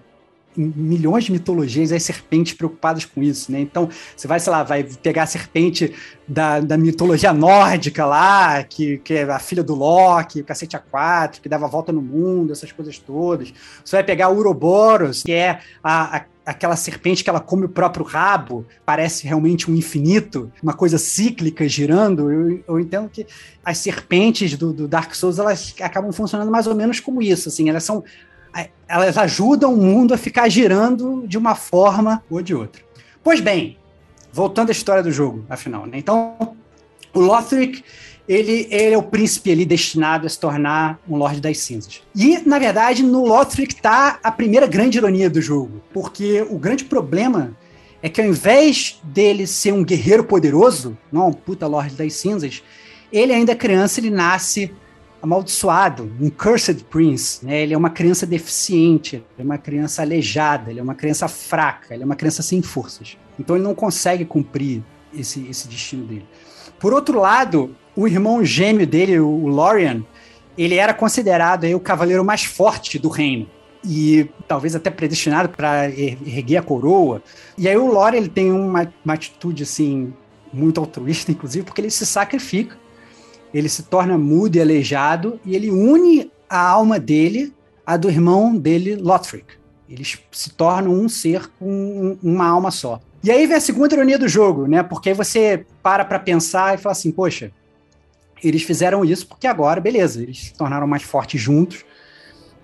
milhões 0.60 1.26
de 1.26 1.32
mitologias 1.32 1.92
as 1.92 2.04
serpentes 2.04 2.54
preocupadas 2.54 3.06
com 3.06 3.24
isso, 3.24 3.52
né? 3.52 3.60
Então, 3.60 3.90
você 4.16 4.28
vai, 4.28 4.40
sei 4.40 4.52
lá, 4.52 4.64
vai 4.64 4.84
pegar 4.84 5.24
a 5.24 5.28
serpente 5.28 5.94
da, 6.28 6.60
da 6.60 6.78
mitologia 6.78 7.34
nórdica 7.34 8.06
lá, 8.06 8.64
que, 8.64 8.98
que 9.00 9.14
é 9.14 9.24
a 9.24 9.40
filha 9.40 9.64
do 9.64 9.74
Loki, 9.74 10.42
o 10.42 10.44
cacete 10.44 10.78
A4, 10.78 11.40
que 11.42 11.50
dava 11.50 11.68
volta 11.68 11.92
no 11.92 12.02
mundo, 12.02 12.52
essas 12.52 12.72
coisas 12.72 12.98
todas. 13.00 13.54
Você 13.84 13.96
vai 13.96 14.04
pegar 14.04 14.30
o 14.30 14.38
Uroboros, 14.38 15.24
que 15.24 15.32
é 15.32 15.60
a, 15.84 16.18
a 16.18 16.26
aquela 16.50 16.76
serpente 16.76 17.24
que 17.24 17.30
ela 17.30 17.40
come 17.40 17.66
o 17.66 17.70
próprio 17.70 18.04
rabo, 18.04 18.66
parece 18.84 19.28
realmente 19.28 19.70
um 19.70 19.76
infinito, 19.76 20.52
uma 20.64 20.74
coisa 20.74 20.98
cíclica 20.98 21.70
girando. 21.70 22.32
Eu, 22.32 22.64
eu 22.68 22.80
entendo 22.80 23.08
que 23.08 23.28
as 23.64 23.78
serpentes 23.78 24.58
do, 24.58 24.74
do, 24.74 24.88
Dark 24.88 25.14
Souls 25.14 25.38
elas 25.38 25.76
acabam 25.80 26.12
funcionando 26.12 26.50
mais 26.50 26.66
ou 26.66 26.74
menos 26.74 27.00
como 27.00 27.22
isso, 27.22 27.50
assim, 27.50 27.70
elas 27.70 27.84
são 27.84 28.04
elas 28.88 29.18
ajudam 29.18 29.74
o 29.74 29.78
mundo 29.78 30.14
a 30.14 30.18
ficar 30.18 30.50
girando 30.50 31.26
de 31.28 31.38
uma 31.38 31.56
forma 31.56 32.24
ou 32.30 32.42
de 32.42 32.56
outra. 32.56 32.82
Pois 33.24 33.40
bem, 33.40 33.78
voltando 34.32 34.70
à 34.70 34.72
história 34.72 35.04
do 35.04 35.12
jogo, 35.12 35.46
afinal, 35.50 35.86
né? 35.86 35.98
Então, 35.98 36.56
o 37.14 37.20
Lothric, 37.20 37.84
ele, 38.28 38.68
ele, 38.70 38.94
é 38.94 38.98
o 38.98 39.04
príncipe 39.04 39.52
ali 39.52 39.66
destinado 39.66 40.26
a 40.26 40.30
se 40.30 40.40
tornar 40.40 41.00
um 41.08 41.16
Lorde 41.16 41.42
das 41.42 41.58
Cinzas. 41.60 42.02
E, 42.16 42.40
na 42.46 42.60
verdade, 42.60 43.04
no 43.04 43.26
Lothric 43.26 43.74
está 43.74 44.20
a 44.24 44.32
primeira 44.32 44.68
grande 44.68 44.98
ironia 44.98 45.30
do 45.30 45.42
jogo, 45.42 45.82
porque 45.94 46.46
o 46.50 46.58
grande 46.58 46.86
problema 46.86 47.56
é 48.02 48.08
que 48.08 48.22
ao 48.22 48.28
invés 48.28 49.00
dele 49.04 49.46
ser 49.46 49.74
um 49.74 49.84
guerreiro 49.84 50.24
poderoso, 50.24 50.98
não 51.12 51.30
um 51.30 51.34
puta 51.34 51.68
Lorde 51.68 51.96
das 51.96 52.14
Cinzas, 52.14 52.64
ele 53.12 53.34
ainda 53.34 53.52
é 53.52 53.56
criança, 53.56 54.00
ele 54.00 54.10
nasce 54.10 54.72
amaldiçoado, 55.22 56.12
um 56.20 56.30
cursed 56.30 56.84
prince, 56.86 57.46
né? 57.46 57.62
Ele 57.62 57.74
é 57.74 57.78
uma 57.78 57.90
criança 57.90 58.26
deficiente, 58.26 59.18
ele 59.18 59.26
é 59.40 59.44
uma 59.44 59.58
criança 59.58 60.02
aleijada, 60.02 60.72
ele 60.72 60.80
é 60.80 60.84
uma 60.84 60.96
criança 60.96 61.28
fraca, 61.28 61.94
ele 61.94 62.04
é 62.04 62.06
uma 62.06 62.16
criança 62.16 62.42
sem 62.42 62.62
forças. 62.62 63.18
Então 63.38 63.56
ele 63.56 63.64
não 63.64 63.76
consegue 63.76 64.26
cumprir 64.26 64.82
esse, 65.14 65.46
esse 65.48 65.68
destino 65.68 66.06
dele. 66.06 66.26
Por 66.80 66.94
outro 66.94 67.20
lado, 67.20 67.76
o 67.96 68.08
irmão 68.08 68.44
gêmeo 68.44 68.88
dele, 68.88 69.20
o 69.20 69.48
Lorian, 69.48 70.04
ele 70.58 70.76
era 70.76 70.94
considerado 70.94 71.66
aí, 71.66 71.76
o 71.76 71.80
cavaleiro 71.80 72.24
mais 72.24 72.44
forte 72.44 72.98
do 72.98 73.10
reino 73.10 73.48
e 73.84 74.30
talvez 74.48 74.76
até 74.76 74.90
predestinado 74.90 75.50
para 75.50 75.90
erguer 75.90 76.58
a 76.58 76.62
coroa. 76.62 77.22
E 77.58 77.68
aí 77.68 77.78
o 77.78 77.88
Lorian 77.88 78.20
ele 78.20 78.30
tem 78.30 78.52
uma, 78.52 78.92
uma 79.04 79.14
atitude 79.14 79.64
assim 79.64 80.14
muito 80.52 80.80
altruísta, 80.80 81.32
inclusive, 81.32 81.66
porque 81.66 81.82
ele 81.82 81.92
se 81.92 82.06
sacrifica 82.06 82.78
ele 83.54 83.70
se 83.70 83.84
torna 83.84 84.18
mudo 84.18 84.56
e 84.56 84.62
aleijado 84.62 85.40
e 85.46 85.56
ele 85.56 85.72
une 85.72 86.32
a 86.50 86.60
alma 86.60 87.00
dele 87.00 87.54
à 87.86 87.98
do 87.98 88.10
irmão 88.10 88.56
dele, 88.56 88.96
Lothric. 88.96 89.46
Eles 89.90 90.20
se 90.32 90.52
tornam 90.52 90.92
um 90.94 91.10
ser 91.10 91.50
com 91.60 92.18
uma 92.22 92.46
alma 92.46 92.70
só. 92.70 93.00
E 93.24 93.32
aí 93.32 93.48
vem 93.48 93.58
a 93.58 93.62
segunda 93.62 93.96
ironia 93.96 94.20
do 94.20 94.28
jogo, 94.28 94.68
né? 94.68 94.84
Porque 94.84 95.10
aí 95.10 95.16
você 95.16 95.66
para 95.82 96.06
para 96.06 96.20
pensar 96.20 96.76
e 96.76 96.78
fala 96.78 96.92
assim, 96.92 97.12
poxa, 97.12 97.52
eles 98.44 98.64
fizeram 98.64 99.04
isso 99.04 99.28
porque 99.28 99.48
agora, 99.48 99.82
beleza, 99.82 100.22
eles 100.22 100.40
se 100.40 100.54
tornaram 100.54 100.88
mais 100.88 101.04
fortes 101.04 101.42
juntos 101.42 101.84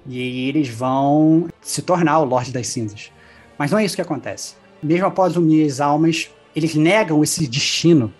e 0.07 0.47
eles 0.47 0.69
vão 0.69 1.47
se 1.61 1.81
tornar 1.81 2.19
o 2.19 2.25
Lorde 2.25 2.51
das 2.51 2.67
Cinzas. 2.67 3.11
Mas 3.57 3.71
não 3.71 3.79
é 3.79 3.86
isso 3.86 3.95
que 3.95 4.01
acontece. 4.01 4.53
Mesmo 4.81 5.07
após 5.07 5.36
unir 5.36 5.65
as 5.65 5.81
almas, 5.81 6.29
eles 6.55 6.75
negam 6.75 7.23
esse 7.23 7.47
destino 7.47 8.13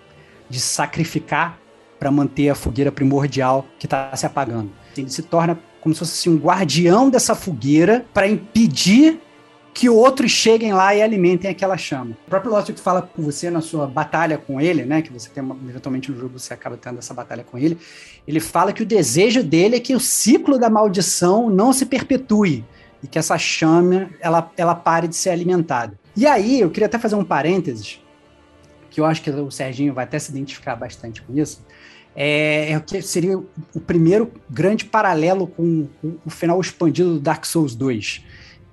de 0.50 0.60
sacrificar 0.60 1.60
para 2.00 2.12
manter 2.12 2.50
a 2.50 2.56
fogueira 2.56 2.92
primordial 2.92 3.66
que 3.80 3.86
está 3.86 4.16
se 4.16 4.26
apagando. 4.26 4.72
Ele 4.98 5.10
se 5.10 5.24
torna 5.24 5.60
como 5.82 5.94
se 5.94 6.00
fosse 6.00 6.30
um 6.30 6.38
guardião 6.38 7.10
dessa 7.10 7.36
fogueira 7.36 8.06
para 8.14 8.28
impedir 8.28 9.20
que 9.76 9.90
outros 9.90 10.32
cheguem 10.32 10.74
lá 10.74 10.96
e 10.96 11.02
alimentem 11.02 11.52
aquela 11.52 11.78
chama. 11.78 12.18
O 12.26 12.30
próprio 12.30 12.52
Lothric 12.54 12.80
fala 12.80 13.02
com 13.02 13.22
você 13.22 13.50
na 13.50 13.60
sua 13.60 13.86
batalha 13.86 14.38
com 14.38 14.60
ele, 14.60 14.86
né, 14.86 15.02
que 15.02 15.12
você 15.12 15.30
tem 15.30 15.44
uma, 15.44 15.56
eventualmente 15.70 16.10
no 16.10 16.18
jogo 16.18 16.40
você 16.40 16.54
acaba 16.54 16.78
tendo 16.78 16.98
essa 16.98 17.14
batalha 17.14 17.44
com 17.44 17.58
ele. 17.58 17.78
Ele 18.26 18.40
fala 18.40 18.72
que 18.72 18.82
o 18.82 18.86
desejo 18.86 19.44
dele 19.44 19.76
é 19.76 19.80
que 19.82 19.94
o 19.94 20.00
ciclo 20.00 20.58
da 20.58 20.70
maldição 20.70 21.50
não 21.50 21.74
se 21.74 21.86
perpetue 21.86 22.64
e 23.04 23.08
que 23.08 23.20
essa 23.20 23.38
chama 23.38 24.10
ela, 24.22 24.50
ela 24.56 24.74
pare 24.74 25.10
de 25.10 25.16
ser 25.16 25.32
alimentada. 25.32 26.00
E 26.16 26.26
aí, 26.26 26.62
eu 26.62 26.70
queria 26.70 26.88
até 26.88 26.98
fazer 26.98 27.16
um 27.16 27.26
parênteses, 27.26 28.00
que 28.90 29.00
eu 29.00 29.06
acho 29.06 29.22
que 29.22 29.30
o 29.30 29.52
Serginho 29.52 29.94
vai 29.94 30.04
até 30.04 30.20
se 30.20 30.32
identificar 30.32 30.76
bastante 30.76 31.22
com 31.22 31.38
isso 31.38 31.62
é, 32.16 32.72
é, 32.72 32.80
que 32.80 33.02
seria 33.02 33.38
o 33.38 33.80
primeiro 33.86 34.32
grande 34.50 34.86
paralelo 34.86 35.48
com, 35.48 35.88
com, 36.02 36.16
o 36.26 36.30
final 36.30 36.60
expandido 36.62 37.16
do 37.16 37.20
Dark 37.20 37.46
Souls 37.46 37.76
2, 37.76 38.24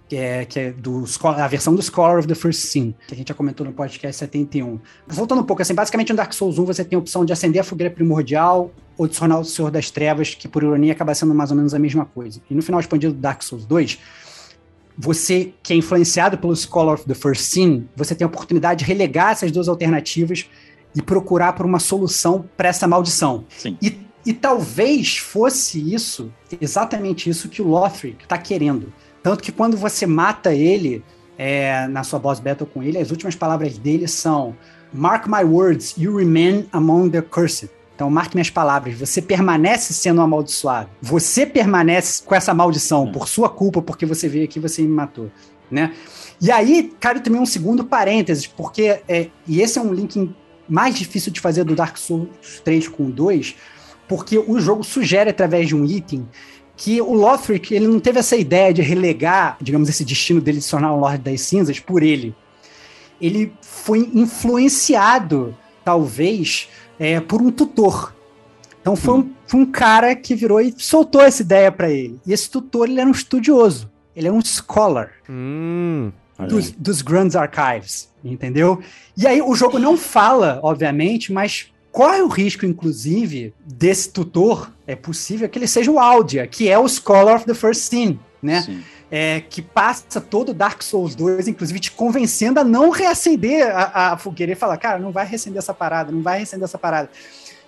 que 0.09 0.17
é, 0.17 0.45
que 0.45 0.61
é 0.61 0.71
do, 0.71 1.05
a 1.25 1.49
versão 1.49 1.75
do 1.75 1.83
Scholar 1.83 2.21
of 2.21 2.29
the 2.29 2.37
First 2.37 2.61
Sin, 2.61 2.95
que 3.09 3.15
a 3.15 3.17
gente 3.17 3.29
já 3.29 3.35
comentou 3.35 3.67
no 3.67 3.73
podcast 3.73 4.17
71. 4.17 4.79
Voltando 5.09 5.41
um 5.41 5.45
pouco, 5.45 5.61
assim, 5.61 5.75
basicamente 5.75 6.11
no 6.11 6.17
Dark 6.17 6.33
Souls 6.33 6.59
1 6.59 6.65
você 6.65 6.85
tem 6.85 6.97
a 6.97 7.01
opção 7.01 7.25
de 7.25 7.33
acender 7.33 7.61
a 7.61 7.65
fogueira 7.65 7.93
primordial 7.93 8.71
ou 8.97 9.09
de 9.09 9.19
tornar 9.19 9.39
o 9.39 9.45
Senhor 9.45 9.71
das 9.73 9.91
Trevas, 9.91 10.35
que 10.37 10.47
por 10.47 10.63
ironia 10.63 10.93
acaba 10.93 11.13
sendo 11.13 11.35
mais 11.35 11.51
ou 11.51 11.57
menos 11.57 11.75
a 11.75 11.79
mesma 11.81 12.05
coisa. 12.05 12.41
E 12.49 12.55
no 12.55 12.63
final 12.63 12.79
expandido 12.79 13.13
do 13.13 13.19
Dark 13.19 13.43
Souls 13.43 13.65
2, 13.65 13.99
você 15.03 15.53
que 15.64 15.72
é 15.72 15.76
influenciado 15.76 16.38
pelo 16.38 16.55
Scholar 16.55 16.94
of 16.94 17.05
the 17.05 17.14
First 17.14 17.42
Sin, 17.42 17.88
você 17.96 18.14
tem 18.14 18.24
a 18.24 18.28
oportunidade 18.28 18.84
de 18.84 18.84
relegar 18.84 19.32
essas 19.32 19.50
duas 19.50 19.66
alternativas 19.68 20.48
e 20.94 21.03
procurar 21.03 21.55
por 21.55 21.66
uma 21.66 21.80
solução 21.80 22.48
para 22.57 22.68
essa 22.68 22.86
maldição. 22.86 23.45
Sim. 23.49 23.76
E, 23.83 23.99
e 24.24 24.33
talvez 24.33 25.18
fosse 25.18 25.92
isso, 25.92 26.33
exatamente 26.61 27.29
isso 27.29 27.49
que 27.49 27.61
o 27.61 27.66
Lothric 27.66 28.22
está 28.22 28.38
querendo. 28.38 28.92
Tanto 29.24 29.42
que 29.42 29.50
quando 29.50 29.76
você 29.76 30.07
mata 30.07 30.54
ele 30.54 31.03
é, 31.37 31.88
na 31.88 32.04
sua 32.04 32.20
boss 32.20 32.38
battle 32.38 32.68
com 32.72 32.80
ele, 32.80 32.99
as 32.99 33.11
últimas 33.11 33.34
palavras 33.34 33.76
dele 33.76 34.07
são 34.07 34.57
Mark 34.92 35.26
my 35.26 35.42
words, 35.42 35.96
you 35.99 36.16
remain 36.16 36.68
among 36.70 37.11
the 37.11 37.22
cursed. 37.22 37.70
Então, 38.03 38.11
marque 38.11 38.34
minhas 38.34 38.50
palavras. 38.50 38.99
Você 38.99 39.22
permanece 39.22 39.95
sendo 39.95 40.20
amaldiçoado. 40.20 40.91
Você 41.00 41.46
permanece 41.46 42.20
com 42.24 42.34
essa 42.34 42.53
maldição 42.53 43.04
hum. 43.04 43.12
por 43.12 43.29
sua 43.29 43.49
culpa, 43.49 43.80
porque 43.80 44.04
você 44.04 44.29
veio 44.29 44.45
aqui 44.45 44.58
e 44.58 44.62
você 44.62 44.83
me 44.83 44.88
matou, 44.88 45.30
né? 45.70 45.92
E 46.41 46.50
aí, 46.50 46.92
cabe 46.99 47.20
também 47.20 47.41
um 47.41 47.46
segundo 47.46 47.84
parênteses, 47.84 48.45
porque 48.49 49.00
é, 49.08 49.29
e 49.46 49.61
esse 49.61 49.79
é 49.79 49.83
um 49.83 49.95
link 49.95 50.34
mais 50.68 50.96
difícil 50.96 51.30
de 51.30 51.38
fazer 51.38 51.62
do 51.62 51.76
Dark 51.76 51.96
Souls 51.96 52.29
3 52.64 52.88
com 52.88 53.08
2, 53.08 53.54
porque 54.08 54.37
o 54.37 54.58
jogo 54.58 54.83
sugere 54.83 55.30
através 55.30 55.68
de 55.68 55.76
um 55.76 55.84
item 55.84 56.29
que 56.76 57.00
o 57.00 57.12
Lothric 57.12 57.72
ele 57.72 57.87
não 57.87 58.00
teve 58.00 58.18
essa 58.18 58.34
ideia 58.34 58.74
de 58.74 58.83
relegar, 58.83 59.57
digamos, 59.61 59.88
esse 59.88 60.04
destino 60.04 60.41
dele 60.41 60.58
de 60.58 60.64
se 60.64 60.70
tornar 60.72 60.92
um 60.92 60.99
Lorde 60.99 61.22
das 61.22 61.41
Cinzas 61.42 61.79
por 61.79 62.03
ele. 62.03 62.34
ele 63.20 63.53
foi 63.61 64.11
influenciado, 64.12 65.57
talvez, 65.84 66.68
é, 66.99 67.21
por 67.21 67.41
um 67.41 67.51
tutor. 67.51 68.14
Então 68.81 68.97
foi 68.97 69.14
um, 69.14 69.31
foi 69.47 69.61
um, 69.61 69.67
cara 69.67 70.14
que 70.17 70.35
virou 70.35 70.61
e 70.61 70.75
soltou 70.77 71.21
essa 71.21 71.43
ideia 71.43 71.71
para 71.71 71.91
ele. 71.91 72.19
E 72.27 72.33
esse 72.33 72.51
tutor 72.51 72.89
ele 72.89 73.01
era 73.01 73.09
um 73.09 73.13
estudioso, 73.13 73.91
ele 74.14 74.27
é 74.27 74.33
um 74.33 74.41
scholar 74.45 75.13
hum, 75.29 76.11
dos, 76.49 76.73
dos 76.73 77.01
Grand 77.01 77.31
Archives, 77.37 78.09
entendeu? 78.25 78.83
E 79.17 79.27
aí 79.27 79.41
o 79.41 79.55
jogo 79.55 79.79
não 79.79 79.97
fala, 79.97 80.59
obviamente, 80.63 81.33
mas 81.33 81.73
corre 81.93 82.23
o 82.23 82.29
risco, 82.29 82.67
inclusive, 82.67 83.55
desse 83.64 84.11
tutor, 84.11 84.73
é 84.87 84.97
possível 84.97 85.49
que 85.49 85.59
ele 85.59 85.69
seja 85.69 85.91
o 85.91 85.99
Aldia, 86.01 86.47
que 86.47 86.69
é 86.69 86.79
o 86.79 86.89
Scholar 86.89 87.37
of 87.37 87.45
the 87.45 87.55
First 87.55 87.83
Sin, 87.83 88.19
né? 88.43 88.63
Sim 88.63 88.83
é, 89.14 89.43
que 89.43 89.61
passa 89.61 90.22
todo 90.22 90.55
Dark 90.55 90.83
Souls 90.83 91.14
2, 91.14 91.47
inclusive 91.47 91.79
te 91.79 91.93
convencendo 91.93 92.59
a 92.59 92.64
não 92.64 92.89
reacender 92.89 93.71
a, 93.71 94.14
a 94.14 94.17
fogueira 94.17 94.53
e 94.53 94.55
falar, 94.55 94.79
cara, 94.79 94.99
não 94.99 95.13
vai 95.13 95.26
reacender 95.26 95.59
essa 95.59 95.75
parada, 95.75 96.11
não 96.11 96.22
vai 96.22 96.39
reacender 96.39 96.64
essa 96.64 96.79
parada. 96.79 97.11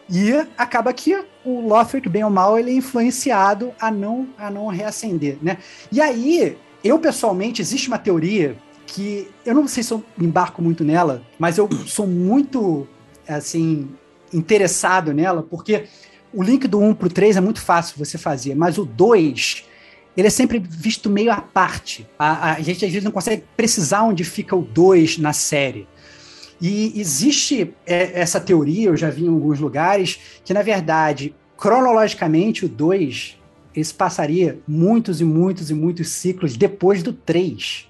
E 0.09 0.33
acaba 0.57 0.91
que 0.95 1.15
o 1.45 1.61
Lothric, 1.61 2.09
bem 2.09 2.25
ou 2.25 2.31
mal, 2.31 2.59
ele 2.59 2.71
é 2.71 2.75
influenciado 2.75 3.75
a 3.79 3.91
não, 3.91 4.27
a 4.39 4.51
não 4.51 4.69
reacender, 4.69 5.37
né? 5.43 5.59
E 5.93 6.01
aí, 6.01 6.57
eu 6.83 6.99
pessoalmente, 6.99 7.61
existe 7.61 7.89
uma 7.89 7.99
teoria 7.99 8.57
que 8.87 9.31
eu 9.45 9.55
não 9.55 9.69
sei 9.69 9.83
se 9.83 9.93
eu 9.93 10.03
embarco 10.19 10.63
muito 10.63 10.83
nela, 10.83 11.23
mas 11.39 11.59
eu 11.59 11.69
sou 11.87 12.07
muito, 12.07 12.89
assim, 13.29 13.91
interessado 14.33 15.13
nela, 15.13 15.43
porque 15.43 15.85
o 16.33 16.43
link 16.43 16.67
do 16.67 16.81
1 16.81 16.95
pro 16.95 17.11
3 17.11 17.37
é 17.37 17.41
muito 17.41 17.61
fácil 17.61 17.99
você 17.99 18.17
fazer, 18.17 18.55
mas 18.55 18.79
o 18.79 18.85
2 18.87 19.74
ele 20.17 20.29
é 20.29 20.31
sempre 20.31 20.59
visto 20.59 21.11
meio 21.11 21.33
à 21.33 21.41
parte. 21.41 22.07
A, 22.19 22.53
a, 22.53 22.61
gente 22.61 22.85
às 22.85 22.91
vezes 22.91 23.05
não 23.05 23.13
consegue 23.13 23.45
precisar 23.57 24.03
onde 24.03 24.25
fica 24.25 24.55
o 24.55 24.63
2 24.63 25.19
na 25.19 25.33
série. 25.33 25.87
E 26.61 26.99
existe 26.99 27.75
é, 27.87 28.21
essa 28.21 28.41
teoria, 28.41 28.89
eu 28.89 28.97
já 28.97 29.11
vi 29.11 29.25
em 29.25 29.29
alguns 29.29 29.59
lugares, 29.59 30.19
que 30.45 30.55
na 30.55 30.63
verdade, 30.63 31.35
cronologicamente, 31.57 32.65
o 32.65 32.69
2 32.69 33.39
esse 33.75 33.93
passaria 33.93 34.59
muitos 34.69 35.21
e 35.21 35.25
muitos 35.25 35.69
e 35.69 35.75
muitos 35.75 36.09
ciclos 36.09 36.57
depois 36.57 37.03
do 37.03 37.13
3. 37.13 37.89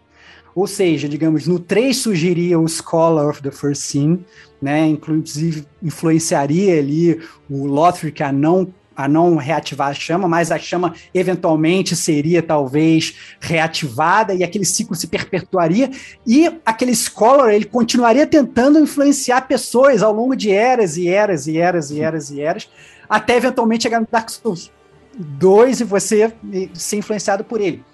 Ou 0.54 0.66
seja, 0.66 1.08
digamos, 1.08 1.46
no 1.46 1.58
3 1.58 1.96
surgiria 1.96 2.58
o 2.58 2.66
Scholar 2.66 3.28
of 3.28 3.42
the 3.42 3.50
First 3.50 3.82
Sin, 3.82 4.24
né? 4.62 4.86
Inclusive 4.86 5.66
influenciaria 5.82 6.78
ali 6.78 7.20
o 7.50 7.66
Lothric 7.66 8.22
a 8.22 8.32
não 8.32 8.72
a 8.96 9.08
não 9.08 9.36
reativar 9.36 9.88
a 9.88 9.94
chama, 9.94 10.28
mas 10.28 10.50
a 10.50 10.58
chama 10.58 10.94
eventualmente 11.12 11.96
seria 11.96 12.42
talvez 12.42 13.14
reativada 13.40 14.34
e 14.34 14.44
aquele 14.44 14.64
ciclo 14.64 14.94
se 14.94 15.06
perpetuaria 15.06 15.90
e 16.26 16.50
aquele 16.64 16.94
scholar 16.94 17.52
ele 17.52 17.64
continuaria 17.64 18.26
tentando 18.26 18.78
influenciar 18.78 19.42
pessoas 19.42 20.02
ao 20.02 20.12
longo 20.12 20.36
de 20.36 20.50
eras 20.50 20.96
e 20.96 21.08
eras 21.08 21.46
e 21.46 21.58
eras 21.58 21.90
e 21.90 22.00
eras 22.00 22.30
e 22.30 22.40
eras 22.40 22.68
até 23.08 23.36
eventualmente 23.36 23.82
chegar 23.82 24.00
no 24.00 24.08
Dark 24.10 24.28
Souls 24.30 24.70
2 25.16 25.80
e 25.80 25.84
você 25.84 26.32
ser 26.74 26.96
influenciado 26.96 27.44
por 27.44 27.60
ele. 27.60 27.84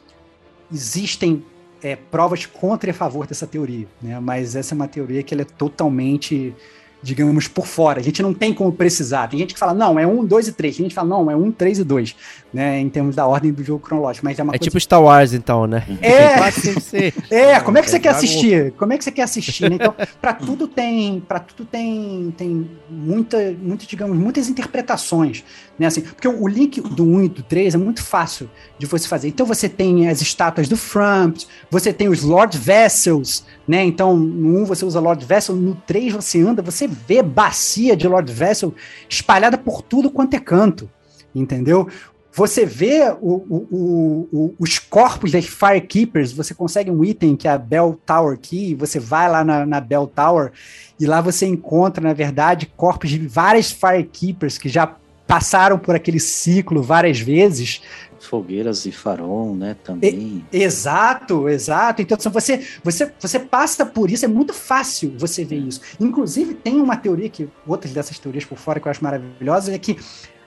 Existem 0.72 1.44
é, 1.82 1.96
provas 1.96 2.46
contra 2.46 2.90
e 2.90 2.92
a 2.92 2.94
favor 2.94 3.26
dessa 3.26 3.46
teoria, 3.46 3.86
né? 4.00 4.18
mas 4.20 4.54
essa 4.54 4.74
é 4.74 4.76
uma 4.76 4.88
teoria 4.88 5.22
que 5.22 5.34
ela 5.34 5.42
é 5.42 5.46
totalmente 5.46 6.54
digamos, 7.02 7.48
por 7.48 7.66
fora. 7.66 8.00
A 8.00 8.02
gente 8.02 8.22
não 8.22 8.34
tem 8.34 8.52
como 8.52 8.72
precisar. 8.72 9.28
Tem 9.28 9.38
gente 9.38 9.54
que 9.54 9.60
fala, 9.60 9.72
não, 9.72 9.98
é 9.98 10.06
um, 10.06 10.24
dois 10.24 10.48
e 10.48 10.52
três. 10.52 10.76
Tem 10.76 10.84
gente 10.84 10.90
que 10.90 10.94
fala, 10.94 11.08
não, 11.08 11.30
é 11.30 11.36
um, 11.36 11.50
três 11.50 11.78
e 11.78 11.84
dois, 11.84 12.14
né? 12.52 12.78
Em 12.78 12.88
termos 12.88 13.16
da 13.16 13.26
ordem 13.26 13.52
do 13.52 13.64
jogo 13.64 13.80
cronológico. 13.80 14.24
Mas 14.24 14.38
é 14.38 14.42
uma 14.42 14.50
é 14.50 14.58
coisa... 14.58 14.64
tipo 14.64 14.78
Star 14.80 15.02
Wars, 15.02 15.32
então, 15.32 15.66
né? 15.66 15.84
É, 16.02 17.54
é 17.54 17.60
como 17.64 17.78
é 17.78 17.82
que 17.82 17.90
você 17.90 17.98
quer 17.98 18.10
assistir? 18.10 18.72
Como 18.72 18.92
é 18.92 18.98
que 18.98 19.04
você 19.04 19.12
quer 19.12 19.22
assistir? 19.22 19.70
Né? 19.70 19.76
Então, 19.76 19.94
para 20.20 20.34
tudo 20.34 20.68
tem, 20.68 21.20
para 21.20 21.40
tudo 21.40 21.64
tem, 21.64 22.34
tem 22.36 22.70
muita, 22.88 23.54
muito, 23.60 23.86
digamos, 23.86 24.16
muitas 24.16 24.48
interpretações, 24.48 25.42
né? 25.78 25.86
Assim, 25.86 26.02
porque 26.02 26.28
o, 26.28 26.46
link 26.46 26.80
do 26.80 27.04
1 27.04 27.24
e 27.24 27.28
do 27.28 27.42
3 27.42 27.74
é 27.74 27.78
muito 27.78 28.02
fácil 28.02 28.50
de 28.78 28.86
você 28.86 29.08
fazer. 29.08 29.28
Então 29.28 29.46
você 29.46 29.68
tem 29.68 30.08
as 30.08 30.20
estátuas 30.20 30.68
do 30.68 30.76
Frump, 30.76 31.38
você 31.70 31.92
tem 31.92 32.08
os 32.08 32.22
Lord 32.22 32.58
Vessels, 32.58 33.44
né? 33.70 33.84
Então, 33.84 34.16
no 34.16 34.62
1 34.62 34.64
você 34.64 34.84
usa 34.84 34.98
Lord 34.98 35.24
Vessel, 35.24 35.54
no 35.54 35.76
3 35.86 36.12
você 36.12 36.40
anda, 36.40 36.60
você 36.60 36.88
vê 36.88 37.22
bacia 37.22 37.96
de 37.96 38.08
Lord 38.08 38.32
Vessel 38.32 38.74
espalhada 39.08 39.56
por 39.56 39.80
tudo 39.80 40.10
quanto 40.10 40.34
é 40.34 40.40
canto, 40.40 40.90
entendeu? 41.32 41.86
Você 42.32 42.66
vê 42.66 43.14
o, 43.20 43.34
o, 43.48 44.28
o, 44.32 44.54
os 44.58 44.80
corpos 44.80 45.30
das 45.30 45.46
Firekeepers, 45.46 46.32
você 46.32 46.52
consegue 46.52 46.90
um 46.90 47.04
item 47.04 47.36
que 47.36 47.46
é 47.46 47.52
a 47.52 47.58
Bell 47.58 47.96
Tower 48.04 48.36
Key, 48.36 48.74
você 48.74 48.98
vai 48.98 49.30
lá 49.30 49.44
na, 49.44 49.64
na 49.64 49.80
Bell 49.80 50.08
Tower 50.08 50.50
e 50.98 51.06
lá 51.06 51.20
você 51.20 51.46
encontra, 51.46 52.02
na 52.02 52.12
verdade, 52.12 52.72
corpos 52.76 53.08
de 53.08 53.18
várias 53.18 53.70
Firekeepers 53.70 54.58
que 54.58 54.68
já 54.68 54.96
passaram 55.28 55.78
por 55.78 55.94
aquele 55.94 56.18
ciclo 56.18 56.82
várias 56.82 57.20
vezes, 57.20 57.82
fogueiras 58.26 58.84
e 58.86 58.92
farol, 58.92 59.54
né, 59.54 59.76
também. 59.82 60.44
E, 60.52 60.62
exato, 60.62 61.48
exato. 61.48 62.02
Então, 62.02 62.16
assim, 62.16 62.30
você, 62.30 62.66
você, 62.82 63.12
você 63.18 63.38
passa 63.38 63.84
por 63.86 64.10
isso, 64.10 64.24
é 64.24 64.28
muito 64.28 64.52
fácil 64.52 65.14
você 65.18 65.44
ver 65.44 65.58
isso. 65.58 65.80
Inclusive, 65.98 66.54
tem 66.54 66.80
uma 66.80 66.96
teoria 66.96 67.28
que, 67.28 67.48
outras 67.66 67.92
dessas 67.92 68.18
teorias 68.18 68.44
por 68.44 68.58
fora 68.58 68.78
que 68.78 68.86
eu 68.86 68.90
acho 68.90 69.02
maravilhosas, 69.02 69.74
é 69.74 69.78
que 69.78 69.96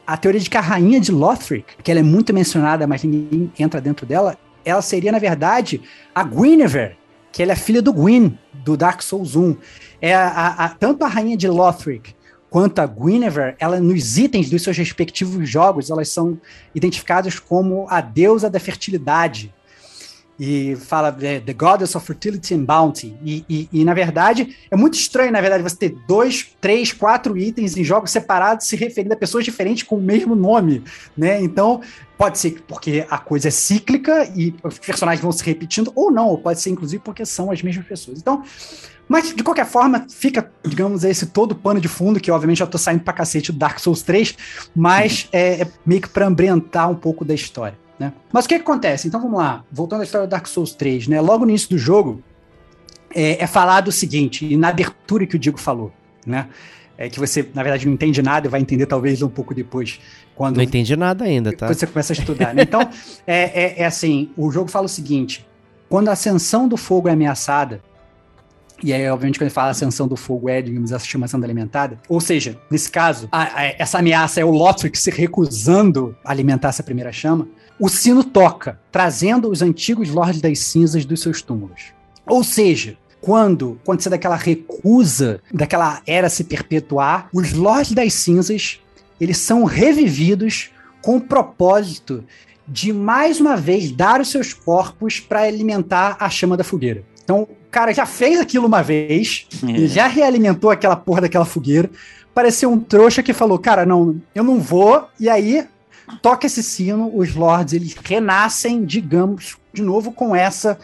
a 0.06 0.18
teoria 0.18 0.40
de 0.40 0.50
que 0.50 0.58
a 0.58 0.62
rainha 0.62 1.00
de 1.00 1.12
Lothric, 1.12 1.66
que 1.82 1.90
ela 1.90 2.00
é 2.00 2.04
muito 2.04 2.34
mencionada, 2.34 2.86
mas 2.86 3.04
ninguém 3.04 3.52
entra 3.58 3.82
dentro 3.82 4.06
dela, 4.06 4.38
ela 4.66 4.82
seria, 4.82 5.12
na 5.12 5.20
verdade, 5.20 5.82
a 6.14 6.24
Guinevere, 6.24 6.98
que 7.32 7.42
ela 7.42 7.54
é 7.54 7.56
filha 7.56 7.82
do 7.82 7.92
Gwyn, 7.92 8.38
do 8.54 8.78
Dark 8.78 9.02
Souls 9.02 9.36
1. 9.36 9.58
É 10.02 10.14
a, 10.14 10.48
a, 10.48 10.70
tanto 10.70 11.04
a 11.04 11.08
rainha 11.08 11.36
de 11.36 11.48
Lothric 11.48 12.14
quanto 12.54 12.78
a 12.78 12.86
Guinevere, 12.86 13.56
ela 13.58 13.80
nos 13.80 14.16
itens 14.20 14.48
dos 14.48 14.62
seus 14.62 14.78
respectivos 14.78 15.50
jogos, 15.50 15.90
elas 15.90 16.10
são 16.10 16.40
identificadas 16.76 17.40
como 17.40 17.88
a 17.90 18.00
deusa 18.00 18.48
da 18.48 18.60
fertilidade. 18.60 19.52
E 20.40 20.76
fala 20.76 21.16
é, 21.22 21.40
The 21.40 21.54
Goddess 21.54 21.96
of 21.96 22.06
Fertility 22.06 22.56
and 22.56 22.64
Bounty. 22.64 23.16
E, 23.24 23.46
e, 23.48 23.70
e, 23.72 23.86
na 23.86 23.94
verdade, 23.94 24.56
é 24.70 24.76
muito 24.76 24.96
estranho, 24.96 25.32
na 25.32 25.40
verdade, 25.40 25.62
você 25.62 25.76
ter 25.76 25.96
dois, 26.08 26.56
três, 26.60 26.92
quatro 26.92 27.38
itens 27.38 27.78
em 27.78 27.84
jogos 27.84 28.12
separados 28.12 28.68
se 28.68 28.76
referindo 28.76 29.14
a 29.14 29.18
pessoas 29.18 29.46
diferentes 29.46 29.84
com 29.84 29.96
o 29.98 30.02
mesmo 30.02 30.36
nome, 30.36 30.84
né? 31.16 31.42
Então, 31.42 31.82
pode 32.18 32.40
ser 32.40 32.64
porque 32.68 33.06
a 33.10 33.18
coisa 33.18 33.50
é 33.50 33.52
cíclica 33.52 34.26
e 34.36 34.56
os 34.64 34.80
personagens 34.80 35.22
vão 35.22 35.32
se 35.32 35.44
repetindo, 35.44 35.92
ou 35.96 36.12
não, 36.12 36.28
ou 36.28 36.38
pode 36.38 36.60
ser, 36.60 36.72
inclusive, 36.72 37.02
porque 37.04 37.26
são 37.26 37.52
as 37.52 37.62
mesmas 37.62 37.86
pessoas. 37.86 38.20
Então, 38.20 38.44
mas, 39.08 39.36
de 39.36 39.44
qualquer 39.44 39.66
forma, 39.66 40.06
fica, 40.10 40.52
digamos, 40.66 41.04
esse 41.04 41.28
todo 41.28 41.54
pano 41.54 41.80
de 41.80 41.88
fundo, 41.88 42.20
que 42.20 42.32
obviamente 42.32 42.60
já 42.60 42.68
tô 42.68 42.78
saindo 42.78 43.04
pra 43.04 43.14
cacete 43.14 43.52
do 43.52 43.58
Dark 43.58 43.78
Souls 43.80 44.02
3, 44.02 44.36
mas 44.76 45.28
é, 45.32 45.62
é 45.62 45.68
meio 45.86 46.02
que 46.02 46.10
pra 46.10 46.26
ambientar 46.26 46.90
um 46.90 46.96
pouco 46.96 47.26
da 47.26 47.34
história. 47.34 47.78
Né? 48.04 48.14
Mas 48.32 48.46
o 48.46 48.50
que, 48.50 48.56
que, 48.56 48.62
acontece? 48.62 49.08
Então 49.08 49.22
vamos 49.22 49.38
lá, 49.38 49.64
voltando 49.72 50.02
à 50.02 50.04
história 50.04 50.28
do 50.28 50.30
Dark 50.30 50.46
Souls 50.48 50.74
3, 50.74 51.08
né? 51.08 51.22
Logo 51.22 51.46
no 51.46 51.52
início 51.52 51.70
do 51.70 51.78
jogo, 51.78 52.22
é, 53.16 53.42
é 53.42 53.48
falado 53.48 53.88
o 53.88 53.92
seguinte, 53.92 54.46
e 54.46 54.58
na 54.58 54.70
abertura 54.70 55.26
que 55.26 55.36
o 55.36 55.40
Diego 55.40 55.58
falou, 55.58 55.92
né? 56.26 56.48
É 56.98 57.10
que 57.10 57.20
você, 57.20 57.48
na 57.56 57.64
verdade, 57.64 57.88
não 57.88 57.94
entende 57.94 58.22
nada 58.22 58.46
e 58.46 58.50
vai 58.50 58.62
entender 58.62 58.86
talvez 58.86 59.22
um 59.22 59.30
pouco 59.30 59.54
depois. 59.54 60.00
Quando, 60.36 60.58
não 60.58 60.64
entendi 60.64 60.96
nada 60.96 61.26
ainda, 61.26 61.52
tá? 61.52 61.68
Quando 61.68 61.78
você 61.78 61.88
começa 61.88 62.14
a 62.14 62.16
estudar. 62.16 62.54
Né? 62.54 62.62
Então, 62.62 62.82
é, 63.26 63.64
é, 63.64 63.82
é 63.82 63.86
assim: 63.86 64.30
o 64.38 64.52
jogo 64.52 64.70
fala 64.70 64.86
o 64.86 64.90
seguinte: 64.90 65.46
quando 65.90 66.10
a 66.10 66.12
ascensão 66.12 66.68
do 66.68 66.78
fogo 66.78 67.10
é 67.10 67.12
ameaçada, 67.12 67.82
e 68.84 68.94
aí, 68.94 69.10
obviamente, 69.10 69.40
quando 69.40 69.48
ele 69.48 69.54
fala 69.54 69.70
ascensão 69.70 70.08
do 70.08 70.16
fogo 70.18 70.50
é, 70.50 70.62
digamos, 70.62 70.92
a 70.92 71.00
chama 71.00 71.28
sendo 71.28 71.46
alimentada. 71.46 71.98
Ou 72.10 72.20
seja, 72.20 72.60
nesse 72.70 72.92
caso, 72.92 73.30
a, 73.32 73.62
a, 73.62 73.66
essa 73.80 74.00
ameaça 74.00 74.42
é 74.42 74.46
o 74.46 74.52
Lothric 74.52 74.98
se 75.00 75.10
recusando 75.10 76.16
a 76.24 76.32
alimentar 76.32 76.68
essa 76.68 76.84
primeira 76.84 77.12
chama. 77.12 77.48
O 77.80 77.90
sino 77.90 78.24
toca, 78.24 78.80
trazendo 78.92 79.50
os 79.50 79.62
antigos 79.62 80.10
Lordes 80.10 80.42
das 80.42 80.60
Cinzas 80.60 81.06
dos 81.06 81.22
seus 81.22 81.42
túmulos. 81.42 81.94
Ou 82.26 82.44
seja, 82.44 82.98
quando 83.20 83.80
acontecer 83.84 84.10
daquela 84.10 84.36
recusa, 84.36 85.42
daquela 85.52 86.02
era 86.06 86.30
se 86.30 86.44
perpetuar, 86.44 87.30
os 87.34 87.54
Lordes 87.54 87.94
das 87.94 88.14
Cinzas, 88.14 88.80
eles 89.20 89.38
são 89.38 89.64
revividos 89.64 90.72
com 91.02 91.18
o 91.18 91.22
propósito 91.22 92.24
de 92.68 92.94
mais 92.94 93.40
uma 93.40 93.58
vez 93.58 93.92
dar 93.92 94.22
os 94.22 94.30
seus 94.30 94.54
corpos 94.54 95.20
para 95.20 95.42
alimentar 95.42 96.18
a 96.20 96.30
chama 96.30 96.56
da 96.56 96.64
fogueira. 96.64 97.04
Então, 97.24 97.44
o 97.44 97.48
cara 97.72 97.94
já 97.94 98.06
fez 98.06 98.40
aquilo 98.40 98.68
uma 98.68 98.82
vez, 98.82 99.48
é. 99.64 99.88
já 99.88 100.08
realimentou 100.08 100.70
aquela 100.70 100.96
porra 100.96 101.22
daquela 101.22 101.46
fogueira. 101.46 101.90
Pareceu 102.34 102.72
um 102.72 102.80
trouxa 102.80 103.24
que 103.24 103.34
falou: 103.34 103.60
Cara, 103.60 103.86
não, 103.86 104.20
eu 104.34 104.44
não 104.44 104.60
vou. 104.60 105.08
E 105.20 105.30
aí, 105.30 105.66
toca 106.22 106.46
esse 106.46 106.64
sino, 106.64 107.16
os 107.16 107.34
lords 107.34 107.74
eles 107.74 107.96
renascem, 107.96 108.86
digamos, 108.86 109.58
de 109.74 109.82
novo 109.82 110.12
com 110.12 110.36
essa 110.36 110.78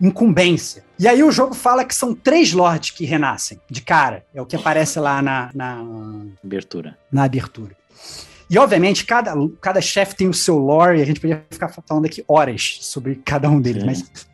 incumbência. 0.00 0.84
E 0.98 1.08
aí 1.08 1.22
o 1.22 1.30
jogo 1.30 1.54
fala 1.54 1.84
que 1.84 1.94
são 1.94 2.14
três 2.14 2.52
lords 2.52 2.90
que 2.90 3.04
renascem, 3.04 3.60
de 3.70 3.80
cara. 3.80 4.24
É 4.34 4.40
o 4.40 4.46
que 4.46 4.56
aparece 4.56 4.98
lá 4.98 5.22
na, 5.22 5.50
na 5.54 5.82
abertura. 6.44 6.96
Na 7.10 7.24
abertura. 7.24 7.74
E, 8.48 8.58
obviamente, 8.58 9.04
cada, 9.04 9.34
cada 9.60 9.80
chefe 9.80 10.14
tem 10.14 10.28
o 10.28 10.34
seu 10.34 10.56
lore, 10.56 10.98
e 10.98 11.02
a 11.02 11.04
gente 11.04 11.18
podia 11.18 11.44
ficar 11.50 11.68
falando 11.68 12.06
aqui 12.06 12.24
horas 12.28 12.78
sobre 12.82 13.16
cada 13.16 13.50
um 13.50 13.60
deles, 13.60 13.82
Sim. 13.82 13.86
mas 13.86 14.26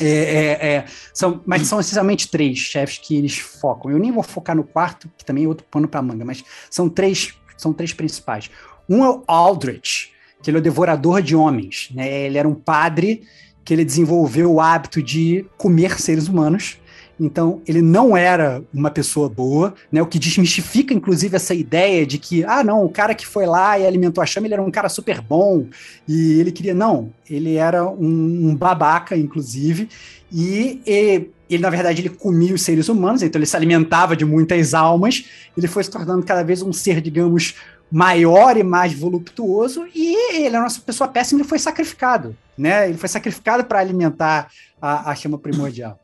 É, 0.00 0.06
é, 0.06 0.74
é, 0.74 0.84
são, 1.12 1.40
mas 1.46 1.66
são 1.66 1.78
essencialmente 1.78 2.28
três 2.28 2.58
chefes 2.58 2.98
que 2.98 3.14
eles 3.14 3.38
focam. 3.38 3.90
Eu 3.90 3.98
nem 3.98 4.10
vou 4.10 4.22
focar 4.22 4.56
no 4.56 4.64
quarto, 4.64 5.08
que 5.16 5.24
também 5.24 5.44
é 5.44 5.48
outro 5.48 5.66
pano 5.70 5.86
para 5.86 6.02
manga, 6.02 6.24
mas 6.24 6.42
são 6.70 6.88
três, 6.88 7.34
são 7.56 7.72
três 7.72 7.92
principais. 7.92 8.50
Um 8.92 9.04
é 9.04 9.08
o 9.08 9.22
Aldrich, 9.26 10.12
que 10.42 10.50
ele 10.50 10.58
é 10.58 10.60
o 10.60 10.62
devorador 10.62 11.22
de 11.22 11.34
homens. 11.34 11.88
Né? 11.94 12.26
Ele 12.26 12.36
era 12.36 12.46
um 12.46 12.54
padre 12.54 13.22
que 13.64 13.72
ele 13.72 13.84
desenvolveu 13.84 14.52
o 14.52 14.60
hábito 14.60 15.02
de 15.02 15.46
comer 15.56 15.98
seres 15.98 16.28
humanos. 16.28 16.76
Então, 17.18 17.62
ele 17.66 17.80
não 17.80 18.16
era 18.16 18.62
uma 18.74 18.90
pessoa 18.90 19.28
boa, 19.28 19.74
né? 19.92 20.02
O 20.02 20.06
que 20.06 20.18
desmistifica, 20.18 20.92
inclusive, 20.92 21.36
essa 21.36 21.54
ideia 21.54 22.04
de 22.04 22.18
que, 22.18 22.42
ah, 22.44 22.64
não, 22.64 22.84
o 22.84 22.88
cara 22.88 23.14
que 23.14 23.26
foi 23.26 23.46
lá 23.46 23.78
e 23.78 23.86
alimentou 23.86 24.20
a 24.20 24.26
chama, 24.26 24.46
ele 24.46 24.54
era 24.54 24.62
um 24.62 24.70
cara 24.70 24.88
super 24.88 25.20
bom 25.20 25.66
e 26.08 26.40
ele 26.40 26.50
queria. 26.50 26.74
Não, 26.74 27.12
ele 27.30 27.54
era 27.54 27.86
um, 27.86 28.48
um 28.48 28.56
babaca, 28.56 29.16
inclusive, 29.16 29.88
e, 30.32 30.80
e 30.84 31.28
ele, 31.48 31.62
na 31.62 31.70
verdade, 31.70 32.00
ele 32.00 32.08
comia 32.08 32.54
os 32.54 32.62
seres 32.62 32.88
humanos, 32.88 33.22
então 33.22 33.38
ele 33.38 33.46
se 33.46 33.56
alimentava 33.56 34.16
de 34.16 34.24
muitas 34.24 34.74
almas, 34.74 35.24
ele 35.56 35.68
foi 35.68 35.84
se 35.84 35.90
tornando 35.90 36.24
cada 36.24 36.42
vez 36.42 36.62
um 36.62 36.72
ser, 36.72 37.00
digamos, 37.00 37.54
maior 37.92 38.56
e 38.56 38.62
mais 38.62 38.94
voluptuoso, 38.94 39.86
e 39.94 40.34
ele 40.34 40.56
era 40.56 40.60
uma 40.60 40.80
pessoa 40.80 41.06
péssima, 41.06 41.42
ele 41.42 41.48
foi 41.48 41.58
sacrificado, 41.58 42.34
né? 42.56 42.88
Ele 42.88 42.96
foi 42.96 43.08
sacrificado 43.08 43.64
para 43.64 43.80
alimentar 43.80 44.50
a, 44.80 45.10
a, 45.10 45.14
chama 45.14 45.36
primordial. 45.36 46.00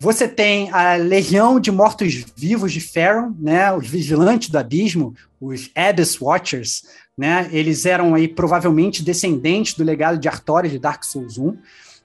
Você 0.00 0.26
tem 0.26 0.70
a 0.70 0.94
legião 0.94 1.60
de 1.60 1.70
mortos-vivos 1.70 2.72
de 2.72 2.80
Pharaoh, 2.80 3.34
né? 3.38 3.70
Os 3.74 3.86
vigilantes 3.86 4.48
do 4.48 4.56
abismo, 4.56 5.14
os 5.38 5.70
Abyss 5.74 6.18
Watchers, 6.18 6.84
né? 7.16 7.46
Eles 7.52 7.84
eram 7.84 8.14
aí 8.14 8.26
provavelmente 8.26 9.02
descendentes 9.02 9.74
do 9.74 9.84
legado 9.84 10.16
de 10.16 10.28
Artorias 10.28 10.72
de 10.72 10.78
Dark 10.78 11.04
Souls 11.04 11.36
1, 11.36 11.58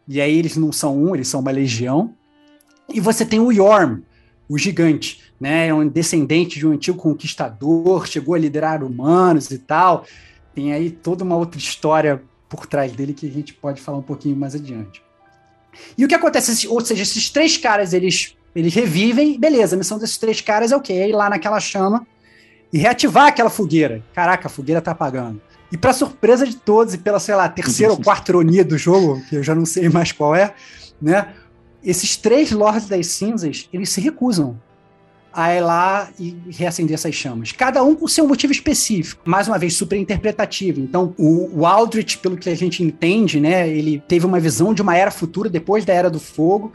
e 0.05 0.19
aí 0.19 0.37
eles 0.37 0.57
não 0.57 0.73
são 0.73 1.01
um, 1.01 1.15
eles 1.15 1.29
são 1.29 1.39
uma 1.39 1.51
legião. 1.51 2.13
E 2.93 2.99
você 2.99 3.25
tem 3.25 3.39
o 3.39 3.53
Yorm, 3.53 4.01
o 4.49 4.57
gigante, 4.57 5.21
né? 5.43 5.67
É 5.67 5.73
um 5.73 5.85
descendente 5.85 6.57
de 6.57 6.65
um 6.65 6.71
antigo 6.71 6.97
conquistador, 6.97 8.07
chegou 8.07 8.33
a 8.33 8.39
liderar 8.39 8.81
humanos 8.81 9.51
e 9.51 9.57
tal. 9.57 10.05
Tem 10.55 10.71
aí 10.71 10.89
toda 10.89 11.21
uma 11.21 11.35
outra 11.35 11.59
história 11.59 12.23
por 12.47 12.65
trás 12.65 12.93
dele 12.93 13.13
que 13.13 13.27
a 13.27 13.29
gente 13.29 13.53
pode 13.53 13.81
falar 13.81 13.97
um 13.97 14.03
pouquinho 14.03 14.37
mais 14.37 14.55
adiante. 14.55 15.03
E 15.97 16.05
o 16.05 16.07
que 16.07 16.15
acontece? 16.15 16.65
Ou 16.69 16.79
seja, 16.79 17.03
esses 17.03 17.29
três 17.29 17.57
caras 17.57 17.91
eles, 17.91 18.37
eles 18.55 18.73
revivem, 18.73 19.37
beleza, 19.37 19.75
a 19.75 19.77
missão 19.77 19.99
desses 19.99 20.17
três 20.17 20.39
caras 20.39 20.71
é 20.71 20.77
o 20.77 20.79
quê? 20.79 20.93
É 20.93 21.09
ir 21.09 21.13
lá 21.13 21.29
naquela 21.29 21.59
chama 21.59 22.07
e 22.71 22.77
reativar 22.77 23.27
aquela 23.27 23.49
fogueira. 23.49 24.01
Caraca, 24.13 24.47
a 24.47 24.49
fogueira 24.49 24.81
tá 24.81 24.91
apagando. 24.91 25.41
E 25.69 25.77
para 25.77 25.91
surpresa 25.91 26.47
de 26.47 26.55
todos, 26.55 26.93
e 26.93 26.97
pela, 26.99 27.19
sei 27.19 27.35
lá, 27.35 27.49
terceira 27.49 27.91
ou 27.91 27.99
quarta 27.99 28.31
ironia 28.31 28.63
do 28.63 28.77
jogo, 28.77 29.21
que 29.27 29.35
eu 29.35 29.43
já 29.43 29.53
não 29.53 29.65
sei 29.65 29.89
mais 29.89 30.13
qual 30.13 30.33
é, 30.33 30.53
né? 31.01 31.33
Esses 31.83 32.15
três 32.15 32.49
Lords 32.51 32.87
das 32.87 33.07
Cinzas, 33.07 33.67
eles 33.73 33.89
se 33.89 33.99
recusam 33.99 34.57
a 35.33 35.53
ir 35.53 35.61
lá 35.61 36.09
e 36.19 36.37
reacender 36.49 36.93
essas 36.93 37.15
chamas. 37.15 37.51
Cada 37.51 37.83
um 37.83 37.95
com 37.95 38.07
seu 38.07 38.27
motivo 38.27 38.53
específico. 38.53 39.21
Mais 39.25 39.47
uma 39.47 39.57
vez, 39.57 39.75
super 39.75 39.97
interpretativo. 39.97 40.79
Então, 40.79 41.13
o, 41.17 41.59
o 41.59 41.65
Aldrich, 41.65 42.19
pelo 42.19 42.37
que 42.37 42.49
a 42.49 42.55
gente 42.55 42.83
entende, 42.83 43.39
né, 43.39 43.67
ele 43.67 44.01
teve 44.07 44.25
uma 44.25 44.39
visão 44.39 44.73
de 44.73 44.81
uma 44.81 44.95
era 44.95 45.09
futura 45.09 45.49
depois 45.49 45.83
da 45.83 45.93
Era 45.93 46.09
do 46.09 46.19
Fogo, 46.19 46.71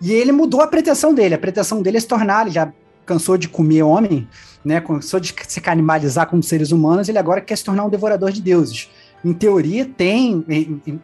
e 0.00 0.12
ele 0.12 0.30
mudou 0.30 0.60
a 0.60 0.66
pretensão 0.66 1.12
dele. 1.12 1.34
A 1.34 1.38
pretensão 1.38 1.82
dele 1.82 1.96
é 1.96 2.00
se 2.00 2.06
tornar, 2.06 2.42
ele 2.42 2.54
já 2.54 2.72
cansou 3.04 3.36
de 3.36 3.48
comer 3.48 3.82
homem, 3.82 4.28
né, 4.64 4.80
cansou 4.80 5.20
de 5.20 5.34
se 5.46 5.60
canibalizar 5.60 6.28
como 6.28 6.42
seres 6.42 6.72
humanos, 6.72 7.08
ele 7.08 7.18
agora 7.18 7.40
quer 7.40 7.56
se 7.56 7.64
tornar 7.64 7.84
um 7.84 7.90
devorador 7.90 8.32
de 8.32 8.40
deuses 8.42 8.88
em 9.26 9.32
teoria, 9.32 9.84
tem. 9.84 10.44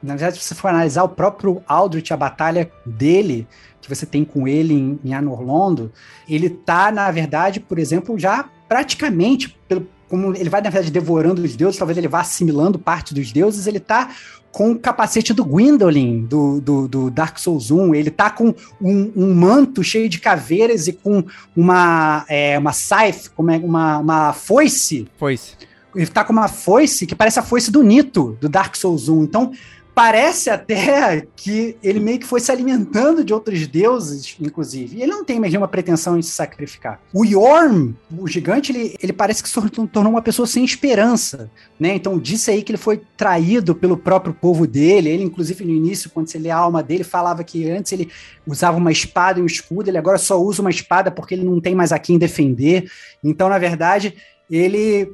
Na 0.01 0.15
verdade, 0.15 0.39
se 0.39 0.44
você 0.44 0.55
for 0.55 0.69
analisar 0.69 1.03
o 1.03 1.09
próprio 1.09 1.61
Aldrich, 1.66 2.12
a 2.12 2.16
batalha 2.16 2.70
dele, 2.86 3.49
que 3.81 3.89
você 3.89 4.07
tem 4.07 4.24
com 4.24 4.47
ele 4.47 4.74
em, 4.74 5.01
em 5.05 5.12
Anorlondo, 5.12 5.93
ele 6.28 6.49
tá, 6.49 6.93
na 6.93 7.11
verdade, 7.11 7.59
por 7.59 7.81
exemplo, 7.81 8.16
já 8.16 8.49
praticamente, 8.69 9.59
pelo, 9.66 9.89
como 10.09 10.36
ele 10.36 10.49
vai, 10.49 10.61
na 10.61 10.70
verdade, 10.70 10.93
devorando 10.93 11.43
os 11.43 11.57
deuses, 11.57 11.77
talvez 11.77 11.99
ele 11.99 12.07
vá 12.07 12.20
assimilando 12.20 12.78
parte 12.78 13.12
dos 13.12 13.32
deuses, 13.32 13.66
ele 13.66 13.81
tá 13.81 14.11
com 14.53 14.70
o 14.70 14.78
capacete 14.78 15.35
do 15.35 15.44
Gwendolyn, 15.44 16.24
do, 16.24 16.61
do, 16.61 16.86
do, 16.86 17.11
Dark 17.11 17.39
Souls 17.39 17.73
1. 17.73 17.94
Ele 17.94 18.11
tá 18.11 18.31
com 18.31 18.55
um, 18.81 19.12
um, 19.16 19.35
manto 19.35 19.82
cheio 19.82 20.09
de 20.09 20.20
caveiras 20.20 20.86
e 20.86 20.93
com 20.93 21.24
uma, 21.57 22.24
é, 22.28 22.57
uma 22.59 22.73
scythe, 22.73 23.31
como 23.31 23.51
é, 23.51 23.57
uma, 23.57 23.99
uma 23.99 24.32
foice. 24.32 25.09
Foice 25.16 25.57
ele 25.94 26.06
tá 26.06 26.24
com 26.24 26.32
uma 26.32 26.48
foice 26.48 27.06
que 27.06 27.14
parece 27.14 27.39
a 27.39 27.43
foice 27.43 27.70
do 27.70 27.82
Nito, 27.82 28.36
do 28.40 28.48
Dark 28.48 28.77
Souls 28.77 29.09
1. 29.09 29.24
Então, 29.24 29.52
parece 29.94 30.48
até 30.48 31.27
que 31.36 31.77
ele 31.82 32.01
meio 32.01 32.19
que 32.19 32.27
foi 32.27 32.40
se 32.40 32.51
alimentando 32.51 33.23
de 33.23 33.32
outros 33.32 33.66
deuses, 33.66 34.36
inclusive. 34.40 34.97
E 34.97 35.02
ele 35.02 35.12
não 35.12 35.24
tem 35.24 35.39
nenhuma 35.39 35.69
pretensão 35.69 36.19
em 36.19 36.23
se 36.23 36.31
sacrificar. 36.31 37.01
O 37.12 37.24
Yorm, 37.24 37.93
o 38.16 38.27
gigante, 38.27 38.73
ele, 38.73 38.97
ele 39.02 39.12
parece 39.12 39.43
que 39.43 39.48
se 39.48 39.55
tornou 39.89 40.12
uma 40.12 40.23
pessoa 40.23 40.47
sem 40.47 40.64
esperança, 40.64 41.51
né? 41.78 41.94
Então 41.94 42.19
disse 42.19 42.51
aí 42.51 42.62
que 42.62 42.73
ele 42.73 42.78
foi 42.78 43.02
traído 43.16 43.74
pelo 43.74 43.97
próprio 43.97 44.32
povo 44.32 44.66
dele. 44.66 45.10
Ele, 45.10 45.24
inclusive, 45.24 45.64
no 45.64 45.73
início, 45.73 46.10
quando 46.10 46.28
você 46.28 46.39
lê 46.39 46.51
a 46.51 46.56
alma 46.56 46.82
dele, 46.82 47.05
falava 47.05 47.44
que 47.44 47.70
antes 47.70 47.93
ele 47.93 48.10
usava 48.47 48.78
uma 48.78 48.93
espada 48.93 49.39
e 49.39 49.43
um 49.43 49.47
escudo, 49.47 49.90
ele 49.90 49.98
agora 49.98 50.19
só 50.19 50.40
usa 50.40 50.62
uma 50.62 50.70
espada 50.70 51.10
porque 51.10 51.35
ele 51.35 51.44
não 51.44 51.60
tem 51.60 51.74
mais 51.74 51.93
a 51.93 51.98
quem 51.98 52.19
defender. 52.19 52.90
Então, 53.23 53.48
na 53.48 53.59
verdade, 53.59 54.14
ele 54.51 55.12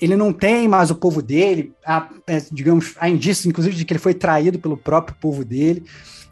ele 0.00 0.16
não 0.16 0.32
tem 0.32 0.68
mais 0.68 0.90
o 0.90 0.94
povo 0.94 1.22
dele, 1.22 1.72
há, 1.84 2.08
é, 2.26 2.42
digamos, 2.50 2.94
há 2.98 3.08
indícios, 3.08 3.46
inclusive, 3.46 3.76
de 3.76 3.84
que 3.84 3.92
ele 3.92 4.00
foi 4.00 4.14
traído 4.14 4.58
pelo 4.58 4.76
próprio 4.76 5.16
povo 5.20 5.44
dele, 5.44 5.84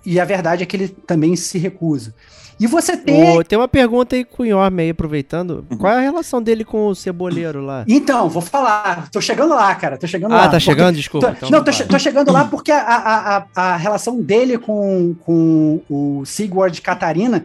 e 0.05 0.20
a 0.20 0.24
verdade 0.24 0.62
é 0.62 0.66
que 0.66 0.77
ele 0.77 0.89
também 0.89 1.35
se 1.35 1.59
recusa. 1.59 2.15
E 2.59 2.66
você 2.66 2.97
tem. 2.97 3.36
Oh, 3.36 3.43
tem 3.43 3.59
uma 3.59 3.66
pergunta 3.66 4.15
aí 4.15 4.24
com 4.24 4.43
o 4.43 4.47
Yorme 4.47 4.85
aí, 4.85 4.91
aproveitando. 4.91 5.66
Uhum. 5.70 5.77
Qual 5.77 5.93
é 5.93 5.97
a 5.97 6.01
relação 6.01 6.41
dele 6.41 6.65
com 6.65 6.86
o 6.86 6.95
ceboleiro 6.95 7.61
lá? 7.61 7.85
Então, 7.89 8.28
vou 8.28 8.43
falar. 8.43 9.11
Tô 9.11 9.20
chegando 9.20 9.55
lá, 9.55 9.74
cara. 9.74 9.99
Tô 9.99 10.07
chegando 10.07 10.32
ah, 10.32 10.36
lá. 10.36 10.45
Ah, 10.45 10.49
tá 10.49 10.61
chegando? 10.61 10.97
Desculpa. 10.97 11.28
Tô, 11.28 11.32
então, 11.32 11.51
não, 11.51 11.65
tô, 11.65 11.73
tô, 11.73 11.99
chegando 11.99 12.32
lá 12.32 12.45
porque 12.45 12.70
a, 12.70 12.78
a, 12.78 13.36
a, 13.36 13.47
a, 13.57 13.77
relação 13.77 14.20
dele 14.20 14.57
com, 14.57 15.16
com 15.24 15.81
o 15.91 16.24
Sigurd 16.24 16.81
Catarina 16.81 17.45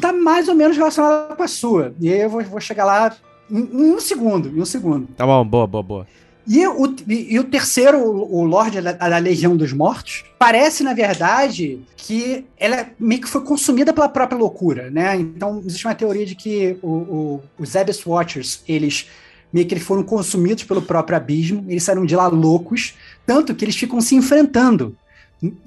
tá 0.00 0.12
mais 0.12 0.48
ou 0.48 0.54
menos 0.54 0.76
relacionada 0.76 1.34
com 1.36 1.42
a 1.42 1.48
sua. 1.48 1.94
E 2.00 2.12
aí 2.12 2.20
eu 2.20 2.30
vou, 2.30 2.42
vou 2.42 2.60
chegar 2.60 2.84
lá 2.84 3.14
em, 3.50 3.92
um 3.92 4.00
segundo, 4.00 4.48
em 4.48 4.60
um 4.60 4.64
segundo. 4.64 5.08
Tá 5.16 5.26
bom, 5.26 5.44
boa, 5.44 5.66
boa, 5.66 5.82
boa. 5.82 6.06
E 6.46 6.66
o, 6.66 6.96
e, 7.06 7.34
e 7.34 7.38
o 7.38 7.44
terceiro, 7.44 7.98
o 7.98 8.44
Lorde 8.44 8.80
da, 8.80 8.92
da, 8.92 9.18
Legião 9.18 9.56
dos 9.56 9.72
Mortos, 9.72 10.24
parece, 10.38 10.82
na 10.82 10.94
verdade, 10.94 11.80
que 11.96 12.44
ela 12.56 12.88
meio 12.98 13.20
que 13.20 13.28
foi 13.28 13.42
consumida 13.42 13.92
pela 13.92 14.08
própria 14.08 14.38
loucura, 14.38 14.90
né? 14.90 15.16
Então, 15.16 15.62
existe 15.64 15.86
uma 15.86 15.94
teoria 15.94 16.26
de 16.26 16.34
que 16.34 16.76
o, 16.82 16.88
o, 16.88 17.42
os 17.58 17.76
Abyss 17.76 18.04
Watchers, 18.06 18.62
eles 18.66 19.06
meio 19.52 19.66
que 19.66 19.74
eles 19.74 19.84
foram 19.84 20.02
consumidos 20.02 20.64
pelo 20.64 20.80
próprio 20.80 21.16
abismo, 21.16 21.64
eles 21.68 21.82
saíram 21.82 22.06
de 22.06 22.14
lá 22.14 22.28
loucos, 22.28 22.94
tanto 23.26 23.54
que 23.54 23.64
eles 23.64 23.76
ficam 23.76 24.00
se 24.00 24.14
enfrentando 24.14 24.96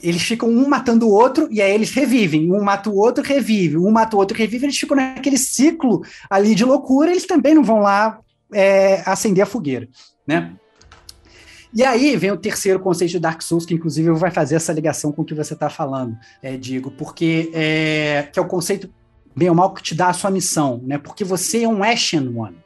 eles 0.01 0.21
ficam 0.21 0.49
um 0.49 0.67
matando 0.67 1.07
o 1.07 1.11
outro 1.11 1.47
e 1.49 1.61
aí 1.61 1.73
eles 1.73 1.91
revivem. 1.91 2.51
Um 2.51 2.61
mata 2.61 2.89
o 2.89 2.95
outro, 2.95 3.23
revive. 3.23 3.77
Um 3.77 3.89
mata 3.89 4.15
o 4.15 4.19
outro, 4.19 4.37
revive. 4.37 4.65
Eles 4.65 4.77
ficam 4.77 4.95
naquele 4.95 5.37
ciclo 5.37 6.03
ali 6.29 6.53
de 6.53 6.63
loucura. 6.63 7.09
Eles 7.09 7.25
também 7.25 7.55
não 7.55 7.63
vão 7.63 7.79
lá 7.79 8.19
é, 8.53 9.01
acender 9.05 9.43
a 9.43 9.47
fogueira, 9.47 9.87
né? 10.27 10.53
E 11.73 11.83
aí 11.83 12.15
vem 12.15 12.31
o 12.31 12.37
terceiro 12.37 12.79
conceito 12.79 13.11
de 13.11 13.19
Dark 13.19 13.41
Souls, 13.41 13.65
que 13.65 13.73
inclusive 13.73 14.11
vai 14.11 14.29
fazer 14.29 14.55
essa 14.55 14.71
ligação 14.71 15.11
com 15.11 15.23
o 15.23 15.25
que 15.25 15.33
você 15.33 15.55
está 15.55 15.71
falando, 15.71 16.15
é, 16.41 16.55
Digo, 16.55 16.91
porque 16.91 17.49
é, 17.51 18.29
que 18.31 18.37
é 18.37 18.41
o 18.41 18.45
conceito 18.45 18.87
bem 19.35 19.49
ou 19.49 19.55
mal 19.55 19.73
que 19.73 19.81
te 19.81 19.95
dá 19.95 20.09
a 20.09 20.13
sua 20.13 20.29
missão, 20.29 20.79
né? 20.85 20.99
Porque 20.99 21.23
você 21.23 21.63
é 21.63 21.67
um 21.67 21.83
Ashen 21.83 22.31
One, 22.37 22.57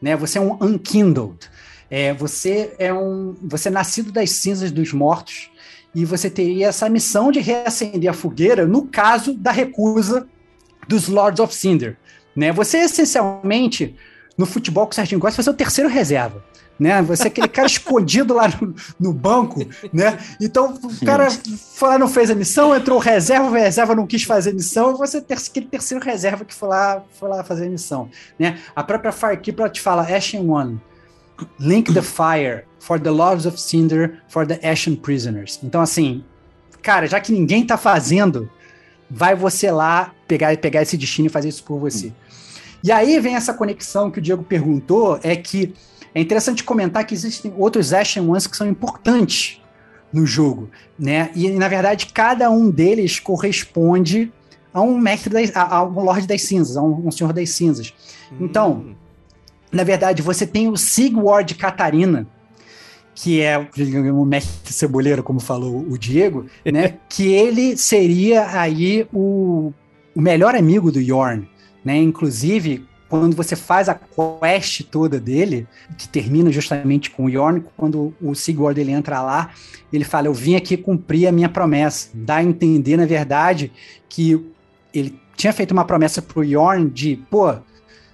né? 0.00 0.16
Você 0.16 0.38
é 0.38 0.40
um 0.40 0.56
Unkindled. 0.62 1.50
É, 1.90 2.14
você 2.14 2.72
é 2.78 2.94
um, 2.94 3.34
você 3.42 3.68
é 3.68 3.72
nascido 3.72 4.12
das 4.12 4.30
cinzas 4.30 4.70
dos 4.70 4.92
mortos 4.92 5.50
e 5.94 6.04
você 6.04 6.30
teria 6.30 6.68
essa 6.68 6.88
missão 6.88 7.30
de 7.30 7.40
reacender 7.40 8.10
a 8.10 8.14
fogueira 8.14 8.66
no 8.66 8.86
caso 8.86 9.34
da 9.34 9.52
recusa 9.52 10.26
dos 10.88 11.08
Lords 11.08 11.40
of 11.40 11.54
Cinder. 11.54 11.96
Né? 12.34 12.50
Você, 12.52 12.78
essencialmente, 12.78 13.94
no 14.36 14.46
futebol 14.46 14.86
que 14.86 14.92
o 14.92 14.96
Serginho 14.96 15.20
gosta, 15.20 15.36
vai 15.36 15.44
ser 15.44 15.50
o 15.50 15.54
terceiro 15.54 15.90
reserva. 15.90 16.42
Né? 16.80 17.00
Você 17.02 17.24
é 17.24 17.26
aquele 17.26 17.48
cara 17.48 17.66
escondido 17.68 18.34
lá 18.34 18.48
no, 18.48 18.74
no, 18.98 19.12
banco, 19.12 19.60
né? 19.92 20.18
Então 20.40 20.74
o 20.82 21.04
cara 21.04 21.28
foi 21.30 21.90
lá, 21.90 21.98
não 21.98 22.08
fez 22.08 22.30
a 22.30 22.34
missão, 22.34 22.74
entrou 22.74 22.98
reserva, 22.98 23.46
o 23.46 23.52
reserva 23.52 23.94
não 23.94 24.06
quis 24.06 24.24
fazer 24.24 24.50
a 24.50 24.54
missão, 24.54 24.96
você 24.96 25.20
ter 25.20 25.34
aquele 25.34 25.66
terceiro 25.66 26.02
reserva 26.02 26.44
que 26.44 26.54
foi 26.54 26.70
lá, 26.70 27.04
foi 27.12 27.28
lá 27.28 27.44
fazer 27.44 27.66
a 27.66 27.70
missão, 27.70 28.10
né? 28.38 28.58
A 28.74 28.82
própria 28.82 29.12
Firekeeper 29.12 29.70
te 29.70 29.80
fala 29.80 30.02
Ashen 30.02 30.48
One, 30.50 30.80
Link 31.60 31.92
the 31.92 32.02
Fire 32.02 32.64
for 32.82 32.98
the 32.98 33.10
Lords 33.10 33.46
of 33.46 33.60
Cinder 33.60 34.18
for 34.26 34.44
the 34.44 34.58
Ashen 34.68 34.96
Prisoners. 34.96 35.60
Então, 35.62 35.80
assim, 35.80 36.24
cara, 36.82 37.06
já 37.06 37.20
que 37.20 37.30
ninguém 37.30 37.64
tá 37.64 37.76
fazendo, 37.76 38.50
vai 39.08 39.36
você 39.36 39.70
lá 39.70 40.12
pegar, 40.26 40.56
pegar 40.56 40.82
esse 40.82 40.96
destino 40.96 41.26
e 41.26 41.30
fazer 41.30 41.48
isso 41.48 41.62
por 41.62 41.78
você. 41.78 42.12
E 42.82 42.90
aí 42.90 43.20
vem 43.20 43.36
essa 43.36 43.54
conexão 43.54 44.10
que 44.10 44.18
o 44.18 44.22
Diego 44.22 44.42
perguntou, 44.42 45.20
é 45.22 45.36
que 45.36 45.72
é 46.12 46.20
interessante 46.20 46.64
comentar 46.64 47.06
que 47.06 47.14
existem 47.14 47.54
outros 47.56 47.92
Ashen 47.92 48.28
Ones 48.28 48.48
que 48.48 48.56
são 48.56 48.68
importantes 48.68 49.62
no 50.12 50.26
jogo, 50.26 50.68
né? 50.98 51.30
E 51.36 51.50
na 51.50 51.68
verdade 51.68 52.06
cada 52.06 52.50
um 52.50 52.68
deles 52.68 53.20
corresponde 53.20 54.32
a 54.74 54.80
um 54.80 54.98
mestre 54.98 55.32
das, 55.32 55.54
a, 55.54 55.76
a 55.76 55.84
um 55.84 56.00
Lorde 56.00 56.26
das 56.26 56.42
Cinzas, 56.42 56.76
a 56.76 56.82
um, 56.82 57.06
um 57.06 57.12
Senhor 57.12 57.32
das 57.32 57.50
Cinzas. 57.50 57.94
Então, 58.40 58.72
Hum. 58.72 58.94
na 59.70 59.84
verdade, 59.84 60.20
você 60.20 60.44
tem 60.44 60.68
o 60.68 60.76
Sigward 60.76 61.54
Catarina, 61.54 62.26
que 63.14 63.40
é 63.40 63.58
o 63.58 64.24
mestre 64.24 64.72
ceboleiro, 64.72 65.22
como 65.22 65.40
falou 65.40 65.84
o 65.88 65.98
Diego, 65.98 66.46
né? 66.64 66.98
que 67.08 67.32
ele 67.32 67.76
seria 67.76 68.58
aí 68.58 69.06
o, 69.12 69.72
o 70.14 70.20
melhor 70.20 70.54
amigo 70.54 70.90
do 70.90 71.00
Yorn, 71.00 71.48
né? 71.84 71.96
Inclusive, 71.96 72.86
quando 73.08 73.36
você 73.36 73.54
faz 73.54 73.90
a 73.90 73.94
quest 73.94 74.84
toda 74.84 75.20
dele, 75.20 75.66
que 75.98 76.08
termina 76.08 76.50
justamente 76.50 77.10
com 77.10 77.26
o 77.26 77.28
Yorn, 77.28 77.62
quando 77.76 78.14
o 78.22 78.34
Sigurd 78.34 78.80
ele 78.80 78.90
entra 78.90 79.20
lá, 79.20 79.50
ele 79.92 80.04
fala: 80.04 80.28
Eu 80.28 80.34
vim 80.34 80.56
aqui 80.56 80.78
cumprir 80.78 81.26
a 81.26 81.32
minha 81.32 81.48
promessa. 81.48 82.08
Dá 82.14 82.36
a 82.36 82.42
entender, 82.42 82.96
na 82.96 83.04
verdade, 83.04 83.70
que 84.08 84.42
ele 84.94 85.20
tinha 85.36 85.52
feito 85.52 85.72
uma 85.72 85.84
promessa 85.84 86.22
pro 86.22 86.42
Yorn 86.42 86.88
de, 86.88 87.16
pô, 87.30 87.54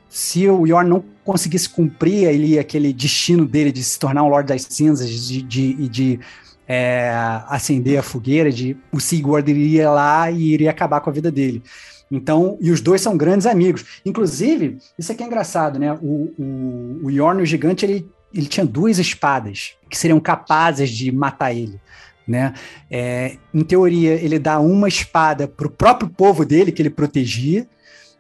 se 0.09 0.49
o 0.49 0.67
Yorn 0.67 0.89
não 0.89 1.05
conseguisse 1.25 1.69
cumprir 1.69 2.29
ele, 2.29 2.59
aquele 2.59 2.93
destino 2.93 3.45
dele 3.45 3.71
de 3.71 3.83
se 3.85 3.99
tornar 3.99 4.23
um 4.23 4.29
Lorde 4.29 4.49
das 4.49 4.63
Cinzas, 4.63 5.11
de, 5.11 5.43
de, 5.43 5.89
de 5.89 6.21
é, 6.67 7.11
acender 7.49 7.99
a 7.99 8.03
fogueira, 8.03 8.51
de 8.51 8.77
o 8.93 9.01
Sigurd 9.01 9.51
iria 9.51 9.91
lá 9.91 10.31
e 10.31 10.53
iria 10.53 10.71
acabar 10.71 11.01
com 11.01 11.11
a 11.11 11.13
vida 11.13 11.31
dele. 11.31 11.63
Então, 12.11 12.57
e 12.61 12.71
os 12.71 12.81
dois 12.81 13.03
são 13.03 13.17
grandes 13.17 13.47
amigos. 13.47 14.01
Inclusive, 14.05 14.79
isso 14.99 15.13
aqui 15.13 15.23
é 15.23 15.27
engraçado, 15.27 15.79
né? 15.79 15.93
O, 16.01 16.33
o, 16.39 17.01
o 17.05 17.11
Yorn, 17.11 17.43
o 17.43 17.47
gigante, 17.47 17.85
ele, 17.85 18.09
ele 18.33 18.47
tinha 18.47 18.65
duas 18.65 18.99
espadas 18.99 19.75
que 19.91 19.97
seriam 19.97 20.19
capazes 20.19 20.91
de 20.91 21.13
matar 21.13 21.53
ele. 21.53 21.79
Né? 22.27 22.53
É, 22.91 23.37
em 23.55 23.63
teoria, 23.63 24.13
ele 24.13 24.39
dá 24.39 24.61
uma 24.61 24.87
espada 24.87 25.49
para 25.49 25.67
o 25.67 25.71
próprio 25.71 26.11
povo 26.11 26.45
dele, 26.45 26.73
que 26.73 26.83
ele 26.83 26.91
protegia, 26.91 27.67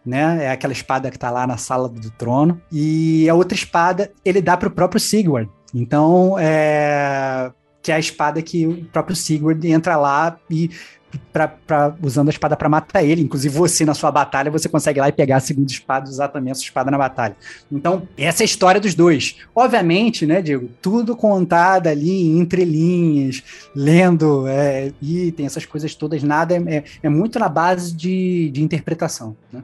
né? 0.04 0.44
É 0.44 0.50
aquela 0.50 0.72
espada 0.72 1.10
que 1.10 1.16
está 1.16 1.30
lá 1.30 1.46
na 1.46 1.56
sala 1.56 1.88
do 1.88 2.10
trono. 2.10 2.60
E 2.70 3.28
a 3.28 3.34
outra 3.34 3.56
espada 3.56 4.10
ele 4.24 4.40
dá 4.40 4.56
para 4.56 4.68
o 4.68 4.72
próprio 4.72 5.00
Sigurd. 5.00 5.50
Então, 5.74 6.36
é, 6.38 7.50
que 7.82 7.92
é 7.92 7.94
a 7.94 7.98
espada 7.98 8.40
que 8.42 8.66
o 8.66 8.84
próprio 8.86 9.16
Sigurd 9.16 9.70
entra 9.70 9.96
lá 9.96 10.38
e 10.50 10.70
Pra, 11.32 11.48
pra, 11.48 11.96
usando 12.02 12.28
a 12.28 12.30
espada 12.30 12.54
para 12.54 12.68
matar 12.68 13.02
ele. 13.02 13.22
Inclusive, 13.22 13.56
você, 13.56 13.82
na 13.82 13.94
sua 13.94 14.10
batalha, 14.10 14.50
você 14.50 14.68
consegue 14.68 14.98
ir 14.98 15.00
lá 15.00 15.08
e 15.08 15.12
pegar 15.12 15.38
a 15.38 15.40
segunda 15.40 15.72
espada 15.72 16.06
e 16.06 16.10
usar 16.10 16.28
também 16.28 16.52
a 16.52 16.54
sua 16.54 16.64
espada 16.64 16.90
na 16.90 16.98
batalha. 16.98 17.34
Então, 17.72 18.06
essa 18.14 18.42
é 18.42 18.44
a 18.44 18.46
história 18.46 18.78
dos 18.78 18.94
dois. 18.94 19.36
Obviamente, 19.54 20.26
né, 20.26 20.42
Diego? 20.42 20.68
Tudo 20.82 21.16
contado 21.16 21.86
ali 21.86 22.10
em 22.10 22.38
entrelinhas, 22.38 23.42
lendo 23.74 24.46
é, 24.46 24.92
item, 25.00 25.46
essas 25.46 25.64
coisas 25.64 25.94
todas, 25.94 26.22
nada 26.22 26.54
é, 26.54 26.76
é, 26.76 26.84
é 27.04 27.08
muito 27.08 27.38
na 27.38 27.48
base 27.48 27.96
de, 27.96 28.50
de 28.50 28.62
interpretação, 28.62 29.34
né? 29.50 29.62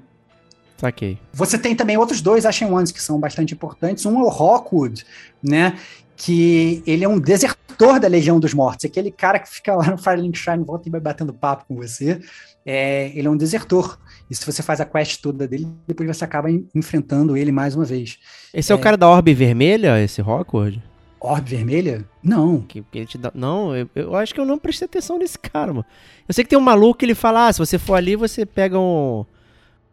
Saquei. 0.76 1.18
Você 1.32 1.56
tem 1.58 1.74
também 1.74 1.96
outros 1.96 2.20
dois 2.20 2.44
Ashen 2.44 2.70
Ones 2.70 2.90
que 2.90 3.00
são 3.00 3.18
bastante 3.18 3.54
importantes. 3.54 4.04
Um 4.04 4.20
é 4.20 4.22
o 4.24 4.28
Rockwood, 4.28 5.04
né? 5.42 5.78
Que 6.16 6.82
ele 6.86 7.04
é 7.04 7.08
um 7.08 7.18
desertor 7.18 7.98
da 7.98 8.08
Legião 8.08 8.38
dos 8.38 8.54
Mortos. 8.54 8.84
Aquele 8.84 9.10
cara 9.10 9.38
que 9.38 9.48
fica 9.48 9.74
lá 9.74 9.90
no 9.90 9.98
Firelink 9.98 10.38
Shrine, 10.38 10.64
volta 10.64 10.88
e 10.88 10.92
vai 10.92 11.00
batendo 11.00 11.32
papo 11.32 11.64
com 11.66 11.76
você. 11.76 12.20
É, 12.66 13.10
ele 13.14 13.26
é 13.26 13.30
um 13.30 13.36
desertor. 13.36 13.98
E 14.30 14.34
se 14.34 14.44
você 14.44 14.62
faz 14.62 14.80
a 14.80 14.84
quest 14.84 15.20
toda 15.20 15.46
dele, 15.46 15.68
depois 15.86 16.08
você 16.08 16.24
acaba 16.24 16.50
en- 16.50 16.66
enfrentando 16.74 17.36
ele 17.36 17.52
mais 17.52 17.74
uma 17.74 17.84
vez. 17.84 18.18
Esse 18.52 18.72
é, 18.72 18.74
o 18.74 18.78
cara 18.78 18.96
da 18.96 19.08
orbe 19.08 19.34
vermelha, 19.34 20.02
esse 20.02 20.22
Rockwood? 20.22 20.82
Orbe 21.20 21.50
vermelha? 21.50 22.04
Não. 22.22 22.60
Que, 22.60 22.82
que 22.82 22.98
ele 22.98 23.06
te 23.06 23.18
dá... 23.18 23.32
Não, 23.34 23.74
eu, 23.74 23.88
eu 23.94 24.16
acho 24.16 24.32
que 24.34 24.40
eu 24.40 24.44
não 24.44 24.58
prestei 24.58 24.86
atenção 24.86 25.18
nesse 25.18 25.38
cara, 25.38 25.72
mano. 25.72 25.86
Eu 26.28 26.34
sei 26.34 26.44
que 26.44 26.50
tem 26.50 26.58
um 26.58 26.62
maluco 26.62 26.98
que 26.98 27.04
ele 27.04 27.14
fala, 27.14 27.48
ah, 27.48 27.52
se 27.52 27.58
você 27.58 27.78
for 27.78 27.94
ali, 27.94 28.14
você 28.14 28.46
pega 28.46 28.78
um... 28.78 29.24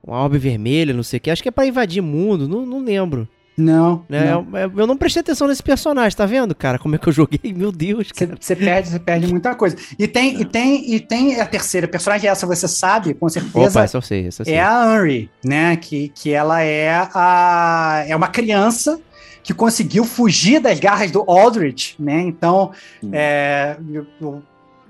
Uma 0.05 0.17
orbe 0.17 0.37
vermelha, 0.37 0.93
não 0.93 1.03
sei 1.03 1.17
o 1.17 1.21
que. 1.21 1.29
Acho 1.31 1.43
que 1.43 1.49
é 1.49 1.51
pra 1.51 1.65
invadir 1.65 2.01
mundo, 2.01 2.47
não, 2.47 2.65
não 2.65 2.79
lembro. 2.79 3.27
Não. 3.57 4.03
Né? 4.09 4.31
não. 4.31 4.47
Eu, 4.57 4.71
eu 4.77 4.87
não 4.87 4.97
prestei 4.97 5.19
atenção 5.21 5.47
nesse 5.47 5.61
personagem, 5.61 6.17
tá 6.17 6.25
vendo, 6.25 6.55
cara? 6.55 6.79
Como 6.79 6.95
é 6.95 6.97
que 6.97 7.07
eu 7.07 7.13
joguei? 7.13 7.39
Meu 7.53 7.71
Deus, 7.71 8.09
Você, 8.39 8.55
perde, 8.55 8.89
você 8.89 8.99
perde 8.99 9.27
muita 9.27 9.53
coisa. 9.53 9.75
E 9.99 10.07
tem, 10.07 10.41
e 10.41 10.45
tem, 10.45 10.93
e 10.95 10.99
tem 10.99 11.39
a 11.39 11.45
terceira 11.45 11.87
personagem, 11.87 12.29
essa 12.29 12.47
você 12.47 12.67
sabe, 12.67 13.13
com 13.13 13.29
certeza. 13.29 13.69
Opa, 13.69 13.83
essa 13.83 13.97
eu 13.97 14.01
sei, 14.01 14.27
essa 14.27 14.41
eu 14.41 14.45
sei. 14.45 14.55
é 14.55 14.61
a 14.63 14.95
Henry, 14.95 15.29
né? 15.45 15.75
Que, 15.75 16.09
que 16.09 16.31
ela 16.31 16.61
é 16.61 16.89
a 17.13 18.03
é 18.07 18.15
uma 18.15 18.29
criança 18.29 18.99
que 19.43 19.53
conseguiu 19.53 20.05
fugir 20.05 20.59
das 20.59 20.79
garras 20.79 21.11
do 21.11 21.23
Aldrich, 21.27 21.95
né? 21.99 22.21
Então, 22.21 22.71
Hum. 23.03 23.09
é, 23.11 23.75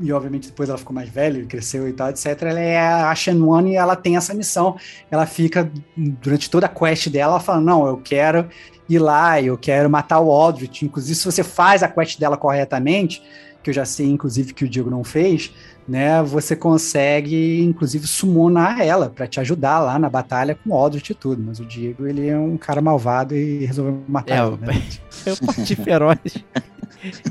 e 0.02 0.12
obviamente 0.12 0.50
depois 0.50 0.70
ela 0.70 0.78
ficou 0.78 0.94
mais 0.94 1.10
velha, 1.10 1.46
cresceu 1.46 1.88
e 1.88 1.94
tal, 1.94 2.10
etc. 2.10 2.26
Ela 2.42 2.60
é 2.60 2.80
a 2.80 3.14
Shen 3.16 3.42
One 3.42 3.72
e 3.72 3.76
ela 3.76 3.96
tem 3.96 4.18
essa 4.18 4.34
missão. 4.34 4.76
Ela 5.10 5.26
fica 5.26 5.70
durante 5.96 6.50
toda 6.50 6.66
a 6.66 6.70
quest 6.70 7.08
dela, 7.10 7.34
ela 7.34 7.40
fala: 7.40 7.62
não, 7.62 7.86
eu 7.88 7.98
quero 7.98 8.48
ir 8.90 9.00
lá, 9.00 9.42
eu 9.42 9.58
quero 9.58 9.90
matar 9.90 10.20
o 10.20 10.32
Aldrich. 10.32 10.86
Inclusive, 10.86 11.16
se 11.16 11.26
você 11.26 11.44
faz 11.44 11.84
a 11.84 11.88
quest 11.88 12.20
dela 12.20 12.36
corretamente, 12.38 13.22
que 13.64 13.70
eu 13.70 13.74
já 13.74 13.86
sei, 13.86 14.10
inclusive, 14.10 14.54
que 14.54 14.66
o 14.66 14.70
Diego 14.70 14.90
não 14.90 15.04
fez, 15.04 15.52
né? 15.88 16.22
Você 16.24 16.56
consegue, 16.56 17.62
inclusive, 17.64 18.08
summonar 18.08 18.82
ela 18.82 19.10
para 19.10 19.28
te 19.28 19.40
ajudar 19.40 19.80
lá 19.80 20.00
na 20.00 20.10
batalha 20.10 20.56
com 20.56 20.72
o 20.72 20.74
Aldrich 20.76 21.12
e 21.12 21.16
tudo. 21.16 21.42
Mas 21.46 21.60
o 21.60 21.66
Diego, 21.66 22.08
ele 22.08 22.28
é 22.28 22.38
um 22.38 22.58
cara 22.58 22.82
malvado 22.82 23.36
e 23.36 23.64
resolveu 23.66 24.04
matar 24.08 24.34
É, 24.34 24.38
ela. 24.40 24.58
né? 24.58 24.82
Eu 25.26 25.38
parti 25.46 25.76
feroz 25.76 26.18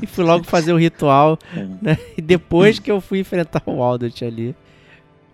e 0.01 0.05
fui 0.07 0.23
logo 0.23 0.43
fazer 0.43 0.73
o 0.73 0.77
ritual, 0.77 1.37
É. 1.55 1.67
né? 1.81 1.97
E 2.17 2.21
depois 2.21 2.79
que 2.79 2.91
eu 2.91 2.99
fui 3.01 3.19
enfrentar 3.19 3.63
o 3.65 3.81
Aldrich 3.83 4.23
ali. 4.25 4.55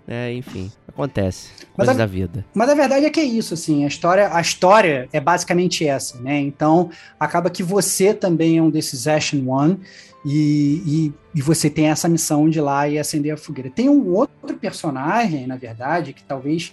Né? 0.08 0.34
Enfim, 0.36 0.72
acontece. 0.88 1.50
Mas 1.76 1.88
Coisas 1.88 1.96
a- 1.96 1.98
da 1.98 2.06
vida. 2.06 2.46
Mas 2.54 2.70
a 2.70 2.76
verdade 2.76 3.06
é 3.06 3.10
que 3.10 3.20
é 3.20 3.26
isso, 3.26 3.54
assim, 3.54 3.84
a 3.84 3.88
história, 3.88 4.34
a 4.34 4.40
história 4.40 5.10
é 5.12 5.20
basicamente 5.20 5.86
essa, 5.86 6.18
né? 6.22 6.40
Então, 6.40 6.90
acaba 7.20 7.50
que 7.50 7.62
você 7.62 8.14
também 8.14 8.58
é 8.58 8.62
um 8.62 8.70
desses 8.70 9.06
Ashen 9.06 9.46
One 9.50 9.78
e, 10.26 10.82
e, 10.86 11.14
e 11.36 11.42
você 11.42 11.70
tem 11.70 11.88
essa 11.90 12.08
missão 12.08 12.50
de 12.50 12.60
ir 12.60 12.62
lá 12.62 12.88
e 12.88 12.98
acender 12.98 13.34
a 13.34 13.38
fogueira. 13.38 13.70
Tem 13.70 13.90
um 13.90 14.14
outro 14.14 14.56
personagem, 14.58 15.46
na 15.46 15.58
verdade, 15.58 16.14
que 16.14 16.24
talvez 16.24 16.72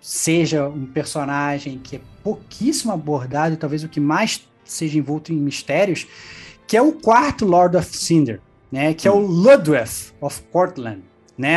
seja 0.00 0.68
um 0.68 0.86
personagem 0.86 1.80
que 1.82 1.96
é 1.96 2.00
pouquíssimo 2.22 2.92
abordado 2.92 3.54
e 3.54 3.56
talvez 3.56 3.82
o 3.82 3.88
que 3.88 3.98
mais 3.98 4.46
seja 4.64 4.96
envolto 4.96 5.32
em 5.32 5.36
mistérios, 5.36 6.06
que 6.66 6.76
é 6.76 6.82
o 6.82 6.92
quarto 6.92 7.44
Lord 7.44 7.76
of 7.76 7.96
Cinder, 7.96 8.40
né? 8.70 8.92
Que 8.94 9.06
é 9.06 9.10
o 9.10 9.18
Ludwig 9.18 9.88
of 10.20 10.42
Portland, 10.52 11.02
né? 11.36 11.54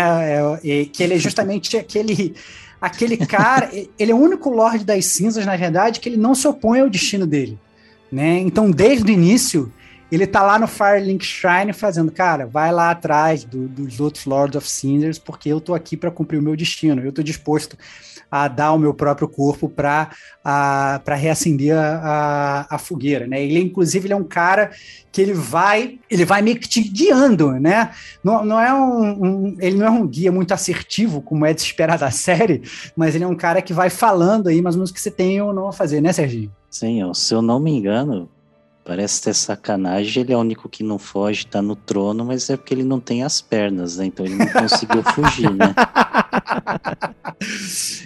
É- 0.64 0.82
é- 0.82 0.86
que 0.86 1.04
ele 1.04 1.16
é 1.16 1.18
justamente 1.18 1.78
aquele 1.78 2.36
aquele 2.82 3.18
cara, 3.18 3.70
ele 4.00 4.12
é 4.12 4.16
o 4.16 4.18
único 4.18 4.50
Lorde 4.50 4.86
das 4.86 5.06
Cinzas, 5.06 5.46
na 5.46 5.58
verdade, 5.58 6.00
que 6.00 6.08
ele 6.08 6.18
não 6.18 6.34
se 6.34 6.48
opõe 6.48 6.80
ao 6.80 6.90
destino 6.90 7.28
dele, 7.28 7.60
né? 8.12 8.40
Então, 8.40 8.72
desde 8.72 9.12
o 9.12 9.14
início, 9.14 9.72
ele 10.16 10.26
tá 10.28 10.42
lá 10.44 10.58
no 10.58 10.68
Firelink 10.68 11.24
Shrine 11.26 11.74
fazendo, 11.74 12.12
cara, 12.12 12.46
vai 12.48 12.72
lá 12.72 12.92
atrás 12.92 13.44
do- 13.44 13.68
dos 13.68 14.00
outros 14.00 14.26
Lords 14.26 14.56
of 14.56 14.70
Cinders, 14.70 15.20
porque 15.20 15.50
eu 15.50 15.62
tô 15.62 15.74
aqui 15.76 15.96
para 15.96 16.10
cumprir 16.12 16.40
o 16.40 16.42
meu 16.44 16.56
destino, 16.56 17.02
eu 17.04 17.12
tô 17.12 17.22
disposto 17.22 17.78
a 18.32 18.48
dar 18.48 18.74
o 18.74 18.78
meu 18.78 18.94
próprio 18.94 19.28
corpo 19.28 19.68
para 19.68 20.10
reacender 21.16 21.76
a, 21.76 22.66
a, 22.70 22.76
a 22.76 22.78
fogueira, 22.78 23.26
né? 23.26 23.44
Ele, 23.44 23.60
inclusive, 23.60 24.06
ele 24.06 24.14
é 24.14 24.18
um 24.18 24.24
cara 24.24 24.70
que 25.12 25.20
ele 25.22 25.34
vai, 25.34 26.00
ele 26.10 26.26
vai 26.26 26.42
meio 26.42 26.60
que 26.60 26.68
te 26.70 26.82
guiando, 26.82 27.52
né? 27.54 27.90
Não, 28.24 28.46
não 28.46 28.60
é 28.60 28.72
um, 28.74 29.26
um- 29.26 29.58
ele 29.60 29.78
não 29.78 29.88
é 29.88 29.90
um 29.90 30.06
guia 30.08 30.32
muito 30.32 30.54
assertivo, 30.54 31.22
como 31.22 31.46
é 31.46 31.54
de 31.54 31.62
esperar 31.62 31.98
da 31.98 32.12
série, 32.12 32.62
mas 32.96 33.16
ele 33.16 33.24
é 33.24 33.28
um 33.28 33.36
cara 33.36 33.62
que 33.62 33.74
vai 33.74 33.90
falando 33.90 34.48
aí 34.48 34.62
mais 34.62 34.76
ou 34.76 34.80
menos 34.80 34.92
o 34.92 34.94
que 34.94 35.02
você 35.02 35.12
tem 35.12 35.42
ou 35.42 35.52
não 35.54 35.68
a 35.68 35.74
fazer, 35.74 36.00
né, 36.02 36.14
Serginho? 36.14 36.52
Sim, 36.70 37.12
se 37.16 37.34
eu 37.34 37.42
não 37.42 37.60
me 37.60 37.72
engano, 37.72 38.30
parece 38.90 39.22
ter 39.22 39.36
sacanagem. 39.36 40.24
Ele 40.24 40.34
é 40.34 40.36
o 40.36 40.40
único 40.40 40.68
que 40.68 40.82
não 40.84 40.98
foge, 40.98 41.46
tá 41.46 41.62
no 41.62 41.76
trono, 41.76 42.26
mas 42.26 42.50
é 42.50 42.58
porque 42.58 42.74
ele 42.74 42.84
não 42.84 43.00
tem 43.00 43.24
as 43.24 43.40
pernas, 43.40 43.98
né? 43.98 44.06
Então 44.08 44.26
ele 44.26 44.34
não 44.36 44.48
conseguiu 44.48 45.04
fugir, 45.04 45.54
né? 45.54 45.76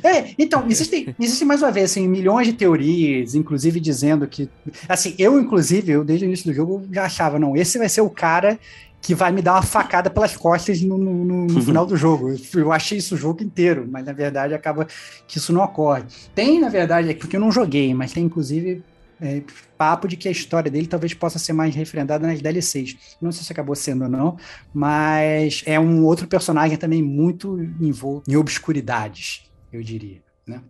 É, 0.03 0.35
então, 0.37 0.65
existem, 0.69 1.15
existem 1.19 1.47
mais 1.47 1.61
uma 1.63 1.71
vez, 1.71 1.89
assim, 1.91 2.07
milhões 2.07 2.45
de 2.45 2.53
teorias, 2.53 3.33
inclusive 3.33 3.79
dizendo 3.79 4.27
que. 4.27 4.47
Assim, 4.87 5.15
eu, 5.17 5.39
inclusive, 5.39 5.91
eu 5.91 6.03
desde 6.03 6.25
o 6.25 6.27
início 6.27 6.45
do 6.45 6.53
jogo 6.53 6.83
já 6.91 7.05
achava, 7.05 7.39
não, 7.39 7.55
esse 7.55 7.77
vai 7.79 7.89
ser 7.89 8.01
o 8.01 8.09
cara 8.09 8.59
que 9.01 9.15
vai 9.15 9.31
me 9.31 9.41
dar 9.41 9.53
uma 9.53 9.61
facada 9.63 10.09
pelas 10.09 10.37
costas 10.37 10.81
no, 10.81 10.97
no- 10.97 11.25
no- 11.25 11.45
no 11.47 11.61
final 11.63 11.85
do 11.85 11.97
jogo. 11.97 12.29
Eu, 12.29 12.37
eu 12.61 12.71
achei 12.71 12.99
isso 12.99 13.15
o 13.15 13.17
jogo 13.17 13.41
inteiro, 13.43 13.87
mas 13.89 14.05
na 14.05 14.13
verdade 14.13 14.53
acaba 14.53 14.85
que 15.27 15.37
isso 15.37 15.51
não 15.51 15.63
ocorre. 15.63 16.03
Tem, 16.35 16.59
na 16.59 16.69
verdade, 16.69 17.09
é 17.09 17.13
porque 17.15 17.35
eu 17.37 17.41
não 17.41 17.51
joguei, 17.51 17.93
mas 17.93 18.13
tem 18.13 18.23
inclusive 18.25 18.83
é, 19.23 19.41
papo 19.77 20.07
de 20.07 20.17
que 20.17 20.27
a 20.27 20.31
história 20.31 20.69
dele 20.69 20.85
talvez 20.85 21.13
possa 21.13 21.39
ser 21.39 21.53
mais 21.53 21.73
referendada 21.73 22.27
nas 22.27 22.41
DLCs. 22.41 23.17
Não 23.21 23.31
sei 23.31 23.43
se 23.43 23.51
acabou 23.51 23.75
sendo 23.75 24.03
ou 24.03 24.09
não, 24.09 24.37
mas 24.73 25.63
é 25.65 25.79
um 25.79 26.03
outro 26.03 26.27
personagem 26.27 26.77
também 26.77 27.01
muito 27.01 27.57
envolto 27.79 28.29
em 28.29 28.35
obscuridades, 28.35 29.49
eu 29.71 29.81
diria, 29.81 30.21
né? 30.45 30.61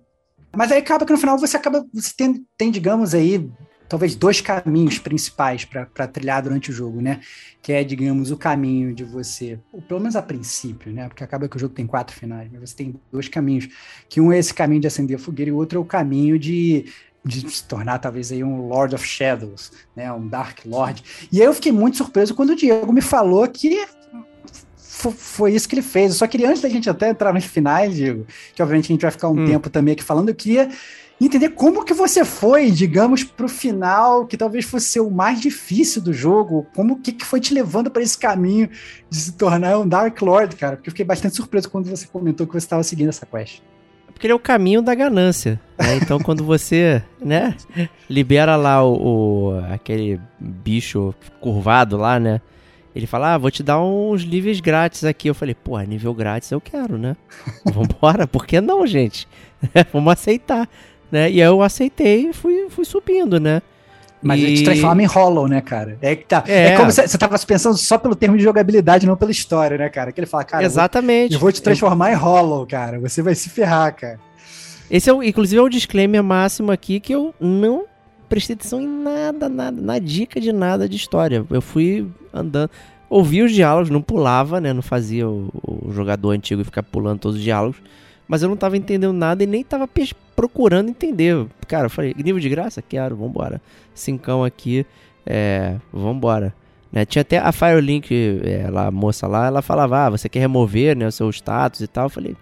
Mas 0.55 0.71
aí 0.71 0.77
acaba 0.77 1.03
que 1.03 1.11
no 1.11 1.17
final 1.17 1.38
você 1.38 1.57
acaba, 1.57 1.84
você 1.91 2.13
tem, 2.15 2.45
tem 2.55 2.69
digamos 2.69 3.15
aí, 3.15 3.49
talvez 3.89 4.15
dois 4.15 4.39
caminhos 4.39 4.99
principais 4.99 5.65
para 5.65 6.07
trilhar 6.07 6.43
durante 6.43 6.69
o 6.69 6.73
jogo, 6.73 7.01
né? 7.01 7.21
Que 7.59 7.73
é, 7.73 7.84
digamos, 7.84 8.30
o 8.30 8.38
caminho 8.38 8.93
de 8.93 9.03
você, 9.03 9.59
ou 9.71 9.81
pelo 9.81 9.99
menos 9.99 10.15
a 10.15 10.21
princípio, 10.21 10.93
né? 10.93 11.07
Porque 11.07 11.23
acaba 11.23 11.49
que 11.49 11.57
o 11.57 11.59
jogo 11.59 11.73
tem 11.73 11.88
quatro 11.88 12.15
finais, 12.15 12.49
mas 12.51 12.69
você 12.69 12.75
tem 12.75 12.95
dois 13.11 13.27
caminhos. 13.27 13.67
Que 14.07 14.21
um 14.21 14.31
é 14.31 14.38
esse 14.38 14.53
caminho 14.53 14.81
de 14.81 14.88
acender 14.88 15.15
a 15.15 15.19
fogueira 15.19 15.49
e 15.49 15.51
o 15.51 15.57
outro 15.57 15.80
é 15.80 15.81
o 15.81 15.85
caminho 15.85 16.38
de 16.38 16.85
de 17.25 17.49
se 17.49 17.63
tornar 17.63 17.99
talvez 17.99 18.31
aí 18.31 18.43
um 18.43 18.67
Lord 18.67 18.95
of 18.95 19.05
Shadows, 19.05 19.71
né, 19.95 20.11
um 20.11 20.27
Dark 20.27 20.59
Lord. 20.65 21.03
E 21.31 21.39
aí 21.39 21.47
eu 21.47 21.53
fiquei 21.53 21.71
muito 21.71 21.97
surpreso 21.97 22.35
quando 22.35 22.51
o 22.51 22.55
Diego 22.55 22.91
me 22.91 23.01
falou 23.01 23.47
que 23.47 23.85
foi 25.11 25.53
isso 25.53 25.67
que 25.67 25.75
ele 25.75 25.81
fez. 25.81 26.11
Eu 26.11 26.17
só 26.17 26.27
queria, 26.27 26.49
antes 26.49 26.61
da 26.61 26.69
gente 26.69 26.89
até 26.89 27.09
entrar 27.09 27.33
nos 27.33 27.45
finais, 27.45 27.95
Diego, 27.95 28.25
que 28.53 28.61
obviamente 28.61 28.85
a 28.85 28.93
gente 28.93 29.01
vai 29.01 29.11
ficar 29.11 29.29
um 29.29 29.41
hum. 29.41 29.45
tempo 29.45 29.69
também 29.69 29.93
aqui 29.93 30.03
falando, 30.03 30.29
eu 30.29 30.35
queria 30.35 30.69
entender 31.19 31.49
como 31.49 31.85
que 31.85 31.93
você 31.93 32.25
foi, 32.25 32.69
digamos, 32.69 33.23
para 33.23 33.45
o 33.45 33.49
final, 33.49 34.25
que 34.25 34.35
talvez 34.35 34.65
fosse 34.65 34.99
o 34.99 35.09
mais 35.09 35.39
difícil 35.39 36.01
do 36.01 36.11
jogo, 36.11 36.67
como 36.75 36.99
que, 36.99 37.13
que 37.13 37.25
foi 37.25 37.39
te 37.39 37.53
levando 37.53 37.89
para 37.89 38.01
esse 38.01 38.17
caminho 38.17 38.69
de 39.09 39.17
se 39.17 39.31
tornar 39.33 39.77
um 39.79 39.87
Dark 39.87 40.21
Lord, 40.21 40.55
cara, 40.55 40.75
porque 40.75 40.89
eu 40.89 40.91
fiquei 40.91 41.05
bastante 41.05 41.35
surpreso 41.35 41.69
quando 41.69 41.89
você 41.89 42.05
comentou 42.07 42.45
que 42.45 42.53
você 42.53 42.65
estava 42.65 42.83
seguindo 42.83 43.09
essa 43.09 43.25
quest. 43.25 43.61
Porque 44.14 44.27
ele 44.27 44.34
é 44.34 44.35
o 44.35 44.40
caminho 44.40 44.81
da 44.81 44.94
ganância, 44.95 45.60
né? 45.77 45.98
Então 45.98 46.19
quando 46.19 46.44
você, 46.44 47.03
né, 47.19 47.56
libera 48.10 48.56
lá 48.56 48.84
o, 48.84 48.94
o 49.56 49.65
aquele 49.72 50.19
bicho 50.40 51.14
curvado 51.40 51.98
lá, 51.98 52.19
né, 52.19 52.40
ele 52.95 53.07
fala, 53.07 53.34
ah, 53.34 53.38
vou 53.38 53.49
te 53.49 53.64
dar 53.64 53.81
uns 53.81 54.23
níveis 54.23 54.60
grátis 54.60 55.03
aqui. 55.03 55.27
Eu 55.27 55.34
falei, 55.34 55.56
pô, 55.56 55.80
nível 55.80 56.14
grátis 56.14 56.52
eu 56.52 56.61
quero, 56.61 56.98
né? 56.98 57.15
Vambora, 57.65 58.27
por 58.27 58.45
que 58.45 58.61
não, 58.61 58.85
gente? 58.85 59.27
Vamos 59.91 60.14
aceitar, 60.14 60.69
né? 61.11 61.30
E 61.31 61.41
aí 61.41 61.48
eu 61.48 61.61
aceitei 61.64 62.30
e 62.30 62.34
fui, 62.34 62.68
fui 62.69 62.85
subindo, 62.85 63.40
né? 63.40 63.61
Mas 64.23 64.39
e... 64.39 64.53
te 64.55 64.63
transforma 64.63 65.03
em 65.03 65.05
Hollow, 65.05 65.47
né, 65.47 65.61
cara? 65.61 65.97
É, 66.01 66.15
tá, 66.15 66.43
é. 66.47 66.67
é 66.69 66.77
como 66.77 66.91
você 66.91 67.17
tava 67.17 67.37
pensando 67.39 67.77
só 67.77 67.97
pelo 67.97 68.15
termo 68.15 68.37
de 68.37 68.43
jogabilidade, 68.43 69.05
não 69.05 69.15
pela 69.15 69.31
história, 69.31 69.77
né, 69.77 69.89
cara? 69.89 70.11
Que 70.11 70.19
ele 70.19 70.27
fala, 70.27 70.43
cara, 70.43 70.63
Exatamente. 70.63 71.33
Eu 71.33 71.39
vou, 71.39 71.49
eu 71.49 71.51
vou 71.51 71.51
te 71.51 71.61
transformar 71.61 72.11
eu... 72.11 72.13
em 72.13 72.17
Hollow, 72.17 72.65
cara. 72.65 72.99
Você 72.99 73.21
vai 73.21 73.35
se 73.35 73.49
ferrar, 73.49 73.95
cara. 73.95 74.19
Esse 74.89 75.09
é, 75.09 75.13
o, 75.13 75.23
inclusive, 75.23 75.59
é 75.59 75.61
o 75.61 75.69
disclaimer 75.69 76.23
máximo 76.23 76.71
aqui 76.71 76.99
que 76.99 77.13
eu 77.13 77.33
não 77.39 77.85
prestei 78.29 78.55
atenção 78.55 78.81
em 78.81 78.87
nada, 78.87 79.47
nada, 79.47 79.79
na 79.79 79.99
dica 79.99 80.39
de 80.39 80.51
nada 80.51 80.87
de 80.87 80.95
história. 80.95 81.45
Eu 81.49 81.61
fui 81.61 82.07
andando, 82.33 82.69
ouvi 83.09 83.41
os 83.41 83.51
diálogos, 83.51 83.89
não 83.89 84.01
pulava, 84.01 84.59
né? 84.59 84.73
Não 84.73 84.81
fazia 84.81 85.27
o, 85.27 85.49
o 85.63 85.91
jogador 85.91 86.31
antigo 86.31 86.63
ficar 86.63 86.83
pulando 86.83 87.19
todos 87.19 87.37
os 87.37 87.43
diálogos. 87.43 87.77
Mas 88.27 88.41
eu 88.41 88.49
não 88.49 88.55
tava 88.55 88.77
entendendo 88.77 89.13
nada 89.13 89.43
e 89.43 89.47
nem 89.47 89.63
tava 89.63 89.89
procurando 90.35 90.89
entender. 90.89 91.45
Cara, 91.67 91.85
eu 91.85 91.89
falei, 91.89 92.13
nível 92.17 92.39
de 92.39 92.49
graça? 92.49 92.81
Quero, 92.81 93.15
vambora. 93.15 93.61
Cincão 93.93 94.43
aqui, 94.43 94.85
é, 95.25 95.77
vambora. 95.91 96.53
Né? 96.91 97.05
Tinha 97.05 97.21
até 97.21 97.39
a 97.39 97.51
Firelink, 97.51 98.13
é, 98.43 98.69
a 98.73 98.91
moça 98.91 99.27
lá, 99.27 99.47
ela 99.47 99.61
falava, 99.61 100.05
ah, 100.05 100.09
você 100.11 100.29
quer 100.29 100.39
remover 100.39 100.95
né, 100.95 101.07
o 101.07 101.11
seu 101.11 101.29
status 101.29 101.81
e 101.81 101.87
tal. 101.87 102.05
Eu 102.05 102.09
falei, 102.09 102.35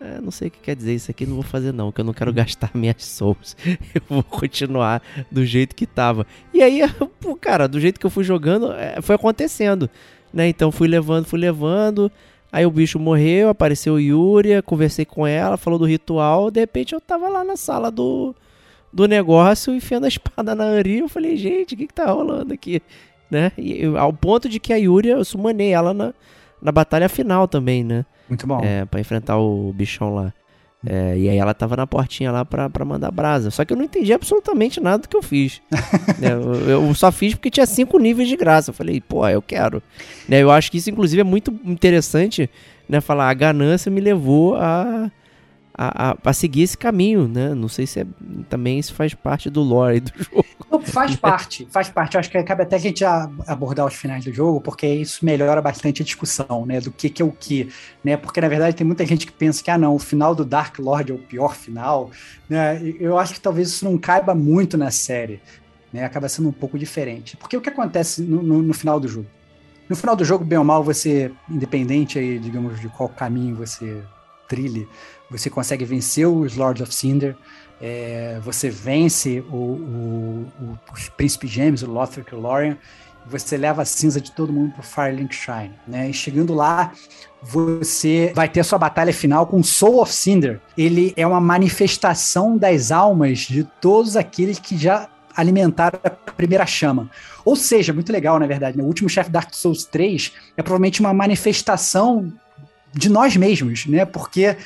é, 0.00 0.20
não 0.20 0.30
sei 0.30 0.48
o 0.48 0.50
que 0.50 0.60
quer 0.60 0.76
dizer 0.76 0.94
isso 0.94 1.10
aqui, 1.10 1.26
não 1.26 1.34
vou 1.34 1.42
fazer 1.42 1.72
não, 1.72 1.90
que 1.90 2.00
eu 2.00 2.04
não 2.04 2.12
quero 2.12 2.32
gastar 2.32 2.70
minhas 2.74 3.04
souls. 3.04 3.56
Eu 3.94 4.02
vou 4.08 4.22
continuar 4.22 5.02
do 5.30 5.44
jeito 5.44 5.74
que 5.74 5.86
tava. 5.86 6.26
E 6.54 6.62
aí, 6.62 6.80
pô, 7.20 7.36
cara, 7.36 7.66
do 7.66 7.80
jeito 7.80 7.98
que 7.98 8.06
eu 8.06 8.10
fui 8.10 8.24
jogando, 8.24 8.72
é, 8.72 9.00
foi 9.02 9.16
acontecendo, 9.16 9.90
né? 10.32 10.48
Então 10.48 10.70
fui 10.70 10.86
levando, 10.86 11.24
fui 11.24 11.38
levando. 11.38 12.10
Aí 12.50 12.64
o 12.64 12.70
bicho 12.70 12.98
morreu, 12.98 13.50
apareceu 13.50 14.00
Yuria, 14.00 14.62
conversei 14.62 15.04
com 15.04 15.26
ela, 15.26 15.56
falou 15.56 15.78
do 15.78 15.84
ritual, 15.84 16.50
de 16.50 16.60
repente 16.60 16.94
eu 16.94 17.00
tava 17.00 17.28
lá 17.28 17.44
na 17.44 17.56
sala 17.56 17.90
do, 17.90 18.34
do 18.92 19.06
negócio, 19.06 19.74
enfiando 19.74 20.04
a 20.04 20.08
espada 20.08 20.54
na 20.54 20.64
Anri, 20.64 20.98
eu 20.98 21.08
falei, 21.08 21.36
gente, 21.36 21.74
o 21.74 21.76
que 21.76 21.86
que 21.86 21.94
tá 21.94 22.10
rolando 22.10 22.54
aqui? 22.54 22.82
Né? 23.30 23.52
E, 23.58 23.84
ao 23.96 24.12
ponto 24.12 24.48
de 24.48 24.58
que 24.58 24.72
a 24.72 24.76
Yuria, 24.76 25.14
eu 25.14 25.24
sumanei 25.24 25.72
ela 25.72 25.92
na, 25.92 26.14
na 26.62 26.72
batalha 26.72 27.08
final 27.08 27.46
também, 27.46 27.84
né? 27.84 28.06
Muito 28.26 28.46
bom. 28.46 28.60
É, 28.62 28.86
pra 28.86 29.00
enfrentar 29.00 29.36
o 29.38 29.72
bichão 29.74 30.14
lá. 30.14 30.32
É, 30.86 31.18
e 31.18 31.28
aí 31.28 31.36
ela 31.36 31.52
tava 31.52 31.76
na 31.76 31.86
portinha 31.86 32.30
lá 32.30 32.44
pra, 32.44 32.70
pra 32.70 32.84
mandar 32.84 33.10
brasa. 33.10 33.50
Só 33.50 33.64
que 33.64 33.72
eu 33.72 33.76
não 33.76 33.84
entendi 33.84 34.12
absolutamente 34.12 34.80
nada 34.80 34.98
do 34.98 35.08
que 35.08 35.16
eu 35.16 35.22
fiz. 35.22 35.60
é, 36.22 36.32
eu, 36.32 36.86
eu, 36.86 36.94
só 36.94 37.10
fiz 37.10 37.34
porque 37.34 37.50
tinha 37.50 37.66
cinco 37.66 37.98
níveis 37.98 38.28
de 38.28 38.36
graça. 38.36 38.70
Eu 38.70 38.74
falei, 38.74 39.00
pô, 39.00 39.26
eu 39.28 39.42
quero. 39.42 39.82
Né, 40.28 40.40
eu 40.40 40.50
acho 40.50 40.70
que 40.70 40.78
isso, 40.78 40.90
inclusive, 40.90 41.20
é 41.20 41.24
muito 41.24 41.52
interessante, 41.64 42.48
né? 42.88 43.00
Falar, 43.00 43.28
a 43.28 43.34
ganância 43.34 43.90
me 43.90 44.00
levou 44.00 44.56
a 44.56 45.10
a, 45.78 46.10
a, 46.10 46.16
a, 46.24 46.32
seguir 46.32 46.62
esse 46.62 46.76
caminho, 46.76 47.28
né? 47.28 47.54
Não 47.54 47.68
sei 47.68 47.86
se 47.86 48.00
é, 48.00 48.06
também 48.50 48.80
isso 48.80 48.92
faz 48.92 49.14
parte 49.14 49.48
do 49.48 49.62
lore 49.62 50.00
do 50.00 50.12
jogo. 50.20 50.44
Não, 50.68 50.82
faz 50.82 51.14
parte, 51.14 51.68
faz 51.70 51.88
parte. 51.88 52.16
Eu 52.16 52.20
acho 52.20 52.28
que 52.28 52.42
cabe 52.42 52.64
até 52.64 52.74
a 52.74 52.80
gente 52.80 53.04
abordar 53.04 53.86
os 53.86 53.94
finais 53.94 54.24
do 54.24 54.32
jogo, 54.32 54.60
porque 54.60 54.86
isso 54.86 55.24
melhora 55.24 55.62
bastante 55.62 56.02
a 56.02 56.04
discussão, 56.04 56.66
né? 56.66 56.80
Do 56.80 56.90
que, 56.90 57.08
que 57.08 57.22
é 57.22 57.24
o 57.24 57.30
que, 57.30 57.68
né? 58.02 58.16
Porque 58.16 58.40
na 58.40 58.48
verdade 58.48 58.74
tem 58.74 58.84
muita 58.84 59.06
gente 59.06 59.24
que 59.24 59.32
pensa 59.32 59.62
que, 59.62 59.70
ah, 59.70 59.78
não, 59.78 59.94
o 59.94 60.00
final 60.00 60.34
do 60.34 60.44
Dark 60.44 60.80
Lord 60.80 61.12
é 61.12 61.14
o 61.14 61.18
pior 61.18 61.54
final, 61.54 62.10
né? 62.48 62.82
Eu 62.98 63.16
acho 63.16 63.34
que 63.34 63.40
talvez 63.40 63.68
isso 63.68 63.84
não 63.84 63.96
caiba 63.96 64.34
muito 64.34 64.76
na 64.76 64.90
série, 64.90 65.40
né? 65.92 66.04
Acaba 66.04 66.28
sendo 66.28 66.48
um 66.48 66.52
pouco 66.52 66.76
diferente. 66.76 67.36
Porque 67.36 67.56
o 67.56 67.60
que 67.60 67.68
acontece 67.68 68.20
no, 68.20 68.42
no, 68.42 68.60
no 68.60 68.74
final 68.74 68.98
do 68.98 69.06
jogo? 69.06 69.28
No 69.88 69.94
final 69.94 70.16
do 70.16 70.24
jogo, 70.24 70.44
bem 70.44 70.58
ou 70.58 70.64
mal, 70.64 70.82
você, 70.82 71.30
independente 71.48 72.18
aí, 72.18 72.38
digamos, 72.38 72.80
de 72.80 72.88
qual 72.88 73.08
caminho 73.08 73.54
você 73.54 74.02
trilhe, 74.48 74.88
você 75.30 75.50
consegue 75.50 75.84
vencer 75.84 76.26
os 76.26 76.56
Lords 76.56 76.82
of 76.82 76.94
Cinder, 76.94 77.36
é, 77.80 78.40
você 78.42 78.68
vence 78.70 79.40
o, 79.50 79.56
o, 79.56 80.46
o, 80.60 80.78
os 80.92 81.08
Príncipes 81.10 81.50
Gêmeos, 81.50 81.82
o 81.82 81.90
Lothric 81.90 82.32
e 82.32 82.36
o 82.36 82.40
Lorien, 82.40 82.76
você 83.28 83.56
leva 83.56 83.82
a 83.82 83.84
cinza 83.84 84.20
de 84.20 84.32
todo 84.32 84.52
mundo 84.52 84.72
pro 84.72 84.82
Firelink 84.82 85.34
Shrine, 85.34 85.74
né? 85.86 86.08
E 86.08 86.14
chegando 86.14 86.54
lá, 86.54 86.92
você 87.42 88.32
vai 88.34 88.48
ter 88.48 88.60
a 88.60 88.64
sua 88.64 88.78
batalha 88.78 89.12
final 89.12 89.46
com 89.46 89.62
Soul 89.62 90.00
of 90.00 90.12
Cinder. 90.12 90.60
Ele 90.76 91.12
é 91.16 91.26
uma 91.26 91.40
manifestação 91.40 92.56
das 92.56 92.90
almas 92.90 93.40
de 93.40 93.64
todos 93.64 94.16
aqueles 94.16 94.58
que 94.58 94.78
já 94.78 95.08
alimentaram 95.36 96.00
a 96.02 96.10
primeira 96.10 96.66
chama. 96.66 97.10
Ou 97.44 97.54
seja, 97.54 97.92
muito 97.92 98.12
legal, 98.12 98.38
na 98.38 98.46
verdade, 98.46 98.76
né? 98.76 98.82
O 98.82 98.86
último 98.86 99.08
chefe 99.08 99.30
Dark 99.30 99.52
Souls 99.54 99.84
3 99.84 100.32
é 100.56 100.62
provavelmente 100.62 101.00
uma 101.00 101.12
manifestação 101.12 102.32
de 102.92 103.08
nós 103.08 103.36
mesmos, 103.36 103.86
né? 103.86 104.04
Porque 104.04 104.56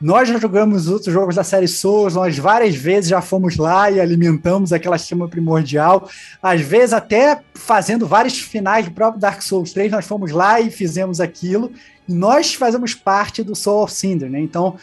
nós 0.00 0.28
já 0.28 0.38
jogamos 0.38 0.88
outros 0.88 1.12
jogos 1.12 1.34
da 1.34 1.42
série 1.42 1.66
Souls, 1.66 2.14
nós 2.14 2.38
várias 2.38 2.76
vezes 2.76 3.10
já 3.10 3.20
fomos 3.20 3.56
lá 3.56 3.90
e 3.90 4.00
alimentamos 4.00 4.72
aquela 4.72 4.96
chama 4.96 5.28
primordial. 5.28 6.08
Às 6.40 6.60
vezes, 6.60 6.92
até 6.92 7.40
fazendo 7.54 8.06
vários 8.06 8.38
finais 8.38 8.84
do 8.84 8.92
próprio 8.92 9.20
Dark 9.20 9.42
Souls 9.42 9.72
3, 9.72 9.90
nós 9.90 10.06
fomos 10.06 10.30
lá 10.30 10.60
e 10.60 10.70
fizemos 10.70 11.20
aquilo. 11.20 11.72
E 12.08 12.14
nós 12.14 12.54
fazemos 12.54 12.94
parte 12.94 13.42
do 13.42 13.56
Soul 13.56 13.82
of 13.82 13.92
Cinder, 13.92 14.30
né? 14.30 14.40
Então, 14.40 14.76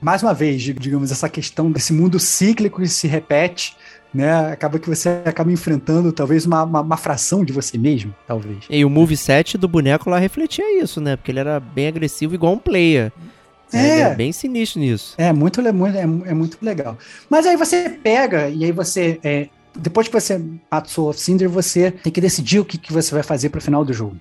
mais 0.00 0.22
uma 0.22 0.34
vez, 0.34 0.62
digamos, 0.62 1.10
essa 1.10 1.28
questão 1.28 1.72
desse 1.72 1.92
mundo 1.92 2.20
cíclico 2.20 2.82
que 2.82 2.88
se 2.88 3.08
repete, 3.08 3.74
né? 4.12 4.52
Acaba 4.52 4.78
que 4.78 4.88
você 4.88 5.22
acaba 5.24 5.50
enfrentando 5.50 6.12
talvez 6.12 6.44
uma, 6.44 6.62
uma, 6.62 6.80
uma, 6.82 6.96
fração 6.96 7.44
de 7.44 7.52
você 7.52 7.78
mesmo, 7.78 8.14
talvez. 8.26 8.58
E 8.68 8.84
o 8.84 8.90
moveset 8.90 9.56
do 9.56 9.66
boneco 9.66 10.10
lá 10.10 10.18
refletia 10.18 10.82
isso, 10.82 11.00
né? 11.00 11.16
Porque 11.16 11.30
ele 11.30 11.40
era 11.40 11.58
bem 11.58 11.88
agressivo 11.88 12.34
igual 12.34 12.52
um 12.52 12.58
player. 12.58 13.12
É, 13.72 14.00
é 14.00 14.14
bem 14.14 14.32
sinistro 14.32 14.80
nisso. 14.80 15.14
É 15.18 15.32
muito, 15.32 15.60
é, 15.60 15.72
muito, 15.72 15.96
é, 15.96 16.02
é 16.02 16.34
muito 16.34 16.58
legal. 16.62 16.96
Mas 17.28 17.46
aí 17.46 17.56
você 17.56 17.88
pega 18.02 18.48
e 18.48 18.64
aí 18.64 18.72
você. 18.72 19.18
É, 19.22 19.48
depois 19.76 20.08
que 20.08 20.12
você 20.12 20.40
mata 20.70 20.88
o 20.88 20.90
Soul 20.90 21.10
of 21.10 21.20
Cinder, 21.20 21.48
você 21.48 21.90
tem 21.90 22.12
que 22.12 22.20
decidir 22.20 22.58
o 22.58 22.64
que, 22.64 22.78
que 22.78 22.92
você 22.92 23.14
vai 23.14 23.22
fazer 23.22 23.50
para 23.50 23.58
o 23.58 23.62
final 23.62 23.84
do 23.84 23.92
jogo. 23.92 24.16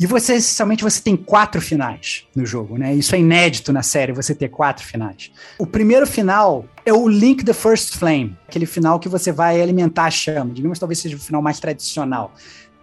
E 0.00 0.06
você, 0.06 0.34
essencialmente, 0.34 0.84
você 0.84 1.00
tem 1.00 1.16
quatro 1.16 1.60
finais 1.60 2.24
no 2.34 2.46
jogo, 2.46 2.78
né? 2.78 2.94
Isso 2.94 3.16
é 3.16 3.18
inédito 3.18 3.72
na 3.72 3.82
série, 3.82 4.12
você 4.12 4.32
ter 4.32 4.48
quatro 4.48 4.86
finais. 4.86 5.32
O 5.58 5.66
primeiro 5.66 6.06
final 6.06 6.64
é 6.86 6.92
o 6.92 7.08
Link 7.08 7.44
the 7.44 7.52
First 7.52 7.96
Flame, 7.96 8.36
aquele 8.46 8.64
final 8.64 9.00
que 9.00 9.08
você 9.08 9.32
vai 9.32 9.60
alimentar 9.60 10.04
a 10.04 10.10
chama. 10.10 10.54
Digamos 10.54 10.78
talvez 10.78 11.00
seja 11.00 11.16
o 11.16 11.18
final 11.18 11.42
mais 11.42 11.58
tradicional, 11.58 12.32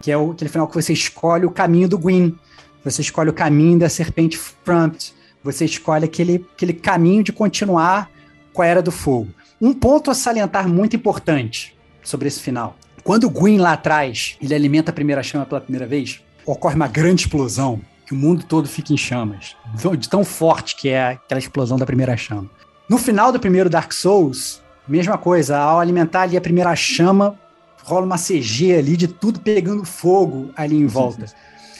que 0.02 0.12
é 0.12 0.16
o, 0.16 0.32
aquele 0.32 0.50
final 0.50 0.68
que 0.68 0.74
você 0.74 0.92
escolhe 0.92 1.46
o 1.46 1.50
caminho 1.50 1.88
do 1.88 1.96
Gwyn, 1.96 2.36
você 2.84 3.00
escolhe 3.00 3.30
o 3.30 3.32
caminho 3.32 3.78
da 3.78 3.88
Serpente 3.88 4.36
Frumpt, 4.36 5.14
você 5.46 5.64
escolhe 5.64 6.04
aquele, 6.04 6.44
aquele 6.54 6.72
caminho 6.72 7.22
de 7.22 7.32
continuar 7.32 8.10
com 8.52 8.62
a 8.62 8.66
Era 8.66 8.82
do 8.82 8.90
Fogo. 8.90 9.28
Um 9.60 9.72
ponto 9.72 10.10
a 10.10 10.14
salientar 10.14 10.68
muito 10.68 10.96
importante 10.96 11.76
sobre 12.02 12.28
esse 12.28 12.40
final. 12.40 12.76
Quando 13.02 13.24
o 13.24 13.30
Gwyn 13.30 13.58
lá 13.58 13.72
atrás, 13.72 14.36
ele 14.42 14.54
alimenta 14.54 14.90
a 14.90 14.94
primeira 14.94 15.22
chama 15.22 15.46
pela 15.46 15.60
primeira 15.60 15.86
vez, 15.86 16.20
ocorre 16.44 16.74
uma 16.74 16.88
grande 16.88 17.22
explosão, 17.22 17.80
que 18.04 18.12
o 18.12 18.16
mundo 18.16 18.44
todo 18.44 18.68
fica 18.68 18.92
em 18.92 18.96
chamas. 18.96 19.56
De 19.98 20.08
tão 20.08 20.24
forte 20.24 20.76
que 20.76 20.88
é 20.88 21.10
aquela 21.10 21.38
explosão 21.38 21.76
da 21.78 21.86
primeira 21.86 22.16
chama. 22.16 22.50
No 22.88 22.98
final 22.98 23.32
do 23.32 23.40
primeiro 23.40 23.70
Dark 23.70 23.92
Souls, 23.92 24.62
mesma 24.86 25.16
coisa, 25.16 25.58
ao 25.58 25.80
alimentar 25.80 26.22
ali 26.22 26.36
a 26.36 26.40
primeira 26.40 26.74
chama, 26.76 27.38
rola 27.82 28.06
uma 28.06 28.18
CG 28.18 28.76
ali 28.76 28.96
de 28.96 29.08
tudo 29.08 29.40
pegando 29.40 29.84
fogo 29.84 30.50
ali 30.56 30.76
em 30.76 30.86
volta. 30.86 31.26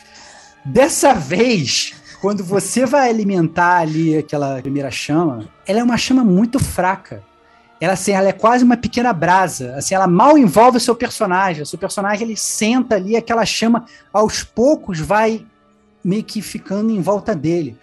Dessa 0.64 1.12
vez, 1.14 1.94
quando 2.20 2.42
você 2.44 2.86
vai 2.86 3.08
alimentar 3.08 3.78
ali 3.78 4.16
aquela 4.16 4.60
primeira 4.60 4.90
chama, 4.90 5.48
ela 5.66 5.80
é 5.80 5.82
uma 5.82 5.96
chama 5.96 6.24
muito 6.24 6.58
fraca. 6.58 7.22
ela, 7.80 7.92
assim, 7.92 8.12
ela 8.12 8.28
é 8.28 8.32
quase 8.32 8.64
uma 8.64 8.76
pequena 8.76 9.12
brasa. 9.12 9.74
Assim, 9.76 9.94
ela 9.94 10.06
mal 10.06 10.38
envolve 10.38 10.78
o 10.78 10.80
seu 10.80 10.94
personagem. 10.94 11.62
O 11.62 11.66
seu 11.66 11.78
personagem 11.78 12.26
ele 12.26 12.36
senta 12.36 12.96
ali, 12.96 13.16
aquela 13.16 13.44
chama 13.44 13.84
aos 14.12 14.42
poucos 14.42 14.98
vai 14.98 15.44
meio 16.04 16.24
que 16.24 16.40
ficando 16.40 16.90
em 16.90 17.00
volta 17.00 17.34
dele. 17.34 17.76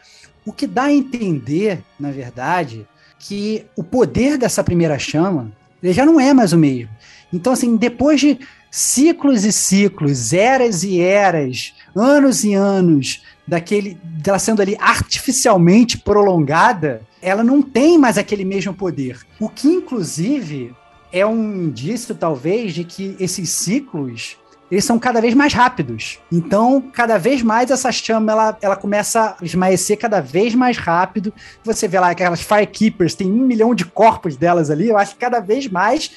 O 0.45 0.51
que 0.51 0.65
dá 0.67 0.83
a 0.83 0.93
entender, 0.93 1.83
na 1.99 2.11
verdade, 2.11 2.87
que 3.19 3.65
o 3.75 3.83
poder 3.83 4.37
dessa 4.37 4.63
primeira 4.63 4.97
chama 4.97 5.51
ele 5.83 5.91
já 5.91 6.05
não 6.05 6.19
é 6.19 6.33
mais 6.33 6.53
o 6.53 6.57
mesmo. 6.57 6.89
Então, 7.31 7.51
assim, 7.51 7.75
depois 7.75 8.21
de 8.21 8.39
ciclos 8.71 9.43
e 9.43 9.51
ciclos, 9.51 10.31
eras 10.31 10.83
e 10.83 11.01
eras, 11.01 11.73
anos 11.95 12.43
e 12.43 12.53
anos 12.53 13.23
daquele 13.47 13.97
dela 14.03 14.39
sendo 14.39 14.61
ali 14.61 14.75
artificialmente 14.79 15.97
prolongada, 15.97 17.01
ela 17.21 17.43
não 17.43 17.61
tem 17.61 17.97
mais 17.97 18.17
aquele 18.17 18.45
mesmo 18.45 18.73
poder. 18.73 19.19
O 19.39 19.49
que 19.49 19.67
inclusive 19.67 20.73
é 21.11 21.25
um 21.25 21.63
indício 21.65 22.15
talvez 22.15 22.73
de 22.73 22.83
que 22.83 23.15
esses 23.19 23.49
ciclos 23.49 24.37
eles 24.73 24.85
são 24.85 24.97
cada 24.97 25.21
vez 25.21 25.35
mais 25.35 25.53
rápidos. 25.53 26.19
Então, 26.31 26.81
cada 26.81 27.19
vez 27.19 27.43
mais 27.43 27.69
essa 27.69 27.91
chama 27.91 28.31
ela, 28.31 28.57
ela 28.59 28.75
começa 28.75 29.35
a 29.39 29.45
esmaecer 29.45 29.99
cada 29.99 30.19
vez 30.19 30.55
mais 30.55 30.79
rápido. 30.79 31.31
Você 31.63 31.87
vê 31.87 31.99
lá 31.99 32.09
aquelas 32.09 32.41
Firekeepers, 32.41 33.13
tem 33.13 33.31
um 33.31 33.45
milhão 33.45 33.75
de 33.75 33.85
corpos 33.85 34.35
delas 34.35 34.71
ali. 34.71 34.89
Eu 34.89 34.97
acho 34.97 35.13
que 35.13 35.19
cada 35.19 35.39
vez 35.39 35.67
mais 35.67 36.09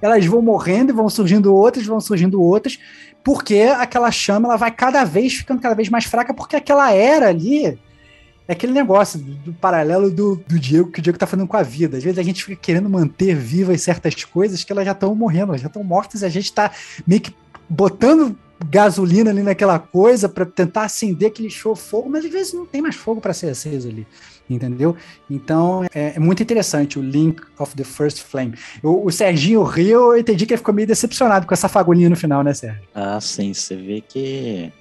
elas 0.00 0.24
vão 0.26 0.40
morrendo 0.40 0.92
e 0.92 0.94
vão 0.94 1.08
surgindo 1.08 1.52
outras, 1.52 1.86
vão 1.86 2.00
surgindo 2.00 2.40
outras, 2.40 2.78
porque 3.24 3.60
aquela 3.60 4.10
chama 4.10 4.48
ela 4.48 4.56
vai 4.56 4.70
cada 4.70 5.02
vez 5.02 5.32
ficando 5.32 5.60
cada 5.60 5.74
vez 5.74 5.88
mais 5.88 6.04
fraca, 6.04 6.34
porque 6.34 6.54
aquela 6.54 6.92
era 6.92 7.28
ali 7.28 7.78
é 8.46 8.52
aquele 8.52 8.74
negócio 8.74 9.18
do, 9.18 9.34
do 9.36 9.52
paralelo 9.54 10.10
do, 10.10 10.36
do, 10.36 10.58
Diego 10.58 10.90
que 10.90 10.98
o 10.98 11.02
Diego 11.02 11.18
tá 11.18 11.26
fazendo 11.26 11.48
com 11.48 11.56
a 11.56 11.62
vida. 11.62 11.96
Às 11.96 12.04
vezes 12.04 12.18
a 12.18 12.22
gente 12.22 12.44
fica 12.44 12.60
querendo 12.60 12.90
manter 12.90 13.34
vivas 13.34 13.80
certas 13.80 14.22
coisas 14.22 14.62
que 14.62 14.70
elas 14.70 14.84
já 14.84 14.92
estão 14.92 15.14
morrendo, 15.14 15.52
elas 15.52 15.62
já 15.62 15.68
estão 15.68 15.82
mortas 15.82 16.20
e 16.20 16.26
a 16.26 16.28
gente 16.28 16.52
tá 16.52 16.70
meio 17.06 17.22
que 17.22 17.34
botando 17.68 18.38
gasolina 18.70 19.30
ali 19.30 19.42
naquela 19.42 19.78
coisa 19.78 20.28
para 20.28 20.44
tentar 20.44 20.84
acender 20.84 21.28
aquele 21.28 21.48
show 21.48 21.74
fogo, 21.74 22.10
mas 22.10 22.24
às 22.24 22.30
vezes 22.30 22.52
não 22.52 22.66
tem 22.66 22.82
mais 22.82 22.94
fogo 22.94 23.20
para 23.20 23.32
ser 23.32 23.48
aceso 23.48 23.88
ali, 23.88 24.06
entendeu? 24.48 24.96
Então 25.30 25.84
é, 25.94 26.14
é, 26.16 26.18
muito 26.18 26.42
interessante 26.42 26.98
o 26.98 27.02
Link 27.02 27.42
of 27.58 27.74
the 27.74 27.84
First 27.84 28.20
Flame. 28.22 28.54
o 28.82 29.10
Serginho 29.10 29.62
Rio, 29.62 30.12
eu 30.12 30.18
entendi 30.18 30.46
que 30.46 30.54
ele 30.54 30.58
ficou 30.58 30.74
meio 30.74 30.86
decepcionado 30.86 31.46
com 31.46 31.54
essa 31.54 31.68
fagulhinha 31.68 32.10
no 32.10 32.16
final, 32.16 32.42
né, 32.42 32.52
Sérgio? 32.52 32.82
Ah, 32.94 33.20
sim, 33.20 33.54
você 33.54 33.76
vê 33.76 34.00
que 34.00 34.72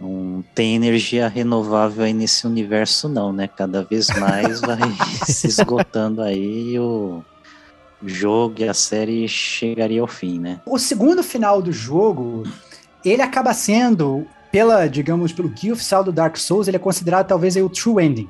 não 0.00 0.44
tem 0.54 0.74
energia 0.74 1.28
renovável 1.28 2.04
aí 2.04 2.12
nesse 2.12 2.46
universo 2.46 3.08
não, 3.08 3.32
né? 3.32 3.48
Cada 3.48 3.82
vez 3.82 4.08
mais 4.18 4.60
vai 4.60 4.78
se 5.26 5.46
esgotando 5.46 6.22
aí 6.22 6.78
o 6.78 7.22
jogo 8.04 8.56
e 8.58 8.68
a 8.68 8.74
série 8.74 9.26
chegaria 9.28 10.00
ao 10.00 10.06
fim, 10.06 10.38
né? 10.38 10.60
O 10.66 10.78
segundo 10.78 11.22
final 11.22 11.62
do 11.62 11.72
jogo, 11.72 12.42
ele 13.04 13.22
acaba 13.22 13.54
sendo, 13.54 14.26
pela, 14.50 14.86
digamos, 14.86 15.32
pelo 15.32 15.48
guia 15.48 15.72
oficial 15.72 16.04
do 16.04 16.12
Dark 16.12 16.36
Souls, 16.36 16.68
ele 16.68 16.76
é 16.76 16.80
considerado 16.80 17.26
talvez 17.26 17.56
aí, 17.56 17.62
o 17.62 17.68
true 17.68 18.04
ending. 18.04 18.28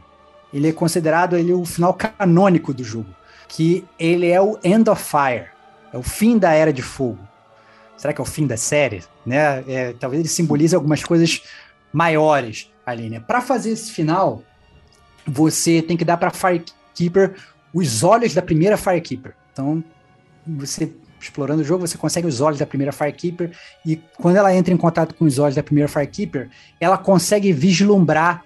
Ele 0.55 0.69
é 0.69 0.73
considerado 0.73 1.37
ele, 1.37 1.53
o 1.53 1.65
final 1.65 1.93
canônico 1.93 2.73
do 2.73 2.85
jogo. 2.85 3.13
Que 3.49 3.85
ele 3.99 4.29
é 4.29 4.41
o 4.41 4.57
End 4.63 4.89
of 4.89 5.03
Fire. 5.03 5.49
É 5.93 5.99
o 5.99 6.03
fim 6.03 6.39
da 6.39 6.53
Era 6.53 6.73
de 6.73 6.81
Fogo. 6.81 7.19
Será 7.97 8.15
que 8.15 8.21
é 8.21 8.23
o 8.23 8.27
fim 8.27 8.47
da 8.47 8.57
série? 8.57 9.03
Né? 9.27 9.65
É, 9.67 9.93
talvez 9.99 10.21
ele 10.21 10.29
simbolize 10.29 10.75
algumas 10.75 11.03
coisas 11.03 11.43
maiores 11.93 12.71
ali, 12.87 13.11
né? 13.11 13.21
Para 13.21 13.41
fazer 13.41 13.71
esse 13.71 13.91
final, 13.91 14.43
você 15.27 15.83
tem 15.83 15.97
que 15.97 16.05
dar 16.05 16.17
para 16.17 16.31
Firekeeper 16.31 17.35
os 17.73 18.05
olhos 18.05 18.35
da 18.35 18.43
primeira 18.43 18.77
Firekeeper. 18.77 19.35
Então, 19.53 19.83
você 20.47 20.93
explorando 21.21 21.63
o 21.63 21.65
jogo, 21.65 21.87
você 21.87 21.97
consegue 21.97 22.27
os 22.27 22.41
olhos 22.41 22.59
da 22.59 22.67
primeira 22.67 22.93
Firekeeper 22.93 23.51
e 23.85 23.97
quando 24.19 24.37
ela 24.37 24.55
entra 24.55 24.73
em 24.73 24.77
contato 24.77 25.15
com 25.15 25.25
os 25.25 25.39
olhos 25.39 25.55
da 25.55 25.63
primeira 25.63 25.89
Firekeeper, 25.89 26.51
ela 26.79 26.99
consegue 26.99 27.53
vislumbrar 27.53 28.45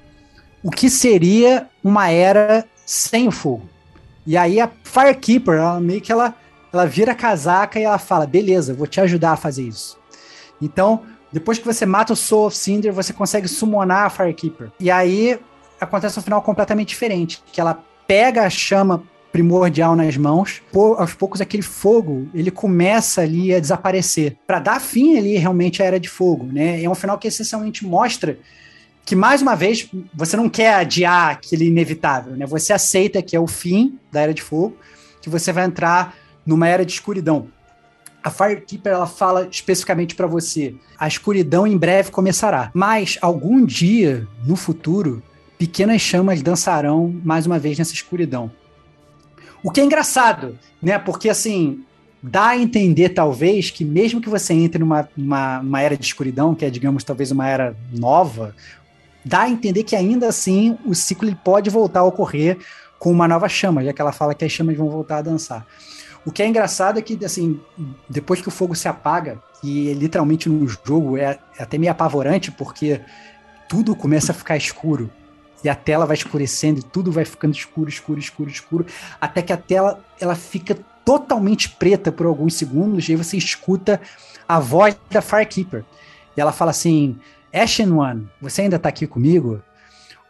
o 0.62 0.70
que 0.70 0.90
seria 0.90 1.68
uma 1.82 2.10
era 2.10 2.64
sem 2.84 3.28
o 3.28 3.32
fogo. 3.32 3.68
E 4.26 4.36
aí 4.36 4.60
a 4.60 4.70
Firekeeper, 4.82 5.54
ela 5.54 5.80
meio 5.80 6.00
que 6.00 6.12
ela, 6.12 6.34
ela 6.72 6.86
vira 6.86 7.14
casaca 7.14 7.78
e 7.78 7.84
ela 7.84 7.98
fala: 7.98 8.26
"Beleza, 8.26 8.74
vou 8.74 8.86
te 8.86 9.00
ajudar 9.00 9.32
a 9.32 9.36
fazer 9.36 9.62
isso". 9.62 9.98
Então, 10.60 11.02
depois 11.32 11.58
que 11.58 11.64
você 11.64 11.86
mata 11.86 12.12
o 12.12 12.16
Soul 12.16 12.46
of 12.46 12.56
Cinder, 12.56 12.92
você 12.92 13.12
consegue 13.12 13.48
summonar 13.48 14.06
a 14.06 14.10
Firekeeper. 14.10 14.70
E 14.80 14.90
aí 14.90 15.38
acontece 15.80 16.18
um 16.18 16.22
final 16.22 16.42
completamente 16.42 16.88
diferente, 16.88 17.42
que 17.52 17.60
ela 17.60 17.82
pega 18.06 18.44
a 18.44 18.50
chama 18.50 19.02
primordial 19.30 19.94
nas 19.94 20.16
mãos. 20.16 20.62
Por, 20.72 20.98
aos 20.98 21.14
poucos, 21.14 21.40
aquele 21.40 21.62
fogo 21.62 22.28
ele 22.34 22.50
começa 22.50 23.20
ali 23.20 23.54
a 23.54 23.60
desaparecer. 23.60 24.36
Para 24.46 24.58
dar 24.58 24.80
fim 24.80 25.18
ali 25.18 25.36
realmente 25.36 25.82
à 25.82 25.86
Era 25.86 26.00
de 26.00 26.08
Fogo. 26.08 26.46
Né? 26.46 26.82
É 26.82 26.90
um 26.90 26.94
final 26.94 27.18
que 27.18 27.28
essencialmente 27.28 27.86
mostra 27.86 28.38
que, 29.08 29.16
mais 29.16 29.40
uma 29.40 29.56
vez, 29.56 29.88
você 30.12 30.36
não 30.36 30.50
quer 30.50 30.74
adiar 30.74 31.30
aquele 31.30 31.64
inevitável. 31.64 32.36
Né? 32.36 32.44
Você 32.44 32.74
aceita 32.74 33.22
que 33.22 33.34
é 33.34 33.40
o 33.40 33.46
fim 33.46 33.98
da 34.12 34.20
Era 34.20 34.34
de 34.34 34.42
Fogo, 34.42 34.76
que 35.22 35.30
você 35.30 35.50
vai 35.50 35.64
entrar 35.64 36.14
numa 36.44 36.68
Era 36.68 36.84
de 36.84 36.92
Escuridão. 36.92 37.48
A 38.22 38.28
Firekeeper 38.28 38.92
ela 38.92 39.06
fala 39.06 39.48
especificamente 39.50 40.14
para 40.14 40.26
você: 40.26 40.74
a 40.98 41.08
escuridão 41.08 41.66
em 41.66 41.78
breve 41.78 42.10
começará, 42.10 42.70
mas 42.74 43.16
algum 43.22 43.64
dia 43.64 44.28
no 44.44 44.56
futuro, 44.56 45.22
pequenas 45.56 46.02
chamas 46.02 46.42
dançarão 46.42 47.18
mais 47.24 47.46
uma 47.46 47.58
vez 47.58 47.78
nessa 47.78 47.94
escuridão. 47.94 48.50
O 49.62 49.70
que 49.70 49.80
é 49.80 49.84
engraçado, 49.84 50.58
né? 50.82 50.98
Porque 50.98 51.30
assim, 51.30 51.82
dá 52.22 52.48
a 52.48 52.58
entender, 52.58 53.08
talvez, 53.10 53.70
que 53.70 53.86
mesmo 53.86 54.20
que 54.20 54.28
você 54.28 54.52
entre 54.52 54.80
numa, 54.80 55.08
numa, 55.16 55.62
numa 55.62 55.80
era 55.80 55.96
de 55.96 56.04
escuridão, 56.04 56.54
que 56.54 56.66
é, 56.66 56.70
digamos, 56.70 57.04
talvez 57.04 57.30
uma 57.30 57.48
era 57.48 57.74
nova, 57.90 58.54
dá 59.24 59.42
a 59.42 59.50
entender 59.50 59.82
que 59.84 59.96
ainda 59.96 60.28
assim 60.28 60.78
o 60.84 60.94
ciclo 60.94 61.34
pode 61.36 61.70
voltar 61.70 62.00
a 62.00 62.04
ocorrer 62.04 62.58
com 62.98 63.10
uma 63.10 63.28
nova 63.28 63.48
chama, 63.48 63.84
já 63.84 63.92
que 63.92 64.00
ela 64.00 64.12
fala 64.12 64.34
que 64.34 64.44
as 64.44 64.52
chamas 64.52 64.76
vão 64.76 64.88
voltar 64.88 65.18
a 65.18 65.22
dançar. 65.22 65.66
O 66.24 66.32
que 66.32 66.42
é 66.42 66.46
engraçado 66.46 66.98
é 66.98 67.02
que, 67.02 67.24
assim, 67.24 67.60
depois 68.08 68.40
que 68.40 68.48
o 68.48 68.50
fogo 68.50 68.74
se 68.74 68.88
apaga, 68.88 69.40
e 69.62 69.92
literalmente 69.94 70.48
no 70.48 70.66
jogo 70.68 71.16
é, 71.16 71.38
é 71.58 71.62
até 71.62 71.78
meio 71.78 71.92
apavorante, 71.92 72.50
porque 72.50 73.00
tudo 73.68 73.94
começa 73.94 74.32
a 74.32 74.34
ficar 74.34 74.56
escuro 74.56 75.10
e 75.62 75.68
a 75.68 75.74
tela 75.74 76.06
vai 76.06 76.16
escurecendo 76.16 76.80
e 76.80 76.82
tudo 76.82 77.10
vai 77.10 77.24
ficando 77.24 77.54
escuro, 77.54 77.88
escuro, 77.88 78.20
escuro, 78.20 78.50
escuro, 78.50 78.86
até 79.20 79.42
que 79.42 79.52
a 79.52 79.56
tela 79.56 80.04
ela 80.20 80.34
fica 80.34 80.76
totalmente 81.04 81.70
preta 81.70 82.12
por 82.12 82.26
alguns 82.26 82.54
segundos 82.54 83.08
e 83.08 83.12
aí 83.12 83.16
você 83.16 83.36
escuta 83.36 84.00
a 84.46 84.60
voz 84.60 84.96
da 85.10 85.20
Firekeeper. 85.20 85.84
E 86.36 86.40
ela 86.40 86.52
fala 86.52 86.70
assim: 86.70 87.18
Ashen 87.52 87.92
One, 87.92 88.28
você 88.40 88.62
ainda 88.62 88.78
tá 88.78 88.88
aqui 88.88 89.06
comigo? 89.06 89.62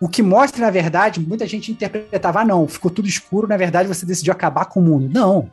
O 0.01 0.09
que 0.09 0.23
mostra, 0.23 0.65
na 0.65 0.71
verdade, 0.71 1.21
muita 1.21 1.47
gente 1.47 1.73
interpretava, 1.73 2.41
ah, 2.41 2.45
não, 2.45 2.69
ficou 2.69 2.91
tudo 2.91 3.09
escuro, 3.09 3.49
na 3.49 3.57
verdade 3.57 3.89
você 3.89 4.07
decidiu 4.07 4.33
acabar 4.33 4.67
com 4.67 4.81
o 4.81 4.83
mundo. 4.83 5.11
Não. 5.13 5.51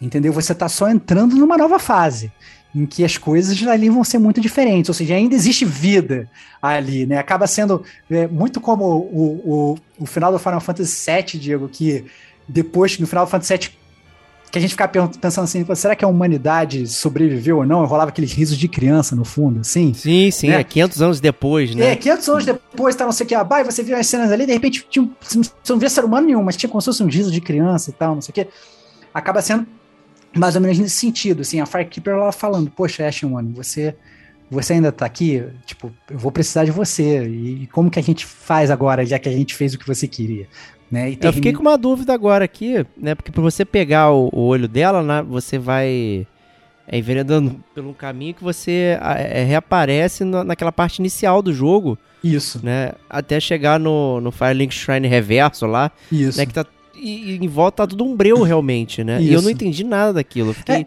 Entendeu? 0.00 0.32
Você 0.32 0.54
tá 0.54 0.68
só 0.68 0.88
entrando 0.88 1.36
numa 1.36 1.56
nova 1.56 1.78
fase 1.78 2.32
em 2.74 2.86
que 2.86 3.04
as 3.04 3.16
coisas 3.16 3.62
ali 3.66 3.88
vão 3.88 4.02
ser 4.02 4.18
muito 4.18 4.40
diferentes, 4.40 4.88
ou 4.88 4.94
seja, 4.94 5.14
ainda 5.14 5.34
existe 5.34 5.64
vida 5.64 6.28
ali, 6.60 7.06
né? 7.06 7.18
Acaba 7.18 7.46
sendo 7.46 7.84
é, 8.10 8.26
muito 8.26 8.60
como 8.60 8.84
o, 8.84 9.74
o, 9.74 9.78
o 10.00 10.06
final 10.06 10.32
do 10.32 10.38
Final 10.40 10.60
Fantasy 10.60 11.10
VII, 11.10 11.40
Diego, 11.40 11.68
que 11.68 12.04
depois, 12.48 12.98
no 12.98 13.06
final 13.06 13.24
do 13.26 13.30
Fantasy 13.30 13.54
VII, 13.54 13.70
que 14.54 14.58
a 14.58 14.60
gente 14.60 14.70
ficava 14.70 15.08
pensando 15.08 15.42
assim, 15.42 15.66
será 15.74 15.96
que 15.96 16.04
a 16.04 16.08
humanidade 16.08 16.86
sobreviveu 16.86 17.56
ou 17.56 17.66
não? 17.66 17.84
Rolava 17.86 18.10
aqueles 18.10 18.32
risos 18.32 18.56
de 18.56 18.68
criança 18.68 19.16
no 19.16 19.24
fundo, 19.24 19.58
assim. 19.58 19.92
Sim, 19.92 20.30
sim, 20.30 20.48
né? 20.48 20.60
é 20.60 20.64
500 20.64 21.02
anos 21.02 21.20
depois, 21.20 21.74
né? 21.74 21.90
É, 21.90 21.96
500 21.96 22.28
anos 22.28 22.44
depois, 22.44 22.94
tá, 22.94 23.04
não 23.04 23.10
sei 23.10 23.26
o 23.26 23.28
que, 23.28 23.34
ah, 23.34 23.44
e 23.58 23.64
você 23.64 23.82
viu 23.82 23.96
as 23.96 24.06
cenas 24.06 24.30
ali, 24.30 24.46
de 24.46 24.52
repente, 24.52 24.86
tinha, 24.88 25.10
você 25.20 25.40
não 25.72 25.78
via 25.80 25.90
ser 25.90 26.04
humano 26.04 26.28
nenhum, 26.28 26.40
mas 26.40 26.56
tinha 26.56 26.70
como 26.70 26.80
se 26.80 26.84
fosse 26.84 27.02
um 27.02 27.08
riso 27.08 27.32
de 27.32 27.40
criança 27.40 27.90
e 27.90 27.92
tal, 27.94 28.14
não 28.14 28.22
sei 28.22 28.30
o 28.30 28.32
que. 28.32 28.46
Acaba 29.12 29.42
sendo 29.42 29.66
mais 30.32 30.54
ou 30.54 30.60
menos 30.60 30.78
nesse 30.78 30.94
sentido, 30.94 31.40
assim, 31.40 31.60
a 31.60 31.66
Firekeeper 31.66 32.14
ela 32.14 32.30
falando, 32.30 32.70
poxa, 32.70 33.04
Ashen 33.08 33.34
One, 33.34 33.52
você, 33.52 33.96
você 34.48 34.74
ainda 34.74 34.92
tá 34.92 35.04
aqui? 35.04 35.42
Tipo, 35.66 35.92
eu 36.08 36.16
vou 36.16 36.30
precisar 36.30 36.64
de 36.64 36.70
você, 36.70 37.26
e 37.26 37.66
como 37.72 37.90
que 37.90 37.98
a 37.98 38.02
gente 38.02 38.24
faz 38.24 38.70
agora, 38.70 39.04
já 39.04 39.18
que 39.18 39.28
a 39.28 39.32
gente 39.32 39.52
fez 39.52 39.74
o 39.74 39.78
que 39.80 39.86
você 39.86 40.06
queria? 40.06 40.46
Né? 40.94 41.06
Termina... 41.06 41.26
Eu 41.26 41.32
fiquei 41.32 41.52
com 41.52 41.60
uma 41.60 41.76
dúvida 41.76 42.14
agora 42.14 42.44
aqui, 42.44 42.86
né, 42.96 43.16
porque 43.16 43.32
para 43.32 43.42
você 43.42 43.64
pegar 43.64 44.12
o, 44.12 44.30
o, 44.32 44.42
olho 44.42 44.68
dela, 44.68 45.02
né, 45.02 45.24
você 45.28 45.58
vai 45.58 46.24
é, 46.86 46.96
enveredando 46.96 47.60
pelo 47.74 47.92
caminho 47.92 48.32
que 48.32 48.44
você 48.44 48.96
é, 49.00 49.42
reaparece 49.42 50.22
no, 50.22 50.44
naquela 50.44 50.70
parte 50.70 51.00
inicial 51.00 51.42
do 51.42 51.52
jogo. 51.52 51.98
Isso. 52.22 52.60
Né, 52.62 52.92
até 53.10 53.40
chegar 53.40 53.80
no, 53.80 54.20
no 54.20 54.30
Firelink 54.30 54.72
Shrine 54.72 55.08
Reverso 55.08 55.66
lá. 55.66 55.90
Isso. 56.12 56.38
Né, 56.38 56.46
que 56.46 56.54
tá 56.54 56.64
e, 56.94 57.32
e 57.32 57.44
em 57.44 57.48
volta 57.48 57.78
tá 57.78 57.88
tudo 57.88 58.04
um 58.04 58.14
breu 58.14 58.42
realmente, 58.42 59.02
né? 59.02 59.20
Isso. 59.20 59.30
E 59.30 59.34
eu 59.34 59.42
não 59.42 59.50
entendi 59.50 59.82
nada 59.82 60.12
daquilo. 60.12 60.54
Fiquei. 60.54 60.76
É, 60.82 60.86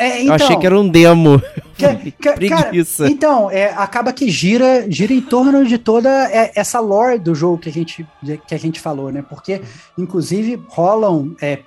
é, 0.00 0.22
então, 0.22 0.36
eu 0.36 0.44
achei 0.44 0.56
que 0.56 0.66
era 0.66 0.78
um 0.78 0.88
demo. 0.88 1.40
Que, 1.80 2.10
que, 2.10 2.32
Preguiça. 2.32 3.04
Cara, 3.04 3.10
então, 3.10 3.50
é, 3.50 3.72
acaba 3.74 4.12
que 4.12 4.28
gira, 4.28 4.84
gira 4.90 5.14
em 5.14 5.20
torno 5.22 5.64
de 5.64 5.78
toda 5.78 6.10
é, 6.30 6.52
essa 6.54 6.78
lore 6.78 7.18
do 7.18 7.34
jogo 7.34 7.56
que 7.56 7.70
a 7.70 7.72
gente, 7.72 8.06
que 8.46 8.54
a 8.54 8.58
gente 8.58 8.78
falou, 8.78 9.10
né? 9.10 9.24
Porque, 9.26 9.62
inclusive, 9.96 10.62
rolam 10.68 11.34
é, 11.40 11.60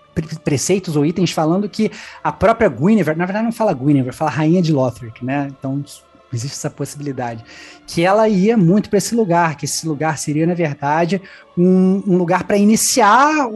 preceitos 0.43 0.95
ou 0.95 1.03
itens 1.03 1.31
falando 1.31 1.68
que 1.68 1.91
a 2.23 2.31
própria 2.31 2.69
Guinevere, 2.69 3.18
na 3.18 3.26
verdade 3.26 3.45
não 3.45 3.51
fala 3.51 3.73
Guinevere, 3.73 4.15
fala 4.15 4.30
Rainha 4.30 4.61
de 4.61 4.72
Lothric, 4.72 5.26
né? 5.26 5.47
Então 5.57 5.84
existe 6.31 6.55
essa 6.55 6.69
possibilidade. 6.69 7.43
Que 7.88 8.03
ela 8.03 8.27
ia 8.30 8.55
muito 8.55 8.89
para 8.89 8.97
esse 8.97 9.15
lugar, 9.15 9.55
que 9.55 9.65
esse 9.65 9.88
lugar 9.88 10.18
seria, 10.18 10.45
na 10.45 10.53
verdade, 10.53 11.22
um, 11.57 12.03
um 12.05 12.18
lugar 12.18 12.43
para 12.43 12.57
iniciar 12.57 13.49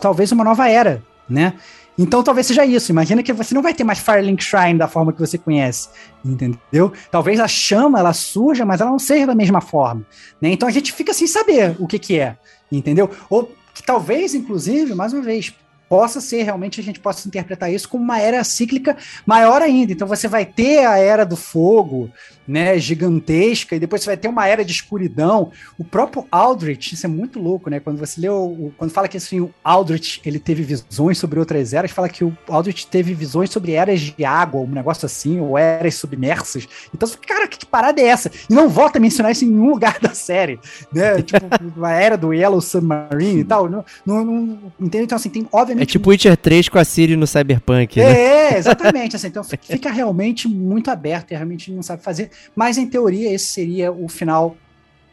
talvez 0.00 0.32
uma 0.32 0.44
nova 0.44 0.68
era, 0.68 1.02
né? 1.28 1.54
Então 2.00 2.22
talvez 2.22 2.46
seja 2.46 2.64
isso. 2.64 2.90
Imagina 2.90 3.22
que 3.22 3.30
você 3.30 3.54
não 3.54 3.60
vai 3.60 3.74
ter 3.74 3.84
mais 3.84 3.98
Firelink 3.98 4.42
Shrine 4.42 4.78
da 4.78 4.88
forma 4.88 5.12
que 5.12 5.20
você 5.20 5.36
conhece, 5.36 5.90
entendeu? 6.24 6.90
Talvez 7.10 7.38
a 7.38 7.46
chama 7.46 7.98
ela 7.98 8.14
surja, 8.14 8.64
mas 8.64 8.80
ela 8.80 8.90
não 8.90 8.98
seja 8.98 9.26
da 9.26 9.34
mesma 9.34 9.60
forma, 9.60 10.06
né? 10.40 10.48
Então 10.48 10.66
a 10.66 10.72
gente 10.72 10.94
fica 10.94 11.12
sem 11.12 11.26
saber 11.26 11.76
o 11.78 11.86
que 11.86 11.98
que 11.98 12.18
é, 12.18 12.38
entendeu? 12.72 13.10
Ou 13.28 13.54
que 13.74 13.82
talvez, 13.82 14.34
inclusive, 14.34 14.94
mais 14.94 15.12
uma 15.12 15.20
vez, 15.20 15.54
possa 15.90 16.22
ser 16.22 16.44
realmente 16.44 16.80
a 16.80 16.82
gente 16.82 17.00
possa 17.00 17.28
interpretar 17.28 17.70
isso 17.70 17.88
como 17.88 18.02
uma 18.02 18.18
era 18.18 18.42
cíclica 18.44 18.96
maior 19.26 19.60
ainda. 19.60 19.92
Então 19.92 20.08
você 20.08 20.26
vai 20.26 20.46
ter 20.46 20.86
a 20.86 20.96
era 20.96 21.26
do 21.26 21.36
fogo, 21.36 22.08
né, 22.50 22.78
gigantesca, 22.78 23.76
e 23.76 23.78
depois 23.78 24.02
você 24.02 24.10
vai 24.10 24.16
ter 24.16 24.26
uma 24.26 24.46
era 24.46 24.64
de 24.64 24.72
escuridão. 24.72 25.52
O 25.78 25.84
próprio 25.84 26.26
Aldrich, 26.30 26.94
isso 26.94 27.06
é 27.06 27.08
muito 27.08 27.38
louco, 27.38 27.70
né? 27.70 27.78
Quando 27.78 27.98
você 27.98 28.20
lê 28.20 28.28
o, 28.28 28.72
quando 28.76 28.90
fala 28.90 29.06
que 29.06 29.16
assim, 29.16 29.40
o 29.40 29.54
Aldrich 29.62 30.20
ele 30.24 30.40
teve 30.40 30.64
visões 30.64 31.16
sobre 31.16 31.38
outras 31.38 31.72
eras, 31.72 31.92
fala 31.92 32.08
que 32.08 32.24
o 32.24 32.36
Aldrich 32.48 32.88
teve 32.88 33.14
visões 33.14 33.50
sobre 33.50 33.72
eras 33.72 34.00
de 34.00 34.24
água, 34.24 34.60
um 34.60 34.66
negócio 34.66 35.06
assim, 35.06 35.38
ou 35.38 35.56
eras 35.56 35.94
submersas. 35.94 36.66
Então, 36.92 37.08
cara, 37.24 37.46
que 37.46 37.64
parada 37.64 38.00
é 38.00 38.06
essa? 38.06 38.30
E 38.48 38.52
não 38.52 38.68
volta 38.68 38.98
a 38.98 39.00
mencionar 39.00 39.30
isso 39.30 39.44
em 39.44 39.48
nenhum 39.48 39.70
lugar 39.70 40.00
da 40.00 40.12
série, 40.12 40.58
né? 40.92 41.22
tipo, 41.22 41.38
a 41.84 41.92
era 41.92 42.16
do 42.16 42.34
Yellow 42.34 42.60
Submarine 42.60 43.40
e 43.40 43.44
tal. 43.44 43.68
Não, 43.68 43.84
não, 44.04 44.24
não, 44.24 44.72
entendeu? 44.80 45.04
Então, 45.04 45.16
assim, 45.16 45.30
tem 45.30 45.46
obviamente. 45.52 45.88
É 45.88 45.92
tipo 45.92 46.10
Witcher 46.10 46.36
3 46.36 46.68
com 46.68 46.78
a 46.78 46.84
Siri 46.84 47.14
no 47.14 47.26
Cyberpunk, 47.26 48.00
né? 48.00 48.10
É, 48.10 48.58
exatamente. 48.58 49.14
Assim, 49.14 49.28
então 49.28 49.44
fica 49.44 49.90
realmente 49.90 50.48
muito 50.48 50.90
aberto 50.90 51.30
e 51.30 51.34
realmente 51.34 51.70
não 51.70 51.82
sabe 51.82 52.02
fazer. 52.02 52.30
Mas, 52.54 52.78
em 52.78 52.86
teoria, 52.86 53.32
esse 53.32 53.46
seria 53.46 53.92
o 53.92 54.08
final 54.08 54.56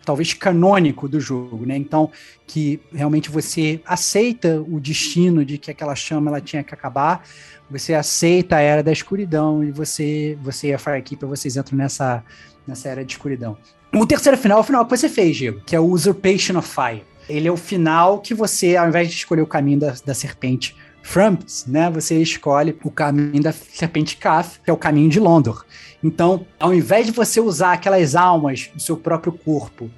talvez 0.08 0.34
canônico 0.34 1.06
do 1.06 1.20
jogo, 1.20 1.66
né? 1.66 1.76
Então, 1.76 2.10
que 2.48 2.80
realmente 2.94 3.30
você 3.30 3.82
aceita 3.86 4.64
o 4.66 4.80
destino 4.80 5.44
de 5.44 5.58
que 5.58 5.70
aquela 5.70 5.96
chama 5.96 6.32
ela 6.32 6.40
tinha 6.40 6.64
que 6.64 6.74
acabar, 6.74 7.28
você 7.70 7.94
aceita 7.94 8.56
a 8.56 8.62
era 8.62 8.82
da 8.82 8.92
escuridão 8.92 9.62
e 9.62 9.70
você, 9.70 10.38
você 10.42 10.68
e 10.68 10.74
a 10.74 10.80
Firekeeper, 10.80 11.28
vocês 11.28 11.58
entram 11.58 11.78
nessa, 11.78 12.24
nessa 12.66 12.88
era 12.88 13.04
de 13.04 13.12
escuridão. 13.12 13.58
O 13.94 14.06
terceiro 14.06 14.38
final 14.38 14.60
é 14.60 14.62
o 14.62 14.64
final 14.64 14.86
que 14.86 14.96
você 14.96 15.10
fez, 15.10 15.36
Diego, 15.36 15.62
que 15.66 15.76
é 15.76 15.80
o 15.80 15.86
Usurpation 15.86 16.58
of 16.58 16.70
Fire. 16.70 17.04
Ele 17.28 17.50
é 17.50 17.52
o 17.52 17.58
final 17.58 18.20
que 18.20 18.34
você, 18.34 18.78
ao 18.78 18.88
invés 18.88 19.10
de 19.10 19.16
escolher 19.16 19.42
o 19.42 19.48
caminho 19.48 19.80
da, 19.80 19.94
da 20.06 20.14
serpente 20.14 20.74
Frumps, 21.08 21.66
né, 21.66 21.90
você 21.90 22.22
escolhe 22.22 22.76
o 22.84 22.92
caminho 22.92 23.42
da 23.42 23.54
serpente 23.54 24.18
Kaf, 24.18 24.60
que 24.60 24.70
é 24.70 24.74
o 24.74 24.78
caminho 24.78 25.10
de 25.10 25.22
Londor. 25.22 25.66
Então, 26.04 26.46
ao 26.60 26.74
invés 26.74 27.06
de 27.06 27.14
você 27.14 27.40
usar 27.40 27.72
aquelas 27.72 28.14
almas 28.14 28.70
do 28.76 28.82
seu 28.82 28.98
próprio 28.98 29.32
corpo 29.32 29.90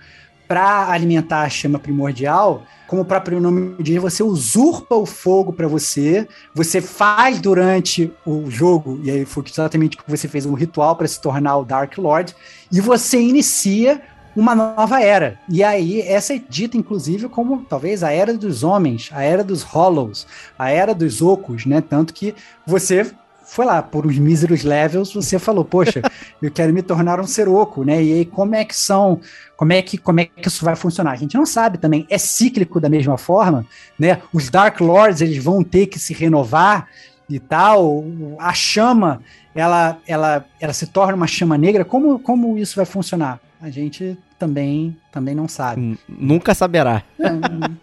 para 0.48 0.92
alimentar 0.92 1.42
a 1.42 1.50
chama 1.50 1.80
primordial, 1.80 2.64
como 2.88 3.02
o 3.02 3.06
próprio 3.06 3.40
nome 3.40 3.76
diz, 3.80 4.00
você 4.00 4.22
usurpa 4.22 4.94
o 4.96 5.06
fogo 5.06 5.52
para 5.52 5.68
você, 5.68 6.28
você 6.54 6.80
faz 6.80 7.40
durante 7.40 8.14
o 8.24 8.50
jogo, 8.50 9.00
e 9.04 9.10
aí 9.10 9.26
foi 9.26 9.44
exatamente 9.48 9.98
o 9.98 10.04
que 10.04 10.10
você 10.10 10.28
fez 10.28 10.46
um 10.46 10.54
ritual 10.54 10.96
para 10.96 11.08
se 11.08 11.20
tornar 11.20 11.58
o 11.58 11.66
Dark 11.66 11.98
Lord, 11.98 12.36
e 12.72 12.80
você 12.80 13.20
inicia 13.20 14.00
uma 14.36 14.56
nova 14.56 15.02
era. 15.02 15.40
E 15.50 15.64
aí, 15.64 16.02
essa 16.02 16.34
é 16.34 16.42
dita, 16.48 16.78
inclusive, 16.78 17.28
como 17.30 17.66
talvez 17.66 18.04
a 18.04 18.12
era 18.12 18.34
dos 18.34 18.64
homens, 18.64 19.10
a 19.14 19.24
era 19.24 19.44
dos 19.44 19.64
Hollows, 19.64 20.28
a 20.58 20.70
era 20.70 20.94
dos 20.94 21.22
Ocos, 21.22 21.66
né? 21.66 21.82
Tanto 21.82 22.14
que 22.14 22.36
você 22.66 23.12
foi 23.50 23.66
lá, 23.66 23.82
por 23.82 24.06
uns 24.06 24.18
míseros 24.20 24.64
levels, 24.64 25.12
você 25.12 25.40
falou, 25.40 25.66
poxa, 25.66 26.02
eu 26.40 26.52
quero 26.52 26.72
me 26.72 26.84
tornar 26.84 27.20
um 27.20 27.26
ser 27.26 27.48
oco, 27.50 27.84
né? 27.84 28.02
E 28.04 28.14
aí, 28.14 28.26
como 28.26 28.54
é 28.54 28.64
que 28.64 28.76
são, 28.76 29.20
como 29.58 29.74
é 29.74 29.82
que, 29.82 29.98
como 29.98 30.20
é 30.20 30.26
que 30.26 30.48
isso 30.48 30.64
vai 30.64 30.76
funcionar? 30.76 31.12
A 31.12 31.16
gente 31.16 31.36
não 31.36 31.48
sabe 31.48 31.80
também, 31.80 32.06
é 32.10 32.18
cíclico 32.20 32.80
da 32.80 32.88
mesma 32.88 33.18
forma, 33.18 33.66
né? 33.98 34.22
Os 34.32 34.50
Dark 34.52 34.80
Lords, 34.80 35.22
eles 35.22 35.44
vão 35.44 35.64
ter 35.64 35.88
que 35.88 35.98
se 35.98 36.14
renovar 36.14 36.88
e 37.28 37.40
tal, 37.40 38.06
a 38.38 38.54
chama, 38.54 39.22
ela, 39.56 39.98
ela, 40.08 40.46
ela 40.60 40.74
se 40.74 40.86
torna 40.86 41.16
uma 41.16 41.28
chama 41.28 41.58
negra, 41.58 41.84
como, 41.84 42.20
como 42.20 42.56
isso 42.56 42.76
vai 42.76 42.86
funcionar? 42.86 43.40
A 43.62 43.70
gente 43.70 44.18
também, 44.38 44.96
também 45.12 45.36
não 45.36 45.48
sabe. 45.48 46.00
Nunca 46.08 46.54
saberá. 46.54 47.04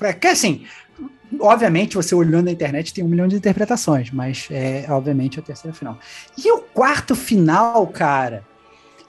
É, 0.01 0.13
que 0.13 0.27
assim, 0.27 0.65
obviamente, 1.39 1.97
você 1.97 2.15
olhando 2.15 2.47
na 2.47 2.53
internet 2.53 2.95
tem 2.95 3.05
um 3.05 3.09
milhão 3.09 3.29
de 3.29 3.37
interpretações, 3.37 4.11
mas 4.11 4.49
é 4.51 4.87
obviamente 4.89 5.39
o 5.39 5.43
terceiro 5.43 5.77
final. 5.77 5.99
E 6.37 6.51
o 6.51 6.59
quarto 6.59 7.15
final, 7.15 7.87
cara? 7.89 8.45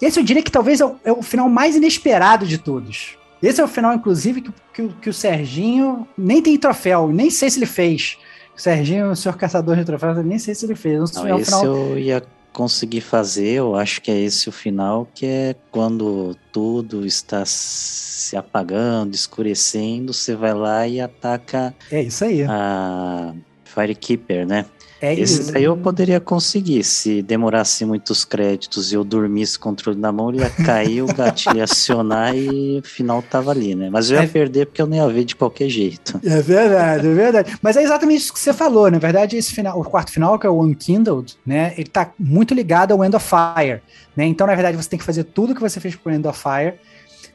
Esse 0.02 0.20
eu 0.20 0.24
diria 0.24 0.44
que 0.44 0.52
talvez 0.52 0.80
é 0.80 0.86
o, 0.86 0.96
é 1.04 1.12
o 1.12 1.22
final 1.22 1.50
mais 1.50 1.76
inesperado 1.76 2.46
de 2.46 2.58
todos. 2.58 3.18
Esse 3.42 3.62
é 3.62 3.64
o 3.64 3.68
final, 3.68 3.94
inclusive, 3.94 4.42
que, 4.42 4.52
que, 4.74 4.88
que, 5.02 5.10
o 5.10 5.14
Serginho 5.14 6.08
nem 6.18 6.42
tem 6.42 6.58
troféu, 6.58 7.10
nem 7.10 7.30
sei 7.30 7.50
se 7.50 7.60
ele 7.60 7.66
fez. 7.66 8.18
O 8.56 8.60
Serginho, 8.62 9.12
o 9.12 9.16
senhor 9.16 9.38
caçador 9.38 9.76
de 9.76 9.86
troféus, 9.86 10.18
nem 10.26 10.40
sei 10.40 10.56
se 10.56 10.66
ele 10.66 10.76
fez. 10.76 11.12
Não, 11.14 11.28
é 11.28 11.40
esse 11.40 11.46
final... 11.46 11.66
eu 11.66 12.00
ia 12.00 12.24
conseguir 12.54 13.02
fazer, 13.02 13.54
eu 13.54 13.76
acho 13.76 14.02
que 14.02 14.10
é 14.10 14.20
esse 14.20 14.50
o 14.50 14.52
final, 14.52 15.08
que 15.14 15.26
é 15.26 15.56
quando 15.72 16.36
tudo 16.52 17.06
está 17.06 17.44
se 17.46 18.36
apagando, 18.36 19.14
escurecendo, 19.14 20.14
você 20.14 20.36
vai 20.36 20.54
lá 20.54 20.88
e 20.88 21.00
ataca. 21.00 21.76
É 21.92 22.02
isso 22.02 22.26
aí. 22.26 22.44
A 22.44 23.34
Firekeeper, 23.64 24.48
né? 24.48 24.66
É 25.02 25.14
Esse 25.14 25.52
daí 25.52 25.64
eu 25.64 25.78
poderia 25.78 26.20
conseguir. 26.20 26.84
Se 26.84 27.22
demorasse 27.22 27.86
muitos 27.86 28.26
créditos 28.26 28.92
e 28.92 28.96
eu 28.96 29.04
dormisse 29.04 29.58
com 29.58 29.70
o 29.70 29.72
controle 29.72 30.00
na 30.00 30.12
mão, 30.12 30.30
ele 30.30 30.40
ia 30.40 30.50
cair, 30.50 31.04
o 31.04 31.08
gatilho 31.08 31.58
ia 31.58 31.66
acionar 31.66 32.36
e 32.36 32.80
o 32.80 32.88
final 32.88 33.22
tava 33.22 33.52
ali, 33.52 33.76
né? 33.76 33.90
Mas 33.92 34.10
eu 34.10 34.18
ia 34.18 34.24
é... 34.24 34.28
perder 34.28 34.66
porque 34.66 34.82
eu 34.82 34.88
não 34.88 34.98
ia 34.98 35.08
ver 35.08 35.24
de 35.24 35.36
qualquer 35.36 35.70
jeito. 35.70 36.20
É 36.24 36.42
verdade, 36.42 37.08
é 37.08 37.14
verdade. 37.14 37.58
Mas 37.62 37.78
é 37.78 37.84
exatamente 37.84 38.22
isso 38.22 38.34
que 38.34 38.40
você 38.40 38.54
falou. 38.54 38.90
Na 38.90 38.98
verdade, 38.98 39.38
esse 39.38 39.54
final, 39.54 39.80
o 39.80 39.84
quarto 39.84 40.12
final, 40.12 40.38
que 40.40 40.48
é 40.48 40.50
o 40.50 40.62
Unkindled, 40.62 41.38
né? 41.46 41.74
Ele 41.78 41.88
tá 41.88 42.12
muito 42.18 42.54
ligado 42.54 42.92
ao 42.92 43.04
End 43.04 43.16
of 43.16 43.26
Fire. 43.28 43.82
Né? 44.16 44.26
Então, 44.26 44.48
na 44.48 44.56
verdade, 44.56 44.78
você 44.78 44.90
tem 44.90 45.00
que 45.00 45.06
fazer 45.06 45.26
tudo 45.26 45.54
que 45.54 45.62
você 45.62 45.80
fez 45.80 45.96
com 45.96 46.10
o 46.10 46.14
End 46.14 46.28
of 46.28 46.40
Fire. 46.42 46.76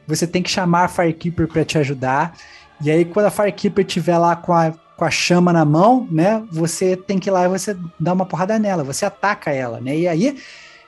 Você 0.05 0.27
tem 0.27 0.43
que 0.43 0.49
chamar 0.49 0.85
a 0.85 0.87
Firekeeper 0.87 1.47
para 1.47 1.63
te 1.63 1.77
ajudar. 1.77 2.35
E 2.83 2.91
aí, 2.91 3.05
quando 3.05 3.27
a 3.27 3.31
Firekeeper 3.31 3.85
estiver 3.85 4.17
lá 4.17 4.35
com 4.35 4.51
a 4.51 4.73
com 5.03 5.07
a 5.07 5.11
chama 5.11 5.51
na 5.51 5.65
mão, 5.65 6.07
né? 6.09 6.41
Você 6.49 6.95
tem 6.95 7.19
que 7.19 7.29
ir 7.29 7.31
lá 7.31 7.43
e 7.43 7.49
você 7.49 7.75
dá 7.99 8.13
uma 8.13 8.25
porrada 8.25 8.57
nela, 8.57 8.85
você 8.85 9.05
ataca 9.05 9.51
ela, 9.51 9.81
né? 9.81 9.97
E 9.97 10.07
aí 10.07 10.37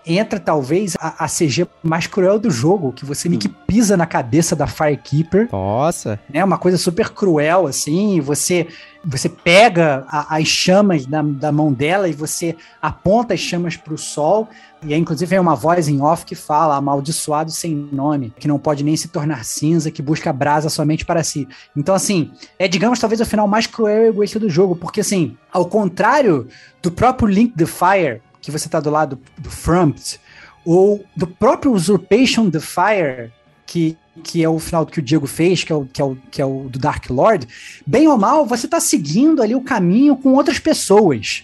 entra 0.06 0.40
talvez 0.40 0.96
a, 1.00 1.26
a 1.26 1.28
CG 1.28 1.68
mais 1.82 2.08
cruel 2.08 2.40
do 2.40 2.50
jogo, 2.50 2.92
que 2.92 3.06
você 3.06 3.28
meio 3.28 3.40
que 3.40 3.48
hum. 3.48 3.56
pisa 3.66 3.98
na 3.98 4.06
cabeça 4.06 4.56
da 4.56 4.68
Firekeeper. 4.68 5.50
Nossa! 5.52 6.20
É 6.32 6.40
né? 6.40 6.44
uma 6.44 6.58
coisa 6.58 6.78
super 6.78 7.10
cruel, 7.10 7.68
assim, 7.68 8.20
você 8.22 8.68
você 9.06 9.30
pega 9.30 10.04
a, 10.08 10.36
as 10.38 10.48
chamas 10.48 11.06
da, 11.06 11.22
da 11.22 11.52
mão 11.52 11.72
dela 11.72 12.10
e 12.10 12.14
você 12.14 12.56
aponta 12.82 13.36
as 13.36 13.40
chamas 13.40 13.78
para 13.78 13.94
o 13.94 13.98
sol. 13.98 14.50
E 14.84 14.94
aí, 14.94 15.00
inclusive, 15.00 15.30
vem 15.30 15.40
uma 15.40 15.56
voz 15.56 15.88
em 15.88 16.02
off 16.02 16.26
que 16.26 16.36
fala: 16.36 16.76
amaldiçoado 16.76 17.52
sem 17.52 17.76
nome, 17.76 18.34
que 18.40 18.48
não 18.48 18.58
pode 18.58 18.84
nem 18.84 18.98
se 18.98 19.08
tornar 19.08 19.46
cinza, 19.46 19.92
que 19.92 20.02
busca 20.02 20.34
brasa 20.34 20.70
somente 20.70 21.06
para 21.06 21.24
si. 21.24 21.48
Então, 21.78 21.94
assim, 21.94 22.32
é, 22.58 22.68
digamos, 22.68 23.00
talvez 23.00 23.22
o 23.22 23.26
final 23.26 23.48
mais 23.48 23.68
cruel 23.68 24.06
e 24.06 24.10
egoísta 24.10 24.40
do 24.40 24.50
jogo, 24.50 24.76
porque, 24.76 25.02
assim, 25.02 25.38
ao 25.52 25.66
contrário 25.66 26.48
do 26.82 26.92
próprio 26.92 27.28
Link 27.28 27.56
the 27.56 27.66
Fire, 27.66 28.22
que 28.46 28.52
você 28.52 28.70
tá 28.70 28.80
do 28.80 28.92
lado 28.92 29.20
do 29.40 29.50
Frumpt, 29.50 30.20
ou 30.64 31.04
do 31.16 31.26
próprio 31.26 31.74
Usurpation 31.74 32.48
the 32.52 32.60
Fire, 32.60 33.32
que, 33.66 33.98
que 34.24 34.44
é 34.44 34.48
o 34.48 34.60
final 34.60 34.86
que 34.86 35.00
o 35.00 35.02
Diego 35.02 35.26
fez, 35.26 35.64
que 35.64 35.74
é 35.74 35.76
o, 35.76 35.86
que 35.86 36.00
é 36.00 36.06
o, 36.06 36.16
que 36.30 36.42
é 36.44 36.46
o 36.46 36.70
do 36.70 36.78
Dark 36.78 37.10
Lord, 37.10 37.48
bem 37.88 38.08
ou 38.08 38.20
mal, 38.20 38.46
você 38.46 38.68
tá 38.68 38.80
seguindo 38.80 39.42
ali 39.42 39.56
o 39.56 39.62
caminho 39.62 40.16
com 40.16 40.34
outras 40.34 40.60
pessoas. 40.60 41.44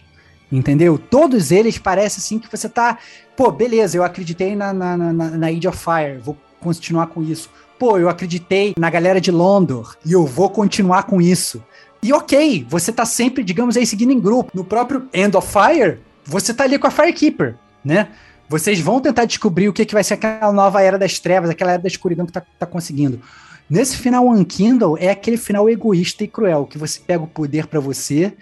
Entendeu? 0.52 1.00
Todos 1.00 1.50
eles 1.50 1.80
parece 1.80 2.20
assim 2.20 2.38
que 2.38 2.52
você 2.52 2.70
tá. 2.70 3.00
Pô, 3.36 3.50
beleza, 3.52 3.98
eu 3.98 4.04
acreditei 4.04 4.56
na, 4.56 4.72
na, 4.72 4.96
na, 4.96 5.14
na 5.14 5.48
Age 5.48 5.68
of 5.68 5.78
Fire, 5.80 6.20
vou 6.20 6.38
continuar 6.60 7.08
com 7.08 7.24
isso. 7.24 7.50
Pô, 7.80 7.98
eu 7.98 8.10
acreditei 8.10 8.76
na 8.78 8.92
galera 8.92 9.20
de 9.20 9.32
Londor 9.32 9.96
e 10.06 10.12
eu 10.12 10.24
vou 10.24 10.52
continuar 10.52 11.04
com 11.04 11.20
isso. 11.20 11.64
E 12.04 12.14
ok, 12.14 12.64
você 12.70 12.92
tá 12.92 13.06
sempre, 13.06 13.44
digamos 13.44 13.76
aí, 13.76 13.88
seguindo 13.88 14.12
em 14.12 14.20
grupo. 14.20 14.52
No 14.54 14.64
próprio 14.64 15.08
End 15.12 15.36
of 15.36 15.48
Fire, 15.48 16.00
você 16.26 16.54
tá 16.54 16.64
ali 16.64 16.78
com 16.78 16.88
a 16.88 16.92
Firekeeper, 16.92 17.56
né? 17.84 18.10
Vocês 18.48 18.80
vão 18.82 19.00
tentar 19.00 19.26
descobrir 19.26 19.70
o 19.70 19.74
que, 19.74 19.86
que 19.86 19.94
vai 19.94 20.04
ser 20.04 20.16
aquela 20.16 20.52
nova 20.52 20.82
era 20.82 20.98
das 20.98 21.20
trevas, 21.20 21.50
aquela 21.50 21.72
era 21.72 21.82
da 21.82 21.88
escuridão 21.88 22.26
que 22.26 22.34
tá, 22.34 22.44
tá 22.60 22.66
conseguindo. 22.66 23.22
Nesse 23.70 23.96
final 23.96 24.28
Unkindle 24.28 24.98
é 25.00 25.10
aquele 25.10 25.38
final 25.38 25.70
egoísta 25.70 26.26
e 26.26 26.28
cruel, 26.28 26.66
que 26.66 26.78
você 26.78 27.00
pega 27.00 27.24
o 27.24 27.28
poder 27.28 27.68
para 27.68 27.80
você 27.80 28.34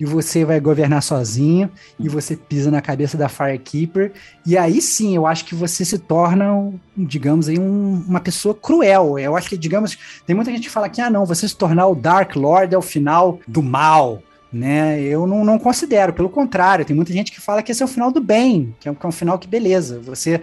e 0.00 0.04
você 0.06 0.46
vai 0.46 0.58
governar 0.58 1.02
sozinho 1.02 1.70
e 1.98 2.08
você 2.08 2.34
pisa 2.34 2.70
na 2.70 2.80
cabeça 2.80 3.18
da 3.18 3.28
Firekeeper. 3.28 4.12
E 4.46 4.56
aí 4.56 4.80
sim, 4.80 5.14
eu 5.14 5.26
acho 5.26 5.44
que 5.44 5.54
você 5.54 5.84
se 5.84 5.98
torna, 5.98 6.72
digamos 6.96 7.48
aí, 7.48 7.58
um, 7.58 8.02
uma 8.08 8.20
pessoa 8.20 8.54
cruel. 8.54 9.18
Eu 9.18 9.36
acho 9.36 9.50
que, 9.50 9.58
digamos, 9.58 9.98
tem 10.26 10.34
muita 10.34 10.50
gente 10.50 10.62
que 10.62 10.70
fala 10.70 10.88
que, 10.88 11.02
ah, 11.02 11.10
não, 11.10 11.26
você 11.26 11.46
se 11.46 11.54
tornar 11.54 11.86
o 11.86 11.94
Dark 11.94 12.34
Lord 12.34 12.74
é 12.74 12.78
o 12.78 12.82
final 12.82 13.38
do 13.46 13.62
mal 13.62 14.22
né? 14.52 15.00
Eu 15.00 15.26
não, 15.26 15.44
não 15.44 15.58
considero, 15.58 16.12
pelo 16.12 16.28
contrário, 16.28 16.84
tem 16.84 16.96
muita 16.96 17.12
gente 17.12 17.30
que 17.30 17.40
fala 17.40 17.62
que 17.62 17.70
esse 17.72 17.82
é 17.82 17.84
o 17.84 17.88
final 17.88 18.10
do 18.10 18.20
bem, 18.20 18.74
que 18.80 18.88
é 18.88 18.92
um, 18.92 18.94
que 18.94 19.06
é 19.06 19.08
um 19.08 19.12
final 19.12 19.38
que 19.38 19.46
beleza. 19.46 20.00
Você 20.00 20.40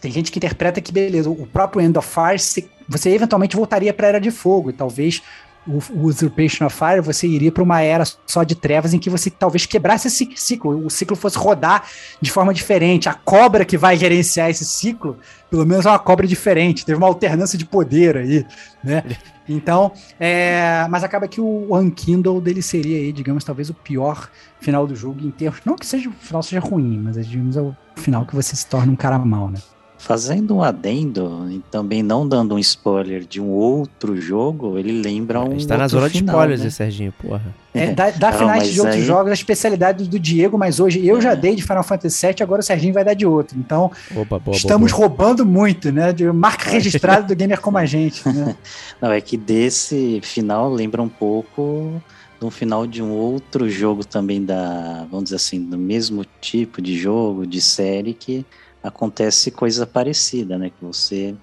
tem 0.00 0.10
gente 0.12 0.30
que 0.30 0.38
interpreta 0.38 0.80
que 0.80 0.92
beleza, 0.92 1.30
o 1.30 1.46
próprio 1.46 1.80
End 1.80 1.96
of 1.98 2.08
Fire, 2.08 2.66
você 2.88 3.10
eventualmente 3.10 3.56
voltaria 3.56 3.92
para 3.94 4.06
a 4.06 4.08
Era 4.10 4.20
de 4.20 4.30
Fogo, 4.30 4.70
e 4.70 4.72
talvez 4.72 5.22
o, 5.66 5.78
o 5.92 6.06
Usurpation 6.06 6.66
of 6.66 6.76
Fire, 6.76 7.00
você 7.00 7.26
iria 7.26 7.50
para 7.50 7.62
uma 7.62 7.80
era 7.80 8.04
só 8.26 8.44
de 8.44 8.54
trevas 8.54 8.94
em 8.94 8.98
que 8.98 9.10
você 9.10 9.28
talvez 9.30 9.66
quebrasse 9.66 10.06
esse 10.08 10.28
ciclo, 10.36 10.86
o 10.86 10.90
ciclo 10.90 11.16
fosse 11.16 11.36
rodar 11.36 11.84
de 12.20 12.30
forma 12.30 12.54
diferente. 12.54 13.08
A 13.08 13.14
cobra 13.14 13.64
que 13.64 13.76
vai 13.76 13.96
gerenciar 13.96 14.48
esse 14.48 14.64
ciclo, 14.64 15.18
pelo 15.50 15.66
menos 15.66 15.84
é 15.86 15.88
uma 15.88 15.98
cobra 15.98 16.26
diferente, 16.26 16.84
teve 16.84 16.98
uma 16.98 17.08
alternância 17.08 17.58
de 17.58 17.64
poder 17.64 18.16
aí, 18.16 18.46
né? 18.82 19.02
Então, 19.48 19.92
é, 20.18 20.86
mas 20.90 21.04
acaba 21.04 21.28
que 21.28 21.40
o 21.40 21.74
Unkindle 21.76 22.40
dele 22.40 22.62
seria 22.62 22.98
aí, 22.98 23.12
digamos, 23.12 23.44
talvez 23.44 23.70
o 23.70 23.74
pior 23.74 24.28
final 24.60 24.86
do 24.86 24.96
jogo 24.96 25.20
em 25.24 25.30
termos, 25.30 25.60
não 25.64 25.76
que 25.76 25.86
seja 25.86 26.08
o 26.08 26.12
final 26.12 26.42
seja 26.42 26.60
ruim, 26.60 26.98
mas 26.98 27.26
digamos 27.26 27.56
é 27.56 27.60
o 27.60 27.76
final 27.94 28.26
que 28.26 28.34
você 28.34 28.56
se 28.56 28.66
torna 28.66 28.92
um 28.92 28.96
cara 28.96 29.18
mal, 29.18 29.48
né? 29.48 29.58
Fazendo 30.06 30.54
um 30.54 30.62
adendo 30.62 31.48
e 31.50 31.58
também 31.68 32.00
não 32.00 32.28
dando 32.28 32.54
um 32.54 32.60
spoiler 32.60 33.24
de 33.24 33.40
um 33.40 33.48
outro 33.48 34.16
jogo, 34.20 34.78
ele 34.78 35.02
lembra 35.02 35.40
um. 35.40 35.56
Está 35.56 35.76
na 35.76 35.88
zona 35.88 36.08
final, 36.08 36.26
de 36.26 36.30
spoilers, 36.30 36.60
né? 36.62 36.70
Serginho, 36.70 37.12
porra. 37.20 37.52
É, 37.74 37.92
dá, 37.92 38.10
dá 38.12 38.30
não, 38.30 38.38
finais 38.38 38.72
de 38.72 38.78
outros 38.78 39.00
aí... 39.00 39.04
jogos, 39.04 39.32
a 39.32 39.34
especialidade 39.34 40.08
do 40.08 40.16
Diego, 40.16 40.56
mas 40.56 40.78
hoje 40.78 41.04
eu 41.04 41.18
é. 41.18 41.20
já 41.20 41.34
dei 41.34 41.56
de 41.56 41.62
Final 41.64 41.82
Fantasy 41.82 42.24
VII, 42.24 42.36
agora 42.40 42.60
o 42.60 42.62
Serginho 42.62 42.94
vai 42.94 43.04
dar 43.04 43.14
de 43.14 43.26
outro. 43.26 43.58
Então, 43.58 43.90
Opa, 44.14 44.38
boa, 44.38 44.56
estamos 44.56 44.92
boa, 44.92 45.08
boa. 45.08 45.08
roubando 45.08 45.44
muito, 45.44 45.90
né? 45.90 46.12
De 46.12 46.24
marca 46.30 46.70
registrada 46.70 47.22
do 47.26 47.34
gamer 47.34 47.60
como 47.60 47.76
a 47.76 47.84
gente. 47.84 48.24
Né? 48.28 48.54
Não, 49.02 49.10
é 49.10 49.20
que 49.20 49.36
desse 49.36 50.20
final 50.22 50.72
lembra 50.72 51.02
um 51.02 51.08
pouco 51.08 52.00
de 52.38 52.46
um 52.46 52.50
final 52.50 52.86
de 52.86 53.02
um 53.02 53.10
outro 53.10 53.68
jogo 53.68 54.04
também 54.04 54.44
da, 54.44 55.04
vamos 55.10 55.24
dizer 55.24 55.36
assim, 55.36 55.60
do 55.64 55.76
mesmo 55.76 56.24
tipo 56.40 56.80
de 56.80 56.96
jogo, 56.96 57.44
de 57.44 57.60
série 57.60 58.14
que 58.14 58.46
acontece 58.86 59.50
coisa 59.50 59.86
parecida, 59.86 60.56
né? 60.58 60.70
Que 60.70 60.84
você. 60.84 61.34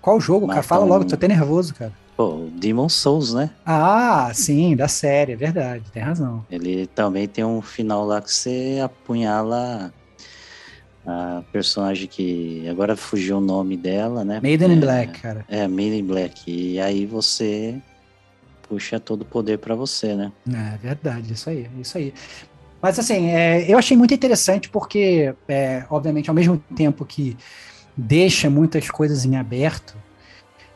Qual 0.00 0.20
jogo, 0.20 0.46
cara? 0.48 0.62
Fala 0.62 0.84
um... 0.84 0.88
logo, 0.88 1.04
tô 1.04 1.14
até 1.14 1.28
nervoso, 1.28 1.74
cara. 1.74 1.92
Pô, 2.16 2.48
Demon 2.52 2.88
Souls, 2.88 3.32
né? 3.32 3.50
Ah, 3.64 4.32
sim, 4.34 4.74
da 4.74 4.88
série, 4.88 5.32
é 5.32 5.36
verdade, 5.36 5.84
tem 5.92 6.02
razão. 6.02 6.44
Ele 6.50 6.86
também 6.88 7.28
tem 7.28 7.44
um 7.44 7.62
final 7.62 8.04
lá 8.04 8.20
que 8.20 8.32
você 8.32 8.80
apunhala 8.84 9.92
a 11.06 11.42
personagem 11.52 12.08
que 12.08 12.68
agora 12.68 12.96
fugiu 12.96 13.38
o 13.38 13.40
nome 13.40 13.76
dela, 13.76 14.24
né? 14.24 14.40
Maiden 14.42 14.70
é, 14.70 14.74
in 14.74 14.80
Black, 14.80 15.20
cara. 15.20 15.44
É, 15.48 15.68
Maiden 15.68 16.00
in 16.00 16.04
Black. 16.04 16.50
E 16.50 16.80
aí 16.80 17.06
você 17.06 17.80
puxa 18.68 18.98
todo 19.00 19.22
o 19.22 19.24
poder 19.24 19.58
para 19.58 19.74
você, 19.74 20.14
né? 20.14 20.32
É 20.52 20.76
verdade, 20.76 21.32
isso 21.32 21.48
aí, 21.48 21.70
isso 21.80 21.96
aí. 21.96 22.12
Mas 22.80 22.98
assim, 22.98 23.28
é, 23.28 23.70
eu 23.70 23.76
achei 23.76 23.96
muito 23.96 24.14
interessante 24.14 24.68
porque, 24.68 25.34
é, 25.48 25.84
obviamente, 25.90 26.30
ao 26.30 26.34
mesmo 26.34 26.58
tempo 26.76 27.04
que 27.04 27.36
deixa 27.96 28.48
muitas 28.48 28.88
coisas 28.88 29.24
em 29.24 29.36
aberto, 29.36 29.96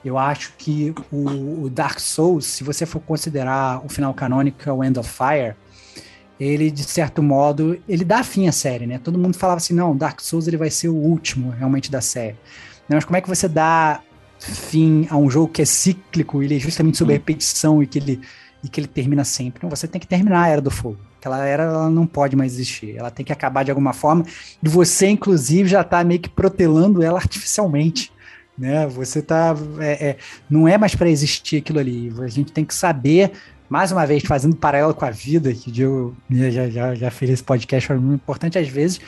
eu 0.05 0.19
acho 0.19 0.53
que 0.59 0.93
o, 1.12 1.65
o, 1.65 1.70
Dark 1.70 2.01
Souls, 2.01 2.45
se 2.45 2.65
você 2.65 2.85
for 2.85 3.01
considerar 3.01 3.85
o 3.85 3.89
final 3.89 4.12
canônico, 4.12 4.69
é 4.69 4.73
o 4.73 4.83
End 4.83 4.99
of 4.99 5.09
Fire, 5.09 5.55
ele, 6.41 6.73
de 6.73 6.83
certo 6.83 7.23
modo, 7.23 7.81
ele 7.89 8.05
dá 8.05 8.24
fim 8.24 8.49
à 8.49 8.53
série, 8.53 8.85
né? 8.85 8.99
Todo 8.99 9.16
mundo 9.16 9.37
falava 9.37 9.59
assim, 9.59 9.74
não, 9.74 9.97
Dark 9.97 10.20
Souls 10.20 10.49
ele 10.49 10.57
vai 10.57 10.70
ser 10.70 10.89
o 10.89 10.95
último, 10.95 11.51
realmente, 11.51 11.89
da 11.89 12.01
série. 12.01 12.37
Mas 12.89 13.05
como 13.05 13.16
é 13.16 13.20
que 13.20 13.29
você 13.29 13.47
dá 13.47 14.01
fim 14.41 15.07
a 15.09 15.16
um 15.16 15.31
jogo 15.31 15.53
que 15.53 15.62
é 15.62 15.65
cíclico, 15.65 16.43
ele 16.43 16.57
é 16.57 16.59
justamente 16.59 16.99
sobre 16.99 17.15
repetição 17.15 17.81
e 17.81 17.87
que 17.87 17.99
ele, 18.01 18.20
e 18.65 18.69
que 18.69 18.81
ele 18.81 18.89
termina 18.89 19.23
sempre? 19.23 19.59
Então, 19.59 19.70
você 19.70 19.87
tem 19.87 20.01
que 20.01 20.07
terminar 20.07 20.43
a 20.43 20.49
Era 20.49 20.61
do 20.61 20.70
Fogo. 20.70 20.99
Aquela 21.23 21.47
era 21.47 21.62
ela 21.62 21.89
não 21.89 22.05
pode 22.05 22.35
mais 22.35 22.55
existir. 22.55 22.97
Ela 22.97 23.09
tem 23.09 23.24
que 23.24 23.32
acabar 23.32 23.62
de 23.62 23.70
alguma 23.70 23.93
forma. 23.93 24.27
E 24.61 24.69
você, 24.69 25.07
inclusive, 25.07 25.69
já 25.69 25.82
está 25.82 26.03
meio 26.03 26.19
que 26.19 26.28
protelando 26.28 27.01
ela 27.01 27.16
artificialmente. 27.20 28.12
Né? 28.59 28.89
Você 28.89 29.23
tá. 29.23 29.55
É, 29.78 30.09
é, 30.09 30.16
não 30.51 30.66
é 30.66 30.77
mais 30.77 30.97
para 30.97 31.09
existir 31.09 31.59
aquilo 31.59 31.78
ali. 31.78 32.12
A 32.20 32.27
gente 32.27 32.51
tem 32.51 32.65
que 32.65 32.74
saber, 32.74 33.31
mais 33.69 33.93
uma 33.93 34.05
vez, 34.05 34.24
fazendo 34.24 34.57
paralelo 34.57 34.93
com 34.94 35.05
a 35.05 35.11
vida, 35.11 35.55
que 35.55 35.81
eu 35.81 36.12
já, 36.28 36.69
já, 36.69 36.94
já 36.97 37.11
fiz 37.12 37.31
esse 37.31 37.44
podcast, 37.44 37.86
foi 37.86 37.99
muito 37.99 38.20
importante 38.20 38.59
às 38.59 38.66
vezes 38.66 39.01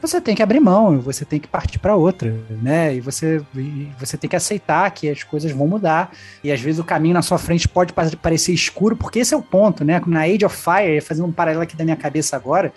você 0.00 0.20
tem 0.20 0.34
que 0.34 0.42
abrir 0.42 0.60
mão, 0.60 1.00
você 1.00 1.24
tem 1.24 1.40
que 1.40 1.48
partir 1.48 1.78
para 1.78 1.96
outra, 1.96 2.34
né? 2.62 2.94
E 2.94 3.00
você, 3.00 3.42
e 3.56 3.88
você 3.98 4.16
tem 4.16 4.30
que 4.30 4.36
aceitar 4.36 4.90
que 4.92 5.08
as 5.08 5.22
coisas 5.22 5.50
vão 5.50 5.66
mudar. 5.66 6.12
E 6.42 6.52
às 6.52 6.60
vezes 6.60 6.78
o 6.78 6.84
caminho 6.84 7.14
na 7.14 7.22
sua 7.22 7.38
frente 7.38 7.68
pode 7.68 7.92
parecer 7.92 8.52
escuro, 8.52 8.96
porque 8.96 9.18
esse 9.18 9.34
é 9.34 9.36
o 9.36 9.42
ponto, 9.42 9.84
né? 9.84 10.00
Na 10.06 10.22
Age 10.22 10.44
of 10.44 10.56
Fire, 10.56 11.00
fazendo 11.00 11.26
um 11.26 11.32
paralelo 11.32 11.62
aqui 11.62 11.76
da 11.76 11.84
minha 11.84 11.96
cabeça 11.96 12.36
agora, 12.36 12.72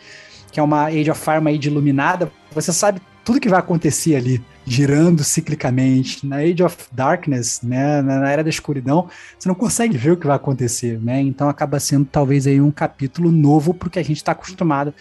que 0.51 0.59
é 0.59 0.63
uma 0.63 0.85
Age 0.85 1.11
of 1.11 1.23
Fire, 1.23 1.37
uma 1.37 1.49
Age 1.49 1.67
iluminada, 1.67 2.31
você 2.51 2.73
sabe 2.73 3.01
tudo 3.23 3.39
que 3.39 3.49
vai 3.49 3.59
acontecer 3.59 4.15
ali, 4.15 4.43
girando 4.65 5.23
ciclicamente. 5.23 6.25
Na 6.25 6.37
Age 6.37 6.63
of 6.63 6.75
Darkness, 6.91 7.61
né, 7.61 8.01
na 8.01 8.31
era 8.31 8.43
da 8.43 8.49
escuridão, 8.49 9.07
você 9.37 9.47
não 9.47 9.55
consegue 9.55 9.97
ver 9.97 10.11
o 10.11 10.17
que 10.17 10.27
vai 10.27 10.35
acontecer, 10.35 10.99
né? 10.99 11.21
Então 11.21 11.47
acaba 11.47 11.79
sendo 11.79 12.05
talvez 12.05 12.47
aí 12.47 12.59
um 12.59 12.71
capítulo 12.71 13.31
novo 13.31 13.73
porque 13.73 13.99
a 13.99 14.03
gente 14.03 14.17
está 14.17 14.31
acostumado 14.31 14.93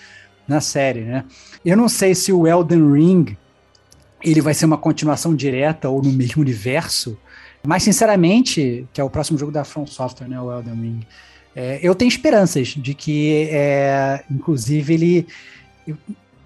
na 0.51 0.61
série, 0.61 1.03
né? 1.03 1.25
Eu 1.65 1.77
não 1.77 1.89
sei 1.89 2.13
se 2.13 2.33
o 2.33 2.45
Elden 2.47 2.93
Ring 2.93 3.37
ele 4.23 4.41
vai 4.41 4.53
ser 4.53 4.65
uma 4.67 4.77
continuação 4.77 5.35
direta 5.35 5.89
ou 5.89 6.03
no 6.03 6.13
mesmo 6.13 6.43
universo, 6.43 7.17
mas 7.63 7.85
sinceramente, 7.85 8.87
que 8.93 9.01
é 9.01 9.05
o 9.05 9.09
próximo 9.09 9.39
jogo 9.39 9.53
da 9.53 9.65
From 9.65 9.87
Software, 9.87 10.29
né, 10.29 10.39
o 10.41 10.53
Elden 10.53 10.75
Ring, 10.75 11.01
é, 11.55 11.79
eu 11.83 11.95
tenho 11.95 12.09
esperanças 12.09 12.69
de 12.69 12.95
que, 12.95 13.49
é, 13.51 14.25
inclusive, 14.31 14.93
ele 14.93 15.27
eu, 15.87 15.97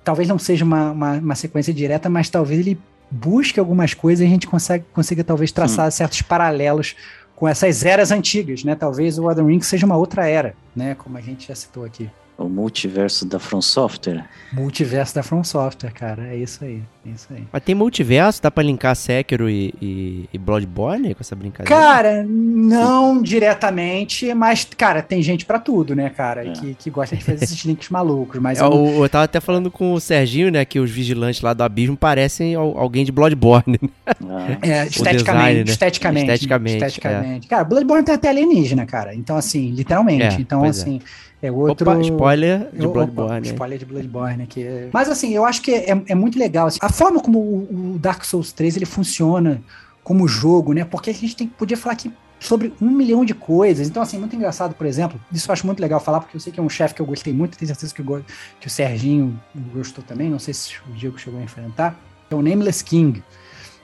talvez 0.05 0.29
não 0.29 0.39
seja 0.39 0.65
uma, 0.65 0.93
uma, 0.93 1.13
uma, 1.15 1.35
sequência 1.35 1.73
direta, 1.73 2.09
mas 2.09 2.29
talvez 2.29 2.61
ele 2.61 2.79
busque 3.11 3.59
algumas 3.59 3.95
coisas 3.95 4.23
e 4.23 4.27
a 4.27 4.31
gente 4.31 4.47
consegue, 4.47 4.85
consiga 4.93 5.25
talvez 5.25 5.51
traçar 5.51 5.91
Sim. 5.91 5.97
certos 5.97 6.23
paralelos 6.23 6.95
com 7.35 7.49
essas 7.49 7.85
eras 7.85 8.11
antigas, 8.11 8.65
né? 8.65 8.75
Talvez 8.75 9.19
o 9.19 9.29
Elden 9.31 9.47
Ring 9.47 9.61
seja 9.63 9.87
uma 9.87 9.97
outra 9.97 10.27
era, 10.27 10.55
né? 10.77 10.95
Como 10.95 11.17
a 11.17 11.21
gente 11.21 11.49
já 11.49 11.55
citou 11.55 11.85
aqui. 11.85 12.09
O 12.37 12.49
multiverso 12.49 13.25
da 13.25 13.39
From 13.39 13.63
Software? 13.63 14.25
Multiverso 14.53 15.15
da 15.15 15.23
From 15.23 15.45
Software, 15.45 15.93
cara. 15.93 16.27
É 16.27 16.37
isso 16.37 16.65
aí. 16.65 16.83
É 17.07 17.11
isso 17.11 17.29
aí. 17.31 17.45
Mas 17.53 17.63
tem 17.63 17.77
multiverso? 17.77 18.43
Dá 18.43 18.51
pra 18.51 18.65
linkar 18.65 18.97
Sekiro 18.97 19.49
e, 19.49 19.73
e, 19.81 20.29
e 20.33 20.39
Bloodborne 20.39 21.15
com 21.15 21.21
essa 21.21 21.37
brincadeira? 21.37 21.81
Cara, 21.81 22.25
não 22.27 23.23
diretamente, 23.23 24.35
mas, 24.35 24.67
cara, 24.77 25.01
tem 25.01 25.23
gente 25.23 25.47
pra 25.47 25.61
tudo, 25.61 25.95
né, 25.95 26.11
cara? 26.11 26.49
É. 26.49 26.53
Que, 26.53 26.75
que 26.75 26.91
gosta 26.91 27.17
de 27.17 27.23
fazer 27.23 27.45
esses 27.45 27.63
links 27.65 27.89
malucos. 27.89 28.41
Mas 28.41 28.61
é, 28.61 28.65
eu... 28.65 29.03
eu 29.03 29.09
tava 29.09 29.25
até 29.25 29.39
falando 29.39 29.71
com 29.71 29.93
o 29.93 30.01
Serginho, 30.01 30.51
né, 30.51 30.65
que 30.65 30.81
os 30.81 30.91
vigilantes 30.91 31.41
lá 31.41 31.55
do 31.55 31.63
Abismo 31.63 31.97
parecem 31.97 32.57
alguém 32.57 33.05
de 33.05 33.13
Bloodborne. 33.13 33.79
Ah. 34.07 34.59
É, 34.61 34.87
esteticamente, 34.87 35.25
design, 35.25 35.55
né? 35.55 35.71
esteticamente. 35.71 36.31
Esteticamente. 36.31 36.77
Esteticamente. 36.85 37.47
É. 37.47 37.49
Cara, 37.49 37.65
Bloodborne 37.65 38.05
tem 38.05 38.15
até 38.15 38.29
alienígena, 38.29 38.85
cara. 38.87 39.15
Então, 39.15 39.37
assim, 39.37 39.71
literalmente. 39.71 40.37
É, 40.37 40.41
então, 40.41 40.65
assim. 40.65 41.01
É. 41.45 41.49
É 41.49 41.53
outro. 41.53 41.91
Opa, 41.91 42.01
spoiler 42.01 42.71
de 42.73 42.89
Bloodborne. 42.89 43.41
Opa, 43.41 43.53
spoiler 43.53 43.79
de 43.79 43.85
Bloodborne 43.85 44.43
aqui. 44.45 44.65
Mas 44.91 45.11
assim, 45.11 45.35
eu 45.35 45.45
acho 45.45 45.61
que 45.61 45.73
é, 45.73 46.03
é 46.09 46.15
muito 46.15 46.39
legal. 46.39 46.69
Assim, 46.69 46.79
a 46.81 46.89
forma 46.89 47.21
como 47.21 47.39
o, 47.39 47.95
o, 47.95 47.99
Dark 47.99 48.25
Souls 48.25 48.51
3 48.53 48.77
ele 48.77 48.87
funciona 48.87 49.63
como 50.03 50.27
jogo, 50.27 50.73
né? 50.73 50.87
Porque 50.87 51.11
a 51.11 51.15
gente 51.15 51.37
tem, 51.37 51.47
podia 51.47 51.77
falar 51.77 51.93
aqui 51.93 52.11
sobre 52.41 52.73
um 52.81 52.91
milhão 52.91 53.27
de 53.27 53.35
coisas. 53.35 53.87
Então, 53.89 54.03
assim, 54.03 54.19
muito 54.19 54.35
engraçado, 54.35 54.75
por 54.75 54.87
exemplo, 54.87 55.21
isso 55.31 55.51
eu 55.51 55.53
acho 55.53 55.67
muito 55.67 55.81
legal 55.81 56.01
falar, 56.01 56.21
porque 56.21 56.35
eu 56.35 56.41
sei 56.41 56.51
que 56.51 56.59
é 56.59 56.63
um 56.63 56.69
chefe 56.69 56.95
que 56.95 57.03
eu 57.03 57.07
gostei 57.07 57.33
muito, 57.33 57.59
tenho 57.59 57.69
certeza 57.69 57.95
que, 57.95 58.01
eu, 58.01 58.25
que 58.61 58.67
o 58.67 58.71
Serginho 58.71 59.39
gostou 59.73 60.03
também, 60.03 60.31
não 60.31 60.39
sei 60.39 60.55
se 60.55 60.75
o 60.89 60.93
Diego 60.93 61.19
chegou 61.19 61.41
a 61.41 61.43
enfrentar. 61.43 61.99
É 62.31 62.35
o 62.35 62.41
Nameless 62.43 62.83
King, 62.83 63.23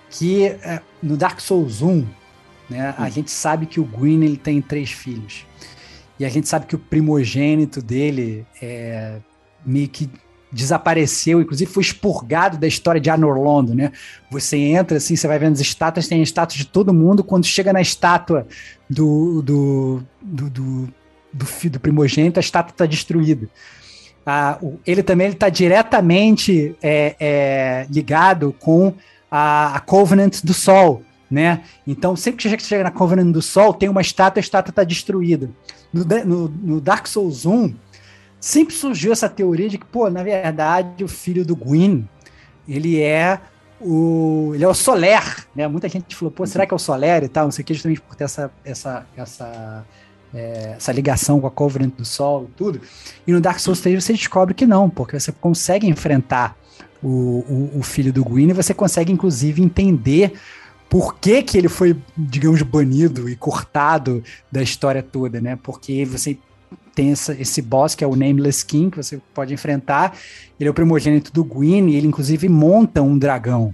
que 0.08 0.44
é, 0.44 0.80
no 1.02 1.16
Dark 1.16 1.40
Souls 1.40 1.82
1, 1.82 2.06
né, 2.70 2.94
a 2.96 3.04
hum. 3.04 3.10
gente 3.10 3.30
sabe 3.30 3.66
que 3.66 3.80
o 3.80 3.84
Gwyn 3.84 4.24
ele 4.24 4.36
tem 4.36 4.60
três 4.62 4.90
filhos. 4.90 5.46
E 6.20 6.24
a 6.26 6.28
gente 6.28 6.46
sabe 6.46 6.66
que 6.66 6.74
o 6.74 6.78
primogênito 6.78 7.80
dele 7.80 8.44
é, 8.60 9.16
meio 9.64 9.88
que 9.88 10.10
desapareceu, 10.52 11.40
inclusive 11.40 11.72
foi 11.72 11.82
expurgado 11.82 12.58
da 12.58 12.66
história 12.66 13.00
de 13.00 13.08
Anorlondo, 13.08 13.74
né? 13.74 13.90
Você 14.30 14.58
entra 14.58 14.98
assim, 14.98 15.16
você 15.16 15.26
vai 15.26 15.38
vendo 15.38 15.54
as 15.54 15.60
estátuas, 15.60 16.08
tem 16.08 16.22
estátuas 16.22 16.58
de 16.58 16.66
todo 16.66 16.92
mundo, 16.92 17.24
quando 17.24 17.46
chega 17.46 17.72
na 17.72 17.80
estátua 17.80 18.46
do, 18.88 19.40
do, 19.40 20.02
do, 20.20 20.50
do, 20.50 20.94
do, 21.32 21.70
do 21.70 21.80
primogênito, 21.80 22.38
a 22.38 22.42
estátua 22.42 22.72
está 22.72 22.84
destruída. 22.84 23.48
Ah, 24.26 24.58
ele 24.86 25.02
também 25.02 25.28
está 25.28 25.48
diretamente 25.48 26.76
é, 26.82 27.16
é, 27.18 27.86
ligado 27.88 28.54
com 28.60 28.92
a, 29.30 29.76
a 29.76 29.80
Covenant 29.80 30.42
do 30.44 30.52
Sol, 30.52 31.02
né? 31.30 31.62
Então, 31.86 32.16
sempre 32.16 32.42
que 32.42 32.48
você 32.48 32.58
chega 32.58 32.82
na 32.82 32.90
Covenant 32.90 33.32
do 33.32 33.40
Sol, 33.40 33.72
tem 33.72 33.88
uma 33.88 34.00
estátua, 34.00 34.40
a 34.40 34.42
estátua 34.42 34.70
está 34.70 34.82
destruída. 34.82 35.48
No, 35.92 36.04
no, 36.04 36.48
no, 36.48 36.80
Dark 36.80 37.06
Souls 37.06 37.46
1, 37.46 37.74
sempre 38.40 38.74
surgiu 38.74 39.12
essa 39.12 39.28
teoria 39.28 39.68
de 39.68 39.78
que, 39.78 39.86
pô, 39.86 40.10
na 40.10 40.22
verdade, 40.22 41.04
o 41.04 41.08
filho 41.08 41.44
do 41.44 41.54
Gwyn, 41.54 42.08
ele 42.68 43.00
é 43.00 43.40
o, 43.80 44.52
ele 44.54 44.64
é 44.64 44.68
o 44.68 44.74
Soler, 44.74 45.46
né? 45.54 45.66
Muita 45.66 45.88
gente 45.88 46.14
falou, 46.14 46.30
pô, 46.30 46.46
será 46.46 46.66
que 46.66 46.74
é 46.74 46.76
o 46.76 46.78
Soler 46.78 47.24
e 47.24 47.28
tal? 47.28 47.44
Não 47.44 47.52
sei 47.52 47.62
o 47.62 47.66
que, 47.66 47.74
justamente 47.74 48.00
por 48.00 48.14
ter 48.14 48.24
essa, 48.24 48.50
essa, 48.64 49.06
essa, 49.16 49.84
é, 50.34 50.74
essa 50.76 50.92
ligação 50.92 51.40
com 51.40 51.46
a 51.46 51.50
Covenant 51.50 51.94
do 51.96 52.04
Sol 52.04 52.44
e 52.44 52.56
tudo. 52.56 52.80
E 53.26 53.32
no 53.32 53.40
Dark 53.40 53.58
Souls 53.58 53.80
3 53.80 54.02
você 54.02 54.12
descobre 54.12 54.52
que 54.52 54.66
não, 54.66 54.90
porque 54.90 55.18
você 55.18 55.32
consegue 55.32 55.86
enfrentar 55.88 56.56
o, 57.02 57.08
o, 57.08 57.78
o 57.78 57.82
filho 57.82 58.12
do 58.12 58.24
Gwyn 58.24 58.50
e 58.50 58.52
você 58.52 58.74
consegue, 58.74 59.12
inclusive, 59.12 59.62
entender 59.62 60.34
por 60.90 61.14
que, 61.14 61.40
que 61.44 61.56
ele 61.56 61.68
foi, 61.68 61.96
digamos, 62.18 62.60
banido 62.62 63.28
e 63.28 63.36
cortado 63.36 64.24
da 64.50 64.60
história 64.60 65.00
toda, 65.04 65.40
né? 65.40 65.56
Porque 65.62 66.04
você 66.04 66.36
tem 66.96 67.12
essa, 67.12 67.32
esse 67.32 67.62
boss 67.62 67.94
que 67.94 68.02
é 68.02 68.06
o 68.08 68.16
Nameless 68.16 68.66
King, 68.66 68.90
que 68.90 68.96
você 68.96 69.20
pode 69.32 69.54
enfrentar. 69.54 70.16
Ele 70.58 70.66
é 70.66 70.70
o 70.70 70.74
primogênito 70.74 71.32
do 71.32 71.44
Gwyn 71.44 71.88
e 71.90 71.94
ele, 71.94 72.08
inclusive, 72.08 72.48
monta 72.48 73.00
um 73.00 73.16
dragão, 73.16 73.72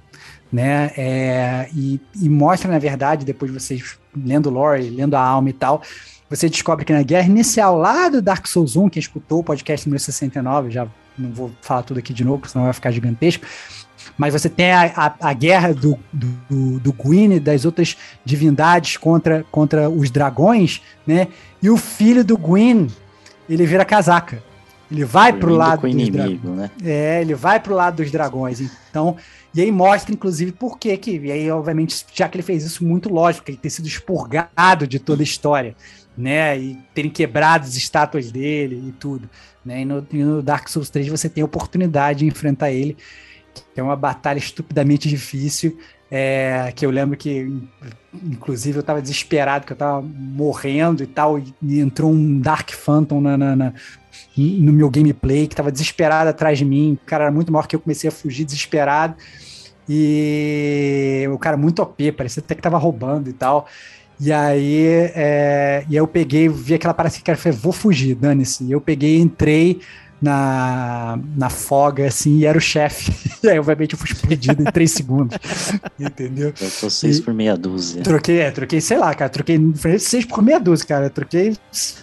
né? 0.53 0.93
É, 0.95 1.71
e, 1.75 1.99
e, 2.21 2.29
mostra, 2.29 2.71
na 2.71 2.79
verdade, 2.79 3.25
depois 3.25 3.51
de 3.51 3.59
vocês 3.59 3.99
lendo 4.15 4.51
lore, 4.51 4.91
lendo 4.91 5.15
a 5.15 5.21
alma 5.21 5.49
e 5.49 5.55
tal, 5.55 5.81
você 6.29 6.51
descobre 6.51 6.85
que 6.85 6.93
na 6.93 7.03
guerra 7.03 7.29
inicial, 7.29 7.79
lá 7.79 8.11
do 8.11 8.21
Dark 8.21 8.47
Souls 8.47 8.77
1, 8.77 8.91
quem 8.91 9.01
escutou 9.01 9.41
o 9.41 9.45
podcast 9.45 9.89
número 9.89 10.03
69, 10.03 10.71
já 10.71 10.87
não 11.17 11.33
vou 11.33 11.51
falar 11.63 11.83
tudo 11.83 11.99
aqui 11.99 12.13
de 12.13 12.25
novo, 12.25 12.47
senão 12.47 12.67
vai 12.67 12.75
ficar 12.75 12.91
gigantesco. 12.91 13.47
Mas 14.17 14.33
você 14.33 14.49
tem 14.49 14.73
a, 14.73 14.93
a, 14.97 15.29
a 15.31 15.33
guerra 15.33 15.75
do, 15.75 15.99
do, 16.13 16.81
do 16.81 16.93
Gwyn 16.93 17.35
e 17.35 17.41
das 17.41 17.65
outras 17.65 17.97
divindades 18.25 18.97
contra, 18.97 19.45
contra 19.51 19.91
os 19.91 20.11
dragões, 20.11 20.81
né? 21.07 21.29
E 21.63 21.69
o 21.69 21.77
filho 21.77 22.25
do 22.25 22.37
Gwyn, 22.37 22.89
ele 23.49 23.67
vira 23.67 23.85
casaca. 23.85 24.43
Ele 24.91 25.05
vai 25.05 25.33
pro 25.33 25.53
lado 25.53 25.81
com 25.81 25.89
inimigo, 25.89 26.51
né? 26.51 26.71
É, 26.83 27.21
ele 27.21 27.35
vai 27.35 27.59
pro 27.59 27.75
lado 27.75 27.97
dos 27.97 28.11
dragões. 28.11 28.61
Então, 28.61 29.17
e 29.53 29.61
aí 29.61 29.73
mostra, 29.73 30.15
inclusive, 30.15 30.53
por 30.53 30.79
quê 30.79 30.97
que. 30.97 31.19
E 31.19 31.33
aí, 31.33 31.51
obviamente, 31.51 32.07
já 32.15 32.29
que 32.29 32.37
ele 32.37 32.43
fez 32.43 32.65
isso 32.65 32.85
muito 32.85 33.13
lógico, 33.13 33.51
ele 33.51 33.57
ter 33.57 33.71
sido 33.71 33.89
expurgado 33.89 34.87
de 34.87 34.99
toda 34.99 35.23
a 35.23 35.25
história, 35.25 35.75
né? 36.17 36.57
E 36.59 36.79
terem 36.95 37.11
quebrado 37.11 37.65
as 37.65 37.75
estátuas 37.75 38.31
dele 38.31 38.81
e 38.89 38.93
tudo. 38.93 39.29
Né? 39.65 39.81
E 39.81 39.85
no, 39.85 40.07
e 40.13 40.19
no 40.19 40.43
Dark 40.43 40.69
Souls 40.69 40.89
3 40.89 41.09
você 41.09 41.29
tem 41.29 41.43
a 41.43 41.45
oportunidade 41.45 42.21
de 42.21 42.27
enfrentar 42.27 42.71
ele, 42.71 42.97
que 43.75 43.81
é 43.81 43.83
uma 43.83 43.97
batalha 43.97 44.39
estupidamente 44.39 45.09
difícil. 45.09 45.79
É, 46.09 46.73
que 46.77 46.87
eu 46.87 46.91
lembro 46.91 47.17
que, 47.17 47.53
inclusive, 48.23 48.79
eu 48.79 48.83
tava 48.83 49.03
desesperado, 49.03 49.67
que 49.67 49.73
eu 49.73 49.77
tava 49.77 50.01
morrendo 50.03 51.03
e 51.03 51.07
tal, 51.07 51.39
e 51.39 51.81
entrou 51.81 52.13
um 52.13 52.39
Dark 52.39 52.71
Phantom 52.71 53.21
na, 53.21 53.37
na, 53.37 53.57
na 53.57 53.73
no 54.37 54.73
meu 54.73 54.91
gameplay, 54.91 55.47
que 55.47 55.57
tava 55.57 55.73
desesperado 55.73 56.29
atrás 56.31 56.59
de 56.59 56.65
mim, 56.65 56.99
o 57.03 57.07
cara 57.07 57.25
era 57.25 57.33
muito 57.33 57.51
maior 57.51 57.67
que 57.67 57.75
eu, 57.75 57.81
comecei 57.81 58.09
a 58.09 58.13
fugir 58.13 58.45
desesperado, 58.45 59.15
e 59.89 61.25
o 61.33 61.39
cara 61.39 61.57
muito 61.57 61.83
OP, 61.83 62.13
parecia 62.13 62.43
até 62.43 62.55
que 62.55 62.63
tava 62.63 62.79
roubando 62.79 63.31
e 63.31 63.33
tal, 63.33 63.67
e 64.21 64.33
aí, 64.33 64.87
é, 65.15 65.85
e 65.89 65.93
aí 65.93 65.97
eu 65.97 66.07
peguei, 66.07 66.49
vi 66.49 66.75
aquela 66.75 66.95
parada 66.95 67.15
que 67.15 67.31
eu 67.31 67.37
falei, 67.37 67.59
vou 67.59 67.73
fugir, 67.73 68.15
dane-se, 68.15 68.65
e 68.65 68.73
eu 68.73 68.81
peguei, 68.81 69.19
entrei, 69.19 69.81
na, 70.21 71.19
na 71.37 71.51
foga, 71.51 72.07
assim, 72.07 72.39
e 72.39 72.47
era 72.47 72.57
o 72.57 72.61
chefe. 72.61 73.13
E 73.43 73.49
aí, 73.51 73.59
obviamente, 73.59 73.93
eu 73.93 73.99
fui 73.99 74.11
explodido 74.11 74.63
em 74.63 74.65
três 74.67 74.93
segundos. 74.93 75.37
Entendeu? 76.01 76.53
Eu 76.61 76.71
tô 76.81 76.89
seis 76.89 77.19
e 77.19 77.23
por 77.23 77.35
meia 77.35 77.57
dúzia. 77.57 78.03
Troquei, 78.03 78.41
é, 78.41 78.51
troquei, 78.51 78.81
sei 78.81 78.99
lá, 78.99 79.15
cara, 79.15 79.29
troquei 79.29 79.59
seis 79.99 80.25
por 80.25 80.43
meia 80.43 80.59
dúzia, 80.59 80.87
cara. 80.87 81.11
Troquei 81.11 81.57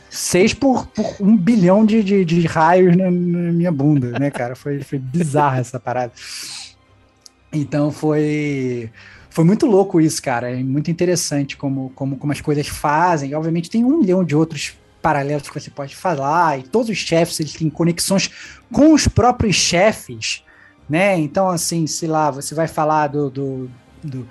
seis 0.10 0.54
por, 0.54 0.86
por 0.88 1.16
um 1.20 1.36
bilhão 1.36 1.86
de, 1.86 2.04
de, 2.04 2.24
de 2.24 2.46
raios 2.46 2.96
na, 2.96 3.06
na, 3.10 3.52
minha 3.52 3.72
bunda, 3.72 4.18
né, 4.20 4.30
cara? 4.30 4.56
Foi, 4.56 4.82
foi 4.82 5.00
bizarra 5.00 5.60
essa 5.60 5.80
parada. 5.80 6.12
Então 7.52 7.92
foi. 7.92 8.90
Foi 9.30 9.44
muito 9.44 9.66
louco 9.66 10.00
isso, 10.00 10.22
cara. 10.22 10.52
É 10.52 10.64
muito 10.64 10.92
interessante 10.92 11.58
como, 11.58 11.92
como, 11.96 12.18
como 12.18 12.32
as 12.32 12.40
coisas 12.40 12.68
fazem. 12.68 13.32
E, 13.32 13.36
obviamente, 13.36 13.68
tem 13.68 13.84
um 13.84 13.98
milhão 13.98 14.24
de 14.24 14.36
outros 14.36 14.78
paralelos 15.04 15.50
que 15.50 15.60
você 15.60 15.70
pode 15.70 15.96
falar, 15.96 16.58
e 16.58 16.64
todos 16.64 16.90
os 16.90 16.98
chefes 16.98 17.40
eles 17.40 17.54
têm 17.54 17.70
conexões 17.70 18.32
com 18.72 18.94
os 18.94 19.08
próprios 19.08 19.56
chefes, 19.56 20.44
né? 20.90 21.20
Então, 21.20 21.50
assim, 21.50 21.86
sei 21.86 22.10
lá, 22.10 22.32
você 22.32 22.56
vai 22.56 22.68
falar 22.68 23.08
do, 23.08 23.30
do, 23.30 23.72
do 24.02 24.28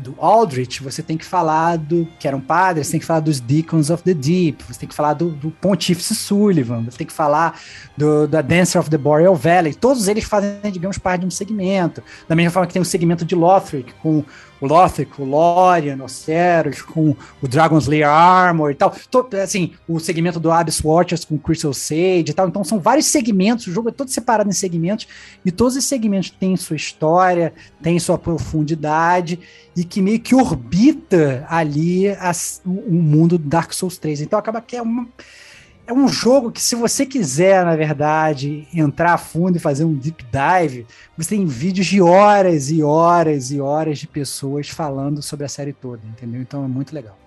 do 0.00 0.14
Aldrich, 0.18 0.82
você 0.82 1.02
tem 1.02 1.16
que 1.16 1.24
falar 1.24 1.76
do 1.76 2.08
que 2.18 2.26
eram 2.26 2.40
padres, 2.40 2.86
você 2.86 2.92
tem 2.92 3.00
que 3.00 3.06
falar 3.06 3.20
dos 3.20 3.38
Deacons 3.38 3.90
of 3.90 4.02
the 4.02 4.14
Deep, 4.14 4.64
você 4.64 4.80
tem 4.80 4.88
que 4.88 4.94
falar 4.94 5.12
do, 5.12 5.30
do 5.30 5.50
Pontífice 5.50 6.14
Sullivan, 6.14 6.84
você 6.84 6.98
tem 6.98 7.06
que 7.06 7.12
falar 7.12 7.60
do, 7.96 8.26
da 8.26 8.40
Dancer 8.40 8.80
of 8.80 8.88
the 8.88 8.96
Boreal 8.96 9.36
Valley. 9.36 9.74
Todos 9.74 10.08
eles 10.08 10.24
fazem, 10.24 10.58
digamos, 10.72 10.96
parte 10.96 11.20
de 11.20 11.26
um 11.26 11.30
segmento. 11.30 12.02
Da 12.26 12.34
mesma 12.34 12.50
forma 12.50 12.66
que 12.66 12.72
tem 12.72 12.82
um 12.82 12.84
segmento 12.84 13.24
de 13.24 13.34
Lothric, 13.34 13.92
com 14.02 14.24
o 14.60 14.66
Lothric, 14.66 15.20
o 15.20 15.24
Lorian, 15.24 16.02
o 16.02 16.08
Ceros, 16.08 16.82
com 16.82 17.16
o 17.40 17.48
Dragon's 17.48 17.86
Lair 17.86 18.08
Armor 18.08 18.70
e 18.70 18.74
tal. 18.74 18.94
Todo, 19.10 19.34
assim, 19.34 19.72
o 19.88 19.98
segmento 19.98 20.38
do 20.38 20.50
Abyss 20.50 20.82
Watchers 20.84 21.24
com 21.24 21.38
Crystal 21.38 21.72
Sage 21.72 22.26
e 22.28 22.32
tal. 22.32 22.48
Então 22.48 22.62
são 22.62 22.78
vários 22.78 23.06
segmentos, 23.06 23.66
o 23.66 23.72
jogo 23.72 23.88
é 23.88 23.92
todo 23.92 24.08
separado 24.08 24.50
em 24.50 24.52
segmentos, 24.52 25.08
e 25.44 25.50
todos 25.50 25.76
esses 25.76 25.88
segmentos 25.88 26.30
têm 26.30 26.56
sua 26.56 26.76
história, 26.76 27.52
têm 27.82 27.98
sua 27.98 28.18
profundidade, 28.18 29.40
e 29.76 29.84
que 29.84 30.02
meio 30.02 30.20
que 30.20 30.34
orbita 30.34 31.46
ali 31.48 32.08
as, 32.08 32.60
o 32.64 32.92
mundo 32.92 33.38
do 33.38 33.48
Dark 33.48 33.72
Souls 33.72 33.96
3. 33.96 34.20
Então 34.22 34.38
acaba 34.38 34.60
que 34.60 34.76
é 34.76 34.82
uma 34.82 35.08
é 35.90 35.92
um 35.92 36.06
jogo 36.06 36.52
que, 36.52 36.62
se 36.62 36.76
você 36.76 37.04
quiser, 37.04 37.64
na 37.64 37.74
verdade, 37.74 38.68
entrar 38.72 39.14
a 39.14 39.18
fundo 39.18 39.56
e 39.56 39.60
fazer 39.60 39.84
um 39.84 39.92
deep 39.92 40.24
dive, 40.24 40.86
você 41.18 41.30
tem 41.30 41.44
vídeos 41.44 41.88
de 41.88 42.00
horas 42.00 42.70
e 42.70 42.80
horas 42.80 43.50
e 43.50 43.60
horas 43.60 43.98
de 43.98 44.06
pessoas 44.06 44.68
falando 44.68 45.20
sobre 45.20 45.44
a 45.44 45.48
série 45.48 45.72
toda, 45.72 46.00
entendeu? 46.06 46.40
Então 46.40 46.64
é 46.64 46.68
muito 46.68 46.94
legal. 46.94 47.18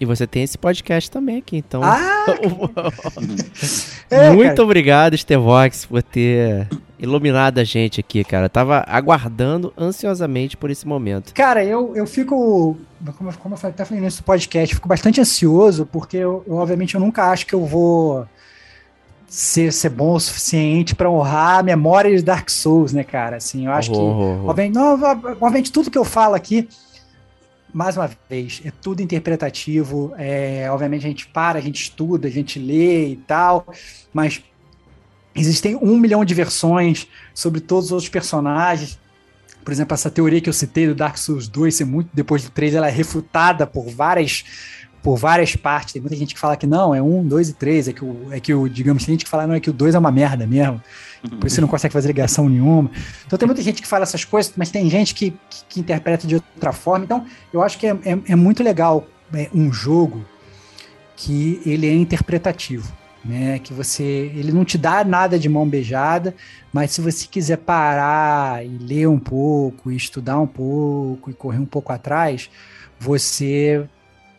E 0.00 0.04
você 0.04 0.26
tem 0.26 0.44
esse 0.44 0.56
podcast 0.56 1.10
também 1.10 1.38
aqui, 1.38 1.56
então. 1.56 1.82
Ah! 1.82 2.26
é, 4.10 4.30
Muito 4.30 4.50
cara. 4.50 4.62
obrigado, 4.62 5.16
Stevox, 5.16 5.86
por 5.86 6.02
ter 6.02 6.68
iluminado 6.98 7.58
a 7.58 7.64
gente 7.64 8.00
aqui, 8.00 8.22
cara. 8.24 8.46
Eu 8.46 8.50
tava 8.50 8.84
aguardando 8.86 9.72
ansiosamente 9.76 10.56
por 10.56 10.70
esse 10.70 10.86
momento. 10.86 11.32
Cara, 11.34 11.64
eu, 11.64 11.96
eu 11.96 12.06
fico. 12.06 12.76
Como, 13.16 13.32
como 13.38 13.54
eu 13.54 13.58
falei, 13.58 13.74
até 13.74 13.84
falei 13.84 14.02
nesse 14.02 14.22
podcast, 14.22 14.74
fico 14.74 14.88
bastante 14.88 15.20
ansioso, 15.20 15.86
porque 15.86 16.16
eu, 16.16 16.44
eu, 16.46 16.56
obviamente 16.56 16.94
eu 16.94 17.00
nunca 17.00 17.30
acho 17.30 17.46
que 17.46 17.54
eu 17.54 17.64
vou 17.64 18.26
ser, 19.28 19.72
ser 19.72 19.90
bom 19.90 20.14
o 20.14 20.20
suficiente 20.20 20.94
para 20.94 21.10
honrar 21.10 21.58
a 21.58 21.62
memória 21.62 22.14
de 22.16 22.22
Dark 22.22 22.48
Souls, 22.48 22.92
né, 22.92 23.04
cara? 23.04 23.36
Assim, 23.36 23.66
eu 23.66 23.72
acho 23.72 23.92
oh, 23.92 23.94
que. 23.94 24.00
Oh, 24.00 24.44
oh. 24.44 24.48
Obviamente, 24.50 24.74
não, 24.74 24.94
obviamente, 25.40 25.72
tudo 25.72 25.90
que 25.90 25.98
eu 25.98 26.04
falo 26.04 26.34
aqui 26.34 26.68
mais 27.72 27.96
uma 27.96 28.10
vez, 28.28 28.62
é 28.64 28.70
tudo 28.70 29.02
interpretativo. 29.02 30.12
É, 30.16 30.68
obviamente 30.70 31.04
a 31.04 31.08
gente 31.08 31.26
para, 31.26 31.58
a 31.58 31.62
gente 31.62 31.82
estuda, 31.82 32.28
a 32.28 32.30
gente 32.30 32.58
lê 32.58 33.10
e 33.10 33.16
tal, 33.16 33.66
mas 34.12 34.42
existem 35.34 35.76
um 35.76 35.96
milhão 35.96 36.24
de 36.24 36.34
versões 36.34 37.06
sobre 37.34 37.60
todos 37.60 37.86
os 37.86 37.92
outros 37.92 38.08
personagens. 38.08 38.98
Por 39.64 39.72
exemplo, 39.72 39.94
essa 39.94 40.10
teoria 40.10 40.40
que 40.40 40.48
eu 40.48 40.52
citei 40.52 40.86
do 40.86 40.94
Dark 40.94 41.18
Souls 41.18 41.46
2 41.46 41.74
ser 41.74 41.84
muito 41.84 42.08
depois 42.12 42.42
do 42.42 42.50
3, 42.50 42.74
ela 42.74 42.88
é 42.88 42.90
refutada 42.90 43.66
por 43.66 43.88
várias 43.90 44.44
por 45.08 45.16
várias 45.16 45.56
partes. 45.56 45.94
Tem 45.94 46.02
muita 46.02 46.14
gente 46.14 46.34
que 46.34 46.40
fala 46.40 46.54
que 46.54 46.66
não, 46.66 46.94
é 46.94 47.00
um, 47.00 47.26
dois 47.26 47.48
e 47.48 47.54
três. 47.54 47.88
É 47.88 47.94
que 47.94 48.04
o, 48.04 48.30
é 48.30 48.38
que 48.38 48.52
o 48.52 48.68
digamos, 48.68 49.06
tem 49.06 49.14
gente 49.14 49.24
que 49.24 49.30
fala 49.30 49.46
não, 49.46 49.54
é 49.54 49.60
que 49.60 49.70
o 49.70 49.72
dois 49.72 49.94
é 49.94 49.98
uma 49.98 50.12
merda 50.12 50.46
mesmo. 50.46 50.82
Por 51.22 51.46
isso 51.46 51.54
você 51.54 51.60
não 51.62 51.68
consegue 51.68 51.94
fazer 51.94 52.08
ligação 52.08 52.46
nenhuma. 52.46 52.90
Então 53.26 53.38
tem 53.38 53.46
muita 53.46 53.62
gente 53.62 53.80
que 53.80 53.88
fala 53.88 54.02
essas 54.02 54.22
coisas, 54.22 54.52
mas 54.54 54.70
tem 54.70 54.90
gente 54.90 55.14
que, 55.14 55.30
que, 55.30 55.64
que 55.66 55.80
interpreta 55.80 56.26
de 56.26 56.34
outra 56.34 56.74
forma. 56.74 57.06
Então 57.06 57.24
eu 57.50 57.62
acho 57.62 57.78
que 57.78 57.86
é, 57.86 57.96
é, 58.04 58.18
é 58.32 58.36
muito 58.36 58.62
legal 58.62 59.06
é, 59.32 59.48
um 59.54 59.72
jogo 59.72 60.26
que 61.16 61.62
ele 61.64 61.86
é 61.86 61.94
interpretativo. 61.94 62.92
Né, 63.24 63.58
que 63.58 63.74
você, 63.74 64.30
ele 64.34 64.52
não 64.52 64.64
te 64.64 64.78
dá 64.78 65.04
nada 65.04 65.38
de 65.38 65.48
mão 65.48 65.68
beijada, 65.68 66.34
mas 66.72 66.92
se 66.92 67.00
você 67.00 67.26
quiser 67.26 67.58
parar 67.58 68.64
e 68.64 68.78
ler 68.78 69.08
um 69.08 69.18
pouco, 69.18 69.90
e 69.90 69.96
estudar 69.96 70.38
um 70.38 70.46
pouco 70.46 71.28
e 71.28 71.34
correr 71.34 71.58
um 71.58 71.66
pouco 71.66 71.92
atrás, 71.92 72.48
você 72.98 73.86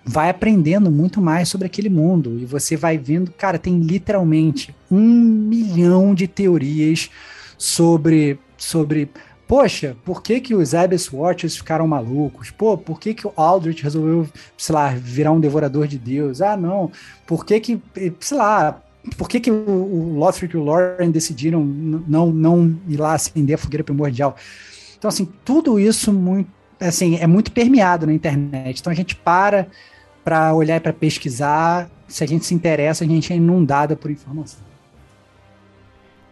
vai 0.09 0.29
aprendendo 0.31 0.89
muito 0.89 1.21
mais 1.21 1.47
sobre 1.49 1.67
aquele 1.67 1.89
mundo 1.89 2.39
e 2.39 2.45
você 2.45 2.75
vai 2.75 2.97
vendo, 2.97 3.31
cara, 3.31 3.59
tem 3.59 3.79
literalmente 3.79 4.75
um 4.89 4.99
milhão 4.99 6.15
de 6.15 6.27
teorias 6.27 7.11
sobre 7.57 8.39
sobre 8.57 9.11
poxa, 9.47 9.95
por 10.03 10.21
que, 10.21 10.39
que 10.39 10.55
os 10.55 10.73
Abyss 10.73 11.11
Watchers 11.13 11.57
ficaram 11.57 11.87
malucos? 11.87 12.51
Pô, 12.51 12.77
por 12.77 12.99
que, 12.99 13.13
que 13.13 13.25
o 13.25 13.33
Aldrich 13.35 13.81
resolveu, 13.81 14.27
sei 14.57 14.75
lá, 14.75 14.89
virar 14.89 15.31
um 15.31 15.39
devorador 15.39 15.87
de 15.87 15.97
Deus? 15.97 16.41
Ah, 16.41 16.57
não, 16.57 16.91
por 17.25 17.45
que 17.45 17.59
que, 17.59 17.81
sei 18.19 18.37
lá, 18.37 18.81
por 19.17 19.29
que 19.29 19.39
que 19.39 19.49
o, 19.49 19.55
o 19.55 20.17
Lothric 20.17 20.55
e 20.55 20.57
o 20.57 20.63
Lauren 20.63 21.09
decidiram 21.09 21.63
não, 21.63 22.31
não 22.31 22.79
ir 22.87 22.97
lá 22.97 23.13
acender 23.13 23.55
a 23.55 23.57
fogueira 23.57 23.83
primordial? 23.83 24.35
Então, 24.97 25.07
assim, 25.07 25.27
tudo 25.45 25.79
isso 25.79 26.11
muito, 26.11 26.49
assim, 26.79 27.17
é 27.17 27.25
muito 27.25 27.51
permeado 27.51 28.05
na 28.05 28.13
internet. 28.13 28.79
Então 28.79 28.91
a 28.91 28.95
gente 28.95 29.15
para 29.15 29.67
para 30.23 30.53
olhar 30.53 30.77
e 30.77 30.79
para 30.79 30.93
pesquisar. 30.93 31.89
Se 32.07 32.23
a 32.23 32.27
gente 32.27 32.45
se 32.45 32.53
interessa, 32.53 33.03
a 33.03 33.07
gente 33.07 33.31
é 33.31 33.35
inundada 33.35 33.95
por 33.95 34.09
informação. 34.09 34.59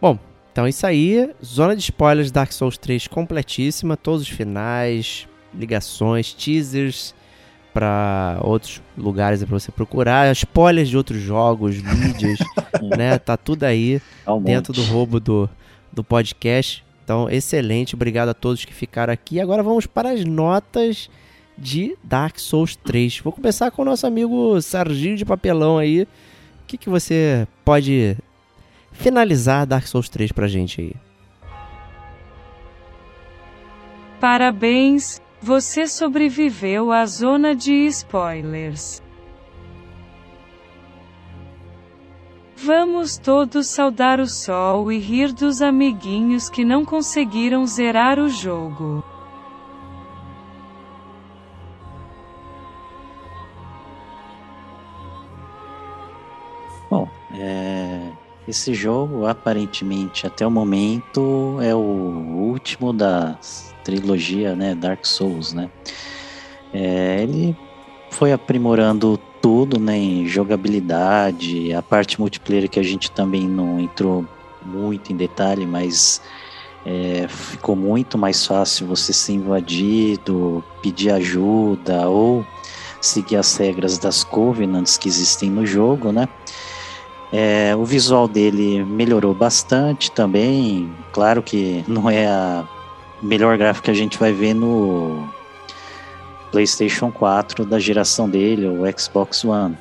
Bom, 0.00 0.18
então 0.52 0.66
isso 0.66 0.86
aí, 0.86 1.30
zona 1.44 1.74
de 1.74 1.82
spoilers 1.82 2.30
Dark 2.30 2.52
Souls 2.52 2.76
3 2.78 3.06
completíssima, 3.06 3.96
todos 3.96 4.22
os 4.22 4.28
finais, 4.28 5.26
ligações, 5.54 6.32
teasers 6.32 7.14
para 7.72 8.38
outros 8.42 8.82
lugares 8.96 9.44
para 9.44 9.58
você 9.58 9.70
procurar, 9.70 10.32
spoilers 10.32 10.88
de 10.88 10.96
outros 10.96 11.20
jogos, 11.20 11.76
vídeos, 11.76 12.38
né? 12.96 13.18
Tá 13.18 13.36
tudo 13.36 13.64
aí 13.64 14.00
Um 14.26 14.42
dentro 14.42 14.74
monte. 14.74 14.84
do 14.84 14.92
roubo 14.92 15.20
do, 15.20 15.48
do 15.92 16.02
podcast. 16.02 16.84
Então, 17.04 17.30
excelente, 17.30 17.94
obrigado 17.94 18.30
a 18.30 18.34
todos 18.34 18.64
que 18.64 18.74
ficaram 18.74 19.12
aqui. 19.12 19.40
Agora 19.40 19.62
vamos 19.62 19.86
para 19.86 20.10
as 20.10 20.24
notas 20.24 21.08
de 21.58 21.96
Dark 22.02 22.38
Souls 22.38 22.76
3. 22.76 23.20
Vou 23.20 23.32
começar 23.32 23.70
com 23.70 23.82
o 23.82 23.84
nosso 23.84 24.06
amigo 24.06 24.60
Serginho 24.62 25.16
de 25.16 25.24
Papelão 25.24 25.78
aí. 25.78 26.02
O 26.02 26.06
que, 26.66 26.78
que 26.78 26.88
você 26.88 27.46
pode 27.64 28.16
finalizar 28.92 29.66
Dark 29.66 29.86
Souls 29.86 30.08
3 30.08 30.32
pra 30.32 30.46
gente 30.46 30.80
aí? 30.80 30.92
Parabéns, 34.20 35.20
você 35.40 35.86
sobreviveu 35.86 36.90
à 36.92 37.06
zona 37.06 37.54
de 37.54 37.72
spoilers. 37.86 39.02
Vamos 42.56 43.16
todos 43.16 43.68
saudar 43.68 44.18
o 44.18 44.26
sol 44.26 44.90
e 44.90 44.98
rir 44.98 45.32
dos 45.32 45.62
amiguinhos 45.62 46.50
que 46.50 46.64
não 46.64 46.84
conseguiram 46.84 47.64
zerar 47.64 48.18
o 48.18 48.28
jogo. 48.28 49.04
É, 57.38 58.00
esse 58.46 58.74
jogo 58.74 59.26
aparentemente 59.26 60.26
até 60.26 60.46
o 60.46 60.50
momento 60.50 61.58
é 61.60 61.74
o 61.74 61.78
último 61.78 62.92
da 62.92 63.38
trilogia, 63.84 64.54
né, 64.54 64.74
Dark 64.74 65.04
Souls, 65.06 65.52
né? 65.52 65.70
É, 66.72 67.22
ele 67.22 67.56
foi 68.10 68.32
aprimorando 68.32 69.18
tudo, 69.40 69.78
né, 69.78 69.96
em 69.96 70.26
jogabilidade, 70.26 71.72
a 71.72 71.80
parte 71.80 72.20
multiplayer 72.20 72.68
que 72.68 72.80
a 72.80 72.82
gente 72.82 73.10
também 73.10 73.46
não 73.46 73.78
entrou 73.78 74.26
muito 74.64 75.12
em 75.12 75.16
detalhe, 75.16 75.64
mas 75.64 76.20
é, 76.84 77.26
ficou 77.28 77.76
muito 77.76 78.18
mais 78.18 78.44
fácil 78.44 78.86
você 78.86 79.12
ser 79.12 79.34
invadido, 79.34 80.64
pedir 80.82 81.10
ajuda 81.10 82.08
ou 82.08 82.44
seguir 83.00 83.36
as 83.36 83.56
regras 83.56 83.98
das 83.98 84.24
Covenants 84.24 84.96
que 84.96 85.08
existem 85.08 85.50
no 85.50 85.64
jogo, 85.64 86.10
né? 86.12 86.28
É, 87.32 87.76
o 87.76 87.84
visual 87.84 88.26
dele 88.26 88.84
melhorou 88.84 89.34
bastante 89.34 90.10
também. 90.10 90.90
Claro 91.12 91.42
que 91.42 91.84
não 91.86 92.08
é 92.08 92.26
a 92.26 92.64
melhor 93.22 93.56
gráfica 93.58 93.86
que 93.86 93.90
a 93.90 93.94
gente 93.94 94.18
vai 94.18 94.32
ver 94.32 94.54
no 94.54 95.28
PlayStation 96.50 97.10
4 97.10 97.66
da 97.66 97.78
geração 97.78 98.28
dele, 98.28 98.66
o 98.66 98.98
Xbox 98.98 99.44
One. 99.44 99.76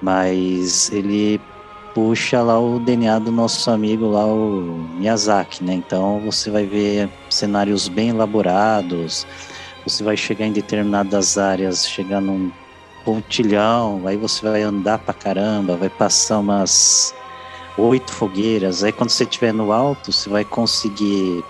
Mas 0.00 0.92
ele 0.92 1.40
puxa 1.94 2.42
lá 2.42 2.60
o 2.60 2.78
DNA 2.78 3.20
do 3.20 3.32
nosso 3.32 3.70
amigo 3.70 4.10
lá, 4.10 4.26
o 4.26 4.86
Miyazaki, 4.98 5.64
né? 5.64 5.74
Então 5.74 6.20
você 6.20 6.50
vai 6.50 6.66
ver 6.66 7.08
cenários 7.30 7.88
bem 7.88 8.10
elaborados, 8.10 9.26
você 9.86 10.02
vai 10.02 10.16
chegar 10.16 10.46
em 10.46 10.52
determinadas 10.52 11.38
áreas, 11.38 11.86
chegar 11.86 12.20
num 12.20 12.50
pontilhão, 13.04 14.02
aí 14.06 14.16
você 14.16 14.44
vai 14.48 14.62
andar 14.62 14.98
pra 14.98 15.12
caramba, 15.12 15.76
vai 15.76 15.88
passar 15.88 16.38
umas 16.38 17.14
oito 17.76 18.12
fogueiras, 18.12 18.84
aí 18.84 18.92
quando 18.92 19.10
você 19.10 19.24
estiver 19.24 19.52
no 19.52 19.72
alto, 19.72 20.12
você 20.12 20.28
vai 20.30 20.44
conseguir 20.44 21.44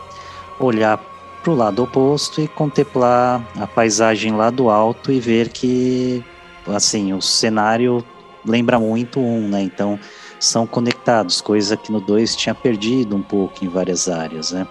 olhar 0.59 0.99
pro 1.43 1.55
lado 1.55 1.83
oposto 1.83 2.41
e 2.41 2.49
contemplar 2.49 3.47
a 3.57 3.67
paisagem 3.67 4.33
lá 4.33 4.49
do 4.49 4.71
alto 4.71 5.13
e 5.13 5.21
ver 5.21 5.51
que, 5.51 6.25
assim, 6.67 7.13
o 7.13 7.21
cenário 7.21 8.03
lembra 8.47 8.79
muito 8.79 9.21
um, 9.21 9.49
né? 9.49 9.63
Então, 9.63 9.99
são 10.41 10.67
conectados, 10.67 11.41
coisa 11.41 11.77
que 11.77 11.93
no 11.93 12.01
2 12.01 12.35
tinha 12.35 12.55
perdido 12.55 13.15
um 13.15 13.23
pouco 13.23 13.65
em 13.65 13.69
várias 13.69 14.09
áreas, 14.09 14.53
né? 14.53 14.67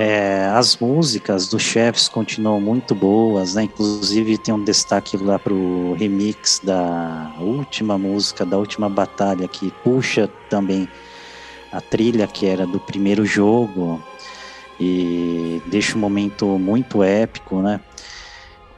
É, 0.00 0.46
as 0.54 0.76
músicas 0.76 1.48
dos 1.48 1.60
chefes 1.60 2.08
continuam 2.08 2.60
muito 2.60 2.94
boas, 2.94 3.56
né? 3.56 3.64
Inclusive 3.64 4.38
tem 4.38 4.54
um 4.54 4.62
destaque 4.62 5.16
lá 5.16 5.40
pro 5.40 5.94
remix 5.94 6.60
da 6.62 7.32
última 7.40 7.98
música, 7.98 8.46
da 8.46 8.56
última 8.56 8.88
batalha, 8.88 9.48
que 9.48 9.72
puxa 9.82 10.30
também 10.48 10.88
a 11.72 11.80
trilha 11.80 12.28
que 12.28 12.46
era 12.46 12.64
do 12.64 12.78
primeiro 12.78 13.26
jogo 13.26 14.00
e 14.78 15.60
deixa 15.66 15.96
um 15.96 16.00
momento 16.00 16.46
muito 16.46 17.02
épico, 17.02 17.60
né? 17.60 17.80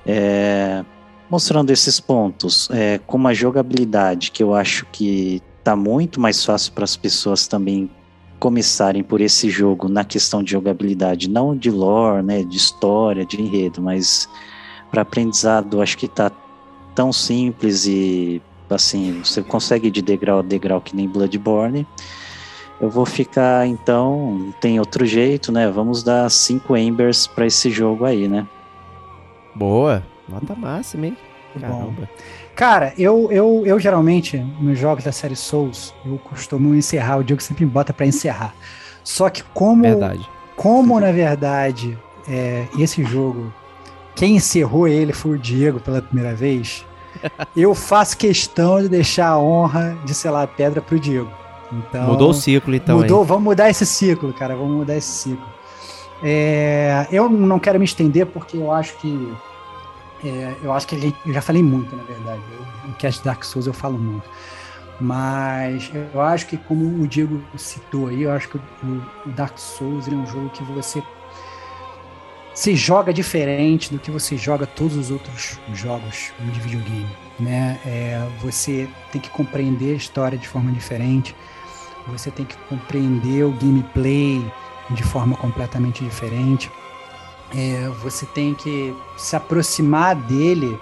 É, 0.07 0.83
mostrando 1.29 1.69
esses 1.69 2.01
pontos, 2.01 2.67
é, 2.71 2.99
com 3.07 3.19
uma 3.19 3.35
jogabilidade 3.35 4.31
que 4.31 4.43
eu 4.43 4.55
acho 4.55 4.87
que 4.91 5.43
tá 5.63 5.77
muito 5.77 6.19
mais 6.19 6.43
fácil 6.43 6.73
para 6.73 6.85
as 6.85 6.97
pessoas 6.97 7.47
também 7.47 7.91
começarem 8.41 9.05
por 9.05 9.21
esse 9.21 9.51
jogo 9.51 9.87
na 9.87 10.03
questão 10.03 10.43
de 10.43 10.53
jogabilidade, 10.53 11.29
não 11.29 11.55
de 11.55 11.71
lore, 11.71 12.25
né, 12.25 12.43
de 12.43 12.57
história, 12.57 13.25
de 13.25 13.41
enredo, 13.41 13.83
mas 13.83 14.29
para 14.91 15.03
aprendizado, 15.03 15.83
acho 15.83 15.97
que 15.99 16.09
tá 16.09 16.33
tão 16.95 17.13
simples 17.13 17.87
e 17.87 18.43
assim, 18.69 19.21
você 19.23 19.43
consegue 19.43 19.91
de 19.91 20.01
degrau 20.01 20.39
a 20.39 20.43
degrau 20.43 20.81
que 20.81 20.97
nem 20.97 21.09
Bloodborne. 21.09 21.87
Eu 22.81 22.89
vou 22.89 23.05
ficar 23.05 23.67
então, 23.67 24.55
tem 24.59 24.79
outro 24.79 25.05
jeito, 25.05 25.53
né? 25.53 25.69
Vamos 25.71 26.03
dar 26.03 26.31
cinco 26.31 26.75
Embers 26.77 27.27
para 27.27 27.47
esse 27.47 27.71
jogo 27.71 28.07
aí, 28.07 28.27
né? 28.27 28.47
Boa, 29.55 30.03
nota 30.27 30.55
máxima, 30.55 31.09
hein? 31.09 31.17
Bom. 31.57 31.93
Cara, 32.61 32.93
eu, 32.99 33.27
eu, 33.33 33.63
eu 33.65 33.81
geralmente, 33.81 34.37
nos 34.61 34.79
jogos 34.79 35.03
da 35.03 35.11
série 35.11 35.35
Souls, 35.35 35.95
eu 36.05 36.19
costumo 36.19 36.75
encerrar, 36.75 37.17
o 37.17 37.25
Diego 37.25 37.43
sempre 37.43 37.65
me 37.65 37.71
bota 37.71 37.91
pra 37.91 38.05
encerrar. 38.05 38.55
Só 39.03 39.31
que 39.31 39.43
como, 39.55 39.81
Verdade. 39.81 40.29
como 40.57 41.01
na 41.01 41.11
verdade, 41.11 41.97
é, 42.29 42.67
esse 42.79 43.03
jogo, 43.03 43.51
quem 44.15 44.37
encerrou 44.37 44.87
ele 44.87 45.15
foi 45.15 45.37
o 45.37 45.39
Diego 45.39 45.81
pela 45.81 46.03
primeira 46.03 46.35
vez, 46.35 46.85
eu 47.57 47.75
faço 47.75 48.19
questão 48.19 48.83
de 48.83 48.91
deixar 48.91 49.29
a 49.29 49.39
honra 49.39 49.97
de 50.05 50.13
selar 50.13 50.43
a 50.43 50.47
pedra 50.47 50.83
pro 50.83 51.01
Diego. 51.01 51.31
Então, 51.73 52.09
Mudou 52.09 52.29
o 52.29 52.35
ciclo, 52.35 52.75
então, 52.75 52.99
mudou, 52.99 53.21
hein? 53.23 53.27
vamos 53.27 53.45
mudar 53.45 53.71
esse 53.71 53.87
ciclo, 53.87 54.35
cara. 54.35 54.55
Vamos 54.55 54.77
mudar 54.77 54.99
esse 54.99 55.11
ciclo. 55.11 55.47
É, 56.23 57.07
eu 57.11 57.27
não 57.31 57.59
quero 57.59 57.79
me 57.79 57.87
estender 57.87 58.27
porque 58.27 58.59
eu 58.59 58.71
acho 58.71 58.99
que 58.99 59.33
é, 60.25 60.57
eu 60.63 60.73
acho 60.73 60.87
que 60.87 60.99
gente- 60.99 61.19
eu 61.27 61.33
já 61.33 61.43
falei 61.43 61.63
muito, 61.63 61.95
na 61.95 62.03
verdade. 62.03 62.43
Eu, 62.53 62.89
no 62.89 62.95
cast 62.95 63.25
Dark 63.25 63.43
Souls 63.45 63.67
eu 63.67 63.73
falo 63.73 63.99
muito. 63.99 64.29
Mas 65.01 65.91
eu 66.13 66.21
acho 66.21 66.47
que, 66.47 66.59
como 66.59 67.03
o 67.03 67.09
Diego 67.09 67.43
citou 67.57 68.09
aí, 68.09 68.23
eu 68.23 68.33
acho 68.33 68.49
que 68.49 68.57
o, 68.59 69.03
Dark 69.35 69.57
Souls 69.59 70.07
ele 70.07 70.17
é 70.17 70.19
um 70.19 70.27
jogo 70.27 70.51
que 70.51 70.63
você 70.65 71.03
se 72.53 72.77
joga 72.77 73.13
diferente 73.13 73.91
do 73.91 73.99
que 73.99 74.11
você 74.11 74.37
joga 74.37 74.67
todos 74.67 74.97
os 74.97 75.11
outros 75.11 75.59
jogos 75.73 76.33
de 76.39 76.61
videogame. 76.61 77.09
Né? 77.39 77.81
É, 77.87 78.29
você 78.43 78.87
tem 79.11 79.21
que 79.21 79.31
compreender 79.31 79.95
a 79.95 79.97
história 79.97 80.37
de 80.37 80.47
forma 80.47 80.71
diferente, 80.71 81.35
você 82.07 82.31
tem 82.31 82.45
que 82.45 82.57
compreender 82.69 83.45
o 83.45 83.53
gameplay 83.53 84.45
de 84.91 85.03
forma 85.03 85.37
completamente 85.37 86.05
diferente. 86.05 86.71
É, 87.55 87.89
você 88.03 88.27
tem 88.27 88.55
que 88.55 88.95
se 89.17 89.35
aproximar 89.35 90.15
dele 90.15 90.79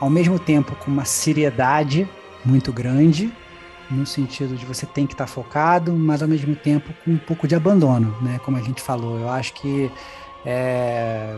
ao 0.00 0.10
mesmo 0.10 0.38
tempo 0.38 0.74
com 0.76 0.90
uma 0.90 1.04
seriedade 1.04 2.08
muito 2.44 2.72
grande, 2.72 3.32
no 3.90 4.04
sentido 4.06 4.56
de 4.56 4.66
você 4.66 4.84
tem 4.86 5.06
que 5.06 5.14
estar 5.14 5.26
focado, 5.26 5.92
mas 5.92 6.22
ao 6.22 6.28
mesmo 6.28 6.54
tempo 6.54 6.92
com 7.04 7.12
um 7.12 7.18
pouco 7.18 7.48
de 7.48 7.54
abandono, 7.54 8.14
né? 8.20 8.38
Como 8.44 8.56
a 8.56 8.60
gente 8.60 8.82
falou. 8.82 9.18
Eu 9.18 9.30
acho 9.30 9.54
que 9.54 9.90
é, 10.44 11.34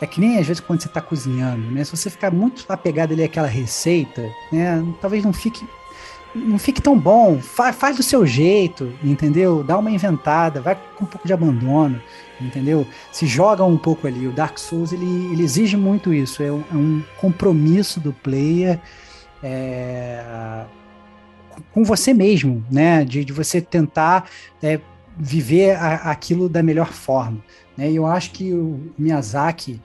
é 0.00 0.06
que 0.06 0.20
nem 0.20 0.38
às 0.38 0.46
vezes 0.46 0.60
quando 0.60 0.80
você 0.82 0.88
está 0.88 1.00
cozinhando, 1.00 1.70
né? 1.70 1.84
Se 1.84 1.96
você 1.96 2.10
ficar 2.10 2.30
muito 2.30 2.64
apegado 2.68 3.12
ali 3.12 3.22
àquela 3.22 3.48
receita, 3.48 4.22
né? 4.50 4.84
Talvez 5.00 5.24
não 5.24 5.32
fique 5.32 5.66
não 6.34 6.58
fique 6.58 6.80
tão 6.80 6.98
bom. 6.98 7.38
Fa- 7.40 7.72
faz 7.72 7.96
do 7.96 8.02
seu 8.02 8.26
jeito, 8.26 8.92
entendeu? 9.04 9.62
Dá 9.62 9.76
uma 9.78 9.90
inventada, 9.90 10.60
vai 10.60 10.74
com 10.96 11.04
um 11.04 11.08
pouco 11.08 11.26
de 11.26 11.32
abandono, 11.32 12.00
entendeu? 12.46 12.86
Se 13.12 13.26
joga 13.26 13.64
um 13.64 13.78
pouco 13.78 14.06
ali. 14.06 14.26
O 14.26 14.32
Dark 14.32 14.58
Souls 14.58 14.92
ele, 14.92 15.32
ele 15.32 15.42
exige 15.42 15.76
muito 15.76 16.12
isso. 16.12 16.42
É 16.42 16.50
um, 16.52 16.64
é 16.72 16.76
um 16.76 17.02
compromisso 17.20 18.00
do 18.00 18.12
player 18.12 18.80
é, 19.42 20.64
com 21.72 21.84
você 21.84 22.14
mesmo, 22.14 22.64
né? 22.70 23.04
De, 23.04 23.24
de 23.24 23.32
você 23.32 23.60
tentar 23.60 24.28
é, 24.62 24.80
viver 25.16 25.76
a- 25.76 26.10
aquilo 26.10 26.48
da 26.48 26.62
melhor 26.62 26.92
forma. 26.92 27.38
Né? 27.76 27.90
E 27.90 27.96
eu 27.96 28.06
acho 28.06 28.30
que 28.32 28.52
o 28.52 28.92
Miyazaki 28.98 29.80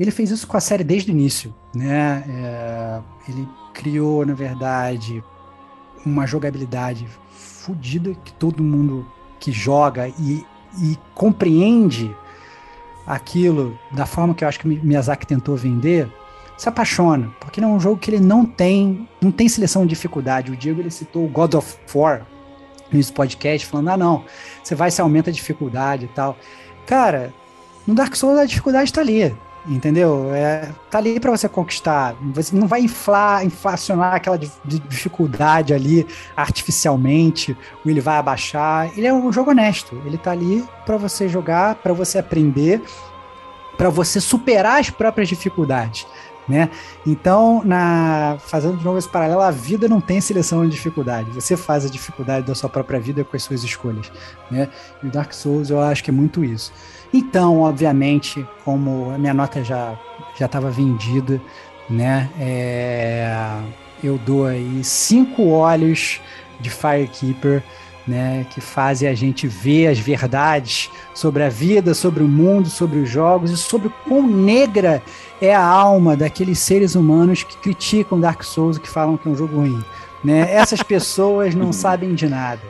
ele 0.00 0.10
fez 0.10 0.30
isso 0.30 0.46
com 0.46 0.56
a 0.56 0.60
série 0.60 0.82
desde 0.82 1.10
o 1.10 1.12
início, 1.12 1.54
né? 1.74 2.24
É, 2.28 3.00
ele 3.28 3.46
criou, 3.72 4.26
na 4.26 4.34
verdade, 4.34 5.22
uma 6.04 6.26
jogabilidade 6.26 7.06
fodida 7.30 8.12
que 8.24 8.32
todo 8.32 8.62
mundo 8.62 9.06
que 9.38 9.52
joga 9.52 10.08
e, 10.08 10.44
e 10.80 10.98
compreende 11.14 12.14
aquilo 13.06 13.78
da 13.90 14.06
forma 14.06 14.34
que 14.34 14.44
eu 14.44 14.48
acho 14.48 14.60
que 14.60 14.68
Miyazaki 14.68 15.26
tentou 15.26 15.56
vender, 15.56 16.08
se 16.56 16.68
apaixona, 16.68 17.30
porque 17.40 17.60
não 17.60 17.72
é 17.72 17.74
um 17.74 17.80
jogo 17.80 17.98
que 17.98 18.10
ele 18.10 18.20
não 18.20 18.44
tem, 18.44 19.08
não 19.20 19.32
tem 19.32 19.48
seleção 19.48 19.82
de 19.82 19.88
dificuldade. 19.88 20.52
O 20.52 20.56
Diego 20.56 20.80
ele 20.80 20.90
citou 20.90 21.24
o 21.24 21.28
God 21.28 21.54
of 21.54 21.76
War 21.94 22.22
nesse 22.92 23.12
podcast, 23.12 23.66
falando: 23.66 23.88
ah, 23.88 23.96
não, 23.96 24.24
você 24.62 24.74
vai, 24.74 24.90
se 24.90 25.00
aumenta 25.00 25.30
a 25.30 25.32
dificuldade 25.32 26.04
e 26.04 26.08
tal. 26.08 26.36
Cara, 26.86 27.32
no 27.86 27.94
Dark 27.94 28.14
Souls 28.14 28.38
a 28.38 28.44
dificuldade 28.44 28.84
está 28.84 29.00
ali, 29.00 29.34
entendeu? 29.66 30.34
É, 30.34 30.70
tá 30.90 30.98
ali 30.98 31.18
para 31.18 31.30
você 31.30 31.48
conquistar. 31.48 32.14
Você 32.34 32.54
não 32.56 32.66
vai 32.66 32.80
inflar, 32.80 33.44
inflacionar 33.44 34.14
aquela 34.14 34.38
dificuldade 34.38 35.72
ali 35.72 36.06
artificialmente, 36.36 37.56
ou 37.84 37.90
ele 37.90 38.00
vai 38.00 38.16
abaixar. 38.16 38.90
Ele 38.96 39.06
é 39.06 39.12
um 39.12 39.32
jogo 39.32 39.50
honesto. 39.50 40.00
Ele 40.04 40.18
tá 40.18 40.32
ali 40.32 40.64
para 40.84 40.96
você 40.96 41.28
jogar, 41.28 41.76
para 41.76 41.92
você 41.92 42.18
aprender, 42.18 42.82
para 43.76 43.88
você 43.88 44.20
superar 44.20 44.80
as 44.80 44.90
próprias 44.90 45.28
dificuldades 45.28 46.06
né? 46.48 46.70
Então, 47.06 47.62
na, 47.64 48.36
fazendo 48.40 48.76
de 48.76 48.84
novo 48.84 48.98
esse 48.98 49.08
paralelo, 49.08 49.40
a 49.40 49.50
vida 49.50 49.88
não 49.88 50.00
tem 50.00 50.20
seleção 50.20 50.64
de 50.64 50.70
dificuldade. 50.70 51.30
Você 51.30 51.56
faz 51.56 51.84
a 51.84 51.88
dificuldade 51.88 52.46
da 52.46 52.54
sua 52.54 52.68
própria 52.68 53.00
vida 53.00 53.24
com 53.24 53.36
as 53.36 53.42
suas 53.42 53.62
escolhas, 53.62 54.10
né? 54.50 54.68
E 55.02 55.06
o 55.06 55.10
Dark 55.10 55.32
Souls 55.32 55.70
eu 55.70 55.80
acho 55.80 56.02
que 56.02 56.10
é 56.10 56.12
muito 56.12 56.44
isso. 56.44 56.72
Então, 57.12 57.60
obviamente, 57.60 58.46
como 58.64 59.10
a 59.14 59.18
minha 59.18 59.34
nota 59.34 59.62
já 59.62 59.98
já 60.38 60.46
estava 60.46 60.70
vendida, 60.70 61.40
né? 61.88 62.30
É, 62.40 63.60
eu 64.02 64.18
dou 64.18 64.46
aí 64.46 64.82
cinco 64.82 65.48
olhos 65.48 66.20
de 66.58 66.70
Firekeeper 66.70 67.62
né, 68.06 68.46
que 68.50 68.60
fazem 68.60 69.08
a 69.08 69.14
gente 69.14 69.46
ver 69.46 69.88
as 69.88 69.98
verdades 69.98 70.90
sobre 71.14 71.42
a 71.44 71.48
vida, 71.48 71.94
sobre 71.94 72.22
o 72.22 72.28
mundo, 72.28 72.68
sobre 72.68 72.98
os 72.98 73.08
jogos 73.08 73.50
e 73.50 73.56
sobre 73.56 73.90
quão 74.06 74.26
negra 74.26 75.02
é 75.40 75.54
a 75.54 75.64
alma 75.64 76.16
daqueles 76.16 76.58
seres 76.58 76.94
humanos 76.94 77.42
que 77.42 77.56
criticam 77.58 78.18
Dark 78.18 78.42
Souls 78.42 78.76
e 78.76 78.80
que 78.80 78.88
falam 78.88 79.16
que 79.16 79.28
é 79.28 79.30
um 79.30 79.36
jogo 79.36 79.56
ruim. 79.56 79.84
Né? 80.24 80.52
Essas 80.52 80.82
pessoas 80.82 81.54
não 81.54 81.70
sabem 81.72 82.14
de 82.14 82.28
nada. 82.28 82.62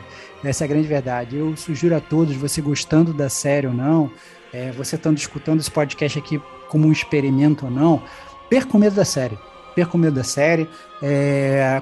Essa 0.43 0.63
é 0.63 0.65
a 0.65 0.67
grande 0.67 0.87
verdade. 0.87 1.37
Eu 1.37 1.55
sugiro 1.55 1.95
a 1.95 2.01
todos, 2.01 2.35
você 2.35 2.61
gostando 2.61 3.13
da 3.13 3.29
série 3.29 3.67
ou 3.67 3.73
não, 3.73 4.11
é, 4.51 4.71
você 4.71 4.95
estando 4.95 5.17
escutando 5.17 5.59
esse 5.59 5.71
podcast 5.71 6.19
aqui 6.19 6.41
como 6.67 6.87
um 6.87 6.91
experimento 6.91 7.65
ou 7.65 7.71
não, 7.71 8.03
perca 8.49 8.75
o 8.75 8.79
medo 8.79 8.95
da 8.95 9.05
série. 9.05 9.37
Perca 9.73 9.95
o 9.95 9.99
medo 9.99 10.15
da 10.15 10.23
série. 10.23 10.67
É, 11.01 11.81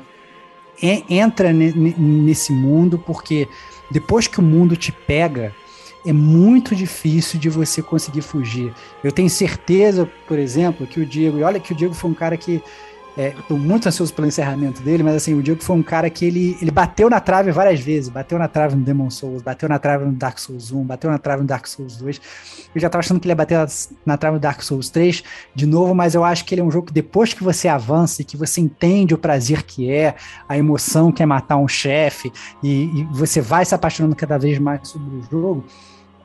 entra 1.10 1.52
nesse 1.52 2.52
mundo, 2.52 2.98
porque 3.00 3.48
depois 3.90 4.28
que 4.28 4.40
o 4.40 4.44
mundo 4.44 4.76
te 4.76 4.92
pega, 4.92 5.54
é 6.06 6.14
muito 6.14 6.76
difícil 6.76 7.40
de 7.40 7.50
você 7.50 7.82
conseguir 7.82 8.22
fugir. 8.22 8.74
Eu 9.04 9.12
tenho 9.12 9.30
certeza, 9.30 10.10
por 10.28 10.40
exemplo, 10.40 10.88
que 10.88 11.00
o 11.00 11.06
Diego, 11.06 11.38
e 11.38 11.44
olha 11.44 11.60
que 11.60 11.74
o 11.74 11.76
Diego 11.76 11.94
foi 11.94 12.10
um 12.10 12.14
cara 12.16 12.38
que 12.38 12.64
é, 13.18 13.30
Estou 13.30 13.58
muito 13.58 13.88
ansioso 13.88 14.14
pelo 14.14 14.28
encerramento 14.28 14.82
dele, 14.82 15.04
mas 15.04 15.16
assim, 15.16 15.34
o 15.34 15.44
Diego 15.44 15.62
foi 15.62 15.76
um 15.76 15.84
cara 15.84 16.10
que 16.10 16.24
ele, 16.24 16.58
ele 16.62 16.72
bateu 16.72 17.10
na 17.10 17.20
trave 17.20 17.52
várias 17.52 17.80
vezes. 17.80 18.10
Bateu 18.10 18.40
na 18.40 18.48
trave 18.48 18.76
no 18.76 18.84
Demon 18.84 19.10
Souls, 19.10 19.42
bateu 19.42 19.68
na 19.68 19.78
trave 19.78 20.06
no 20.06 20.14
Dark 20.14 20.40
Souls 20.40 20.72
1, 20.72 20.84
bateu 20.86 21.12
na 21.12 21.18
trave 21.18 21.42
no 21.42 21.48
Dark 21.48 21.68
Souls 21.68 21.98
2. 21.98 22.22
Eu 22.74 22.80
já 22.80 22.88
estava 22.88 23.02
achando 23.02 23.20
que 23.20 23.28
ele 23.28 23.34
ia 23.34 23.36
bater 23.36 23.58
na 24.06 24.18
trave 24.18 24.36
no 24.36 24.40
Dark 24.40 24.62
Souls 24.62 24.90
3 24.90 25.24
de 25.54 25.66
novo, 25.66 25.94
mas 25.94 26.16
eu 26.16 26.24
acho 26.24 26.46
que 26.46 26.56
ele 26.56 26.62
é 26.62 26.64
um 26.64 26.72
jogo 26.72 26.88
que 26.88 26.94
depois 26.94 27.34
que 27.34 27.44
você 27.44 27.68
avança 27.68 28.22
e 28.22 28.26
que 28.26 28.38
você 28.38 28.62
entende 28.62 29.14
o 29.14 29.18
prazer 29.18 29.64
que 29.64 29.92
é, 29.92 30.16
a 30.48 30.58
emoção 30.58 31.12
que 31.12 31.22
é 31.22 31.26
matar 31.26 31.58
um 31.58 31.68
chefe, 31.68 32.32
e, 32.64 33.02
e 33.02 33.04
você 33.12 33.42
vai 33.42 33.66
se 33.66 33.76
apaixonando 33.76 34.16
cada 34.16 34.38
vez 34.38 34.58
mais 34.58 34.88
sobre 34.88 35.18
o 35.18 35.24
jogo, 35.30 35.66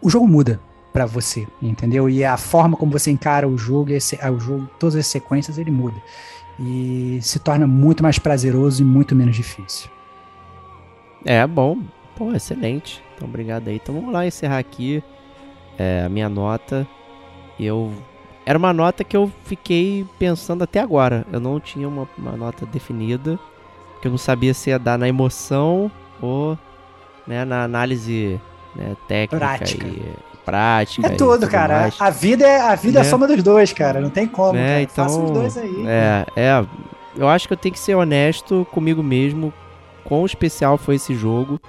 o 0.00 0.08
jogo 0.08 0.28
muda 0.28 0.60
para 0.92 1.04
você, 1.04 1.46
entendeu? 1.60 2.08
E 2.08 2.24
a 2.24 2.36
forma 2.36 2.76
como 2.76 2.92
você 2.92 3.10
encara 3.10 3.46
o 3.46 3.58
jogo, 3.58 3.90
esse, 3.90 4.16
o 4.16 4.38
jogo, 4.38 4.70
todas 4.78 4.94
as 4.94 5.06
sequências, 5.06 5.58
ele 5.58 5.70
muda 5.70 5.96
e 6.58 7.18
se 7.22 7.38
torna 7.38 7.66
muito 7.66 8.02
mais 8.02 8.18
prazeroso 8.18 8.82
e 8.82 8.84
muito 8.84 9.14
menos 9.14 9.36
difícil. 9.36 9.90
É, 11.24 11.46
bom. 11.46 11.78
Pô, 12.16 12.32
excelente. 12.32 13.02
Então, 13.14 13.28
obrigado 13.28 13.68
aí. 13.68 13.76
Então, 13.76 13.94
vamos 13.94 14.12
lá 14.12 14.26
encerrar 14.26 14.58
aqui 14.58 15.02
é, 15.78 16.04
a 16.04 16.08
minha 16.08 16.28
nota. 16.28 16.86
Eu... 17.58 17.92
Era 18.44 18.58
uma 18.58 18.72
nota 18.72 19.02
que 19.02 19.16
eu 19.16 19.30
fiquei 19.44 20.06
pensando 20.18 20.62
até 20.62 20.80
agora. 20.80 21.26
Eu 21.32 21.40
não 21.40 21.58
tinha 21.58 21.88
uma, 21.88 22.08
uma 22.16 22.32
nota 22.32 22.64
definida. 22.64 23.38
Porque 23.92 24.06
eu 24.06 24.10
não 24.10 24.18
sabia 24.18 24.54
se 24.54 24.70
ia 24.70 24.78
dar 24.78 24.98
na 24.98 25.08
emoção 25.08 25.90
ou 26.20 26.56
né, 27.26 27.44
na 27.44 27.64
análise 27.64 28.40
né, 28.74 28.96
técnica 29.08 29.36
Prática. 29.36 29.86
e 29.86 30.14
prática. 30.46 31.06
É 31.08 31.10
tudo, 31.10 31.48
cara. 31.48 31.80
Mais. 31.80 32.00
A 32.00 32.08
vida 32.08 32.46
é 32.46 32.60
a 32.60 32.74
vida 32.76 33.00
é. 33.00 33.02
é 33.02 33.06
a 33.06 33.10
soma 33.10 33.26
dos 33.26 33.42
dois, 33.42 33.72
cara. 33.72 34.00
Não 34.00 34.08
tem 34.08 34.26
como. 34.28 34.56
É, 34.56 34.82
então, 34.82 35.04
Faça 35.04 35.20
os 35.20 35.30
dois 35.32 35.58
aí. 35.58 35.84
É, 35.86 36.26
é. 36.36 36.64
Eu 37.16 37.28
acho 37.28 37.48
que 37.48 37.52
eu 37.52 37.56
tenho 37.56 37.72
que 37.72 37.78
ser 37.78 37.96
honesto 37.96 38.66
comigo 38.70 39.02
mesmo. 39.02 39.52
Quão 40.04 40.24
especial 40.24 40.78
foi 40.78 40.94
esse 40.94 41.14
jogo, 41.14 41.60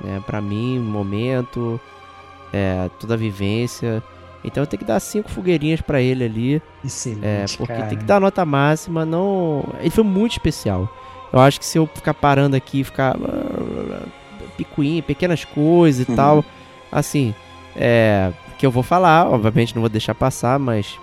né? 0.00 0.22
Para 0.24 0.40
mim, 0.40 0.78
momento, 0.78 1.80
é, 2.52 2.88
toda 3.00 3.14
a 3.14 3.16
vivência. 3.16 4.02
Então 4.44 4.62
eu 4.62 4.66
tenho 4.66 4.78
que 4.78 4.84
dar 4.84 5.00
cinco 5.00 5.30
fogueirinhas 5.30 5.80
para 5.80 6.00
ele 6.00 6.24
ali. 6.24 6.62
Excelente, 6.84 7.24
é, 7.54 7.56
porque 7.56 7.72
cara. 7.72 7.86
tem 7.86 7.98
que 7.98 8.04
dar 8.04 8.20
nota 8.20 8.44
máxima, 8.44 9.04
não. 9.04 9.64
Ele 9.80 9.90
foi 9.90 10.04
muito 10.04 10.32
especial. 10.32 10.88
Eu 11.32 11.40
acho 11.40 11.58
que 11.58 11.66
se 11.66 11.78
eu 11.78 11.86
ficar 11.86 12.14
parando 12.14 12.54
aqui, 12.54 12.84
ficar 12.84 13.16
picuinha, 14.56 15.02
pequenas 15.02 15.44
coisas 15.44 16.06
e 16.06 16.10
uhum. 16.10 16.16
tal, 16.16 16.44
assim, 16.92 17.34
é, 17.76 18.32
que 18.58 18.64
eu 18.64 18.70
vou 18.70 18.82
falar, 18.82 19.28
obviamente 19.28 19.74
não 19.74 19.80
vou 19.82 19.88
deixar 19.88 20.14
passar, 20.14 20.58
mas 20.58 20.98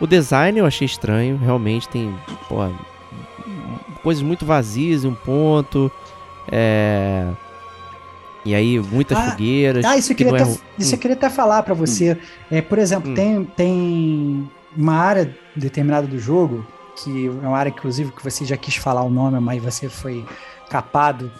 o 0.00 0.06
design 0.06 0.58
eu 0.58 0.66
achei 0.66 0.86
estranho, 0.86 1.36
realmente 1.36 1.88
tem 1.88 2.14
porra, 2.48 2.72
coisas 4.02 4.22
muito 4.22 4.46
vazias 4.46 5.04
em 5.04 5.08
um 5.08 5.14
ponto. 5.14 5.90
É, 6.50 7.28
e 8.44 8.54
aí, 8.54 8.78
muitas 8.80 9.18
ah, 9.18 9.30
fogueiras. 9.30 9.84
Ah, 9.84 9.96
isso 9.96 10.12
eu 10.12 10.16
queria, 10.16 10.32
que 10.32 10.42
até, 10.42 10.50
é... 10.50 10.56
isso 10.78 10.94
eu 10.94 10.98
queria 10.98 11.16
até 11.16 11.28
falar 11.28 11.62
para 11.62 11.74
você. 11.74 12.12
Hum. 12.12 12.16
É, 12.50 12.62
por 12.62 12.78
exemplo, 12.78 13.10
hum. 13.10 13.14
tem, 13.14 13.44
tem 13.44 14.50
uma 14.76 14.94
área 14.94 15.36
determinada 15.54 16.06
do 16.06 16.18
jogo, 16.18 16.66
que 16.96 17.26
é 17.26 17.46
uma 17.46 17.58
área, 17.58 17.70
inclusive, 17.70 18.12
que 18.12 18.24
você 18.24 18.44
já 18.44 18.56
quis 18.56 18.76
falar 18.76 19.02
o 19.02 19.10
nome, 19.10 19.38
mas 19.40 19.62
você 19.62 19.88
foi 19.88 20.24
capado 20.70 21.30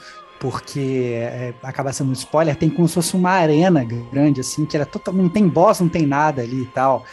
porque 0.40 1.12
é, 1.16 1.52
acaba 1.62 1.92
sendo 1.92 2.08
um 2.08 2.14
spoiler, 2.14 2.56
tem 2.56 2.70
como 2.70 2.88
se 2.88 2.94
fosse 2.94 3.14
uma 3.14 3.30
arena 3.30 3.84
grande, 3.84 4.40
assim, 4.40 4.64
que 4.64 4.74
era 4.74 4.86
totalmente. 4.86 5.22
Não 5.22 5.28
tem 5.28 5.46
boss, 5.46 5.80
não 5.80 5.88
tem 5.88 6.06
nada 6.06 6.40
ali 6.40 6.62
e 6.62 6.66
tal. 6.66 7.04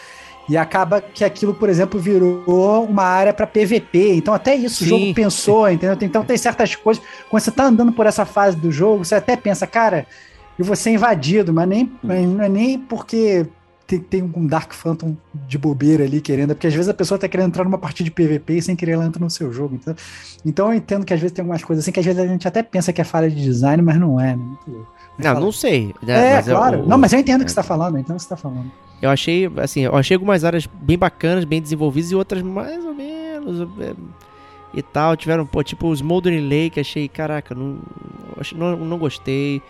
E 0.47 0.55
acaba 0.55 1.01
que 1.01 1.25
aquilo, 1.25 1.53
por 1.53 1.67
exemplo, 1.67 1.99
virou 1.99 2.85
uma 2.85 3.03
área 3.03 3.33
para 3.33 3.45
PVP. 3.45 4.13
Então, 4.13 4.33
até 4.33 4.55
isso 4.55 4.77
Sim. 4.77 4.85
o 4.85 4.87
jogo 4.87 5.13
pensou, 5.13 5.69
entendeu? 5.69 5.97
Então, 6.01 6.23
tem 6.23 6.37
certas 6.37 6.73
coisas. 6.73 7.03
Quando 7.29 7.43
você 7.43 7.51
tá 7.51 7.65
andando 7.65 7.91
por 7.91 8.05
essa 8.05 8.25
fase 8.25 8.55
do 8.55 8.71
jogo, 8.71 9.03
você 9.03 9.15
até 9.15 9.35
pensa, 9.35 9.67
cara, 9.67 10.07
eu 10.57 10.63
vou 10.63 10.77
ser 10.77 10.91
invadido, 10.91 11.51
mas 11.51 11.67
nem, 11.67 11.91
não 12.01 12.43
é 12.45 12.47
nem 12.47 12.79
porque 12.79 13.45
tem, 13.87 13.99
tem 13.99 14.21
um 14.21 14.45
Dark 14.45 14.73
Phantom 14.73 15.15
de 15.47 15.57
bobeira 15.57 16.03
ali 16.03 16.19
querendo, 16.19 16.53
porque 16.53 16.67
às 16.67 16.73
vezes 16.73 16.89
a 16.89 16.93
pessoa 16.93 17.17
tá 17.17 17.27
querendo 17.27 17.47
entrar 17.47 17.63
numa 17.63 17.77
partida 17.77 18.03
de 18.03 18.11
PVP 18.11 18.57
e 18.57 18.61
sem 18.61 18.75
querer 18.75 18.91
ela 18.91 19.05
entra 19.05 19.23
no 19.23 19.29
seu 19.29 19.51
jogo. 19.53 19.75
Então, 19.75 19.95
então 20.45 20.67
eu 20.67 20.73
entendo 20.73 21.05
que 21.05 21.13
às 21.13 21.19
vezes 21.19 21.33
tem 21.33 21.41
algumas 21.41 21.63
coisas 21.63 21.85
assim 21.85 21.91
que 21.93 21.99
às 22.01 22.05
vezes 22.05 22.21
a 22.21 22.27
gente 22.27 22.45
até 22.45 22.61
pensa 22.61 22.91
que 22.91 22.99
é 22.99 23.03
falha 23.05 23.29
de 23.29 23.41
design, 23.41 23.81
mas 23.81 23.97
não 23.97 24.19
é, 24.19 24.35
né? 24.35 24.45
Não, 25.17 25.39
não 25.39 25.51
sei. 25.53 25.95
Né? 26.03 26.31
É, 26.31 26.35
mas 26.35 26.45
claro. 26.47 26.79
Eu, 26.79 26.85
não, 26.85 26.97
mas 26.97 27.13
eu 27.13 27.19
entendo 27.19 27.41
o 27.41 27.45
que 27.45 27.51
você 27.51 27.55
tá 27.55 27.63
falando, 27.63 27.97
então 27.97 28.19
você 28.19 28.27
tá 28.27 28.35
falando. 28.35 28.69
Eu 29.01 29.09
achei, 29.09 29.49
assim, 29.57 29.81
eu 29.81 29.95
achei 29.95 30.15
algumas 30.15 30.43
áreas 30.43 30.67
bem 30.67 30.97
bacanas, 30.97 31.45
bem 31.45 31.61
desenvolvidas 31.61 32.11
e 32.11 32.15
outras 32.15 32.41
mais 32.41 32.83
ou 32.83 32.93
menos 32.93 33.61
é, 33.79 33.93
e 34.73 34.81
tal. 34.81 35.15
Tiveram, 35.15 35.45
pô, 35.45 35.63
tipo 35.63 35.87
os 35.87 35.99
Smoldering 35.99 36.47
Lake, 36.47 36.79
achei, 36.79 37.07
caraca, 37.07 37.55
não, 37.55 37.79
não, 38.53 38.75
não 38.75 38.97
gostei. 38.97 39.61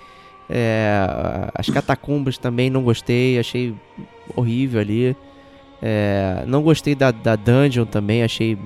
É, 0.50 1.50
as 1.54 1.70
catacumbas 1.70 2.38
também 2.38 2.70
não 2.70 2.84
gostei, 2.84 3.38
achei 3.38 3.76
horrível 4.36 4.80
ali. 4.80 5.16
É, 5.82 6.44
não 6.48 6.62
gostei 6.62 6.96
da, 6.96 7.12
da 7.12 7.36
dungeon 7.36 7.86
também, 7.86 8.24
achei. 8.24 8.58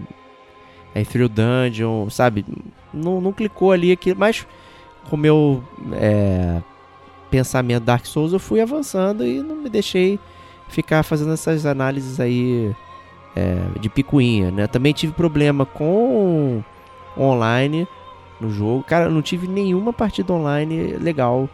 É, 0.93 1.03
Thrill 1.03 1.29
Dungeon, 1.29 2.09
sabe? 2.09 2.45
Não, 2.93 3.21
não 3.21 3.31
clicou 3.31 3.71
ali 3.71 3.91
aquilo, 3.91 4.19
mas 4.19 4.45
com 5.09 5.15
o 5.15 5.19
meu 5.19 5.63
é, 5.93 6.61
pensamento 7.29 7.83
Dark 7.83 8.05
Souls 8.05 8.33
eu 8.33 8.39
fui 8.39 8.59
avançando 8.59 9.25
e 9.25 9.41
não 9.41 9.55
me 9.55 9.69
deixei 9.69 10.19
ficar 10.67 11.01
fazendo 11.03 11.31
essas 11.31 11.65
análises 11.65 12.19
aí 12.19 12.75
é, 13.35 13.79
de 13.79 13.89
picuinha, 13.89 14.51
né? 14.51 14.67
Também 14.67 14.93
tive 14.93 15.13
problema 15.13 15.65
com 15.65 16.61
online 17.17 17.87
no 18.39 18.51
jogo. 18.51 18.83
Cara, 18.83 19.09
não 19.09 19.21
tive 19.21 19.47
nenhuma 19.47 19.93
partida 19.93 20.33
online 20.33 20.93
legal 20.97 21.49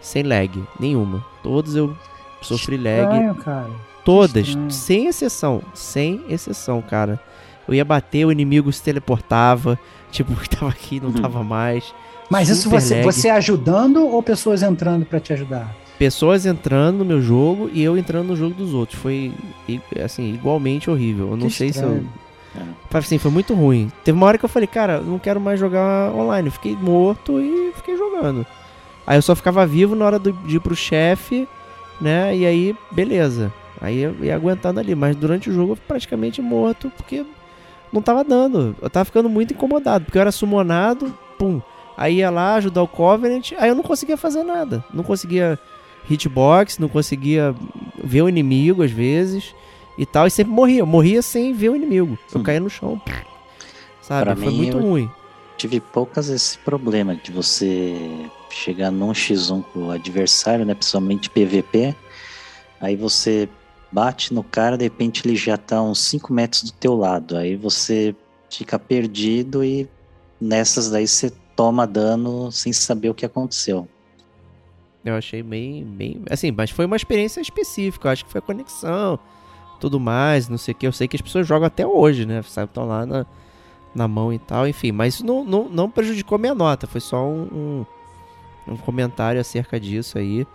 sem 0.00 0.22
lag, 0.22 0.62
nenhuma. 0.78 1.24
Todos 1.42 1.76
eu 1.76 1.96
sofri 2.40 2.76
Estranho, 2.76 3.28
lag. 3.28 3.40
Cara. 3.40 3.70
Todas, 4.04 4.56
sem 4.70 5.06
exceção, 5.06 5.62
sem 5.74 6.22
exceção, 6.28 6.82
cara. 6.82 7.20
Eu 7.68 7.74
ia 7.74 7.84
bater, 7.84 8.24
o 8.24 8.32
inimigo 8.32 8.72
se 8.72 8.82
teleportava, 8.82 9.78
tipo, 10.10 10.32
tava 10.48 10.70
aqui, 10.70 11.00
não 11.00 11.10
uhum. 11.10 11.20
tava 11.20 11.42
mais. 11.44 11.94
Mas 12.28 12.48
isso 12.48 12.62
Super 12.62 12.80
você, 12.80 12.94
lag. 12.96 13.04
você 13.04 13.28
ajudando 13.28 14.06
ou 14.06 14.22
pessoas 14.22 14.62
entrando 14.62 15.04
pra 15.04 15.20
te 15.20 15.32
ajudar? 15.32 15.74
Pessoas 15.98 16.46
entrando 16.46 16.98
no 16.98 17.04
meu 17.04 17.20
jogo 17.20 17.68
e 17.72 17.82
eu 17.82 17.98
entrando 17.98 18.28
no 18.28 18.36
jogo 18.36 18.54
dos 18.54 18.72
outros. 18.72 18.98
Foi, 18.98 19.34
assim, 20.02 20.32
igualmente 20.32 20.88
horrível. 20.88 21.30
Eu 21.32 21.36
não 21.36 21.48
Que 21.48 21.52
sei 21.52 21.72
se 21.72 21.82
eu... 21.82 21.96
estranho. 21.96 22.08
Assim, 22.92 23.18
foi 23.18 23.30
muito 23.30 23.54
ruim. 23.54 23.92
Teve 24.02 24.16
uma 24.16 24.26
hora 24.26 24.38
que 24.38 24.44
eu 24.44 24.48
falei, 24.48 24.66
cara, 24.66 25.00
não 25.00 25.18
quero 25.18 25.40
mais 25.40 25.60
jogar 25.60 26.12
online. 26.12 26.48
Eu 26.48 26.52
fiquei 26.52 26.74
morto 26.74 27.38
e 27.38 27.72
fiquei 27.76 27.96
jogando. 27.96 28.46
Aí 29.10 29.18
eu 29.18 29.22
só 29.22 29.34
ficava 29.34 29.66
vivo 29.66 29.96
na 29.96 30.04
hora 30.04 30.20
do- 30.20 30.30
de 30.32 30.54
ir 30.56 30.60
pro 30.60 30.76
chefe, 30.76 31.48
né? 32.00 32.36
E 32.36 32.46
aí, 32.46 32.76
beleza. 32.92 33.52
Aí 33.80 33.98
eu 33.98 34.14
ia 34.22 34.36
aguentando 34.36 34.78
ali. 34.78 34.94
Mas 34.94 35.16
durante 35.16 35.50
o 35.50 35.52
jogo 35.52 35.72
eu 35.72 35.76
fui 35.76 35.84
praticamente 35.88 36.40
morto 36.40 36.92
porque 36.96 37.26
não 37.92 38.00
tava 38.00 38.22
dando. 38.22 38.76
Eu 38.80 38.88
tava 38.88 39.04
ficando 39.04 39.28
muito 39.28 39.52
incomodado. 39.52 40.04
Porque 40.04 40.16
eu 40.16 40.20
era 40.22 40.30
summonado, 40.30 41.12
pum. 41.36 41.60
Aí 41.96 42.18
ia 42.18 42.30
lá 42.30 42.54
ajudar 42.54 42.84
o 42.84 42.86
Covenant, 42.88 43.50
aí 43.58 43.68
eu 43.68 43.74
não 43.74 43.82
conseguia 43.82 44.16
fazer 44.16 44.44
nada. 44.44 44.84
Não 44.94 45.02
conseguia 45.02 45.58
hitbox, 46.08 46.78
não 46.78 46.88
conseguia 46.88 47.52
ver 48.04 48.22
o 48.22 48.28
inimigo 48.28 48.84
às 48.84 48.92
vezes 48.92 49.52
e 49.98 50.06
tal. 50.06 50.28
E 50.28 50.30
sempre 50.30 50.52
morria. 50.52 50.78
Eu 50.82 50.86
morria 50.86 51.20
sem 51.20 51.52
ver 51.52 51.70
o 51.70 51.74
inimigo. 51.76 52.16
Eu 52.32 52.40
Hum. 52.40 52.44
caía 52.44 52.60
no 52.60 52.70
chão. 52.70 53.00
Sabe? 54.00 54.24
Pra 54.24 54.36
Foi 54.36 54.46
mim, 54.50 54.56
muito 54.56 54.78
ruim. 54.78 55.10
Tive 55.56 55.80
poucas 55.80 56.28
esse 56.28 56.56
problema 56.58 57.16
de 57.16 57.32
você 57.32 57.96
chegar 58.54 58.90
num 58.90 59.12
X1 59.12 59.62
com 59.72 59.86
o 59.86 59.90
adversário, 59.90 60.64
né? 60.64 60.74
Principalmente 60.74 61.30
PVP. 61.30 61.94
Aí 62.80 62.96
você 62.96 63.48
bate 63.92 64.32
no 64.32 64.42
cara, 64.42 64.78
de 64.78 64.84
repente 64.84 65.26
ele 65.26 65.36
já 65.36 65.56
tá 65.56 65.82
uns 65.82 66.00
5 66.00 66.32
metros 66.32 66.62
do 66.62 66.72
teu 66.72 66.96
lado. 66.96 67.36
Aí 67.36 67.56
você 67.56 68.14
fica 68.48 68.78
perdido 68.78 69.64
e 69.64 69.88
nessas 70.40 70.90
daí 70.90 71.06
você 71.06 71.30
toma 71.54 71.86
dano 71.86 72.50
sem 72.50 72.72
saber 72.72 73.10
o 73.10 73.14
que 73.14 73.26
aconteceu. 73.26 73.88
Eu 75.04 75.14
achei 75.14 75.42
bem, 75.42 75.84
bem. 75.84 76.22
Assim, 76.30 76.50
mas 76.50 76.70
foi 76.70 76.84
uma 76.84 76.96
experiência 76.96 77.40
específica. 77.40 78.10
Acho 78.10 78.24
que 78.24 78.30
foi 78.30 78.38
a 78.38 78.42
conexão, 78.42 79.18
tudo 79.80 79.98
mais, 79.98 80.48
não 80.48 80.58
sei 80.58 80.72
o 80.72 80.76
que. 80.76 80.86
Eu 80.86 80.92
sei 80.92 81.08
que 81.08 81.16
as 81.16 81.22
pessoas 81.22 81.46
jogam 81.46 81.66
até 81.66 81.86
hoje, 81.86 82.26
né? 82.26 82.42
Sabe, 82.42 82.70
estão 82.70 82.86
lá 82.86 83.06
na, 83.06 83.26
na 83.94 84.06
mão 84.06 84.32
e 84.32 84.38
tal, 84.38 84.68
enfim. 84.68 84.92
Mas 84.92 85.14
isso 85.14 85.26
não, 85.26 85.44
não, 85.44 85.68
não 85.68 85.90
prejudicou 85.90 86.38
minha 86.38 86.54
nota. 86.54 86.86
Foi 86.86 87.00
só 87.00 87.26
um, 87.26 87.42
um, 87.42 87.86
um 88.66 88.76
comentário 88.76 89.40
acerca 89.40 89.78
disso 89.80 90.18
aí. 90.18 90.46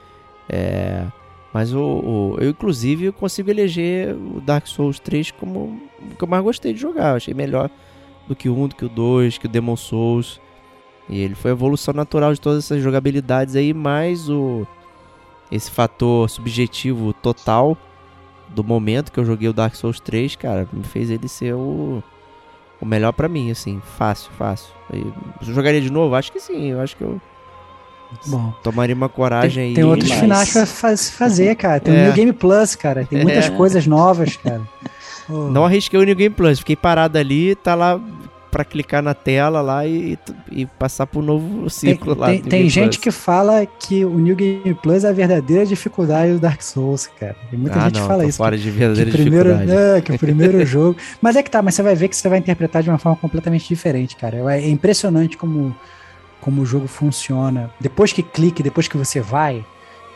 É. 0.50 1.06
Mas 1.54 1.74
o, 1.74 1.80
o- 1.82 2.38
eu, 2.40 2.50
inclusive, 2.50 3.12
consigo 3.14 3.50
eleger 3.50 4.14
o 4.14 4.42
Dark 4.42 4.68
Souls 4.68 5.00
3 5.00 5.32
como 5.32 5.80
o 6.12 6.16
que 6.16 6.24
eu 6.24 6.28
mais 6.28 6.44
gostei 6.44 6.74
de 6.74 6.80
jogar. 6.80 7.12
Eu 7.12 7.16
achei 7.16 7.34
melhor 7.34 7.70
do 8.28 8.36
que 8.36 8.50
o 8.50 8.58
1, 8.58 8.68
do 8.68 8.76
que 8.76 8.86
o 8.86 8.90
2, 8.90 9.38
que 9.38 9.46
o 9.46 9.50
Demon 9.50 9.76
Souls. 9.78 10.42
E 11.08 11.20
ele 11.20 11.36
foi 11.36 11.52
a 11.52 11.54
evolução 11.54 11.94
natural 11.94 12.34
de 12.34 12.42
todas 12.42 12.66
essas 12.66 12.82
jogabilidades 12.84 13.56
aí, 13.56 13.74
mais 13.74 14.30
o 14.30 14.66
esse 15.52 15.70
fator 15.70 16.28
subjetivo 16.28 17.14
total 17.14 17.78
do 18.50 18.64
momento 18.64 19.12
que 19.12 19.20
eu 19.20 19.24
joguei 19.26 19.48
o 19.48 19.54
Dark 19.54 19.76
Souls 19.76 20.00
3, 20.00 20.36
cara, 20.36 20.68
me 20.74 20.84
fez 20.84 21.10
ele 21.12 21.28
ser 21.28 21.54
o, 21.54 22.02
o 22.82 22.86
melhor 22.86 23.12
pra 23.14 23.30
mim, 23.30 23.52
assim, 23.52 23.80
fácil, 23.80 24.32
fácil. 24.32 24.74
Eu 24.92 25.14
jogaria 25.42 25.80
de 25.80 25.92
novo? 25.92 26.16
Acho 26.16 26.32
que 26.32 26.40
sim, 26.40 26.72
eu 26.72 26.82
acho 26.82 26.98
que 26.98 27.04
eu 27.04 27.22
Bom. 28.28 28.54
tomaria 28.64 28.96
uma 28.96 29.10
coragem 29.10 29.68
Tem, 29.68 29.74
tem 29.76 29.84
outros 29.84 30.10
mas- 30.10 30.20
finais 30.20 30.52
pra 30.54 30.66
faz- 30.66 31.10
fazer, 31.10 31.56
cara. 31.58 31.80
Tem 31.80 31.96
É. 31.96 32.02
o 32.02 32.04
New 32.06 32.14
Game 32.14 32.34
Plus, 32.34 32.76
cara. 32.76 33.06
Tem 33.06 33.22
muitas 33.24 33.46
É. 33.46 33.50
coisas 33.50 33.86
novas, 33.88 34.36
cara. 34.38 34.62
Não 35.28 35.66
arrisquei 35.66 36.00
o 36.00 36.04
New 36.04 36.16
Game 36.16 36.34
Plus, 36.36 36.60
fiquei 36.60 36.76
parado 36.76 37.18
ali, 37.18 37.56
tá 37.56 37.74
lá 37.74 38.00
pra 38.52 38.64
clicar 38.64 39.02
na 39.04 39.14
tela 39.14 39.60
lá 39.60 39.86
e, 39.86 40.18
e 40.50 40.66
passar 40.66 41.06
pro 41.08 41.22
novo 41.22 41.62
tem, 41.62 41.70
ciclo 41.70 42.16
lá. 42.18 42.28
tem- 42.28 42.36
New 42.36 42.44
tem 42.44 42.60
Game 42.60 42.70
gente 42.70 43.00
que 43.00 43.12
fala 43.12 43.66
que 43.66 44.06
o 44.06 44.18
New 44.18 44.34
Game 44.36 44.74
Plus 44.82 45.04
é 45.04 45.10
a 45.10 45.12
verdadeira 45.12 45.66
dificuldade 45.66 46.32
do 46.34 46.40
Dark 46.40 46.62
Souls, 46.62 47.10
cara. 47.20 47.36
Tem 47.50 47.60
muita 47.60 47.78
ah, 47.78 47.84
gente 47.86 47.96
não, 47.96 48.02
que 48.04 48.08
fala 48.08 48.26
isso. 48.26 48.38
fora 48.38 48.56
de 48.58 48.64
Que 48.64 48.70
verdadeira 48.70 49.12
primeiro, 49.12 49.50
dificuldade. 49.54 49.98
é, 49.98 50.02
que 50.02 50.12
o 50.14 50.20
primeiro 50.20 50.64
jogo. 50.66 50.96
Mas 51.22 51.36
é 51.36 51.44
que 51.44 51.50
tá, 51.52 51.62
mas 51.62 51.76
você 51.76 51.84
vai 51.84 51.96
ver 51.96 52.08
que 52.08 52.16
você 52.16 52.30
vai 52.30 52.38
interpretar 52.40 52.82
de 52.82 52.90
uma 52.90 52.98
forma 52.98 53.18
completamente 53.18 53.68
diferente, 53.68 54.16
cara. 54.16 54.38
É 54.56 54.70
impressionante 54.70 55.36
como, 55.36 55.76
como 56.46 56.62
o 56.62 56.66
jogo 56.66 56.88
funciona. 56.88 57.72
Depois 57.82 58.14
que 58.14 58.22
clique, 58.22 58.62
depois 58.62 58.88
que 58.88 58.96
você 58.96 59.20
vai, 59.20 59.66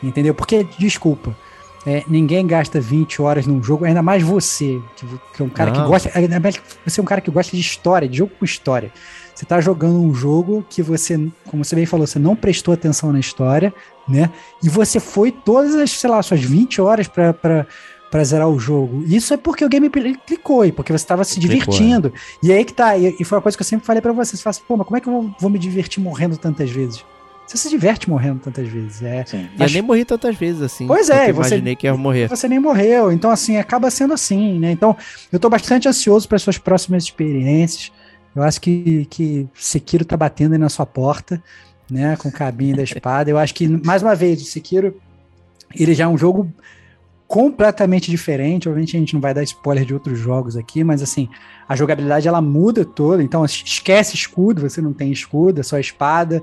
entendeu? 0.00 0.32
Porque, 0.32 0.64
desculpa, 0.78 1.36
é, 1.84 2.04
ninguém 2.06 2.46
gasta 2.46 2.80
20 2.80 3.20
horas 3.20 3.48
num 3.48 3.60
jogo, 3.60 3.84
ainda 3.84 4.00
mais 4.00 4.22
você, 4.22 4.80
que, 4.94 5.04
que 5.34 5.42
é 5.42 5.44
um 5.44 5.48
cara 5.48 5.72
que 5.72 5.78
Não. 5.78 5.88
gosta. 5.88 6.08
Ainda 6.14 6.38
mais 6.38 6.56
que 6.56 6.62
você 6.86 7.00
é 7.00 7.02
um 7.02 7.06
cara 7.06 7.20
que 7.20 7.32
gosta 7.32 7.56
de 7.56 7.60
história, 7.60 8.08
de 8.08 8.18
jogo 8.18 8.30
com 8.38 8.44
história. 8.44 8.92
Você 9.34 9.44
tá 9.44 9.60
jogando 9.60 10.00
um 10.00 10.14
jogo 10.14 10.64
que 10.70 10.82
você, 10.82 11.18
como 11.48 11.64
você 11.64 11.74
bem 11.74 11.84
falou, 11.84 12.06
você 12.06 12.20
não 12.20 12.36
prestou 12.36 12.74
atenção 12.74 13.12
na 13.12 13.18
história, 13.18 13.74
né? 14.06 14.30
E 14.62 14.68
você 14.68 15.00
foi 15.00 15.32
todas 15.32 15.74
as, 15.74 15.90
sei 15.90 16.10
lá, 16.10 16.22
suas 16.22 16.42
20 16.42 16.80
horas 16.80 17.08
pra. 17.08 17.66
Pra 18.10 18.18
Pra 18.18 18.24
zerar 18.24 18.48
o 18.48 18.58
jogo. 18.58 19.04
Isso 19.06 19.32
é 19.32 19.36
porque 19.36 19.64
o 19.64 19.68
gameplay 19.68 20.16
clicou 20.26 20.64
e 20.64 20.72
porque 20.72 20.92
você 20.92 21.02
estava 21.04 21.22
se 21.24 21.38
Clicou, 21.38 21.56
divertindo. 21.58 22.12
E 22.42 22.52
aí 22.52 22.64
que 22.64 22.72
tá. 22.74 22.96
E, 22.96 23.14
e 23.20 23.24
foi 23.24 23.38
uma 23.38 23.42
coisa 23.42 23.56
que 23.56 23.62
eu 23.62 23.66
sempre 23.66 23.86
falei 23.86 24.02
pra 24.02 24.12
você. 24.12 24.36
Você 24.36 24.42
fala 24.42 24.50
assim, 24.50 24.62
pô, 24.66 24.76
mas 24.76 24.86
como 24.86 24.96
é 24.96 25.00
que 25.00 25.08
eu 25.08 25.12
vou, 25.12 25.34
vou 25.40 25.48
me 25.50 25.58
divertir 25.58 26.02
morrendo 26.02 26.36
tantas 26.36 26.70
vezes? 26.70 27.04
Você 27.46 27.56
se 27.56 27.68
diverte 27.70 28.08
morrendo 28.08 28.40
tantas 28.40 28.68
vezes. 28.68 29.02
É, 29.02 29.24
Sim. 29.24 29.48
E 29.58 29.62
eu 29.62 29.70
nem 29.70 29.82
morri 29.82 30.04
tantas 30.04 30.36
vezes 30.36 30.60
assim. 30.62 30.86
Pois 30.86 31.08
é, 31.10 31.30
eu 31.30 31.34
você- 31.34 31.54
imaginei 31.54 31.74
que 31.76 31.86
ia 31.86 31.96
morrer. 31.96 32.28
você 32.28 32.46
nem 32.48 32.60
morreu. 32.60 33.10
Então, 33.10 33.30
assim, 33.30 33.56
acaba 33.56 33.90
sendo 33.90 34.12
assim, 34.14 34.58
né? 34.58 34.70
Então, 34.72 34.96
eu 35.32 35.38
tô 35.38 35.48
bastante 35.48 35.88
ansioso 35.88 36.28
para 36.28 36.38
suas 36.38 36.58
próximas 36.58 37.04
experiências. 37.04 37.90
Eu 38.36 38.42
acho 38.44 38.60
que, 38.60 39.04
que 39.10 39.48
Sekiro 39.54 40.04
tá 40.04 40.16
batendo 40.16 40.52
aí 40.52 40.58
na 40.58 40.68
sua 40.68 40.86
porta, 40.86 41.42
né? 41.90 42.16
Com 42.16 42.28
o 42.28 42.32
cabinho 42.32 42.76
da 42.76 42.82
espada. 42.84 43.30
Eu 43.30 43.38
acho 43.38 43.52
que, 43.54 43.66
mais 43.68 44.00
uma 44.02 44.14
vez, 44.14 44.40
o 44.42 44.44
Sekiro, 44.44 44.94
ele 45.74 45.92
já 45.94 46.04
é 46.04 46.08
um 46.08 46.16
jogo 46.18 46.52
completamente 47.30 48.10
diferente. 48.10 48.68
Obviamente, 48.68 48.96
a 48.96 48.98
gente 48.98 49.14
não 49.14 49.20
vai 49.20 49.32
dar 49.32 49.44
spoiler 49.44 49.84
de 49.84 49.94
outros 49.94 50.18
jogos 50.18 50.56
aqui, 50.56 50.82
mas, 50.82 51.00
assim, 51.00 51.28
a 51.68 51.76
jogabilidade, 51.76 52.26
ela 52.26 52.40
muda 52.40 52.84
toda. 52.84 53.22
Então, 53.22 53.44
esquece 53.44 54.16
escudo, 54.16 54.62
você 54.62 54.80
não 54.80 54.92
tem 54.92 55.12
escudo, 55.12 55.60
é 55.60 55.62
só 55.62 55.78
espada. 55.78 56.42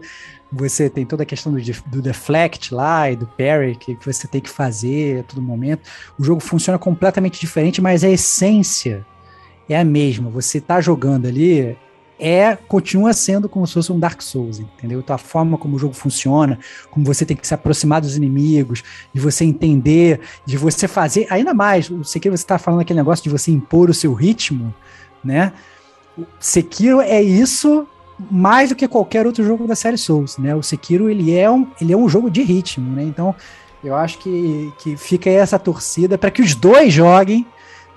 Você 0.50 0.90
tem 0.90 1.06
toda 1.06 1.24
a 1.24 1.26
questão 1.26 1.52
do, 1.52 1.60
do 1.88 2.02
deflect 2.02 2.74
lá 2.74 3.12
e 3.12 3.18
do 3.18 3.28
parry 3.28 3.76
que, 3.76 3.98
que 3.98 4.06
você 4.06 4.30
tem 4.30 4.40
que 4.40 4.50
fazer 4.50 5.20
a 5.20 5.24
todo 5.24 5.42
momento. 5.42 5.82
O 6.18 6.24
jogo 6.24 6.40
funciona 6.40 6.80
completamente 6.80 7.38
diferente, 7.38 7.82
mas 7.82 8.06
a 8.06 8.10
essência 8.10 9.06
é 9.68 9.78
a 9.78 9.84
mesma. 9.84 10.30
Você 10.30 10.62
tá 10.62 10.80
jogando 10.80 11.28
ali 11.28 11.78
é 12.20 12.56
continua 12.56 13.14
sendo 13.14 13.48
como 13.48 13.66
se 13.68 13.74
fosse 13.74 13.92
um 13.92 14.00
Dark 14.00 14.22
Souls, 14.22 14.60
entendeu? 14.60 15.00
Então 15.00 15.16
a 15.16 15.20
forma 15.20 15.58
como 15.58 15.76
o 15.76 15.80
jogo 15.80 15.94
funciona, 15.94 16.60
como 16.90 17.06
você 17.06 17.26
tem 17.26 17.38
que 17.38 17.48
se 17.48 17.54
aproximar 17.54 18.02
dos 18.02 18.18
inimigos, 18.18 18.84
de 19.14 19.20
você 19.20 19.46
entender, 19.46 20.20
de 20.46 20.58
você 20.58 20.88
fazer, 20.88 21.28
ainda 21.30 21.54
mais, 21.54 21.90
o 21.90 22.04
Sekiro 22.04 22.36
você 22.36 22.46
tá 22.46 22.58
falando 22.58 22.82
aquele 22.82 22.98
negócio 22.98 23.24
de 23.24 23.30
você 23.30 23.52
impor 23.52 23.90
o 23.90 23.94
seu 23.94 24.14
ritmo, 24.14 24.74
né? 25.24 25.54
O 26.18 26.26
Sekiro 26.40 27.02
é 27.02 27.22
isso 27.22 27.88
mais 28.32 28.70
do 28.70 28.76
que 28.76 28.88
qualquer 28.88 29.28
outro 29.28 29.44
jogo 29.44 29.68
da 29.68 29.76
série 29.76 29.98
Souls, 29.98 30.38
né? 30.38 30.56
O 30.56 30.64
Sekiro 30.64 31.10
ele 31.10 31.36
é 31.36 31.50
um, 31.50 31.68
ele 31.80 31.94
é 31.94 31.98
um 31.98 32.10
jogo 32.10 32.32
de 32.32 32.42
ritmo, 32.42 32.96
né? 32.96 33.04
Então 33.04 33.36
eu 33.84 33.96
acho 33.96 34.18
que, 34.18 34.74
que 34.80 34.98
fica 34.98 35.30
aí 35.30 35.36
essa 35.36 35.60
torcida 35.60 36.18
para 36.18 36.32
que 36.32 36.42
os 36.42 36.56
dois 36.56 36.92
joguem, 36.92 37.46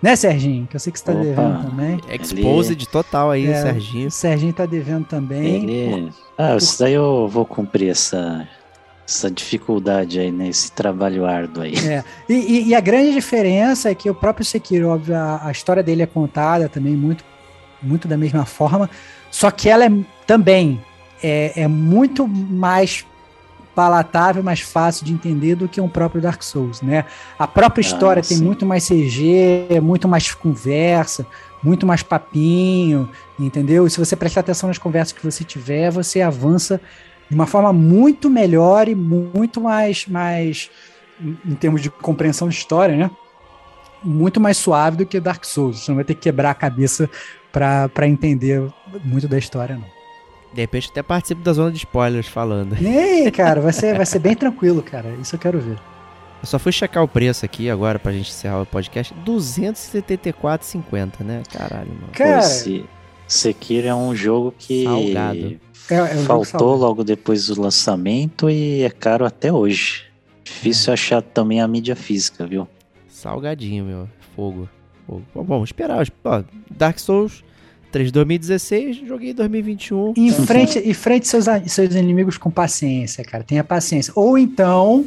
né, 0.02 0.16
Serginho? 0.16 0.66
Que 0.66 0.77
eu 0.77 0.81
sei 0.81 0.93
que 0.93 0.98
você 0.98 1.05
tá 1.05 1.12
Opa. 1.12 1.22
devendo 1.22 1.62
também. 1.70 2.01
Exposed 2.09 2.86
total 2.89 3.31
aí, 3.31 3.47
É, 3.47 3.62
Serginho. 3.62 4.09
O 4.09 4.10
Serginho 4.10 4.52
tá 4.52 4.66
devendo 4.66 5.05
também. 5.06 5.64
Ele... 5.64 6.12
Ah, 6.39 6.56
isso 6.56 6.78
daí 6.78 6.94
eu 6.94 7.28
vou 7.28 7.44
cumprir 7.44 7.90
essa, 7.90 8.48
essa 9.06 9.31
dificuldade 9.31 10.18
aí, 10.18 10.31
né? 10.32 10.48
Esse 10.48 10.72
trabalho 10.72 11.27
árduo 11.27 11.62
aí. 11.62 11.74
É. 11.86 12.02
E, 12.28 12.35
e- 12.35 12.68
e 12.68 12.74
a 12.74 12.81
grande 12.81 13.12
diferença 13.12 13.90
é 13.90 13.94
que 13.94 14.09
o 14.09 14.14
próprio 14.14 14.44
Sekiro, 14.44 14.89
óbvio, 14.89 15.16
a, 15.16 15.47
a 15.47 15.51
história 15.52 15.82
dele 15.82 16.02
é 16.02 16.06
contada 16.06 16.68
também 16.68 16.94
muito, 16.94 17.22
muito 17.82 18.09
da 18.09 18.16
mesma 18.16 18.44
forma, 18.47 18.89
só 19.31 19.51
que 19.51 19.68
ela 19.68 19.85
é 19.85 19.90
também 20.27 20.81
é, 21.22 21.52
é 21.62 21.68
muito 21.68 22.27
mais 22.27 23.05
palatável, 23.74 24.42
mais 24.42 24.60
fácil 24.60 25.05
de 25.05 25.12
entender 25.12 25.55
do 25.55 25.68
que 25.68 25.80
um 25.80 25.88
próprio 25.88 26.20
Dark 26.20 26.42
Souls, 26.42 26.82
né? 26.82 27.05
A 27.38 27.47
própria 27.47 27.80
história 27.80 28.22
tem 28.22 28.38
sim. 28.38 28.44
muito 28.44 28.66
mais 28.66 28.86
CG, 28.86 29.80
muito 29.82 30.09
mais 30.09 30.34
conversa, 30.34 31.26
muito 31.62 31.86
mais 31.86 32.02
papinho, 32.02 33.09
entendeu? 33.38 33.86
E 33.86 33.90
se 33.90 33.98
você 33.98 34.16
prestar 34.16 34.40
atenção 34.40 34.68
nas 34.68 34.78
conversas 34.78 35.12
que 35.12 35.24
você 35.24 35.44
tiver, 35.44 35.90
você 35.90 36.20
avança 36.20 36.80
de 37.28 37.34
uma 37.34 37.47
forma 37.47 37.72
muito 37.72 38.28
melhor 38.28 38.88
e 38.88 38.94
muito 38.94 39.60
mais, 39.60 40.06
mais 40.06 40.70
em 41.20 41.36
em 41.44 41.55
termos 41.55 41.82
de 41.82 41.90
compreensão 41.90 42.48
de 42.48 42.55
história, 42.55 42.97
né? 42.97 43.10
Muito 44.02 44.40
mais 44.40 44.56
suave 44.56 44.97
do 44.97 45.06
que 45.06 45.20
Dark 45.20 45.44
Souls. 45.44 45.80
Você 45.80 45.90
não 45.90 45.97
vai 45.97 46.05
ter 46.05 46.14
que 46.14 46.22
quebrar 46.22 46.51
a 46.51 46.55
cabeça 46.55 47.09
para 47.52 48.09
entender 48.09 48.66
muito 49.05 49.28
da 49.28 49.36
história, 49.38 49.76
não. 49.76 49.99
De 50.52 50.60
repente 50.60 50.89
até 50.90 51.02
participo 51.02 51.43
da 51.43 51.52
zona 51.52 51.70
de 51.70 51.78
spoilers 51.78 52.27
falando. 52.27 52.77
Nem, 52.81 53.31
cara, 53.31 53.60
vai 53.60 53.72
ser, 53.72 53.97
vai 53.97 54.06
ser 54.06 54.18
bem 54.18 54.35
tranquilo, 54.35 54.82
cara. 54.82 55.14
Isso 55.20 55.35
eu 55.36 55.39
quero 55.39 55.60
ver. 55.60 55.78
Eu 56.43 56.47
só 56.47 56.59
fui 56.59 56.72
checar 56.72 57.05
o 57.05 57.09
preço 57.09 57.44
aqui 57.44 57.68
agora 57.68 57.98
pra 57.98 58.12
gente 58.12 58.31
encerrar 58.31 58.62
o 58.62 58.66
podcast. 58.66 59.14
274,50, 59.27 61.20
né? 61.20 61.43
Caralho, 61.52 61.90
mano. 61.90 62.09
Cara, 62.12 62.40
Pô, 62.40 62.43
se, 62.43 62.85
Sekiro 63.28 63.86
é 63.86 63.94
um 63.94 64.14
jogo 64.14 64.55
que 64.59 64.85
Salgado. 64.85 65.60
É, 65.90 65.94
é 65.94 66.02
um 66.02 66.06
jogo 66.09 66.24
faltou 66.24 66.44
salgado. 66.44 66.77
logo 66.81 67.05
depois 67.05 67.47
do 67.47 67.60
lançamento 67.60 68.48
e 68.48 68.82
é 68.82 68.90
caro 68.90 69.24
até 69.27 69.52
hoje. 69.52 70.05
Difícil 70.43 70.93
achar 70.93 71.22
também 71.22 71.60
a 71.60 71.68
mídia 71.68 71.94
física, 71.94 72.47
viu? 72.47 72.66
Salgadinho, 73.09 73.85
meu. 73.85 74.09
Fogo. 74.35 74.68
Fogo. 75.06 75.22
Bom, 75.35 75.44
vamos 75.44 75.68
esperar. 75.68 76.06
Ó, 76.24 76.43
Dark 76.70 76.98
Souls 76.98 77.44
3 77.91 78.09
de 78.09 78.12
2016, 78.12 78.97
joguei 79.07 79.31
em 79.31 79.35
2021. 79.35 80.15
E 80.17 80.29
enfrente, 80.29 80.79
enfrente 80.79 81.29
seus, 81.29 81.45
seus 81.67 81.95
inimigos 81.95 82.39
com 82.39 82.51
paciência, 82.51 83.25
cara. 83.25 83.45
Tenha 83.45 83.65
paciência. 83.65 84.12
Ou 84.17 84.39
então, 84.39 85.07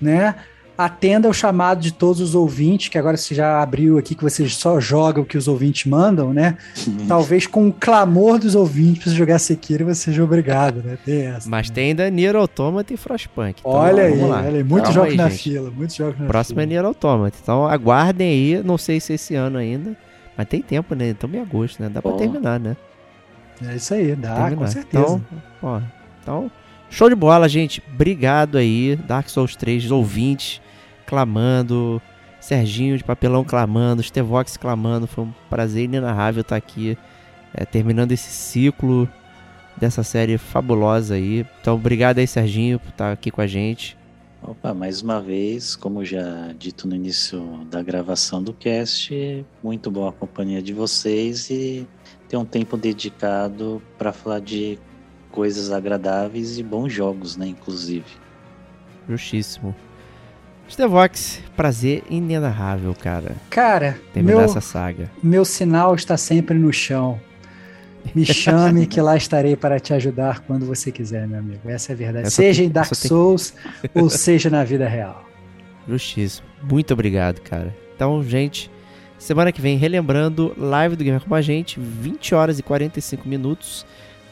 né? 0.00 0.34
Atenda 0.76 1.28
o 1.28 1.32
chamado 1.32 1.80
de 1.80 1.92
todos 1.92 2.20
os 2.20 2.36
ouvintes, 2.36 2.88
que 2.88 2.96
agora 2.96 3.16
você 3.16 3.34
já 3.34 3.60
abriu 3.60 3.98
aqui, 3.98 4.14
que 4.14 4.22
você 4.22 4.48
só 4.48 4.78
joga 4.78 5.20
o 5.20 5.24
que 5.24 5.36
os 5.36 5.48
ouvintes 5.48 5.86
mandam, 5.86 6.32
né? 6.32 6.56
Talvez 7.08 7.48
com 7.48 7.66
o 7.66 7.72
clamor 7.72 8.38
dos 8.38 8.54
ouvintes 8.54 9.02
pra 9.02 9.10
você 9.10 9.18
jogar 9.18 9.38
Sekiro 9.40 9.86
você 9.86 10.02
seja 10.02 10.22
obrigado, 10.22 10.80
né? 10.84 10.96
Tem 11.04 11.26
essa. 11.26 11.50
Mas 11.50 11.68
tem 11.68 11.88
ainda 11.88 12.08
Nier 12.08 12.36
Automata 12.36 12.94
e 12.94 12.96
Frostpunk. 12.96 13.58
Então, 13.58 13.72
olha 13.72 14.04
aí, 14.04 14.20
olha 14.20 14.58
aí. 14.58 14.62
Muitos 14.62 14.94
jogos 14.94 15.16
na 15.16 15.28
gente. 15.28 15.42
fila, 15.42 15.68
muitos 15.68 15.96
jogos 15.96 16.20
na 16.20 16.26
Próximo 16.26 16.60
é 16.60 16.62
fila. 16.62 16.70
Nier 16.70 16.84
Automata. 16.84 17.36
Então 17.42 17.66
aguardem 17.66 18.28
aí. 18.28 18.62
Não 18.62 18.78
sei 18.78 19.00
se 19.00 19.14
esse 19.14 19.34
ano 19.34 19.58
ainda. 19.58 19.96
Mas 20.38 20.46
tem 20.46 20.62
tempo, 20.62 20.94
né? 20.94 21.08
Estamos 21.08 21.36
em 21.36 21.40
agosto, 21.40 21.82
né? 21.82 21.88
Dá 21.88 22.00
pra 22.00 22.12
Ó. 22.12 22.16
terminar, 22.16 22.60
né? 22.60 22.76
É 23.60 23.74
isso 23.74 23.92
aí, 23.92 24.14
dá, 24.14 24.34
com 24.36 24.44
terminar. 24.44 24.68
certeza. 24.68 25.02
Então, 25.04 25.22
ó, 25.60 25.80
então, 26.22 26.50
show 26.88 27.08
de 27.08 27.16
bola, 27.16 27.48
gente. 27.48 27.82
Obrigado 27.92 28.56
aí. 28.56 28.94
Dark 28.94 29.28
Souls 29.28 29.56
3, 29.56 29.90
ouvintes 29.90 30.62
clamando. 31.04 32.00
Serginho 32.40 32.96
de 32.96 33.02
papelão 33.02 33.42
clamando. 33.42 34.00
Stevox 34.00 34.56
clamando. 34.56 35.08
Foi 35.08 35.24
um 35.24 35.32
prazer 35.50 35.84
inenarrável 35.84 36.42
estar 36.42 36.54
aqui. 36.56 36.96
é, 37.52 37.64
terminando 37.64 38.12
esse 38.12 38.30
ciclo 38.30 39.08
dessa 39.76 40.04
série 40.04 40.38
fabulosa 40.38 41.14
aí. 41.14 41.44
Então, 41.60 41.74
obrigado 41.74 42.18
aí, 42.18 42.26
Serginho, 42.28 42.78
por 42.78 42.90
estar 42.90 43.10
aqui 43.10 43.30
com 43.30 43.40
a 43.40 43.46
gente. 43.46 43.96
Opa, 44.42 44.72
mais 44.72 45.02
uma 45.02 45.20
vez, 45.20 45.74
como 45.74 46.04
já 46.04 46.52
dito 46.58 46.86
no 46.86 46.94
início 46.94 47.66
da 47.70 47.82
gravação 47.82 48.42
do 48.42 48.52
cast, 48.52 49.44
muito 49.62 49.90
boa 49.90 50.10
a 50.10 50.12
companhia 50.12 50.62
de 50.62 50.72
vocês 50.72 51.50
e 51.50 51.86
ter 52.28 52.36
um 52.36 52.44
tempo 52.44 52.76
dedicado 52.76 53.82
para 53.98 54.12
falar 54.12 54.40
de 54.40 54.78
coisas 55.30 55.70
agradáveis 55.72 56.58
e 56.58 56.62
bons 56.62 56.92
jogos, 56.92 57.36
né, 57.36 57.48
inclusive. 57.48 58.06
Justíssimo. 59.08 59.74
Stevox, 60.70 61.40
prazer 61.56 62.04
inenarrável, 62.08 62.94
cara. 62.94 63.34
Cara, 63.50 63.98
Terminar 64.12 64.36
meu, 64.36 64.44
essa 64.44 64.60
saga. 64.60 65.10
meu 65.22 65.44
sinal 65.44 65.94
está 65.94 66.16
sempre 66.16 66.56
no 66.58 66.72
chão. 66.72 67.18
Me 68.14 68.24
chame 68.24 68.86
que 68.86 69.00
lá 69.00 69.16
estarei 69.16 69.56
para 69.56 69.78
te 69.78 69.92
ajudar 69.94 70.40
quando 70.40 70.66
você 70.66 70.90
quiser, 70.90 71.26
meu 71.26 71.38
amigo. 71.38 71.68
Essa 71.68 71.92
é 71.92 71.94
a 71.94 71.96
verdade. 71.96 72.30
Seja 72.30 72.62
em 72.62 72.68
Dark 72.68 72.94
Souls 72.94 73.54
ou 73.94 74.08
seja 74.10 74.50
na 74.50 74.64
vida 74.64 74.88
real. 74.88 75.24
Justíssimo. 75.88 76.46
Muito 76.62 76.92
obrigado, 76.92 77.40
cara. 77.40 77.74
Então, 77.94 78.22
gente, 78.22 78.70
semana 79.18 79.50
que 79.52 79.60
vem, 79.60 79.76
relembrando, 79.76 80.54
live 80.56 80.96
do 80.96 81.04
Gamer 81.04 81.24
com 81.24 81.34
a 81.34 81.40
gente, 81.40 81.80
20 81.80 82.34
horas 82.34 82.58
e 82.58 82.62
45 82.62 83.28
minutos. 83.28 83.86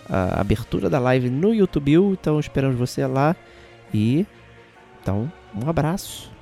A 0.08 0.40
abertura 0.40 0.88
da 0.88 0.98
live 1.00 1.28
no 1.28 1.52
YouTube. 1.52 1.94
Então, 1.94 2.38
esperamos 2.38 2.78
você 2.78 3.04
lá. 3.06 3.34
E. 3.92 4.26
Então, 5.02 5.30
um 5.54 5.68
abraço. 5.68 6.35